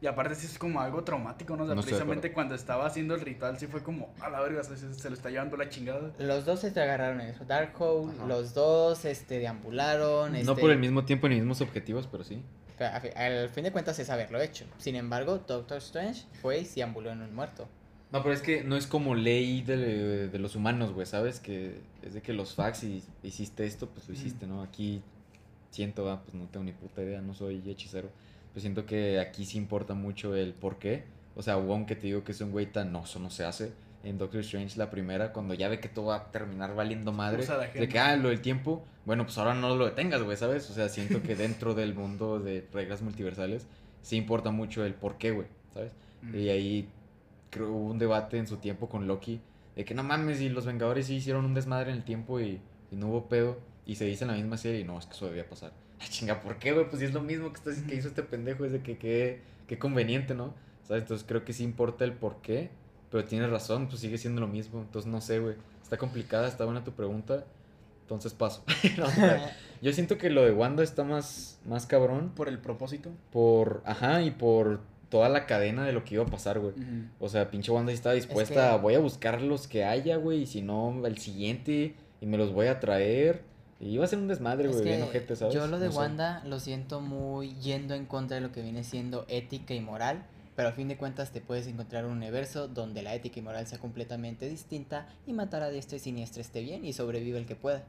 Y 0.05 0.06
aparte 0.06 0.35
sí 0.35 0.44
es 0.44 0.59
como 0.59 0.82
algo 0.82 1.02
traumático, 1.02 1.56
¿no? 1.56 1.62
O 1.62 1.66
sea, 1.66 1.74
No 1.74 1.81
precisamente 1.81 2.31
cuando 2.31 2.55
estaba 2.55 2.85
haciendo 2.85 3.14
el 3.14 3.22
ritual 3.22 3.59
sí 3.59 3.66
fue 3.68 3.82
como, 3.82 4.12
a 4.20 4.28
la 4.28 4.43
verga, 4.43 4.62
se, 4.62 4.76
se 4.76 5.09
lo 5.09 5.16
está 5.16 5.31
llevando 5.31 5.56
la 5.56 5.70
chingada. 5.70 6.12
Los 6.18 6.44
dos 6.44 6.60
se 6.60 6.68
agarraron 6.78 7.22
en 7.22 7.28
eso, 7.31 7.47
Darkhold, 7.47 8.14
Ajá. 8.18 8.26
los 8.26 8.52
dos 8.52 9.06
este, 9.06 9.39
deambularon. 9.39 10.32
No 10.32 10.39
este, 10.39 10.55
por 10.56 10.70
el 10.70 10.78
mismo 10.78 11.06
tiempo 11.06 11.26
ni 11.26 11.36
mismos 11.36 11.62
objetivos, 11.62 12.06
pero 12.06 12.22
sí. 12.22 12.43
Pero 12.76 12.94
a 12.94 13.01
fi- 13.01 13.12
Al 13.16 13.48
fin 13.48 13.64
de 13.64 13.72
cuentas 13.72 13.98
es 13.98 14.10
haberlo 14.10 14.43
hecho. 14.43 14.66
Sin 14.76 14.94
embargo, 14.94 15.39
Doctor 15.39 15.78
Strange 15.78 16.24
fue 16.43 16.59
y 16.60 16.64
se 16.66 16.82
ambuló 16.82 17.10
en 17.10 17.22
un 17.22 17.35
muerto. 17.35 17.66
No, 18.12 18.22
pero 18.22 18.35
es 18.35 18.43
que 18.43 18.62
no 18.62 18.76
es 18.76 18.86
como 18.86 19.14
ley 19.14 19.62
de, 19.62 20.28
de 20.28 20.39
los 20.39 20.55
humanos, 20.55 20.93
güey, 20.93 21.06
¿sabes? 21.06 21.40
Que 21.40 21.81
es 22.02 22.12
de 22.12 22.20
que 22.20 22.35
los 22.35 22.55
facts 22.55 22.85
y 22.85 23.02
hiciste 23.22 23.64
esto, 23.64 23.89
pues 23.89 24.06
lo 24.06 24.12
hiciste, 24.14 24.47
¿no? 24.47 24.62
Aquí 24.62 25.02
siento, 25.70 26.10
ah, 26.10 26.20
pues 26.22 26.35
no 26.35 26.44
tengo 26.48 26.64
ni 26.64 26.72
puta 26.72 27.02
idea, 27.02 27.22
no 27.22 27.32
soy 27.32 27.62
hechicero. 27.70 28.10
Pero 28.55 28.62
siento 28.62 28.86
que 28.86 29.18
aquí 29.18 29.44
sí 29.44 29.59
importa 29.59 29.94
mucho 29.94 30.36
el 30.36 30.55
por 30.55 30.78
qué. 30.78 31.02
O 31.35 31.43
sea, 31.43 31.56
Wong 31.56 31.86
que 31.86 31.97
te 31.97 32.06
digo 32.06 32.22
que 32.22 32.31
es 32.31 32.40
un 32.40 32.52
güey 32.52 32.66
tan, 32.66 32.93
no, 32.93 33.02
eso 33.02 33.18
no 33.18 33.28
se 33.28 33.44
hace. 33.44 33.72
En 34.05 34.16
Doctor 34.16 34.40
Strange 34.40 34.78
la 34.78 34.90
primera, 34.90 35.32
cuando 35.32 35.55
ya 35.55 35.68
ve 35.68 35.81
que 35.81 35.89
todo 35.89 36.06
va 36.06 36.16
a 36.16 36.31
terminar 36.31 36.74
valiendo 36.76 37.12
madre. 37.12 37.44
De 37.74 37.89
que, 37.89 37.98
ah, 37.98 38.16
lo 38.16 38.28
del 38.28 38.40
tiempo, 38.40 38.85
bueno, 39.05 39.24
pues 39.24 39.36
ahora 39.39 39.55
no 39.55 39.74
lo 39.74 39.86
detengas, 39.86 40.22
güey, 40.22 40.36
¿sabes? 40.36 40.70
O 40.70 40.74
sea, 40.74 40.89
siento 40.89 41.20
que 41.22 41.35
dentro 41.35 41.74
del 41.74 41.94
mundo 41.94 42.39
de 42.39 42.64
reglas 42.72 43.02
multiversales 43.02 43.66
sí 44.02 44.16
importa 44.16 44.51
mucho 44.51 44.85
el 44.85 44.94
por 44.94 45.18
qué, 45.18 45.32
güey, 45.32 45.48
¿sabes? 45.72 45.93
Mm. 46.22 46.36
Y 46.36 46.48
ahí 46.51 46.89
creo 47.51 47.72
hubo 47.72 47.90
un 47.90 47.98
debate 47.98 48.39
en 48.39 48.47
su 48.47 48.59
tiempo 48.59 48.89
con 48.89 49.09
Loki 49.09 49.40
de 49.74 49.85
que 49.85 49.94
no 49.94 50.05
mames, 50.05 50.40
y 50.40 50.48
los 50.48 50.66
Vengadores 50.66 51.06
sí 51.06 51.16
hicieron 51.16 51.44
un 51.44 51.55
desmadre 51.55 51.90
en 51.90 51.97
el 51.97 52.05
tiempo 52.05 52.40
y, 52.40 52.60
y 52.93 52.97
no 52.97 53.09
hubo 53.09 53.28
pedo. 53.28 53.59
Y 53.86 53.97
se 53.97 54.05
dice 54.05 54.24
en 54.24 54.28
la 54.28 54.36
misma 54.36 54.56
serie 54.56 54.85
no, 54.85 54.98
es 54.98 55.06
que 55.06 55.14
eso 55.14 55.26
debía 55.26 55.48
pasar. 55.48 55.72
Ay, 56.05 56.10
chinga, 56.10 56.40
¿por 56.40 56.56
qué, 56.59 56.72
güey? 56.72 56.86
Pues 56.89 57.01
si 57.01 57.06
es 57.06 57.12
lo 57.14 57.22
mismo 57.22 57.51
que, 57.52 57.56
estás- 57.59 57.82
que 57.82 57.94
hizo 57.94 58.09
este 58.09 58.22
pendejo, 58.22 58.64
es 58.64 58.72
de 58.72 58.82
que 58.82 58.97
qué 58.98 59.40
qué 59.66 59.78
conveniente, 59.78 60.35
¿no? 60.35 60.52
¿Sabes? 60.86 61.02
Entonces 61.05 61.26
creo 61.26 61.44
que 61.44 61.55
sí 61.55 61.64
importa 61.64 62.05
el 62.05 62.12
por 62.12 62.43
qué, 62.43 62.68
pero 63.10 63.24
tienes 63.24 63.48
razón, 63.51 63.89
pues 63.89 64.01
sigue 64.01 64.18
siendo 64.18 64.43
lo 64.43 64.47
mismo. 64.48 64.81
Entonces 64.82 65.10
no 65.10 65.20
sé, 65.22 65.39
güey. 65.39 65.55
Está 65.82 65.97
complicada, 65.97 66.47
está 66.48 66.64
buena 66.66 66.85
tu 66.85 66.93
pregunta. 66.93 67.44
Entonces 68.02 68.35
paso. 68.35 68.62
No, 68.98 69.06
yo 69.82 69.93
siento 69.94 70.18
que 70.18 70.28
lo 70.31 70.44
de 70.44 70.52
Wanda 70.52 70.82
está 70.82 71.02
más, 71.05 71.59
más 71.66 71.86
cabrón 71.86 72.32
Por 72.36 72.48
el 72.48 72.59
propósito. 72.59 73.10
por, 73.32 73.82
ajá, 73.86 74.20
y 74.22 74.31
por 74.31 74.81
toda 75.09 75.28
la 75.31 75.47
cadena 75.47 75.85
de 75.86 75.93
lo 75.93 76.05
que 76.05 76.14
iba 76.16 76.24
a 76.24 76.26
pasar, 76.26 76.59
güey. 76.59 76.74
O 77.20 77.28
sea, 77.31 77.51
pinche 77.51 77.70
Wanda 77.72 77.90
sí 77.93 77.94
estaba 77.94 78.14
dispuesta 78.14 78.72
que- 78.76 78.82
voy 78.82 78.94
a 78.94 78.98
buscar 78.98 79.40
los 79.40 79.66
que 79.68 79.85
haya, 79.85 80.16
güey, 80.16 80.43
y 80.43 80.47
si 80.47 80.60
no, 80.60 81.06
el 81.06 81.16
siguiente, 81.18 81.94
y 82.20 82.26
me 82.26 82.36
los 82.36 82.52
voy 82.52 82.66
a 82.66 82.81
traer. 82.81 83.43
Y 83.85 83.89
iba 83.90 84.05
a 84.05 84.09
ser 84.09 84.19
un 84.19 84.28
desmadre, 84.28 84.69
Es 84.69 84.73
güey, 84.73 84.85
bien 84.85 85.02
ojete, 85.02 85.36
¿sabes? 85.36 85.55
yo 85.55 85.66
lo 85.66 85.78
de 85.78 85.86
No 85.86 85.93
sé. 85.93 85.98
Wanda 85.98 86.43
lo 86.47 86.59
siento 86.59 87.01
muy 87.02 87.55
yendo 87.56 87.94
en 87.94 88.06
contra 88.06 88.36
de 88.36 88.40
lo 88.40 88.51
que 88.51 88.62
viene 88.62 88.82
siendo 88.82 89.27
ética 89.28 89.74
y 89.74 89.81
moral, 89.81 90.24
pero 90.56 90.70
a 90.70 90.73
fin 90.73 90.89
de 90.89 90.97
cuentas 90.97 91.32
te 91.32 91.40
puedes 91.43 91.66
encontrar 91.66 92.06
un 92.06 92.12
universo 92.12 92.66
donde 92.66 93.02
la 93.02 93.15
ética 93.15 93.40
y 93.40 93.43
moral 93.43 93.66
sea 93.66 93.78
completamente 93.78 94.48
distinta 94.48 95.06
y 95.27 95.35
matar 95.35 95.62
a 95.62 95.69
diestra 95.69 95.97
y 95.97 96.01
siniestra 96.01 96.40
esté 96.40 96.62
bien 96.62 96.85
y 96.85 96.93
sobrevive 96.94 97.39
el 97.39 97.47
que 97.47 97.56
pueda. 97.56 97.82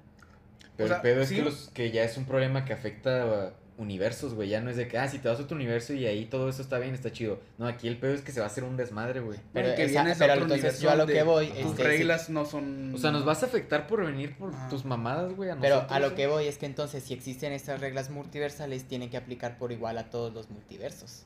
Pero 0.75 0.85
O 0.85 0.87
sea, 0.89 0.97
el 0.97 1.01
pedo 1.01 1.21
es 1.21 1.29
sí. 1.29 1.35
que, 1.35 1.41
los, 1.43 1.69
que 1.69 1.91
ya 1.91 2.03
es 2.03 2.17
un 2.17 2.25
problema 2.25 2.65
que 2.65 2.73
afecta 2.73 3.23
a 3.23 3.53
universos, 3.77 4.33
güey. 4.33 4.49
Ya 4.49 4.61
no 4.61 4.69
es 4.69 4.77
de 4.77 4.87
que, 4.87 4.97
ah, 4.97 5.07
si 5.07 5.19
te 5.19 5.27
vas 5.27 5.39
a 5.39 5.43
otro 5.43 5.55
universo 5.55 5.93
y 5.93 6.05
ahí 6.05 6.25
todo 6.25 6.47
eso 6.49 6.61
está 6.61 6.79
bien, 6.79 6.93
está 6.93 7.11
chido. 7.11 7.39
No, 7.57 7.67
aquí 7.67 7.87
el 7.87 7.97
pedo 7.97 8.13
es 8.13 8.21
que 8.21 8.31
se 8.31 8.39
va 8.39 8.45
a 8.45 8.49
hacer 8.49 8.63
un 8.63 8.77
desmadre, 8.77 9.19
güey. 9.19 9.39
Pero 9.53 9.71
Y 9.71 9.75
que 9.75 9.83
esa- 9.85 10.03
pero 10.17 10.33
otro 10.33 10.43
entonces 10.45 10.63
universo 10.63 10.81
yo 10.83 10.91
a 10.91 10.95
lo 10.95 11.05
que 11.07 11.23
voy, 11.23 11.47
Tus 11.47 11.57
este, 11.57 11.75
sí. 11.77 11.83
reglas 11.83 12.29
no 12.29 12.45
son. 12.45 12.93
O 12.95 12.97
sea, 12.97 13.11
nos 13.11 13.25
vas 13.25 13.43
a 13.43 13.47
afectar 13.47 13.87
por 13.87 14.05
venir 14.05 14.37
por 14.37 14.51
tus 14.69 14.85
mamadas, 14.85 15.33
güey, 15.33 15.49
a 15.49 15.55
Pero 15.57 15.75
nosotros, 15.75 15.95
a 15.97 15.99
lo 15.99 16.15
que 16.15 16.27
voy 16.27 16.47
es 16.47 16.57
que 16.57 16.65
entonces 16.65 17.03
si 17.03 17.13
existen 17.13 17.51
estas 17.51 17.79
reglas 17.81 18.09
multiversales 18.09 18.85
tienen 18.85 19.09
que 19.09 19.17
aplicar 19.17 19.57
por 19.57 19.71
igual 19.71 19.97
a 19.97 20.09
todos 20.09 20.33
los 20.33 20.49
multiversos. 20.49 21.23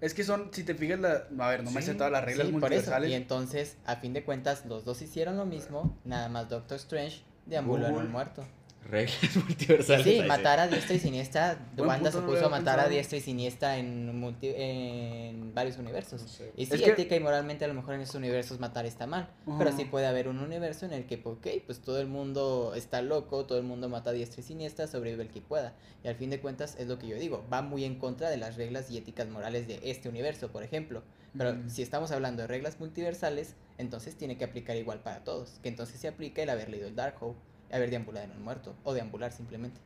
Es 0.00 0.12
que 0.12 0.24
son, 0.24 0.50
si 0.52 0.62
te 0.62 0.74
fijas, 0.74 1.00
la... 1.00 1.26
a 1.38 1.48
ver, 1.48 1.64
no 1.64 1.70
me 1.70 1.80
sé 1.80 1.94
todas 1.94 2.12
las 2.12 2.22
reglas 2.22 2.50
multiversales. 2.50 3.10
Y 3.10 3.14
entonces, 3.14 3.76
a 3.86 3.96
fin 3.96 4.12
de 4.12 4.22
cuentas, 4.24 4.66
los 4.66 4.84
dos 4.84 5.00
hicieron 5.00 5.36
lo 5.38 5.46
mismo, 5.46 5.96
nada 6.04 6.28
más 6.28 6.48
Doctor 6.50 6.76
Strange 6.76 7.22
deambuló 7.46 7.86
en 7.86 7.94
un 7.96 8.12
muerto. 8.12 8.44
Reglas 8.90 9.36
multiversales. 9.36 10.04
sí, 10.04 10.20
ahí 10.20 10.28
matar 10.28 10.60
a 10.60 10.68
diestra 10.68 10.94
y 10.94 10.98
siniestra, 10.98 11.58
Wanda 11.76 12.10
se 12.12 12.20
no 12.20 12.26
puso 12.26 12.46
a 12.46 12.48
matar 12.48 12.78
a 12.80 12.88
diestra 12.88 13.18
y 13.18 13.20
siniestra 13.20 13.78
en, 13.78 14.20
multi- 14.20 14.52
en 14.56 15.54
varios 15.54 15.78
universos. 15.78 16.22
No 16.22 16.28
sé. 16.28 16.52
Y 16.56 16.66
sí, 16.66 16.74
Es 16.74 16.82
que- 16.82 16.90
ética 16.90 17.16
y 17.16 17.20
moralmente 17.20 17.64
a 17.64 17.68
lo 17.68 17.74
mejor 17.74 17.94
en 17.94 18.00
esos 18.02 18.14
universos 18.14 18.60
matar 18.60 18.86
está 18.86 19.06
mal. 19.06 19.28
Pero 19.58 19.72
sí 19.76 19.84
puede 19.84 20.06
haber 20.06 20.28
un 20.28 20.38
universo 20.38 20.86
en 20.86 20.92
el 20.92 21.06
que, 21.06 21.20
ok, 21.24 21.46
pues 21.66 21.80
todo 21.80 22.00
el 22.00 22.06
mundo 22.06 22.72
está 22.76 23.02
loco, 23.02 23.44
todo 23.46 23.58
el 23.58 23.64
mundo 23.64 23.88
mata 23.88 24.10
a 24.10 24.12
diestra 24.12 24.40
y 24.40 24.44
siniestra, 24.44 24.86
sobrevive 24.86 25.22
el 25.24 25.30
que 25.30 25.40
pueda. 25.40 25.74
Y 26.04 26.08
al 26.08 26.14
fin 26.16 26.30
de 26.30 26.40
cuentas 26.40 26.76
es 26.78 26.86
lo 26.86 26.98
que 26.98 27.08
yo 27.08 27.16
digo, 27.16 27.44
va 27.52 27.62
muy 27.62 27.84
en 27.84 27.96
contra 27.98 28.30
de 28.30 28.36
las 28.36 28.56
reglas 28.56 28.90
y 28.90 28.98
éticas 28.98 29.28
morales 29.28 29.66
de 29.66 29.80
este 29.82 30.08
universo, 30.08 30.48
por 30.52 30.62
ejemplo. 30.62 31.02
Pero 31.36 31.50
Ujú. 31.52 31.68
si 31.68 31.82
estamos 31.82 32.12
hablando 32.12 32.42
de 32.42 32.48
reglas 32.48 32.80
multiversales, 32.80 33.54
entonces 33.78 34.16
tiene 34.16 34.38
que 34.38 34.44
aplicar 34.44 34.76
igual 34.76 35.00
para 35.00 35.24
todos. 35.24 35.58
Que 35.62 35.68
entonces 35.68 36.00
se 36.00 36.08
aplica 36.08 36.42
el 36.42 36.48
haber 36.50 36.70
leído 36.70 36.88
el 36.88 36.94
Darkhold, 36.96 37.36
haber 37.72 37.90
deambulado 37.90 38.26
en 38.26 38.32
un 38.32 38.42
muerto, 38.42 38.74
o 38.84 38.94
deambular 38.94 39.32
simplemente. 39.32 39.80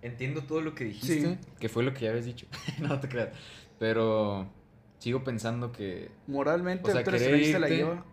Entiendo 0.00 0.42
todo 0.44 0.60
lo 0.60 0.74
que 0.74 0.84
dijiste, 0.84 1.20
Sí. 1.22 1.38
que 1.58 1.68
fue 1.68 1.82
lo 1.82 1.92
que 1.92 2.04
ya 2.04 2.10
habías 2.10 2.24
dicho. 2.26 2.46
no 2.80 3.00
te 3.00 3.08
creas. 3.08 3.30
Pero 3.78 4.46
sigo 4.98 5.24
pensando 5.24 5.72
que, 5.72 6.10
Moralmente, 6.26 6.88
O 6.90 6.92
sea, 6.92 7.02
querer 7.04 7.20
se 7.44 7.58
la 7.58 7.68
irte- 7.68 7.76
lleva. 7.76 8.04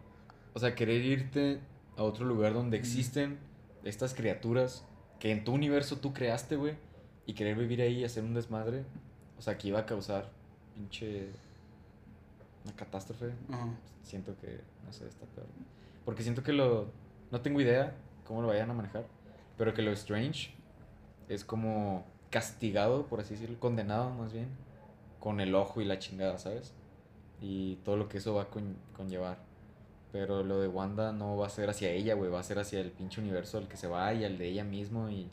o 0.54 0.60
sea, 0.60 0.74
querer 0.76 1.02
irte 1.04 1.60
a 1.98 2.04
otro 2.04 2.26
lugar 2.26 2.54
donde 2.54 2.78
existen 2.78 3.38
estas 3.84 4.14
criaturas 4.16 4.84
que 5.20 5.32
en 5.32 5.44
tu 5.44 5.54
universo 5.54 5.98
tú 5.98 6.14
creaste, 6.14 6.56
güey, 6.56 6.76
y 7.28 7.34
querer 7.34 7.56
vivir 7.56 7.82
ahí 7.82 8.00
y 8.00 8.04
hacer 8.04 8.24
un 8.24 8.34
desmadre, 8.34 8.84
o 9.38 9.42
sea, 9.42 9.58
que 9.58 9.68
iba 9.68 9.80
a 9.80 9.86
causar 9.86 10.30
pinche 10.76 11.28
una 12.64 12.76
catástrofe. 12.76 13.32
Siento 14.04 14.36
que, 14.42 14.60
no 14.86 14.92
sé, 14.92 15.08
está 15.08 15.26
peor. 15.28 15.48
Porque 16.04 16.24
siento 16.24 16.44
que 16.44 16.52
lo, 16.54 16.88
no 17.32 17.42
tengo 17.42 17.62
idea 17.62 17.96
cómo 18.26 18.42
lo 18.42 18.50
vayan 18.50 18.70
a 18.70 18.74
manejar, 18.74 19.06
pero 19.58 19.74
que 19.74 19.82
lo 19.82 19.92
Strange 19.92 20.54
es 21.30 21.46
como 21.46 22.06
castigado, 22.30 23.06
por 23.08 23.22
así 23.22 23.36
decirlo, 23.36 23.60
condenado 23.60 24.10
más 24.12 24.34
bien, 24.34 24.50
con 25.20 25.40
el 25.40 25.56
ojo 25.56 25.82
y 25.82 25.86
la 25.86 25.98
chingada, 26.00 26.38
¿sabes? 26.38 26.74
Y 27.42 27.78
todo 27.78 27.98
lo 27.98 28.08
que 28.10 28.18
eso 28.18 28.34
va 28.36 28.44
a 28.44 28.50
con- 28.50 28.76
conllevar. 28.96 29.38
Pero 30.12 30.44
lo 30.44 30.60
de 30.60 30.68
Wanda 30.68 31.12
no 31.12 31.36
va 31.38 31.48
a 31.48 31.50
ser 31.50 31.70
hacia 31.70 31.90
ella, 31.90 32.14
güey, 32.16 32.30
va 32.32 32.40
a 32.40 32.44
ser 32.44 32.60
hacia 32.60 32.80
el 32.80 32.92
pinche 32.92 33.20
universo 33.22 33.58
al 33.58 33.68
que 33.68 33.76
se 33.78 33.88
va 33.88 34.14
y 34.14 34.24
al 34.24 34.38
de 34.38 34.48
ella 34.48 34.64
mismo 34.64 35.10
y 35.10 35.30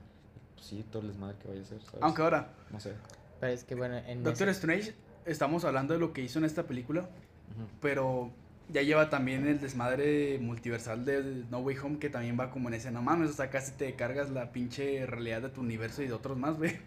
pues 0.55 0.67
sí, 0.67 0.85
todo 0.91 1.03
el 1.03 1.09
desmadre 1.09 1.37
que 1.39 1.49
vaya 1.49 1.61
a 1.61 1.65
hacer, 1.65 1.83
¿sabes? 1.83 1.99
Aunque 2.03 2.23
ahora, 2.23 2.53
No 2.71 2.81
sé. 2.81 2.95
Pero 3.41 3.53
es 3.53 3.65
que 3.65 3.75
bueno, 3.75 3.97
en 3.97 4.23
Doctor 4.23 4.49
ese- 4.49 4.59
Strange, 4.61 4.95
estamos 5.25 5.65
hablando 5.65 5.95
de 5.95 6.01
lo 6.01 6.13
que 6.13 6.23
hizo 6.23 6.39
en 6.39 6.45
esta 6.45 6.65
película, 6.65 7.01
Ujú. 7.03 7.69
pero 7.81 8.31
ya 8.73 8.83
lleva 8.83 9.11
también 9.11 9.47
el 9.47 9.61
desmadre 9.61 10.39
multiversal 10.41 11.05
de 11.05 11.45
No 11.51 11.59
Way 11.61 11.77
Home, 11.79 11.99
que 11.99 12.11
también 12.11 12.39
va 12.39 12.51
como 12.51 12.69
en 12.69 12.75
ese, 12.75 12.91
no 12.91 13.03
mames, 13.03 13.31
o 13.31 13.35
sea, 13.35 13.51
casi 13.51 13.73
te 13.73 13.95
cargas 13.95 14.31
la 14.31 14.53
pinche 14.53 15.07
realidad 15.07 15.43
de 15.43 15.49
tu 15.51 15.61
universo 15.61 16.03
y 16.03 16.07
de 16.07 16.13
otros 16.15 16.39
más, 16.39 16.57
güey. 16.59 16.79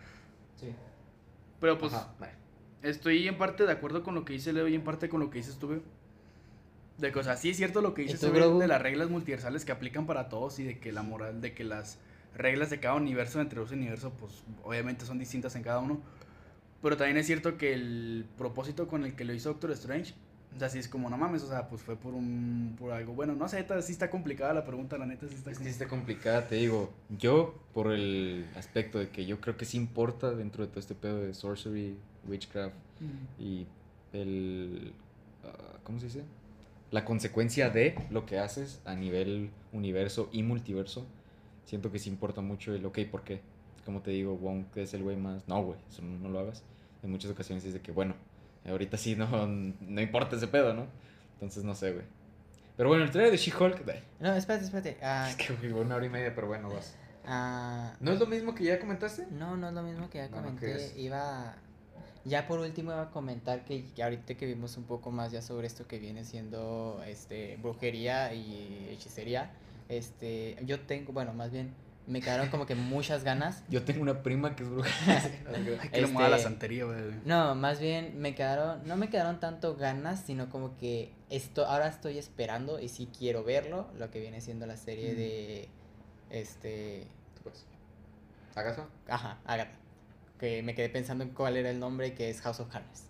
Pero 1.60 1.78
pues, 1.78 1.94
Ajá, 1.94 2.14
vale. 2.20 2.34
estoy 2.82 3.28
en 3.28 3.38
parte 3.38 3.66
de 3.66 3.72
acuerdo 3.72 4.04
con 4.04 4.16
lo 4.16 4.26
que 4.26 4.34
dice 4.34 4.54
Leo 4.54 4.68
y 4.68 4.76
en 4.76 4.84
parte 4.84 5.10
con 5.10 5.20
lo 5.20 5.30
que 5.30 5.40
dices 5.40 5.58
tú, 5.58 5.68
güey. 5.68 5.82
De 6.98 7.12
que, 7.12 7.20
o 7.20 7.24
sea, 7.24 7.36
sí 7.36 7.50
es 7.50 7.58
cierto 7.58 7.82
lo 7.82 7.94
que 7.94 8.04
¿Y 8.04 8.06
dices 8.06 8.32
Grogu? 8.32 8.60
de 8.60 8.68
las 8.68 8.82
reglas 8.82 9.10
multiversales 9.10 9.66
que 9.66 9.72
aplican 9.72 10.06
para 10.06 10.30
todos 10.30 10.60
y 10.60 10.64
de 10.64 10.80
que 10.80 10.92
la 10.94 11.04
moral, 11.04 11.42
de 11.42 11.54
que 11.54 11.64
las 11.66 11.98
reglas 12.36 12.70
de 12.70 12.80
cada 12.80 12.96
universo 12.96 13.42
entre 13.42 13.60
los 13.60 13.72
universos, 13.72 14.14
pues 14.20 14.44
obviamente 14.64 15.06
son 15.06 15.20
distintas 15.20 15.56
en 15.56 15.64
cada 15.64 15.80
uno. 15.80 16.02
Pero 16.82 16.98
también 16.98 17.18
es 17.18 17.26
cierto 17.26 17.58
que 17.58 17.74
el 17.74 18.26
propósito 18.38 18.88
con 18.88 19.04
el 19.06 19.16
que 19.16 19.26
lo 19.26 19.34
hizo 19.34 19.50
Doctor 19.50 19.72
Strange, 19.72 20.14
o 20.56 20.60
sea, 20.60 20.70
sí 20.70 20.80
es 20.80 20.88
como, 20.88 21.10
no 21.10 21.18
mames, 21.18 21.44
o 21.44 21.48
sea, 21.50 21.68
pues 21.68 21.82
fue 21.82 21.96
por 21.98 22.14
un, 22.14 22.76
por 22.80 22.92
algo 22.92 23.14
bueno. 23.14 23.36
No 23.36 23.48
sé, 23.50 23.66
sí 23.82 23.92
está 23.92 24.10
complicada 24.10 24.54
la 24.54 24.66
pregunta, 24.66 24.98
la 24.98 25.06
neta, 25.06 25.28
sí 25.28 25.36
está 25.36 25.52
Es 25.52 25.58
como- 25.58 25.66
sí 25.68 25.72
está 25.72 25.88
complicada, 25.88 26.48
te 26.48 26.56
digo. 26.56 26.92
Yo, 27.18 27.56
por 27.74 27.92
el 27.92 28.46
aspecto 28.56 28.98
de 29.00 29.10
que 29.10 29.26
yo 29.26 29.42
creo 29.42 29.58
que 29.58 29.66
sí 29.66 29.78
importa 29.78 30.32
dentro 30.32 30.64
de 30.64 30.70
todo 30.70 30.80
este 30.80 30.96
pedo 30.96 31.20
de 31.22 31.34
sorcery, 31.34 31.98
witchcraft 32.28 32.76
y 33.40 33.66
el... 34.14 34.94
ah, 35.44 35.78
¿Cómo 35.84 36.00
se 36.00 36.06
dice? 36.06 36.24
La 36.92 37.04
consecuencia 37.04 37.70
de 37.70 37.96
lo 38.10 38.26
que 38.26 38.40
haces 38.40 38.80
a 38.86 38.96
nivel 38.96 39.50
universo 39.74 40.30
y 40.32 40.44
multiverso. 40.44 41.06
Siento 41.66 41.92
que 41.92 42.00
sí 42.00 42.10
importa 42.10 42.42
mucho 42.42 42.74
el, 42.74 42.86
ok, 42.86 43.00
¿por 43.12 43.24
qué? 43.24 43.42
Como 43.86 44.02
te 44.02 44.12
digo, 44.12 44.36
Wong 44.38 44.66
es 44.76 44.94
el 44.94 45.04
güey 45.04 45.18
más... 45.18 45.48
No, 45.48 45.62
güey, 45.64 45.78
eso 45.92 46.02
no, 46.02 46.18
no 46.20 46.30
lo 46.30 46.40
hagas. 46.40 46.64
En 47.04 47.12
muchas 47.12 47.30
ocasiones 47.32 47.66
es 47.66 47.74
de 47.74 47.82
que, 47.82 47.92
bueno, 47.92 48.16
ahorita 48.68 48.98
sí 48.98 49.16
no, 49.16 49.28
no 49.48 50.02
importa 50.02 50.36
ese 50.36 50.48
pedo, 50.48 50.74
¿no? 50.74 50.88
Entonces 51.34 51.64
no 51.64 51.76
sé, 51.76 51.92
güey. 51.94 52.06
Pero 52.78 52.90
bueno, 52.90 53.04
el 53.06 53.12
trailer 53.12 53.32
de 53.32 53.38
She-Hulk... 53.38 53.84
No, 54.20 54.34
espérate, 54.36 54.66
espérate. 54.66 54.98
ah, 55.02 55.28
Es 55.32 55.36
que, 55.38 55.54
güey, 55.54 55.72
una 55.72 55.96
hora 55.96 56.06
y 56.06 56.10
media, 56.10 56.34
pero 56.36 56.48
bueno, 56.48 56.70
vas. 56.70 56.96
ah, 57.26 57.94
¿No 58.00 58.12
es 58.12 58.20
lo 58.20 58.26
mismo 58.26 58.54
que 58.54 58.66
ya 58.66 58.80
comentaste? 58.80 59.28
no, 59.32 59.56
no 59.56 59.70
es 59.70 59.74
lo 59.74 59.84
mismo 59.84 60.10
que 60.10 60.18
ya 60.20 60.28
Bueno, 60.28 60.56
¿qué 60.60 60.72
comenté. 60.74 61.00
Iba. 61.00 61.56
Ya 62.26 62.48
por 62.48 62.60
último 62.60 62.92
iba 62.92 63.04
a 63.04 63.12
comentar 63.12 63.64
que, 63.66 63.86
que 63.94 64.02
ahorita 64.02 64.34
que 64.34 64.48
vimos 64.48 64.78
un 64.78 64.84
poco 64.86 65.12
más 65.12 65.32
ya 65.32 65.44
sobre 65.44 65.68
esto 65.68 65.88
que 65.88 66.00
viene 66.00 66.26
siendo 66.26 67.02
este 67.06 67.58
brujería 67.62 68.34
y 68.34 68.90
hechicería. 68.92 69.52
Este, 69.90 70.58
yo 70.66 70.80
tengo, 70.80 71.14
bueno, 71.14 71.34
más 71.34 71.52
bien 71.52 71.72
me 72.08 72.22
quedaron 72.22 72.50
como 72.50 72.66
que 72.66 72.76
muchas 72.76 73.24
ganas. 73.24 73.64
Yo 73.70 73.84
tengo 73.84 74.02
una 74.02 74.22
prima 74.22 74.56
que 74.56 74.64
es 74.64 74.70
bruja. 74.70 74.90
Hay 75.82 75.90
que 75.90 76.02
le 76.02 76.08
mueva 76.08 76.30
la 76.30 76.36
Este, 76.38 76.50
santería, 76.50 76.86
güey. 76.86 76.98
No, 77.26 77.56
más 77.56 77.80
bien 77.80 78.20
me 78.20 78.36
quedaron, 78.36 78.86
no 78.88 78.96
me 78.96 79.10
quedaron 79.10 79.40
tanto 79.40 79.76
ganas, 79.76 80.22
sino 80.26 80.50
como 80.50 80.78
que 80.78 81.12
esto, 81.30 81.66
ahora 81.66 81.88
estoy 81.88 82.18
esperando 82.18 82.80
y 82.80 82.90
sí 82.90 83.10
quiero 83.18 83.44
verlo, 83.44 83.88
lo 83.98 84.12
que 84.12 84.20
viene 84.20 84.42
siendo 84.42 84.66
la 84.68 84.78
serie 84.78 85.14
Mm. 85.14 85.18
de, 85.18 85.70
este, 86.30 87.08
Pues, 87.44 87.66
¿Acaso? 88.56 88.88
ajá, 89.08 89.40
Agatha, 89.46 89.78
que 90.40 90.62
me 90.64 90.76
quedé 90.76 90.90
pensando 90.90 91.24
en 91.24 91.32
cuál 91.32 91.58
era 91.58 91.70
el 91.70 91.80
nombre, 91.80 92.14
que 92.14 92.30
es 92.30 92.42
House 92.42 92.60
of 92.60 92.70
Cards. 92.70 93.06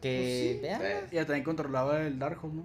Que, 0.00 0.58
Pues 0.60 0.78
sí, 0.78 0.84
eh, 0.84 1.06
Ya 1.12 1.24
también 1.26 1.44
controlaba 1.44 2.00
el 2.02 2.18
Darkhold, 2.18 2.54
¿no? 2.54 2.64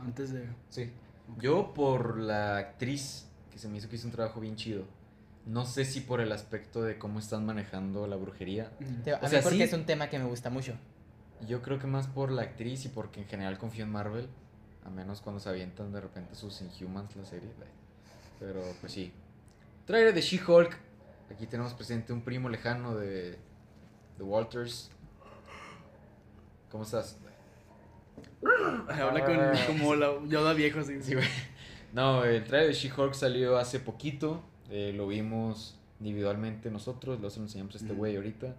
Antes 0.00 0.32
de. 0.32 0.48
Sí. 0.70 0.90
Yo 1.38 1.74
por 1.74 2.18
la 2.18 2.56
actriz, 2.58 3.26
que 3.50 3.58
se 3.58 3.68
me 3.68 3.78
hizo 3.78 3.88
que 3.88 3.96
hizo 3.96 4.06
un 4.06 4.12
trabajo 4.12 4.40
bien 4.40 4.56
chido. 4.56 4.84
No 5.46 5.64
sé 5.66 5.84
si 5.84 6.00
por 6.00 6.20
el 6.20 6.32
aspecto 6.32 6.82
de 6.82 6.98
cómo 6.98 7.18
están 7.18 7.46
manejando 7.46 8.06
la 8.06 8.16
brujería. 8.16 8.70
te- 9.04 9.14
a 9.14 9.18
o 9.18 9.22
mí 9.22 9.28
sea, 9.28 9.42
porque 9.42 9.56
sí. 9.58 9.62
es 9.62 9.72
un 9.72 9.84
tema 9.86 10.08
que 10.08 10.18
me 10.18 10.24
gusta 10.26 10.50
mucho. 10.50 10.74
Yo 11.48 11.62
creo 11.62 11.78
que 11.78 11.86
más 11.86 12.06
por 12.06 12.30
la 12.30 12.42
actriz 12.42 12.84
y 12.84 12.88
porque 12.88 13.20
en 13.22 13.26
general 13.26 13.56
confío 13.58 13.84
en 13.84 13.90
Marvel. 13.90 14.28
A 14.84 14.90
menos 14.90 15.20
cuando 15.20 15.40
se 15.40 15.48
avientan 15.48 15.92
de 15.92 16.00
repente 16.00 16.34
sus 16.34 16.60
Inhumans 16.62 17.14
la 17.16 17.24
serie. 17.24 17.48
Pero 18.38 18.62
pues 18.80 18.92
sí. 18.92 19.12
Trailer 19.86 20.14
de 20.14 20.20
She-Hulk. 20.20 20.76
Aquí 21.30 21.46
tenemos 21.46 21.72
presente 21.74 22.12
un 22.12 22.22
primo 22.22 22.48
lejano 22.48 22.94
de, 22.96 23.30
de 24.18 24.22
Walters. 24.24 24.90
¿Cómo 26.70 26.84
estás? 26.84 27.16
Habla 28.88 29.24
con, 29.24 29.38
como 29.76 29.94
la 29.94 30.12
Yoda 30.28 30.52
viejo, 30.54 30.80
así. 30.80 31.02
Sí, 31.02 31.14
güey. 31.14 31.26
No, 31.92 32.24
el 32.24 32.44
trailer 32.44 32.68
de 32.68 32.74
She-Hulk 32.74 33.14
salió 33.14 33.58
hace 33.58 33.80
poquito. 33.80 34.42
eh, 34.72 34.92
lo 34.96 35.08
vimos 35.08 35.76
individualmente 35.98 36.70
nosotros. 36.70 37.20
Lo 37.20 37.28
se 37.28 37.38
lo 37.40 37.46
enseñamos 37.46 37.74
a 37.74 37.78
este 37.78 37.92
Mm. 37.92 37.96
güey 37.96 38.16
ahorita. 38.16 38.54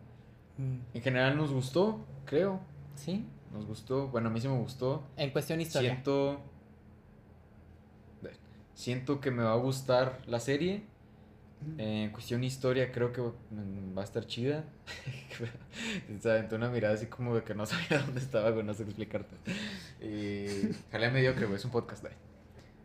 En 0.94 1.02
general 1.02 1.38
nos 1.38 1.52
gustó, 1.52 2.06
creo. 2.26 2.60
¿Sí? 2.95 3.26
Nos 3.53 3.66
gustó. 3.66 4.10
Bueno, 4.10 4.28
a 4.28 4.32
mí 4.32 4.40
sí 4.41 4.48
me 4.49 4.58
gustó. 4.58 5.03
En 5.18 5.30
cuestión 5.32 5.60
historia. 5.62 5.91
Siento. 5.91 6.41
Siento 8.74 9.20
que 9.22 9.32
me 9.32 9.44
va 9.44 9.53
a 9.53 9.58
gustar 9.58 10.22
la 10.28 10.40
serie. 10.40 10.84
En 11.78 12.10
cuestión 12.12 12.44
historia, 12.44 12.91
creo 12.91 13.14
que 13.14 13.22
mm, 13.22 13.95
va 13.95 14.02
a 14.02 14.06
estar 14.06 14.26
chida. 14.26 14.64
Se 16.22 16.30
aventó 16.32 16.56
una 16.56 16.70
mirada 16.70 16.95
así 16.95 17.06
como 17.06 17.36
de 17.36 17.44
que 17.44 17.53
no 17.53 17.66
sabía 17.68 17.99
dónde 18.06 18.20
estaba, 18.20 18.49
güey, 18.49 18.66
no 18.66 18.74
sé 18.74 18.84
explicarte. 18.84 19.36
Y. 20.03 20.74
Jalea 20.91 21.12
mediocre, 21.12 21.45
güey, 21.45 21.58
es 21.58 21.66
un 21.66 21.72
podcast, 21.72 22.02
güey. 22.02 22.14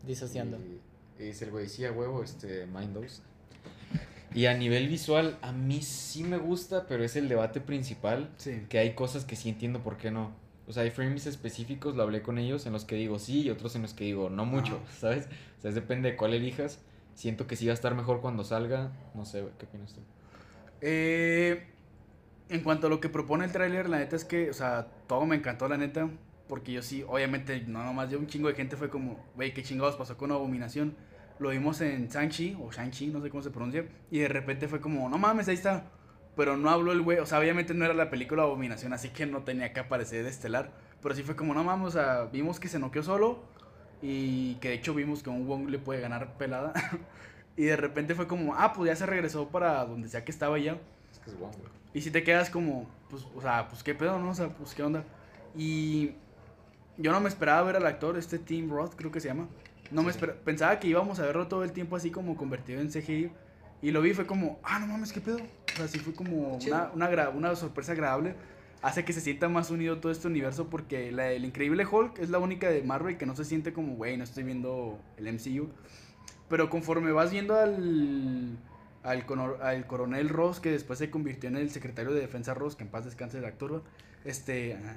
Disociando. 0.07 0.57
Y, 0.57 1.21
y 1.21 1.27
dice 1.27 1.45
el 1.45 1.51
güey, 1.51 1.67
sí, 1.67 1.85
a 1.85 1.91
huevo, 1.91 2.23
este, 2.23 2.65
Mindos. 2.65 3.21
Y 4.33 4.45
a 4.45 4.53
nivel 4.53 4.87
visual, 4.87 5.37
a 5.41 5.51
mí 5.51 5.81
sí 5.81 6.23
me 6.23 6.37
gusta, 6.37 6.85
pero 6.87 7.03
es 7.03 7.15
el 7.15 7.27
debate 7.27 7.61
principal. 7.61 8.29
Sí. 8.37 8.65
Que 8.69 8.79
hay 8.79 8.93
cosas 8.93 9.25
que 9.25 9.35
sí 9.35 9.49
entiendo 9.49 9.81
por 9.81 9.97
qué 9.97 10.11
no. 10.11 10.31
O 10.67 10.73
sea, 10.73 10.83
hay 10.83 10.91
frames 10.91 11.25
específicos, 11.25 11.95
lo 11.95 12.03
hablé 12.03 12.21
con 12.21 12.37
ellos, 12.37 12.65
en 12.65 12.73
los 12.73 12.83
que 12.83 12.95
digo 12.95 13.19
sí 13.19 13.43
y 13.43 13.49
otros 13.49 13.75
en 13.75 13.83
los 13.83 13.93
que 13.93 14.03
digo 14.03 14.29
no 14.29 14.45
mucho, 14.45 14.81
Ajá. 14.83 14.99
¿sabes? 14.99 15.27
O 15.57 15.61
sea, 15.61 15.71
depende 15.71 16.11
de 16.11 16.17
cuál 16.17 16.33
elijas. 16.33 16.79
Siento 17.15 17.47
que 17.47 17.55
sí 17.55 17.65
va 17.65 17.71
a 17.71 17.73
estar 17.73 17.95
mejor 17.95 18.21
cuando 18.21 18.43
salga. 18.43 18.91
No 19.15 19.25
sé, 19.25 19.41
güey, 19.41 19.53
¿qué 19.57 19.65
opinas 19.65 19.93
tú? 19.93 20.01
Eh, 20.81 21.65
en 22.49 22.61
cuanto 22.61 22.87
a 22.87 22.89
lo 22.89 22.99
que 22.99 23.09
propone 23.09 23.45
el 23.45 23.51
tráiler, 23.51 23.89
la 23.89 23.97
neta 23.97 24.15
es 24.15 24.25
que, 24.25 24.49
o 24.49 24.53
sea, 24.53 24.87
todo 25.07 25.25
me 25.25 25.37
encantó, 25.37 25.67
la 25.67 25.77
neta. 25.77 26.09
Porque 26.47 26.71
yo 26.71 26.81
sí, 26.81 27.03
obviamente, 27.07 27.63
no 27.67 27.83
nomás 27.83 28.09
yo, 28.09 28.19
un 28.19 28.27
chingo 28.27 28.47
de 28.47 28.55
gente 28.55 28.77
fue 28.77 28.89
como, 28.89 29.23
güey, 29.35 29.53
qué 29.53 29.63
chingados 29.63 29.95
pasó 29.95 30.17
con 30.17 30.31
Abominación. 30.31 30.95
Lo 31.39 31.49
vimos 31.49 31.81
en 31.81 32.07
Shang-Chi, 32.07 32.57
o 32.61 32.71
Shang-Chi, 32.71 33.07
no 33.07 33.21
sé 33.21 33.29
cómo 33.29 33.43
se 33.43 33.51
pronuncia. 33.51 33.85
Y 34.09 34.19
de 34.19 34.27
repente 34.27 34.67
fue 34.67 34.79
como, 34.79 35.09
no 35.09 35.17
mames, 35.17 35.47
ahí 35.47 35.55
está. 35.55 35.85
Pero 36.35 36.55
no 36.55 36.69
habló 36.69 36.91
el 36.91 37.01
güey, 37.01 37.19
o 37.19 37.25
sea, 37.25 37.39
obviamente 37.39 37.73
no 37.73 37.83
era 37.85 37.93
la 37.93 38.09
película 38.09 38.43
Abominación, 38.43 38.93
así 38.93 39.09
que 39.09 39.25
no 39.25 39.43
tenía 39.43 39.73
que 39.73 39.79
aparecer 39.79 40.23
de 40.23 40.29
estelar. 40.29 40.71
Pero 41.01 41.15
sí 41.15 41.23
fue 41.23 41.35
como, 41.35 41.53
no 41.53 41.63
mames, 41.63 41.87
o 41.87 41.91
sea, 41.91 42.25
vimos 42.31 42.59
que 42.59 42.67
se 42.67 42.79
noqueó 42.79 43.03
solo. 43.03 43.43
Y 44.01 44.55
que 44.55 44.69
de 44.69 44.75
hecho 44.75 44.93
vimos 44.93 45.23
que 45.23 45.29
un 45.29 45.47
Wong 45.47 45.69
le 45.69 45.79
puede 45.79 45.99
ganar 45.99 46.37
pelada. 46.37 46.73
y 47.57 47.63
de 47.63 47.75
repente 47.75 48.15
fue 48.15 48.27
como, 48.27 48.55
ah, 48.55 48.73
pues 48.73 48.87
ya 48.87 48.95
se 48.95 49.05
regresó 49.05 49.49
para 49.49 49.83
donde 49.85 50.07
sea 50.07 50.23
que 50.23 50.31
estaba 50.31 50.57
ya. 50.59 50.77
Es 51.11 51.19
que 51.19 51.31
es 51.31 51.37
güey. 51.37 51.51
Y 51.93 52.01
si 52.01 52.11
te 52.11 52.23
quedas 52.23 52.49
como, 52.49 52.87
pues, 53.09 53.25
o 53.35 53.41
sea, 53.41 53.67
pues 53.67 53.83
qué 53.83 53.95
pedo, 53.95 54.19
¿no? 54.19 54.29
O 54.29 54.33
sea, 54.35 54.49
pues 54.49 54.75
qué 54.75 54.83
onda. 54.83 55.03
Y 55.55 56.11
yo 56.97 57.11
no 57.11 57.19
me 57.19 57.29
esperaba 57.29 57.63
ver 57.63 57.75
al 57.77 57.85
actor, 57.85 58.17
este 58.17 58.39
Tim 58.39 58.69
Roth, 58.69 58.95
creo 58.95 59.11
que 59.11 59.19
se 59.19 59.27
llama. 59.27 59.47
No 59.91 60.03
me 60.03 60.11
Sí. 60.11 60.17
espera- 60.17 60.35
pensaba 60.43 60.79
que 60.79 60.87
íbamos 60.87 61.19
a 61.19 61.23
verlo 61.25 61.47
todo 61.47 61.63
el 61.63 61.71
tiempo 61.71 61.95
así 61.95 62.11
como 62.11 62.35
convertido 62.35 62.81
en 62.81 62.89
CGI. 62.91 63.31
Y 63.81 63.91
lo 63.91 64.01
vi 64.01 64.13
fue 64.13 64.25
como, 64.25 64.59
ah, 64.63 64.79
no 64.79 64.87
mames, 64.87 65.13
qué 65.13 65.21
pedo. 65.21 65.37
O 65.37 65.77
sea, 65.77 65.87
sí 65.87 65.99
fue 65.99 66.13
como 66.13 66.57
una, 66.95 67.29
una, 67.29 67.55
sorpresa 67.55 67.91
agradable. 67.91 68.33
Hace 68.81 69.05
que 69.05 69.13
se 69.13 69.21
sienta 69.21 69.47
más 69.49 69.69
unido 69.71 69.99
todo 69.99 70.11
este 70.11 70.27
universo 70.27 70.67
porque 70.69 71.11
la, 71.11 71.31
el 71.31 71.45
increíble 71.45 71.85
Hulk 71.85 72.19
es 72.19 72.29
la 72.29 72.39
única 72.39 72.69
de 72.69 72.81
Marvel 72.83 73.17
que 73.17 73.25
no 73.25 73.35
se 73.35 73.45
siente 73.45 73.73
como, 73.73 73.95
güey, 73.95 74.17
no 74.17 74.23
estoy 74.23 74.43
viendo 74.43 74.99
el 75.17 75.27
MCU. 75.27 75.69
Pero 76.49 76.69
conforme 76.69 77.11
vas 77.11 77.31
viendo 77.31 77.55
al, 77.55 78.57
al, 79.03 79.25
al 79.61 79.87
coronel 79.87 80.29
Ross, 80.29 80.59
que 80.59 80.71
después 80.71 80.97
se 80.99 81.09
convirtió 81.11 81.49
en 81.49 81.57
el 81.57 81.69
secretario 81.69 82.13
de 82.13 82.21
defensa 82.21 82.53
Ross, 82.53 82.75
que 82.75 82.83
en 82.83 82.89
paz 82.89 83.05
descanse 83.05 83.37
el 83.37 83.45
actor, 83.45 83.83
este... 84.25 84.75
ah, 84.75 84.95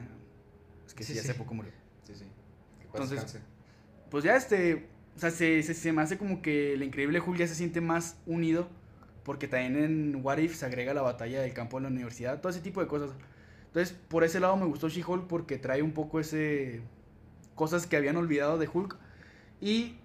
es 0.87 0.95
que 0.95 1.05
sí, 1.05 1.13
Sí, 1.13 1.19
hace 1.19 1.35
poco 1.35 1.55
murió. 1.55 1.73
Sí, 2.12 2.24
sí. 2.24 2.24
Que 2.81 2.87
Entonces-. 2.87 3.39
Pues 4.11 4.24
ya 4.24 4.37
este, 4.37 4.89
o 5.16 5.19
sea, 5.20 5.31
se, 5.31 5.62
se, 5.62 5.74
se 5.74 5.93
me 5.93 6.03
hace 6.03 6.19
como 6.19 6.43
que 6.43 6.74
el 6.74 6.82
increíble 6.82 7.20
Hulk 7.20 7.39
ya 7.39 7.47
se 7.47 7.55
siente 7.55 7.81
más 7.81 8.16
unido, 8.27 8.69
porque 9.24 9.47
también 9.49 9.77
en 9.82 10.20
What 10.24 10.39
If 10.39 10.57
se 10.57 10.66
agrega 10.66 10.95
la 10.95 11.03
batalla 11.03 11.41
del 11.41 11.53
campo 11.55 11.77
de 11.78 11.82
la 11.85 11.89
universidad, 11.89 12.41
todo 12.41 12.51
ese 12.51 12.61
tipo 12.61 12.81
de 12.81 12.87
cosas. 12.89 13.11
Entonces, 13.66 13.97
por 14.09 14.24
ese 14.24 14.41
lado 14.41 14.57
me 14.57 14.66
gustó 14.66 14.89
She-Hulk 14.89 15.28
porque 15.28 15.57
trae 15.59 15.82
un 15.82 15.93
poco 15.93 16.19
ese... 16.19 16.81
cosas 17.55 17.87
que 17.87 17.97
habían 17.97 18.16
olvidado 18.16 18.59
de 18.59 18.69
Hulk. 18.73 18.97
Y 19.61 19.97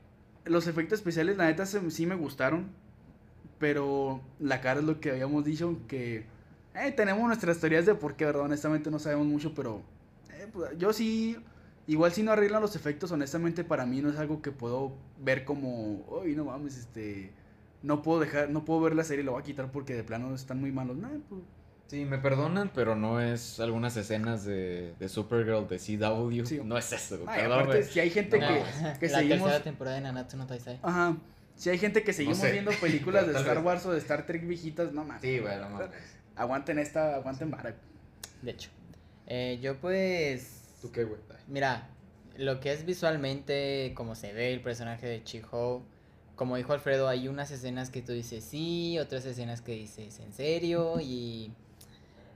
los 0.45 0.67
efectos 0.67 0.99
especiales, 0.99 1.37
la 1.37 1.45
neta, 1.45 1.65
se- 1.65 1.89
sí 1.91 2.05
me 2.05 2.15
gustaron, 2.15 2.67
pero 3.59 4.21
la 4.39 4.61
cara 4.61 4.79
es 4.81 4.85
lo 4.85 4.99
que 4.99 5.11
habíamos 5.11 5.45
dicho, 5.45 5.77
que 5.87 6.25
eh, 6.75 6.91
tenemos 6.91 7.25
nuestras 7.27 7.59
teorías 7.59 7.85
de 7.85 7.95
por 7.95 8.15
qué, 8.15 8.25
¿verdad? 8.25 8.43
Honestamente 8.43 8.91
no 8.91 8.99
sabemos 8.99 9.25
mucho, 9.27 9.53
pero 9.55 9.81
eh, 10.31 10.47
pues, 10.53 10.77
yo 10.77 10.93
sí... 10.93 11.37
Igual 11.87 12.11
si 12.11 12.23
no 12.23 12.31
arreglan 12.31 12.61
los 12.61 12.75
efectos, 12.75 13.11
honestamente 13.11 13.63
para 13.63 13.85
mí 13.85 14.01
no 14.01 14.09
es 14.09 14.17
algo 14.17 14.41
que 14.41 14.51
puedo 14.51 14.93
ver 15.19 15.45
como, 15.45 16.03
uy, 16.09 16.35
no 16.35 16.45
mames, 16.45 16.77
este, 16.77 17.31
no 17.83 18.01
puedo 18.01 18.19
dejar, 18.19 18.49
no 18.49 18.65
puedo 18.65 18.81
ver 18.81 18.95
la 18.95 19.03
serie, 19.03 19.23
lo 19.23 19.33
voy 19.33 19.41
a 19.41 19.45
quitar 19.45 19.71
porque 19.71 19.93
de 19.93 20.03
plano 20.03 20.33
están 20.33 20.59
muy 20.59 20.71
malos. 20.71 20.97
Nah, 20.97 21.09
pues, 21.29 21.41
Sí, 21.87 22.03
me 22.03 22.17
perdonan, 22.17 22.71
pero 22.73 22.95
no 22.95 23.21
es 23.21 23.59
algunas 23.59 23.95
escenas 23.95 24.43
de, 24.43 24.95
de 24.97 25.07
Supergirl 25.07 25.67
de 25.67 25.77
CW. 25.77 26.43
Sí. 26.45 26.59
No 26.63 26.79
es 26.79 26.91
eso, 26.91 27.19
y 27.23 27.39
aparte, 27.39 27.83
si 27.83 27.99
hay 27.99 28.09
gente 28.09 28.39
No, 28.39 28.47
que, 28.47 28.63
la 28.81 28.99
que 28.99 29.07
seguimos, 29.07 29.43
tercera 29.43 29.63
temporada 29.63 29.95
de 29.97 30.01
Nanatsu 30.01 30.35
no 30.37 30.47
Taizai. 30.47 30.79
ajá, 30.81 31.15
si 31.55 31.69
hay 31.69 31.77
gente 31.77 32.03
que 32.03 32.11
seguimos 32.11 32.39
sé. 32.39 32.51
viendo 32.51 32.71
películas 32.81 33.27
de 33.27 33.33
Star. 33.33 33.59
Wars 33.63 33.85
o 33.85 33.91
de 33.91 33.99
Star 33.99 34.25
Trek 34.25 34.47
viejitas, 34.47 34.93
no 34.93 35.03
mames. 35.05 35.21
Sí, 35.21 35.37
güey, 35.37 35.57
no 35.59 35.69
mames. 35.69 35.89
Aguanten 36.35 36.79
esta, 36.79 37.15
aguanten 37.15 37.51
vara. 37.51 37.75
De 38.41 38.51
hecho. 38.51 38.71
Eh, 39.27 39.59
yo 39.61 39.77
pues... 39.77 40.54
¿Tú 40.85 40.91
qué, 40.91 41.03
güey? 41.03 41.19
Mira, 41.47 41.89
lo 42.37 42.59
que 42.59 42.71
es 42.71 42.85
visualmente, 42.85 43.93
como 43.95 44.13
se 44.13 44.33
ve 44.33 44.53
el 44.53 44.61
personaje 44.61 45.07
de 45.07 45.23
Chiho, 45.23 45.81
como 46.35 46.57
dijo 46.57 46.73
Alfredo, 46.73 47.07
hay 47.07 47.27
unas 47.27 47.49
escenas 47.49 47.89
que 47.89 48.03
tú 48.03 48.11
dices 48.11 48.43
sí, 48.43 48.99
otras 48.99 49.25
escenas 49.25 49.63
que 49.63 49.71
dices 49.71 50.19
en 50.19 50.31
serio 50.31 50.99
y, 51.01 51.51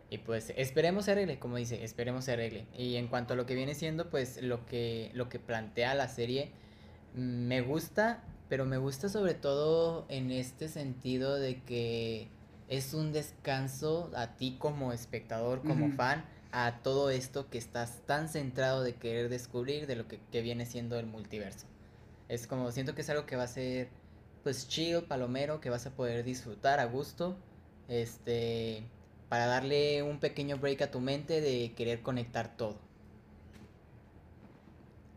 y 0.10 0.18
pues 0.18 0.52
esperemos 0.58 1.06
se 1.06 1.12
arregle, 1.12 1.38
como 1.38 1.58
dice, 1.58 1.84
esperemos 1.84 2.26
se 2.26 2.32
arregle. 2.32 2.66
Y 2.76 2.96
en 2.96 3.08
cuanto 3.08 3.36
a 3.36 3.38
lo 3.38 3.46
que 3.46 3.54
viene 3.54 3.76
siendo, 3.76 4.10
pues 4.10 4.42
lo 4.42 4.66
que, 4.66 5.12
lo 5.14 5.30
que 5.30 5.38
plantea 5.38 5.94
la 5.94 6.08
serie, 6.08 6.50
me 7.14 7.62
gusta, 7.62 8.24
pero 8.50 8.66
me 8.66 8.78
gusta 8.78 9.10
sobre 9.10 9.36
todo 9.36 10.08
en 10.10 10.32
este 10.32 10.70
sentido 10.70 11.36
de 11.36 11.62
que 11.62 12.30
es 12.68 12.96
un 12.96 13.12
descanso 13.14 14.10
a 14.16 14.38
ti 14.38 14.56
como 14.58 14.92
espectador, 14.92 15.62
como 15.62 15.92
fan, 15.92 16.26
a 16.52 16.82
todo 16.84 17.10
esto 17.10 17.50
que 17.50 17.58
estás 17.58 18.06
tan 18.06 18.30
centrado 18.30 18.84
de 18.84 18.96
querer 18.96 19.30
descubrir 19.30 19.88
de 19.88 19.96
lo 19.96 20.08
que, 20.08 20.20
que 20.32 20.42
viene 20.42 20.66
siendo 20.66 20.98
el 21.00 21.06
multiverso. 21.06 21.68
Es 22.28 22.48
como, 22.48 22.72
siento 22.72 22.96
que 22.96 23.02
es 23.02 23.10
algo 23.10 23.26
que 23.26 23.36
va 23.36 23.44
a 23.44 23.48
ser, 23.48 23.90
pues, 24.44 24.68
chill, 24.68 25.04
palomero, 25.04 25.62
que 25.62 25.70
vas 25.70 25.86
a 25.86 25.92
poder 25.96 26.24
disfrutar 26.24 26.80
a 26.80 26.86
gusto, 26.86 27.38
este, 27.88 28.84
para 29.30 29.46
darle 29.48 30.04
un 30.04 30.20
pequeño 30.20 30.58
break 30.58 30.82
a 30.84 30.92
tu 30.92 31.00
mente 31.02 31.42
de 31.42 31.74
querer 31.76 32.02
conectar 32.02 32.56
todo. 32.58 32.78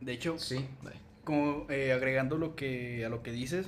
De 0.01 0.13
hecho, 0.13 0.39
Sí. 0.39 0.67
como 1.25 1.67
eh, 1.71 1.93
agregando 1.93 2.37
lo 2.37 2.57
que 2.57 3.05
a 3.05 3.09
lo 3.09 3.23
que 3.23 3.33
dices, 3.33 3.67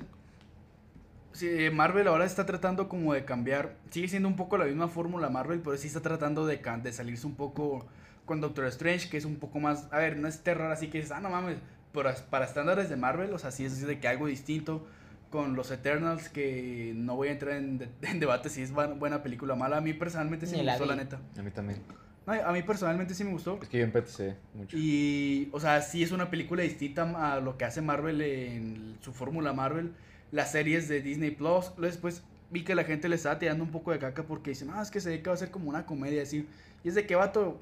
sí, 1.34 1.46
eh, 1.48 1.70
Marvel 1.70 2.08
ahora 2.08 2.24
está 2.24 2.46
tratando 2.46 2.88
como 2.88 3.12
de 3.12 3.24
cambiar, 3.26 3.76
sigue 3.90 4.08
siendo 4.08 4.28
un 4.28 4.36
poco 4.36 4.56
la 4.56 4.64
misma 4.64 4.88
fórmula 4.88 5.28
Marvel, 5.28 5.60
pero 5.60 5.76
sí 5.76 5.86
está 5.88 6.00
tratando 6.00 6.46
de, 6.46 6.58
de 6.82 6.92
salirse 6.92 7.26
un 7.26 7.34
poco 7.34 7.86
con 8.24 8.40
Doctor 8.40 8.64
Strange, 8.66 9.10
que 9.10 9.18
es 9.18 9.26
un 9.26 9.36
poco 9.36 9.60
más, 9.60 9.86
a 9.92 9.98
ver, 9.98 10.16
no 10.16 10.26
es 10.28 10.40
terror 10.42 10.72
así 10.72 10.88
que 10.88 10.98
dices, 10.98 11.12
ah, 11.12 11.20
no 11.20 11.28
mames, 11.28 11.58
pero 11.92 12.10
para 12.30 12.46
estándares 12.46 12.88
de 12.88 12.96
Marvel, 12.96 13.32
o 13.34 13.38
sea, 13.38 13.50
sí 13.50 13.64
es 13.66 13.86
de 13.86 13.98
que 14.00 14.08
algo 14.08 14.26
distinto 14.26 14.86
con 15.30 15.56
los 15.56 15.70
Eternals, 15.70 16.28
que 16.28 16.92
no 16.96 17.16
voy 17.16 17.28
a 17.28 17.32
entrar 17.32 17.56
en, 17.56 17.78
de- 17.78 17.88
en 18.02 18.20
debate 18.20 18.48
si 18.48 18.62
es 18.62 18.72
bu- 18.72 18.98
buena 18.98 19.22
película 19.22 19.54
o 19.54 19.56
mala, 19.56 19.76
a 19.78 19.80
mí 19.80 19.92
personalmente 19.92 20.46
sí 20.46 20.52
Ni 20.52 20.58
me 20.58 20.64
la 20.64 20.72
gustó, 20.78 20.86
la 20.86 20.96
neta. 20.96 21.18
A 21.38 21.42
mí 21.42 21.50
también. 21.50 21.80
No, 22.26 22.32
a 22.32 22.52
mí 22.52 22.62
personalmente 22.62 23.12
sí 23.14 23.22
me 23.24 23.32
gustó. 23.32 23.58
Es 23.60 23.68
que 23.68 23.78
yo 23.78 23.84
empecé 23.84 24.36
mucho. 24.54 24.76
Y, 24.78 25.50
o 25.52 25.60
sea, 25.60 25.82
sí 25.82 26.02
es 26.02 26.10
una 26.10 26.30
película 26.30 26.62
distinta 26.62 27.32
a 27.34 27.40
lo 27.40 27.58
que 27.58 27.66
hace 27.66 27.82
Marvel 27.82 28.22
en 28.22 28.96
su 29.00 29.12
fórmula 29.12 29.52
Marvel. 29.52 29.92
Las 30.34 30.50
series 30.50 30.88
de 30.88 31.00
Disney 31.00 31.30
Plus. 31.30 31.70
Luego 31.76 31.92
Después 31.92 32.24
vi 32.50 32.64
que 32.64 32.74
la 32.74 32.82
gente 32.82 33.08
le 33.08 33.14
estaba 33.14 33.38
tirando 33.38 33.62
un 33.62 33.70
poco 33.70 33.92
de 33.92 34.00
caca 34.00 34.24
porque 34.24 34.50
dicen, 34.50 34.68
ah, 34.72 34.82
es 34.82 34.90
que 34.90 35.00
se 35.00 35.10
ve 35.10 35.22
que 35.22 35.30
va 35.30 35.34
a 35.34 35.36
ser 35.38 35.52
como 35.52 35.70
una 35.70 35.86
comedia 35.86 36.24
así. 36.24 36.48
Y 36.82 36.88
es 36.88 36.96
de 36.96 37.06
que, 37.06 37.14
vato, 37.14 37.60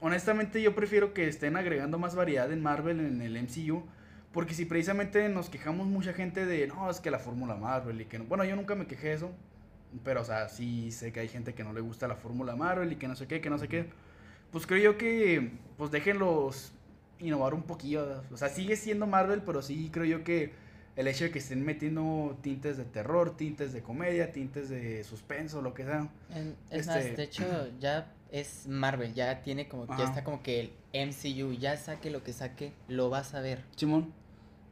honestamente 0.00 0.62
yo 0.62 0.74
prefiero 0.74 1.12
que 1.12 1.28
estén 1.28 1.54
agregando 1.58 1.98
más 1.98 2.14
variedad 2.14 2.50
en 2.50 2.62
Marvel, 2.62 3.00
en 3.00 3.20
el 3.20 3.36
MCU. 3.42 3.82
Porque 4.32 4.54
si 4.54 4.64
precisamente 4.64 5.28
nos 5.28 5.50
quejamos 5.50 5.86
mucha 5.86 6.14
gente 6.14 6.46
de, 6.46 6.66
no, 6.66 6.88
es 6.88 6.98
que 6.98 7.10
la 7.10 7.18
fórmula 7.18 7.56
Marvel 7.56 8.00
y 8.00 8.06
que 8.06 8.18
no. 8.18 8.24
Bueno, 8.24 8.42
yo 8.44 8.56
nunca 8.56 8.74
me 8.74 8.86
quejé 8.86 9.08
de 9.08 9.14
eso. 9.14 9.30
Pero, 10.02 10.22
o 10.22 10.24
sea, 10.24 10.48
sí 10.48 10.90
sé 10.90 11.12
que 11.12 11.20
hay 11.20 11.28
gente 11.28 11.52
que 11.52 11.62
no 11.62 11.74
le 11.74 11.82
gusta 11.82 12.08
la 12.08 12.16
fórmula 12.16 12.56
Marvel 12.56 12.90
y 12.90 12.96
que 12.96 13.06
no 13.06 13.16
sé 13.16 13.26
qué, 13.26 13.42
que 13.42 13.50
no 13.50 13.58
sé 13.58 13.68
qué. 13.68 13.84
Pues 14.50 14.66
creo 14.66 14.92
yo 14.92 14.96
que, 14.96 15.50
pues 15.76 15.90
déjenlos 15.90 16.72
innovar 17.18 17.52
un 17.52 17.64
poquillo. 17.64 18.22
O 18.32 18.38
sea, 18.38 18.48
sigue 18.48 18.76
siendo 18.76 19.06
Marvel, 19.06 19.42
pero 19.44 19.60
sí 19.60 19.90
creo 19.92 20.06
yo 20.06 20.24
que 20.24 20.52
el 20.98 21.06
hecho 21.06 21.24
de 21.24 21.30
que 21.30 21.38
estén 21.38 21.64
metiendo 21.64 22.36
tintes 22.42 22.76
de 22.76 22.84
terror, 22.84 23.36
tintes 23.36 23.72
de 23.72 23.82
comedia, 23.82 24.32
tintes 24.32 24.68
de 24.68 25.04
suspenso, 25.04 25.62
lo 25.62 25.72
que 25.72 25.84
sea. 25.84 26.08
En- 26.34 26.56
Es 26.70 26.88
Este- 26.88 26.92
más, 27.08 27.16
de 27.16 27.22
hecho, 27.22 27.44
ya 27.80 28.12
es 28.32 28.66
Marvel, 28.66 29.14
ya 29.14 29.40
tiene 29.42 29.68
como, 29.68 29.86
ya 29.96 30.04
está 30.04 30.24
como 30.24 30.42
que 30.42 30.58
el 30.60 30.72
MCU, 31.08 31.52
ya 31.52 31.76
saque 31.76 32.10
lo 32.10 32.24
que 32.24 32.32
saque, 32.32 32.72
lo 32.88 33.10
vas 33.10 33.34
a 33.34 33.40
ver. 33.40 33.62
Simón. 33.76 34.12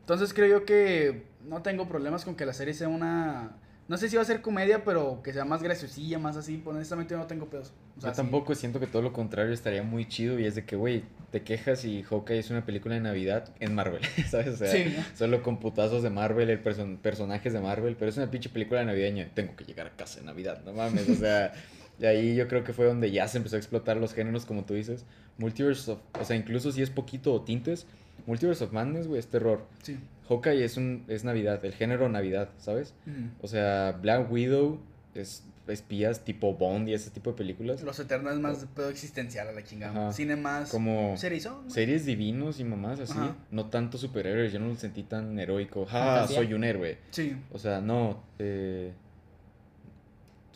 Entonces 0.01 0.35
creo 0.35 0.59
yo 0.59 0.65
que 0.67 1.27
no 1.45 1.63
tengo 1.63 1.87
problemas 1.89 2.25
con 2.25 2.35
que 2.35 2.45
la 2.45 2.53
serie 2.53 2.75
sea 2.75 2.89
una... 2.89 3.57
No 3.89 3.97
sé 3.97 4.09
si 4.09 4.17
va 4.17 4.23
a 4.23 4.25
ser 4.25 4.41
comedia, 4.41 4.83
pero 4.85 5.21
que 5.23 5.33
sea 5.33 5.45
más 5.45 5.63
graciosilla, 5.63 6.19
más 6.19 6.37
así. 6.37 6.57
Pues, 6.57 6.75
honestamente 6.75 7.15
no 7.17 7.27
tengo 7.27 7.47
pedos. 7.47 7.73
O 7.97 8.01
sea, 8.01 8.11
Yo 8.11 8.15
sí. 8.15 8.21
tampoco 8.23 8.55
siento 8.57 8.81
que 8.81 8.89
todo 8.89 9.01
lo 9.03 9.13
contrario 9.13 9.53
estaría 9.55 9.83
muy 9.85 10.09
chido 10.09 10.39
y 10.41 10.45
es 10.45 10.57
de 10.57 10.65
que, 10.65 10.75
güey, 10.75 11.05
te 11.31 11.43
quejas 11.43 11.85
y 11.85 12.03
Hawkeye 12.03 12.41
es 12.41 12.51
una 12.51 12.67
película 12.67 12.97
de 12.97 13.01
Navidad 13.01 13.49
en 13.61 13.75
Marvel, 13.77 14.01
¿sabes? 14.29 14.49
O 14.49 14.57
sea, 14.57 14.73
Sí. 14.73 14.97
solo 15.15 15.43
con 15.43 15.61
putazos 15.61 16.03
de 16.03 16.11
Marvel, 16.11 16.51
el 16.51 16.63
person- 16.65 16.99
personajes 16.99 17.53
de 17.53 17.61
Marvel, 17.61 17.95
pero 17.97 18.09
es 18.11 18.17
una 18.17 18.29
pinche 18.31 18.49
película 18.49 18.85
navideña. 18.85 19.31
Tengo 19.35 19.55
que 19.55 19.65
llegar 19.65 19.87
a 19.87 19.91
casa 19.91 20.19
en 20.19 20.27
Navidad, 20.27 20.63
no 20.65 20.73
mames, 20.73 21.09
o 21.09 21.15
sea, 21.15 21.53
y 22.01 22.07
ahí 22.07 22.35
yo 22.35 22.49
creo 22.49 22.65
que 22.65 22.73
fue 22.73 22.87
donde 22.87 23.13
ya 23.13 23.29
se 23.29 23.39
empezó 23.39 23.55
a 23.55 23.59
explotar 23.61 23.97
los 23.99 24.13
géneros, 24.15 24.47
como 24.47 24.65
tú 24.65 24.75
dices. 24.75 25.05
Multiverse 25.39 25.93
of, 25.93 26.01
o 26.21 26.25
sea, 26.25 26.35
incluso 26.37 26.73
si 26.73 26.83
es 26.83 26.91
poquito 26.91 27.33
o 27.33 27.43
tintes, 27.43 27.87
Multiverse 28.27 28.65
of 28.65 28.73
Madness, 28.73 29.07
güey, 29.07 29.21
es 29.21 29.29
terror. 29.29 29.65
Sí. 29.83 29.97
Hawkeye 30.29 30.65
es, 30.65 30.77
un, 30.77 31.05
es 31.09 31.25
Navidad, 31.25 31.65
el 31.65 31.73
género 31.75 32.09
Navidad, 32.09 32.49
¿sabes? 32.59 32.95
Ujú. 33.07 33.29
O 33.43 33.49
sea, 33.49 33.99
Black 34.01 34.31
Widow 34.31 34.81
es 35.15 35.45
espías 35.69 36.25
tipo 36.25 36.55
Bond 36.55 36.89
y 36.89 36.95
ese 36.95 37.11
tipo 37.11 37.31
de 37.33 37.37
películas. 37.37 37.83
Los 37.83 37.99
Eternals 37.99 38.39
más 38.39 38.61
de 38.61 38.67
pedo 38.69 38.89
existencial 38.89 39.49
a 39.49 39.53
la 39.53 39.65
chingada. 39.65 39.93
Ajá. 39.93 40.13
Cine 40.13 40.37
más... 40.37 40.71
Como 40.71 41.17
Serizón, 41.17 41.65
¿no? 41.65 41.71
series 41.71 42.07
divinos 42.07 42.61
y 42.61 42.65
mamás 42.65 43.01
así. 43.01 43.13
Ajá. 43.19 43.35
No 43.51 43.67
tanto 43.67 43.99
superhéroes, 43.99 44.53
yo 44.53 44.61
no 44.61 44.69
lo 44.69 44.77
sentí 44.77 45.03
tan 45.03 45.37
heroico. 45.41 45.85
Ja, 45.87 46.05
Fantasía. 46.05 46.37
soy 46.37 46.55
un 46.55 46.63
héroe. 46.63 46.99
Sí. 47.11 47.37
O 47.51 47.59
sea, 47.59 47.81
no. 47.81 48.23
Eh, 48.39 48.93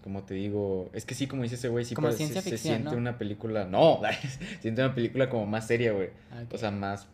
como 0.04 0.22
te 0.22 0.34
digo, 0.34 0.88
es 0.94 1.04
que 1.04 1.14
sí, 1.14 1.26
como 1.26 1.42
dice 1.42 1.56
ese 1.56 1.68
güey, 1.68 1.84
sí 1.84 1.94
Como 1.94 2.06
parece- 2.06 2.18
ciencia 2.18 2.40
se 2.40 2.50
ficción, 2.50 2.74
siente 2.76 2.92
¿no? 2.92 2.96
una 2.98 3.18
película. 3.18 3.64
No, 3.66 4.00
siente 4.60 4.82
una 4.82 4.94
película 4.94 5.28
como 5.28 5.44
más 5.46 5.66
seria, 5.66 5.92
güey. 5.92 6.08
Ah. 6.32 6.44
O 6.50 6.56
sea, 6.56 6.70
más 6.70 7.06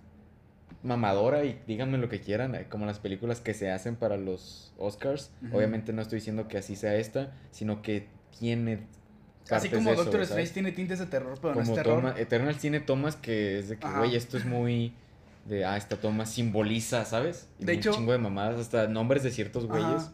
mamadora 0.82 1.44
y 1.44 1.60
díganme 1.66 1.98
lo 1.98 2.08
que 2.08 2.20
quieran, 2.20 2.54
eh, 2.54 2.66
como 2.68 2.86
las 2.86 2.98
películas 2.98 3.40
que 3.40 3.54
se 3.54 3.70
hacen 3.70 3.96
para 3.96 4.16
los 4.16 4.72
Oscars. 4.78 5.30
Obviamente 5.52 5.92
no 5.92 6.02
estoy 6.02 6.18
diciendo 6.20 6.48
que 6.48 6.58
así 6.58 6.76
sea 6.76 6.94
esta, 6.96 7.32
sino 7.50 7.82
que 7.82 8.08
tiene 8.38 8.86
Así 9.50 9.68
como 9.70 9.90
de 9.90 9.96
Doctor. 9.96 10.22
Strange 10.22 10.50
tiene 10.52 10.72
tintes 10.72 10.98
de 10.98 11.06
terror, 11.06 11.38
pero 11.40 11.54
no 11.54 11.60
como 11.60 11.72
es 11.72 11.82
terror. 11.82 12.00
toma, 12.02 12.14
Eternal 12.18 12.56
tiene 12.56 12.80
tomas 12.80 13.14
que 13.14 13.60
es 13.60 13.68
de 13.68 13.78
que, 13.78 13.86
güey, 13.88 14.16
esto 14.16 14.36
es 14.36 14.44
muy 14.44 14.92
de, 15.44 15.64
ah, 15.64 15.76
esta 15.76 15.96
toma 15.96 16.26
simboliza, 16.26 17.04
¿sabes? 17.04 17.48
Y 17.60 17.64
De 17.64 17.74
un 17.74 17.78
hecho- 17.78 17.92
chingo 17.92 18.10
de 18.10 18.18
mamadas, 18.18 18.58
hasta 18.58 18.88
nombres 18.88 19.22
de 19.22 19.30
ciertos 19.30 19.64
Ajá. 19.64 19.78
güeyes. 19.78 20.10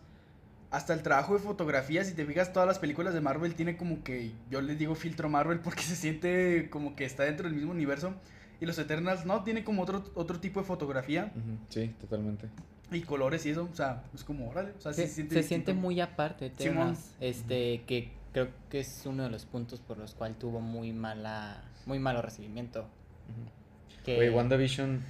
Hasta 0.70 0.92
el 0.94 1.02
trabajo 1.02 1.32
de 1.34 1.40
fotografía, 1.40 2.04
si 2.04 2.12
te 2.14 2.24
fijas, 2.26 2.52
todas 2.52 2.66
las 2.68 2.78
películas 2.78 3.14
de 3.14 3.20
Marvel 3.22 3.54
tiene 3.54 3.76
como 3.78 4.02
que, 4.04 4.32
yo 4.50 4.60
les 4.60 4.78
digo 4.78 4.94
filtro 4.94 5.30
Marvel 5.30 5.60
porque 5.64 5.82
se 5.82 5.96
siente 5.96 6.68
como 6.70 6.94
que 6.94 7.06
está 7.06 7.24
dentro 7.24 7.46
del 7.48 7.54
mismo 7.56 7.70
universo. 7.72 8.14
Y 8.62 8.66
los 8.66 8.78
Eternals 8.78 9.26
no, 9.26 9.42
tiene 9.42 9.64
como 9.64 9.82
otro, 9.82 10.04
otro 10.14 10.38
tipo 10.38 10.60
de 10.60 10.66
fotografía 10.66 11.32
Sí, 11.68 11.88
totalmente. 12.00 12.48
y 12.92 13.00
colores 13.00 13.44
y 13.44 13.50
eso. 13.50 13.68
O 13.70 13.74
sea, 13.74 14.04
es 14.14 14.22
como, 14.22 14.48
órale. 14.48 14.70
O 14.78 14.80
sea, 14.80 14.92
se, 14.92 15.08
se 15.08 15.14
siente 15.14 15.34
se 15.34 15.42
siente 15.42 15.74
muy 15.74 16.00
aparte, 16.00 16.52
Simón. 16.56 16.72
Eternals, 16.76 17.10
este, 17.20 17.82
que 17.88 18.12
creo 18.32 18.50
que 18.70 18.78
es 18.78 19.02
uno 19.04 19.24
de 19.24 19.30
los 19.30 19.46
puntos 19.46 19.80
por 19.80 19.98
los 19.98 20.14
cuales 20.14 20.38
tuvo 20.38 20.60
muy 20.60 20.92
mala, 20.92 21.60
muy 21.86 21.98
malo 21.98 22.22
recibimiento. 22.22 22.82
Ujú. 22.82 24.04
Que, 24.04 24.14
Güey, 24.14 24.28
WandaVision, 24.30 25.02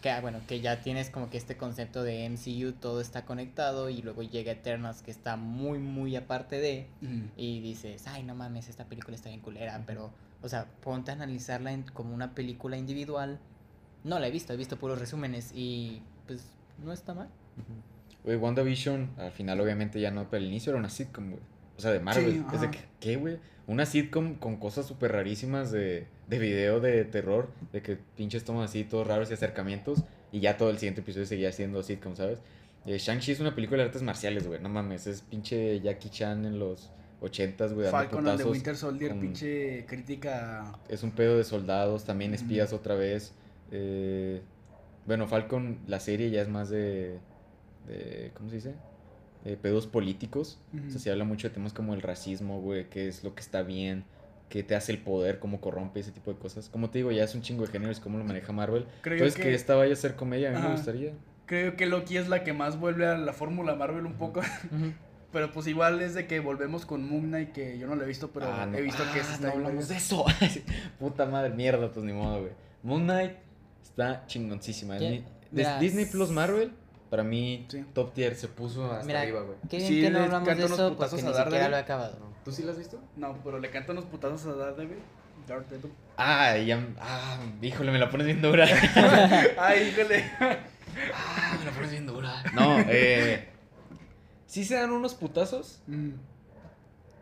que, 0.00 0.10
ah, 0.10 0.20
bueno, 0.20 0.38
que 0.46 0.60
ya 0.60 0.80
tienes 0.80 1.10
como 1.10 1.30
que 1.30 1.38
este 1.38 1.56
concepto 1.56 2.04
de 2.04 2.24
MCU, 2.30 2.70
todo 2.70 3.00
está 3.00 3.24
conectado 3.24 3.90
y 3.90 4.00
luego 4.00 4.22
llega 4.22 4.52
Eternals 4.52 5.02
que 5.02 5.10
está 5.10 5.34
muy, 5.34 5.80
muy 5.80 6.14
aparte 6.14 6.60
de... 6.60 6.86
Y 7.36 7.58
dices, 7.62 8.06
ay, 8.06 8.22
no 8.22 8.36
mames, 8.36 8.68
esta 8.68 8.84
película 8.84 9.16
está 9.16 9.28
bien 9.28 9.40
culera, 9.40 9.82
pero, 9.86 10.12
o 10.42 10.48
sea, 10.48 10.66
ponte 10.82 11.10
a 11.10 11.14
analizarla 11.14 11.72
en- 11.72 11.82
como 11.84 12.14
una 12.14 12.34
película 12.34 12.76
individual. 12.76 13.38
No 14.04 14.18
la 14.18 14.28
he 14.28 14.30
visto, 14.30 14.52
he 14.52 14.56
visto 14.56 14.76
puros 14.78 14.98
resúmenes 14.98 15.52
y, 15.54 16.02
pues, 16.26 16.44
no 16.84 16.92
está 16.92 17.14
mal. 17.14 17.28
Güey, 18.24 18.36
WandaVision, 18.36 19.10
al 19.18 19.32
final 19.32 19.60
obviamente 19.60 20.00
ya 20.00 20.10
no, 20.10 20.28
pero 20.30 20.42
al 20.42 20.48
inicio 20.48 20.70
era 20.70 20.78
una 20.78 20.88
sitcom, 20.90 21.30
güey. 21.30 21.42
O 21.76 21.80
sea, 21.80 21.92
de 21.92 22.00
Marvel. 22.00 22.32
Sí, 22.32 22.44
es 22.54 22.60
de 22.60 22.70
que, 22.70 22.78
¿qué, 23.00 23.16
güey? 23.16 23.38
Una 23.66 23.86
sitcom 23.86 24.34
con 24.34 24.56
cosas 24.56 24.86
súper 24.86 25.12
rarísimas 25.12 25.70
de, 25.70 26.06
de 26.26 26.38
video 26.38 26.80
de 26.80 27.04
terror, 27.04 27.50
de 27.72 27.82
que 27.82 27.96
pinches 28.16 28.44
tomas 28.44 28.70
así, 28.70 28.84
todos 28.84 29.06
raros 29.06 29.30
y 29.30 29.34
acercamientos, 29.34 30.04
y 30.32 30.40
ya 30.40 30.56
todo 30.56 30.70
el 30.70 30.78
siguiente 30.78 31.02
episodio 31.02 31.26
seguía 31.26 31.52
siendo 31.52 31.82
sitcom, 31.82 32.16
¿sabes? 32.16 32.38
Eh, 32.86 32.98
Shang-Chi 32.98 33.32
es 33.32 33.40
una 33.40 33.54
película 33.54 33.78
de 33.82 33.86
artes 33.88 34.02
marciales, 34.02 34.46
güey, 34.46 34.60
no 34.60 34.68
mames, 34.68 35.06
es 35.06 35.20
pinche 35.22 35.80
Jackie 35.80 36.08
Chan 36.10 36.44
en 36.46 36.58
los 36.58 36.90
ochentas, 37.20 37.72
güey, 37.72 37.88
Falcon 37.90 38.26
and 38.28 38.38
the. 38.40 38.44
Winter 38.48 38.76
Soldier, 38.76 39.10
con- 39.10 39.20
pinche 39.20 39.84
crítica. 39.86 40.72
Es 40.88 41.02
un 41.02 41.10
pedo 41.10 41.36
de 41.36 41.44
soldados, 41.44 42.04
también 42.04 42.34
espías 42.34 42.72
otra 42.72 42.94
vez. 42.94 43.32
eh, 43.70 44.40
bueno, 45.06 45.26
Falcon, 45.26 45.78
la 45.86 46.00
serie 46.00 46.30
ya 46.30 46.42
es 46.42 46.48
más 46.48 46.68
de, 46.68 47.18
de 47.86 48.30
¿cómo 48.34 48.50
se 48.50 48.56
dice? 48.56 48.74
De 49.44 49.56
pedos 49.56 49.86
políticos. 49.86 50.58
O 50.86 50.90
sea, 50.90 51.00
se 51.00 51.10
habla 51.10 51.24
mucho 51.24 51.48
de 51.48 51.54
temas 51.54 51.72
como 51.72 51.94
el 51.94 52.02
racismo, 52.02 52.60
güey, 52.60 52.88
qué 52.90 53.08
es 53.08 53.24
lo 53.24 53.34
que 53.34 53.40
está 53.40 53.62
bien, 53.62 54.04
qué 54.50 54.62
te 54.62 54.74
hace 54.74 54.92
el 54.92 54.98
poder, 54.98 55.38
cómo 55.38 55.60
corrompe, 55.60 56.00
ese 56.00 56.12
tipo 56.12 56.30
de 56.32 56.38
cosas. 56.38 56.68
Como 56.68 56.90
te 56.90 56.98
digo, 56.98 57.10
ya 57.10 57.24
es 57.24 57.34
un 57.34 57.40
chingo 57.42 57.64
de 57.64 57.72
géneros, 57.72 58.00
cómo 58.00 58.18
lo 58.18 58.24
maneja 58.24 58.52
Marvel. 58.52 58.86
Creo 59.00 59.14
Entonces, 59.14 59.36
que... 59.36 59.44
que- 59.44 59.54
esta 59.54 59.74
vaya 59.76 59.92
a 59.94 59.96
ser 59.96 60.14
comedia, 60.14 60.50
a 60.50 60.60
mí 60.60 60.66
me 60.66 60.72
gustaría. 60.72 61.12
Creo 61.46 61.76
que 61.76 61.86
Loki 61.86 62.18
es 62.18 62.28
la 62.28 62.44
que 62.44 62.52
más 62.52 62.78
vuelve 62.78 63.06
a 63.06 63.16
la 63.16 63.32
fórmula 63.32 63.74
Marvel 63.74 64.04
un 64.04 64.14
poco. 64.14 64.42
Pero 65.32 65.52
pues 65.52 65.66
igual 65.66 66.00
es 66.00 66.14
de 66.14 66.26
que 66.26 66.40
volvemos 66.40 66.86
con 66.86 67.06
Moon 67.08 67.24
Knight, 67.28 67.52
que 67.52 67.78
yo 67.78 67.86
no 67.86 67.94
lo 67.96 68.02
he 68.04 68.06
visto, 68.06 68.30
pero 68.30 68.46
Ah, 68.46 68.66
he 68.74 68.80
visto 68.80 69.02
que 69.12 69.20
Ah, 69.20 69.24
se 69.24 69.34
está 69.34 69.48
no 69.48 69.52
hablamos 69.54 69.88
de 69.88 69.96
eso. 69.96 70.24
Puta 70.98 71.26
madre, 71.26 71.50
mierda, 71.50 71.90
pues 71.92 72.04
ni 72.06 72.12
modo, 72.14 72.40
güey. 72.40 72.52
Moon 72.82 73.02
Knight 73.04 73.32
está 73.82 74.24
chingoncísima. 74.26 74.96
mira, 75.50 75.78
Disney 75.78 76.06
Plus 76.06 76.30
Marvel, 76.30 76.72
para 77.10 77.22
mí, 77.24 77.66
Sí. 77.68 77.84
top 77.92 78.12
tier, 78.14 78.34
se 78.36 78.48
puso 78.48 78.90
hasta 78.90 79.04
Mira, 79.04 79.20
arriba, 79.20 79.42
güey. 79.42 79.56
Qué 79.68 79.76
bien 79.76 79.88
Sí, 79.88 80.00
que 80.00 80.10
no 80.10 80.18
le 80.20 80.24
hablamos 80.26 80.46
de 80.48 80.64
eso 80.64 80.88
putazos 80.90 81.20
porque 81.20 81.36
ni 81.38 81.44
siquiera 81.44 81.68
lo 81.68 81.76
he 81.76 81.80
acabado. 81.80 82.18
¿Tú 82.44 82.52
sí 82.52 82.62
la 82.62 82.72
has 82.72 82.78
visto? 82.78 82.98
No, 83.16 83.36
pero 83.44 83.58
le 83.58 83.70
cantan 83.70 83.98
unos 83.98 84.08
putazos 84.10 84.46
a 84.46 84.52
Daredevil. 84.54 84.98
Daredevil. 85.46 85.92
Ah, 86.16 86.56
ya, 86.56 86.82
ah, 87.00 87.38
híjole, 87.60 87.92
me 87.92 87.98
la 87.98 88.08
pones 88.10 88.26
bien 88.26 88.40
dura. 88.40 88.66
Ay, 89.58 89.88
híjole. 89.88 90.24
ah, 90.40 91.56
me 91.58 91.64
la 91.66 91.70
pones 91.72 91.90
bien 91.90 92.06
dura. 92.06 92.42
No, 92.54 92.78
eh, 92.88 93.48
sí 94.48 94.64
se 94.64 94.74
dan 94.74 94.90
unos 94.90 95.14
putazos, 95.14 95.80
Mm, 95.86 96.10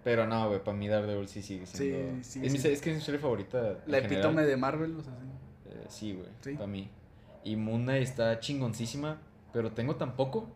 Pero 0.02 0.24
no, 0.26 0.48
güey, 0.48 0.62
para 0.62 0.76
mí 0.76 0.86
Daredevil 0.88 1.26
sí 1.28 1.42
sigue 1.42 1.66
Sí, 1.66 1.76
siendo... 1.78 2.24
sigue 2.24 2.46
es, 2.46 2.52
mi, 2.52 2.58
siendo- 2.60 2.74
es 2.76 2.80
que 2.80 2.90
es 2.90 2.96
mi 2.96 3.02
serie 3.02 3.20
favorita. 3.20 3.78
La 3.86 3.98
epítome 3.98 4.44
de 4.46 4.56
Marvel, 4.56 4.96
o 4.96 5.02
sea, 5.02 5.12
sí. 5.12 5.68
Eh, 5.68 5.84
sí, 5.88 6.12
güey, 6.14 6.28
Sí. 6.40 6.52
para 6.54 6.66
mí. 6.68 6.88
Y 7.44 7.56
Moon 7.56 7.82
Knight 7.82 8.02
está 8.04 8.38
chingoncísima, 8.40 9.20
pero 9.52 9.72
tengo 9.72 9.96
tan 9.96 10.14
poco 10.16 10.48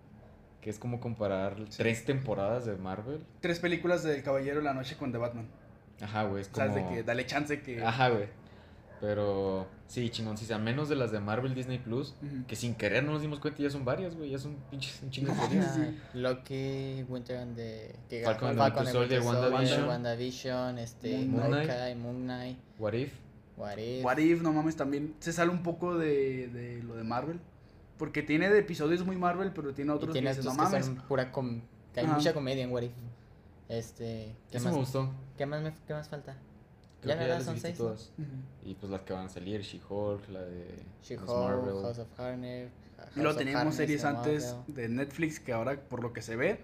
que 0.61 0.71
es 0.71 0.79
como 0.79 1.01
comparar 1.01 1.57
tres 1.77 2.05
temporadas 2.05 2.65
de 2.67 2.77
Marvel. 2.77 3.25
Tres 3.41 3.59
películas 3.59 4.03
del 4.05 4.23
Caballero 4.23 4.59
de 4.59 4.65
la 4.65 4.73
Noche 4.75 4.97
con 4.97 5.11
The 5.11 5.19
Batman. 5.19 5.49
Ajá, 6.01 6.25
güey, 6.25 6.43
es 6.43 6.49
O 6.49 6.53
como... 6.53 6.67
sea, 6.73 6.77
es 6.83 6.89
de 6.89 6.95
que 6.95 7.03
dale 7.03 7.27
chance 7.27 7.61
que... 7.63 7.83
Ajá, 7.85 8.09
güey. 8.11 8.27
Pero 9.01 9.67
sí, 9.87 10.11
chingoncísima. 10.11 10.59
Menos 10.59 10.91
de 10.91 10.97
las 10.97 11.11
de 11.11 11.21
Marvel 11.21 11.55
Disney 11.55 11.79
Plus, 11.79 12.15
que 12.47 12.55
sin 12.55 12.75
querer 12.75 13.03
no 13.03 13.13
nos 13.13 13.23
dimos 13.23 13.41
cuenta, 13.41 13.63
ya 13.63 13.71
son 13.71 13.85
varias, 13.85 14.15
güey. 14.15 14.31
Ya 14.31 14.39
son 14.39 14.57
pinches 14.71 15.01
un 15.03 15.11
chingo 15.11 15.33
de 15.33 15.63
sí. 15.63 15.99
Loki, 16.15 17.05
Winter 17.09 17.39
and 17.39 17.57
the 17.57 17.95
que 18.11 18.23
Falcon 18.23 18.57
Falcon 18.57 18.85
Winter 18.85 19.03
and 19.03 19.09
Soldier, 19.09 19.23
WandaVision. 19.23 19.89
WandaVision, 19.89 20.79
este, 20.79 21.19
Moon 21.25 21.51
Knight. 21.51 21.97
Moon 21.97 22.25
Knight, 22.25 22.59
What 22.79 22.93
If? 22.93 23.13
What 23.57 23.79
If. 23.79 24.05
What 24.05 24.19
If, 24.19 24.43
no 24.43 24.53
mames, 24.53 24.77
también 24.77 25.15
se 25.21 25.33
sale 25.33 25.51
un 25.51 25.63
poco 25.63 25.97
de, 25.97 26.49
de 26.49 26.83
lo 26.83 26.95
de 26.97 27.05
Marvel. 27.05 27.41
Porque 27.97 28.23
tiene 28.23 28.49
de 28.49 28.59
episodios 28.59 29.05
muy 29.05 29.17
Marvel, 29.17 29.53
pero 29.55 29.75
tiene 29.75 29.93
y 29.93 29.95
otros 29.95 30.13
tiene 30.13 30.31
que 30.31 30.37
dices, 30.37 30.45
no 30.45 30.55
mames. 30.55 30.91
pura 31.09 31.33
com 31.33 31.61
que 31.95 32.01
hay 32.01 32.07
Ajá. 32.07 32.17
mucha 32.17 32.33
comedia 32.35 32.65
en 32.65 32.71
What 32.71 32.83
If. 32.83 32.93
Este, 33.69 34.35
¿qué 34.51 34.57
Eso 34.59 34.67
más? 34.67 34.75
me 34.75 34.81
gustó. 34.81 35.11
¿Qué 35.39 35.47
más 35.47 35.63
me, 35.63 35.73
qué 35.87 35.93
más 35.95 36.09
falta? 36.09 36.37
Creo 37.01 37.15
Ya 37.15 37.19
que 37.19 37.25
nada, 37.25 37.37
las 37.37 37.45
son 37.45 37.59
seis, 37.59 37.79
todas. 37.79 38.11
Y 38.65 38.75
pues 38.75 38.91
las 38.93 39.01
que 39.03 39.13
van 39.15 39.27
a 39.27 39.29
salir, 39.29 39.63
She-Hulk, 39.63 40.29
la 40.29 40.41
de 40.43 40.67
Miss 41.01 41.09
She-Hulk, 41.09 41.83
House 41.83 41.99
of 41.99 42.09
Carnage. 42.17 42.69
Y 43.17 43.21
luego 43.21 43.37
teníamos 43.39 43.75
series 43.75 44.05
antes 44.05 44.55
de 44.67 44.89
Netflix 44.89 45.41
que 45.41 45.53
ahora, 45.55 45.81
por 45.81 46.03
lo 46.03 46.13
que 46.13 46.21
se 46.21 46.37
ve, 46.37 46.61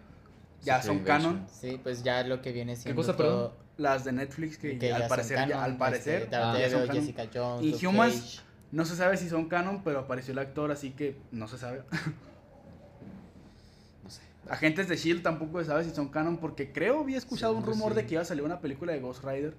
ya 0.62 0.82
son 0.82 1.00
canon. 1.00 1.46
Sí, 1.50 1.80
pues 1.82 2.02
ya 2.02 2.22
lo 2.24 2.42
que 2.42 2.52
viene 2.52 2.76
siendo 2.76 3.00
cosa, 3.00 3.16
todo, 3.16 3.54
Las 3.78 4.04
de 4.04 4.12
Netflix 4.12 4.58
que, 4.58 4.78
que 4.78 4.88
ya 4.88 4.96
al 4.96 5.02
son 5.02 5.08
parecer, 5.08 5.48
ya- 5.48 5.64
al 5.64 5.76
parecer 5.78 6.22
este, 6.24 6.30
ya 6.32 6.40
son 6.42 6.52
Daredevil, 6.52 6.86
canon. 6.86 7.00
Jessica 7.02 7.26
Jones, 7.34 7.82
Y 7.82 7.86
Humans-. 7.86 8.42
No 8.72 8.84
se 8.84 8.96
sabe 8.96 9.16
si 9.16 9.28
son 9.30 9.48
canon, 9.48 9.82
pero 9.84 10.00
apareció 10.00 10.32
el 10.32 10.38
actor, 10.38 10.70
así 10.70 10.90
que 10.90 11.16
no 11.30 11.48
se 11.48 11.56
sabe. 11.56 11.82
No 14.04 14.10
sé. 14.10 14.20
Agentes 14.48 14.88
de 14.88 14.96
Shield 14.96 15.22
tampoco 15.22 15.58
se 15.60 15.66
sabe 15.66 15.84
si 15.84 15.90
son 15.90 16.08
canon, 16.08 16.36
porque 16.38 16.72
creo 16.72 17.00
había 17.00 17.18
escuchado 17.18 17.52
un 17.54 17.60
Según 17.62 17.74
rumor 17.74 17.92
sí. 17.92 17.96
de 17.96 18.06
que 18.06 18.14
iba 18.14 18.22
a 18.22 18.26
salir 18.26 18.44
una 18.44 18.60
película 18.60 18.92
de 18.92 19.00
Ghost 19.00 19.24
Rider. 19.24 19.54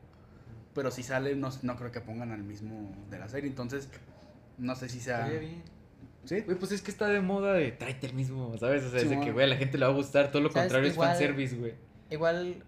Pero 0.78 0.92
si 0.92 1.02
sale, 1.02 1.36
no, 1.36 1.50
no 1.64 1.76
creo 1.76 1.92
que 1.92 2.02
pongan 2.02 2.32
al 2.32 2.44
mismo 2.44 2.92
de 3.10 3.18
la 3.18 3.28
serie. 3.28 3.50
Entonces, 3.50 3.90
no 4.60 4.76
sé 4.76 4.90
si 4.90 5.00
sea. 5.00 5.22
Estaría 5.22 5.40
bien. 5.40 5.64
¿Sí? 6.24 6.42
Güey, 6.42 6.56
pues 6.60 6.72
es 6.72 6.84
que 6.84 6.92
está 6.92 7.08
de 7.08 7.20
moda 7.20 7.54
de 7.54 7.72
tráete 7.72 8.06
el 8.06 8.14
mismo, 8.14 8.56
¿sabes? 8.60 8.84
O 8.84 8.92
sea, 8.92 9.00
es 9.00 9.10
de 9.10 9.20
que, 9.20 9.32
güey, 9.32 9.46
a 9.46 9.50
la 9.50 9.56
gente 9.56 9.80
le 9.80 9.86
va 9.86 9.92
a 9.92 9.96
gustar. 9.96 10.30
Todo 10.30 10.44
lo 10.44 10.52
contrario 10.52 10.88
Igual- 10.92 11.08
es 11.10 11.14
fanservice, 11.18 11.56
güey. 11.56 11.74
Igual, 12.12 12.64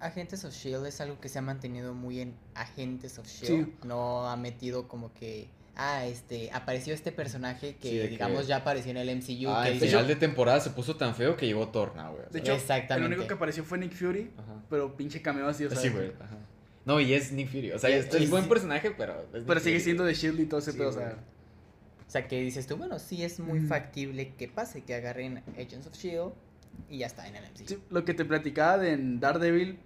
Agentes 0.00 0.44
of 0.44 0.52
Shield 0.52 0.84
es 0.86 1.00
algo 1.00 1.20
que 1.20 1.28
se 1.28 1.38
ha 1.38 1.42
mantenido 1.42 1.94
muy 1.94 2.18
en 2.20 2.34
Agentes 2.56 3.16
of 3.20 3.28
Shield. 3.28 3.66
Sí. 3.66 3.74
No 3.84 4.28
ha 4.28 4.36
metido 4.36 4.88
como 4.88 5.14
que. 5.14 5.48
Ah, 5.76 6.04
este, 6.04 6.50
apareció 6.52 6.92
este 6.92 7.12
personaje 7.12 7.76
que, 7.76 7.88
Sí, 7.90 7.96
de 7.96 8.02
que- 8.04 8.08
digamos, 8.10 8.48
ya 8.48 8.56
apareció 8.56 8.90
en 8.90 8.96
el 8.96 9.08
MCU. 9.08 9.48
Ah, 9.50 9.62
que 9.64 9.70
el 9.72 9.78
final 9.80 10.08
de 10.08 10.16
temporada 10.16 10.58
se 10.58 10.70
puso 10.70 10.96
tan 10.96 11.14
feo 11.14 11.36
que 11.36 11.46
llegó 11.46 11.68
Torna, 11.68 12.08
güey. 12.08 12.24
De 12.30 12.40
hecho, 12.40 12.52
Exactamente. 12.54 13.06
el 13.06 13.12
único 13.12 13.28
que 13.28 13.34
apareció 13.34 13.62
fue 13.64 13.78
Nick 13.78 13.94
Fury, 13.94 14.32
Ajá. 14.36 14.62
pero 14.68 14.96
pinche 14.96 15.22
cameo 15.22 15.46
así, 15.48 15.64
o 15.64 15.70
sea. 15.70 15.78
Sí, 15.78 15.88
güey. 15.90 16.12
ajá. 16.20 16.36
No, 16.84 16.98
y 17.00 17.12
es 17.14 17.32
Nick 17.32 17.48
Fury. 17.48 17.72
O 17.72 17.78
sea, 17.78 17.90
Y- 17.90 17.94
es, 17.94 18.12
es 18.14 18.30
buen 18.30 18.48
personaje, 18.48 18.90
pero. 18.90 19.20
es 19.22 19.32
Nick 19.34 19.44
Pero 19.46 19.60
sigue 19.60 19.76
Fury, 19.76 19.84
siendo 19.84 20.04
de 20.04 20.14
Shield 20.14 20.40
y 20.40 20.46
todo 20.46 20.60
ese 20.60 20.72
Sí, 20.72 20.78
pedo, 20.78 20.88
o 20.88 20.92
sea. 20.92 21.16
O 22.06 22.10
sea, 22.12 22.28
que 22.28 22.40
dices 22.42 22.66
tú, 22.66 22.76
bueno, 22.76 22.98
sí 22.98 23.22
es 23.22 23.40
muy 23.40 23.60
Mm. 23.60 23.68
factible 23.68 24.34
que 24.34 24.48
pase, 24.48 24.82
que 24.82 24.94
agarren 24.94 25.42
Agents 25.58 25.86
of 25.86 25.94
Shield 25.94 26.32
y 26.90 26.98
ya 26.98 27.06
está 27.06 27.26
en 27.26 27.36
el 27.36 27.44
MCU. 27.44 27.68
Sí, 27.68 27.78
lo 27.90 28.04
que 28.04 28.12
te 28.14 28.24
platicaba 28.24 28.78
de 28.78 28.92
en 28.92 29.18
Daredevil, 29.20 29.78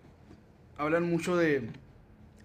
hablan 0.77 1.09
mucho 1.09 1.37
de, 1.37 1.69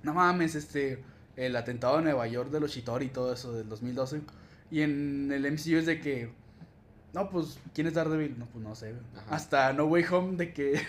no 0.04 0.14
mames, 0.14 0.54
este, 0.56 1.00
el 1.36 1.56
atentado 1.56 1.98
de 1.98 2.04
Nueva 2.04 2.28
York 2.28 2.52
de 2.52 2.60
los 2.60 2.72
Shitori 2.72 3.08
y 3.08 3.10
todo 3.10 3.34
eso 3.34 3.54
del 3.54 3.70
2012. 3.70 4.22
Y 4.70 4.82
en 4.82 5.32
el 5.34 5.46
MCU 5.46 5.78
es 5.78 5.86
de 5.88 6.00
que, 6.00 6.30
no, 7.14 7.30
pues, 7.30 7.58
¿quién 7.74 7.88
es 7.88 7.94
Daredevil? 7.96 8.38
No, 8.38 8.46
pues 8.48 8.64
no 8.64 8.76
sé. 8.76 8.94
Ajá. 9.16 9.36
Hasta 9.36 9.74
No 9.74 9.86
Way 9.86 10.06
Home 10.12 10.38
de 10.38 10.54
que 10.54 10.80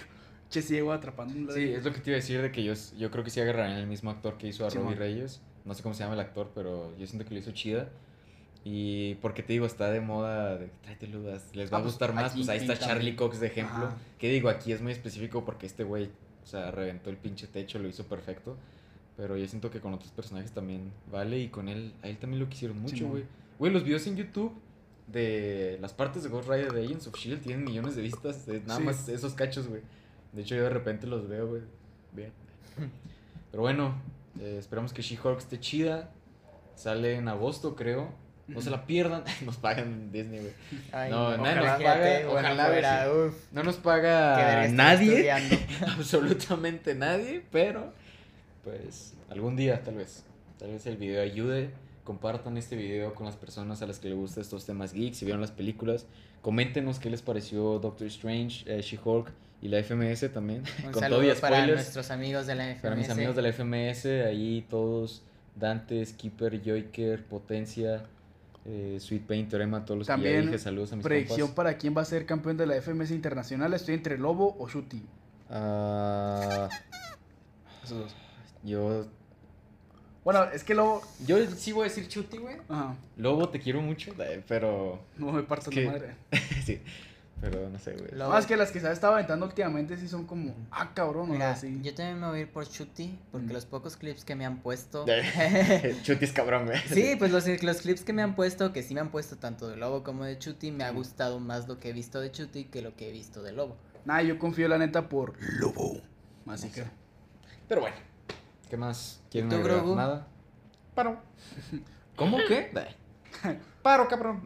Che 0.53 0.63
ciego 0.63 0.93
atrapando 0.93 1.35
un 1.35 1.51
Sí, 1.53 1.73
es 1.73 1.85
lo 1.85 1.93
que 1.93 2.01
te 2.01 2.11
iba 2.11 2.17
a 2.17 2.21
decir 2.21 2.41
de 2.43 2.53
que 2.53 2.63
yo, 2.63 2.75
yo 2.99 3.11
creo 3.11 3.25
que 3.25 3.31
sí 3.31 3.41
agarrarían 3.41 3.79
el 3.79 3.87
mismo 3.87 4.11
actor 4.11 4.37
que 4.39 4.47
hizo 4.49 4.67
a 4.67 4.71
Sí, 4.71 4.77
Robbie 4.79 4.91
mon. 4.91 4.99
Reyes. 4.99 5.41
No 5.65 5.75
sé 5.75 5.83
cómo 5.83 5.95
se 5.95 6.03
llama 6.05 6.15
el 6.15 6.21
actor, 6.21 6.51
pero 6.55 6.97
yo 6.99 7.07
siento 7.07 7.27
que 7.27 7.35
lo 7.35 7.41
hizo 7.41 7.51
chida. 7.53 7.89
Y 8.65 9.17
porque 9.17 9.43
te 9.43 9.55
digo, 9.55 9.67
está 9.67 9.91
de 9.91 10.01
moda 10.01 10.57
de 10.57 10.69
tráetelo, 10.83 11.21
les 11.55 11.73
va 11.73 11.79
Ah, 11.79 11.81
a 11.81 11.83
pues, 11.83 11.85
gustar 11.95 12.13
más. 12.15 12.33
aquí 12.33 12.41
Pues 12.41 12.49
ahí 12.51 12.59
está 12.59 12.77
sí, 12.77 12.83
Charlie. 12.85 13.17
Cox 13.17 13.41
de 13.41 13.47
ejemplo. 13.49 13.87
Ajá. 13.87 13.97
Que 14.19 14.29
digo, 14.31 14.49
aquí 14.49 14.73
es 14.73 14.81
muy 14.81 14.93
específico 14.93 15.45
porque 15.45 15.67
este 15.67 15.83
güey, 15.85 16.11
o 16.45 16.47
sea, 16.47 16.71
reventó 16.71 17.11
el 17.11 17.17
pinche 17.17 17.47
techo, 17.49 17.79
lo 17.81 17.89
hizo 17.89 18.05
perfecto. 18.05 18.57
Pero 19.17 19.37
yo 19.37 19.47
siento 19.49 19.71
que 19.71 19.81
con 19.81 19.93
otros 19.95 20.13
personajes 20.13 20.53
también 20.53 20.93
vale. 21.11 21.39
Y 21.39 21.49
con 21.49 21.69
él, 21.69 21.93
a 22.03 22.09
él 22.09 22.19
también 22.19 22.41
lo 22.41 22.49
quisieron 22.49 22.79
mucho, 22.79 23.09
güey. 23.09 23.25
Güey, 23.59 23.73
los 23.73 23.85
videos 23.85 24.07
en 24.07 24.17
YouTube 24.17 24.53
de 25.09 25.79
las 25.81 25.93
partes 25.93 26.23
de 26.23 26.29
Ghost 26.29 26.49
Rider 26.49 26.73
de 26.73 26.85
Agents 26.85 27.07
of 27.09 27.17
Shield 27.17 27.43
tienen 27.43 27.65
millones 27.65 27.97
de 27.97 28.03
vistas. 28.03 28.47
de 28.47 28.61
nada 28.61 28.79
Sí. 28.79 28.85
más 28.85 29.09
esos 29.09 29.35
cachos, 29.35 29.67
güey. 29.69 29.83
De 30.33 30.43
hecho, 30.43 30.55
yo 30.55 30.65
de 30.65 30.71
repente 30.71 31.07
los 31.07 31.29
veo, 31.29 31.47
güey. 31.47 31.63
Bien. 32.13 32.33
Pero 33.51 33.63
bueno, 33.63 33.95
eh, 34.41 34.57
esperamos 34.59 34.93
que 34.93 35.03
She-Hulk 35.03 35.39
esté 35.39 35.61
chida. 35.61 36.11
Sale 36.75 37.17
en 37.17 37.29
agosto, 37.29 37.77
creo. 37.77 38.13
No 38.49 38.61
se 38.61 38.71
la 38.71 38.87
pierdan. 38.87 39.25
Nos 39.45 39.57
pagan 39.57 40.11
Disney, 40.11 40.41
güey. 40.41 40.53
Ay, 40.91 41.11
No, 41.11 41.37
nadie 41.37 41.57
nos 41.57 41.83
paga, 41.83 42.29
ojalá, 42.29 42.67
fuera, 42.67 43.13
uf, 43.13 43.35
No 43.53 43.63
nos 43.63 43.77
paga 43.77 44.69
nadie. 44.69 45.31
absolutamente 45.87 46.95
nadie, 46.95 47.43
pero 47.51 47.93
pues 48.65 49.15
algún 49.31 49.57
día 49.57 49.83
tal 49.83 49.97
vez, 49.97 50.25
tal 50.59 50.71
vez 50.71 50.87
el 50.87 50.97
video 50.97 51.23
ayude. 51.23 51.71
Compartan 52.05 52.57
este 52.57 52.75
video 52.75 53.15
con 53.15 53.27
las 53.27 53.37
personas 53.37 53.81
a 53.81 53.87
las 53.87 54.01
que 54.01 54.09
les 54.09 54.19
gustan 54.19 54.43
estos 54.43 54.67
temas 54.67 54.93
geeks, 54.93 55.19
si 55.19 55.25
vieron 55.25 55.41
las 55.41 55.53
películas. 55.53 56.07
Coméntenos 56.41 56.99
qué 56.99 57.11
les 57.11 57.23
pareció 57.23 57.79
Doctor 57.79 58.09
Strange, 58.09 58.65
eh, 58.67 58.83
She-Hulk 58.83 59.31
y 59.63 59.69
la 59.69 59.79
FMS 59.83 60.31
también. 60.33 60.63
Un 60.85 60.93
con 60.93 61.01
saludo 61.01 61.21
todo 61.21 61.33
y 61.33 61.35
para 61.41 61.57
spoilers. 61.57 61.75
nuestros 61.83 62.11
amigos 62.11 62.47
de 62.47 62.55
la 62.57 62.65
FMS. 62.67 62.83
Para 62.83 62.97
mis 62.97 63.09
amigos 63.11 63.37
de 63.37 63.43
la 63.43 63.49
FMS, 63.53 64.07
ahí 64.27 64.67
todos, 64.69 65.23
Dante, 65.57 66.05
Skipper, 66.05 66.61
Joiker, 66.65 67.25
Potencia, 67.25 68.05
eh, 68.65 68.99
Sweet 69.01 69.23
Pain, 69.27 69.49
Teorema, 69.49 69.85
todos 69.85 69.99
los 69.99 70.07
que 70.07 70.11
ya 70.11 70.15
También 70.17 70.43
dije, 70.47 70.59
saludos 70.59 70.93
a 70.93 70.97
mis 70.97 71.05
Predicción 71.05 71.41
compas. 71.49 71.55
para 71.55 71.79
quién 71.79 71.97
va 71.97 72.03
a 72.03 72.05
ser 72.05 72.27
campeón 72.27 72.57
de 72.57 72.67
la 72.67 72.75
FMS 72.77 73.11
Internacional. 73.13 73.73
Estoy 73.75 73.95
entre 73.95 74.19
Lobo 74.19 74.57
o 74.59 74.69
Shuti. 74.69 75.03
Ah, 75.51 76.69
Esos 77.85 77.99
dos. 77.99 78.15
yo, 78.63 79.07
Bueno, 80.25 80.45
es 80.53 80.63
que 80.65 80.75
Lobo. 80.75 81.03
yo 81.27 81.37
sí 81.57 81.73
voy 81.73 81.83
a 81.83 81.85
decir 81.89 82.07
Chuti, 82.09 82.39
güey. 82.39 82.57
Ajá. 82.69 82.95
Lobo, 83.17 83.49
te 83.49 83.59
quiero 83.61 83.83
mucho, 83.83 84.13
eh, 84.23 84.43
pero. 84.47 85.01
No 85.19 85.33
me 85.33 85.45
que- 85.45 85.85
la 85.85 85.91
madre. 85.93 86.15
sí, 86.65 86.81
pero 87.43 87.69
no 87.69 87.79
sé, 87.79 87.93
güey. 87.95 88.13
Lo- 88.13 88.39
es 88.39 88.47
que 88.47 88.57
las 88.57 88.71
que 88.73 88.81
se 88.81 88.87
ha 88.87 88.93
estado 88.93 89.15
aventando 89.15 89.45
últimamente 89.45 89.99
sí 89.99 90.07
son 90.09 90.25
como. 90.27 90.55
Ah, 90.71 90.93
cabrón, 90.95 91.29
o 91.29 91.33
Mira, 91.35 91.55
sea, 91.57 91.69
sí. 91.69 91.81
yo 91.83 91.93
también 91.95 92.19
me 92.21 92.29
voy 92.29 92.39
a 92.39 92.41
ir 92.43 92.51
por 92.53 92.67
Chuti, 92.67 93.19
porque 93.33 93.49
Mm. 93.49 93.53
los 93.53 93.67
pocos 93.67 93.97
clips 93.97 94.25
que 94.25 94.35
me 94.37 94.47
han 94.47 94.59
puesto... 94.63 95.05
Chuti 96.05 96.25
es 96.25 96.33
cabrón, 96.33 96.67
güey. 96.67 96.79
Sí, 96.89 97.17
pues 97.19 97.31
los, 97.33 97.47
los 97.63 97.77
clips 97.83 98.03
que 98.05 98.13
me 98.13 98.23
han 98.23 98.35
puesto, 98.37 98.73
que 98.73 98.83
sí 98.83 98.95
me 98.95 99.01
han 99.01 99.11
puesto 99.11 99.37
tanto 99.37 99.69
de 99.69 99.77
Lobo 99.77 100.03
como 100.05 100.25
de 100.25 100.39
Chuti, 100.39 100.71
me 100.71 100.85
ha 100.85 100.91
gustado 100.93 101.41
más 101.41 101.67
lo 101.69 101.79
que 101.81 101.91
he 101.91 101.93
visto 101.93 102.21
de 102.21 102.31
Chuti 102.31 102.65
que 102.67 102.81
lo 102.81 102.95
que 102.97 103.09
he 103.09 103.13
visto 103.13 103.43
de 103.43 103.53
Lobo. 103.53 103.77
Nada, 104.05 104.23
yo 104.23 104.39
confío 104.39 104.69
la 104.69 104.79
neta 104.79 105.09
por 105.09 105.35
Lobo. 105.59 106.01
Así 106.47 106.71
que. 106.71 106.85
Pero 107.69 107.81
bueno, 107.81 107.97
¿qué 108.71 108.77
más? 108.77 109.21
¿Quieren 109.31 109.51
¿Y 109.53 109.57
tú? 109.57 109.63
Grogu? 109.63 109.95
Nada. 109.97 110.27
Paro. 110.95 111.19
¿Cómo 112.17 112.39
qué? 112.47 112.71
Paro, 113.83 114.07
cabrón. 114.09 114.43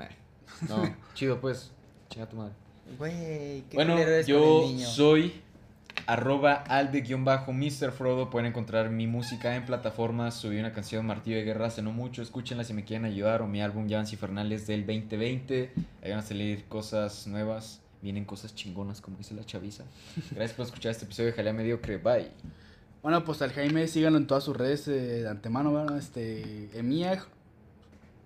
No, 0.68 0.96
chido, 1.14 1.40
pues. 1.40 1.72
Chinga 2.08 2.26
tu 2.28 2.36
madre. 2.36 2.54
Güey, 2.98 3.62
qué 3.70 3.74
Bueno, 3.74 3.94
culero 3.94 4.10
eres 4.12 4.26
con 4.26 4.34
yo 4.34 4.62
el 4.62 4.76
niño. 4.76 4.86
soy 4.86 5.32
arroba 6.06 6.54
albe-mr 6.54 7.92
Frodo. 7.92 8.30
Pueden 8.30 8.46
encontrar 8.46 8.90
mi 8.90 9.06
música 9.06 9.56
en 9.56 9.64
plataformas. 9.66 10.34
Subí 10.34 10.58
una 10.58 10.72
canción 10.72 11.04
Martillo 11.06 11.36
de 11.36 11.44
Guerra 11.44 11.66
hace 11.66 11.82
no 11.82 11.92
mucho. 11.92 12.22
Escúchenla 12.22 12.64
si 12.64 12.72
me 12.74 12.84
quieren 12.84 13.04
ayudar. 13.04 13.42
O 13.42 13.46
mi 13.46 13.60
álbum 13.60 13.88
Javans 13.88 14.12
Infernales 14.12 14.66
del 14.66 14.86
2020. 14.86 15.72
Ahí 16.02 16.10
van 16.10 16.20
a 16.20 16.22
salir 16.22 16.64
cosas 16.66 17.26
nuevas. 17.26 17.80
Vienen 18.02 18.24
cosas 18.24 18.54
chingonas, 18.54 19.00
como 19.00 19.16
dice 19.16 19.34
la 19.34 19.44
chaviza. 19.44 19.84
Gracias 20.30 20.52
por 20.52 20.66
escuchar 20.66 20.92
este 20.92 21.06
episodio 21.06 21.30
de 21.30 21.36
Jalea 21.36 21.52
Mediocre. 21.52 21.96
Bye. 21.96 22.30
Bueno, 23.02 23.24
pues 23.24 23.42
al 23.42 23.52
Jaime 23.52 23.86
síganlo 23.88 24.18
en 24.18 24.26
todas 24.26 24.44
sus 24.44 24.56
redes 24.56 24.86
eh, 24.88 25.22
de 25.22 25.28
antemano, 25.28 25.72
¿verdad? 25.72 25.98
Este. 25.98 26.68
Emiag. 26.78 27.26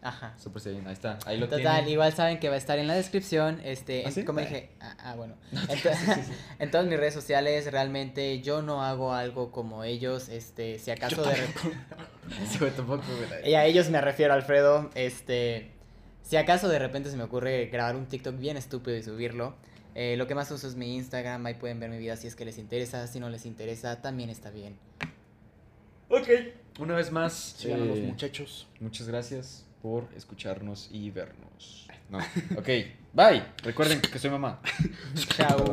Ajá. 0.00 0.34
Súper 0.38 0.62
bien, 0.72 0.86
ahí 0.86 0.92
está. 0.92 1.18
Ahí 1.26 1.38
lo 1.38 1.46
Total, 1.48 1.60
tienen. 1.78 1.88
igual 1.88 2.12
saben 2.12 2.38
que 2.38 2.48
va 2.48 2.54
a 2.54 2.58
estar 2.58 2.78
en 2.78 2.86
la 2.86 2.94
descripción, 2.94 3.60
este, 3.64 4.04
¿Ah, 4.04 4.08
en- 4.08 4.14
sí? 4.14 4.24
como 4.24 4.38
Ah. 4.38 4.42
dije, 4.42 4.70
ah, 4.80 4.96
ah, 5.00 5.14
bueno, 5.16 5.34
Ento- 5.52 5.90
en 6.60 6.70
todas 6.70 6.86
mis 6.86 6.98
redes 6.98 7.14
sociales 7.14 7.70
realmente 7.72 8.40
yo 8.40 8.62
no 8.62 8.84
hago 8.84 9.12
algo 9.12 9.50
como 9.50 9.82
ellos, 9.82 10.28
este, 10.28 10.78
si 10.78 10.92
acaso 10.92 11.22
de 11.24 11.34
Sí, 12.48 12.58
güey, 12.60 12.70
tampoco, 12.70 13.02
güey. 13.06 13.50
Y 13.50 13.54
a 13.54 13.64
ellos 13.64 13.90
me 13.90 14.00
refiero, 14.00 14.34
Alfredo. 14.34 14.88
Este, 14.94 15.72
si 16.28 16.36
acaso 16.36 16.68
de 16.68 16.78
repente 16.78 17.10
se 17.10 17.16
me 17.16 17.22
ocurre 17.22 17.66
grabar 17.72 17.96
un 17.96 18.04
TikTok 18.04 18.38
bien 18.38 18.58
estúpido 18.58 18.94
y 18.98 19.02
subirlo, 19.02 19.54
eh, 19.94 20.14
lo 20.18 20.26
que 20.26 20.34
más 20.34 20.50
uso 20.50 20.68
es 20.68 20.74
mi 20.74 20.94
Instagram. 20.94 21.46
Ahí 21.46 21.54
pueden 21.54 21.80
ver 21.80 21.88
mi 21.88 21.96
vida 21.96 22.16
si 22.18 22.26
es 22.26 22.36
que 22.36 22.44
les 22.44 22.58
interesa. 22.58 23.06
Si 23.06 23.18
no 23.18 23.30
les 23.30 23.46
interesa, 23.46 24.02
también 24.02 24.28
está 24.28 24.50
bien. 24.50 24.76
Ok. 26.10 26.28
Una 26.80 26.96
vez 26.96 27.10
más, 27.12 27.32
Sigan 27.32 27.80
a 27.80 27.84
los 27.86 27.98
eh, 27.98 28.02
muchachos. 28.02 28.68
muchas 28.78 29.08
gracias 29.08 29.64
por 29.80 30.06
escucharnos 30.14 30.90
y 30.92 31.10
vernos. 31.10 31.88
No. 32.10 32.18
Ok, 32.58 32.68
bye. 33.14 33.42
Recuerden 33.62 34.02
que 34.02 34.18
soy 34.18 34.28
mamá. 34.28 34.60
Chao. 35.34 35.64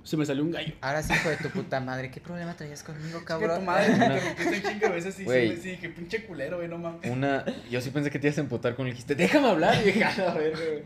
Se 0.04 0.16
me 0.16 0.24
salió 0.26 0.42
un 0.42 0.50
gallo. 0.50 0.74
Ahora 0.80 1.02
sí, 1.02 1.12
hijo 1.12 1.28
de 1.28 1.36
tu 1.36 1.48
puta 1.50 1.80
madre. 1.80 2.10
¿Qué 2.10 2.20
problema 2.20 2.54
traías 2.56 2.82
conmigo, 2.82 3.18
Que 3.18 3.18
tu 3.20 3.24
cabrón? 3.26 3.64
madre 3.64 3.88
me 3.90 3.94
Una- 3.96 4.14
interrumpiste 4.16 4.56
un 4.56 4.62
chingo 4.74 4.86
de 4.88 4.92
veces 4.94 5.20
y 5.20 5.24
sí, 5.24 5.56
sí, 5.62 5.76
que 5.76 5.88
pinche 5.90 6.24
culero, 6.26 6.56
güey, 6.56 6.68
no 6.68 6.78
mames. 6.78 7.10
Una. 7.10 7.44
Yo 7.70 7.80
sí 7.80 7.90
pensé 7.90 8.10
que 8.10 8.18
te 8.18 8.28
ibas 8.28 8.38
a 8.38 8.40
emputar 8.42 8.74
con 8.74 8.86
el 8.86 8.92
dijiste, 8.92 9.14
déjame 9.14 9.48
hablar. 9.48 9.82
Dije, 9.84 10.04
a 10.04 10.34
verga, 10.34 10.58
güey. 10.58 10.84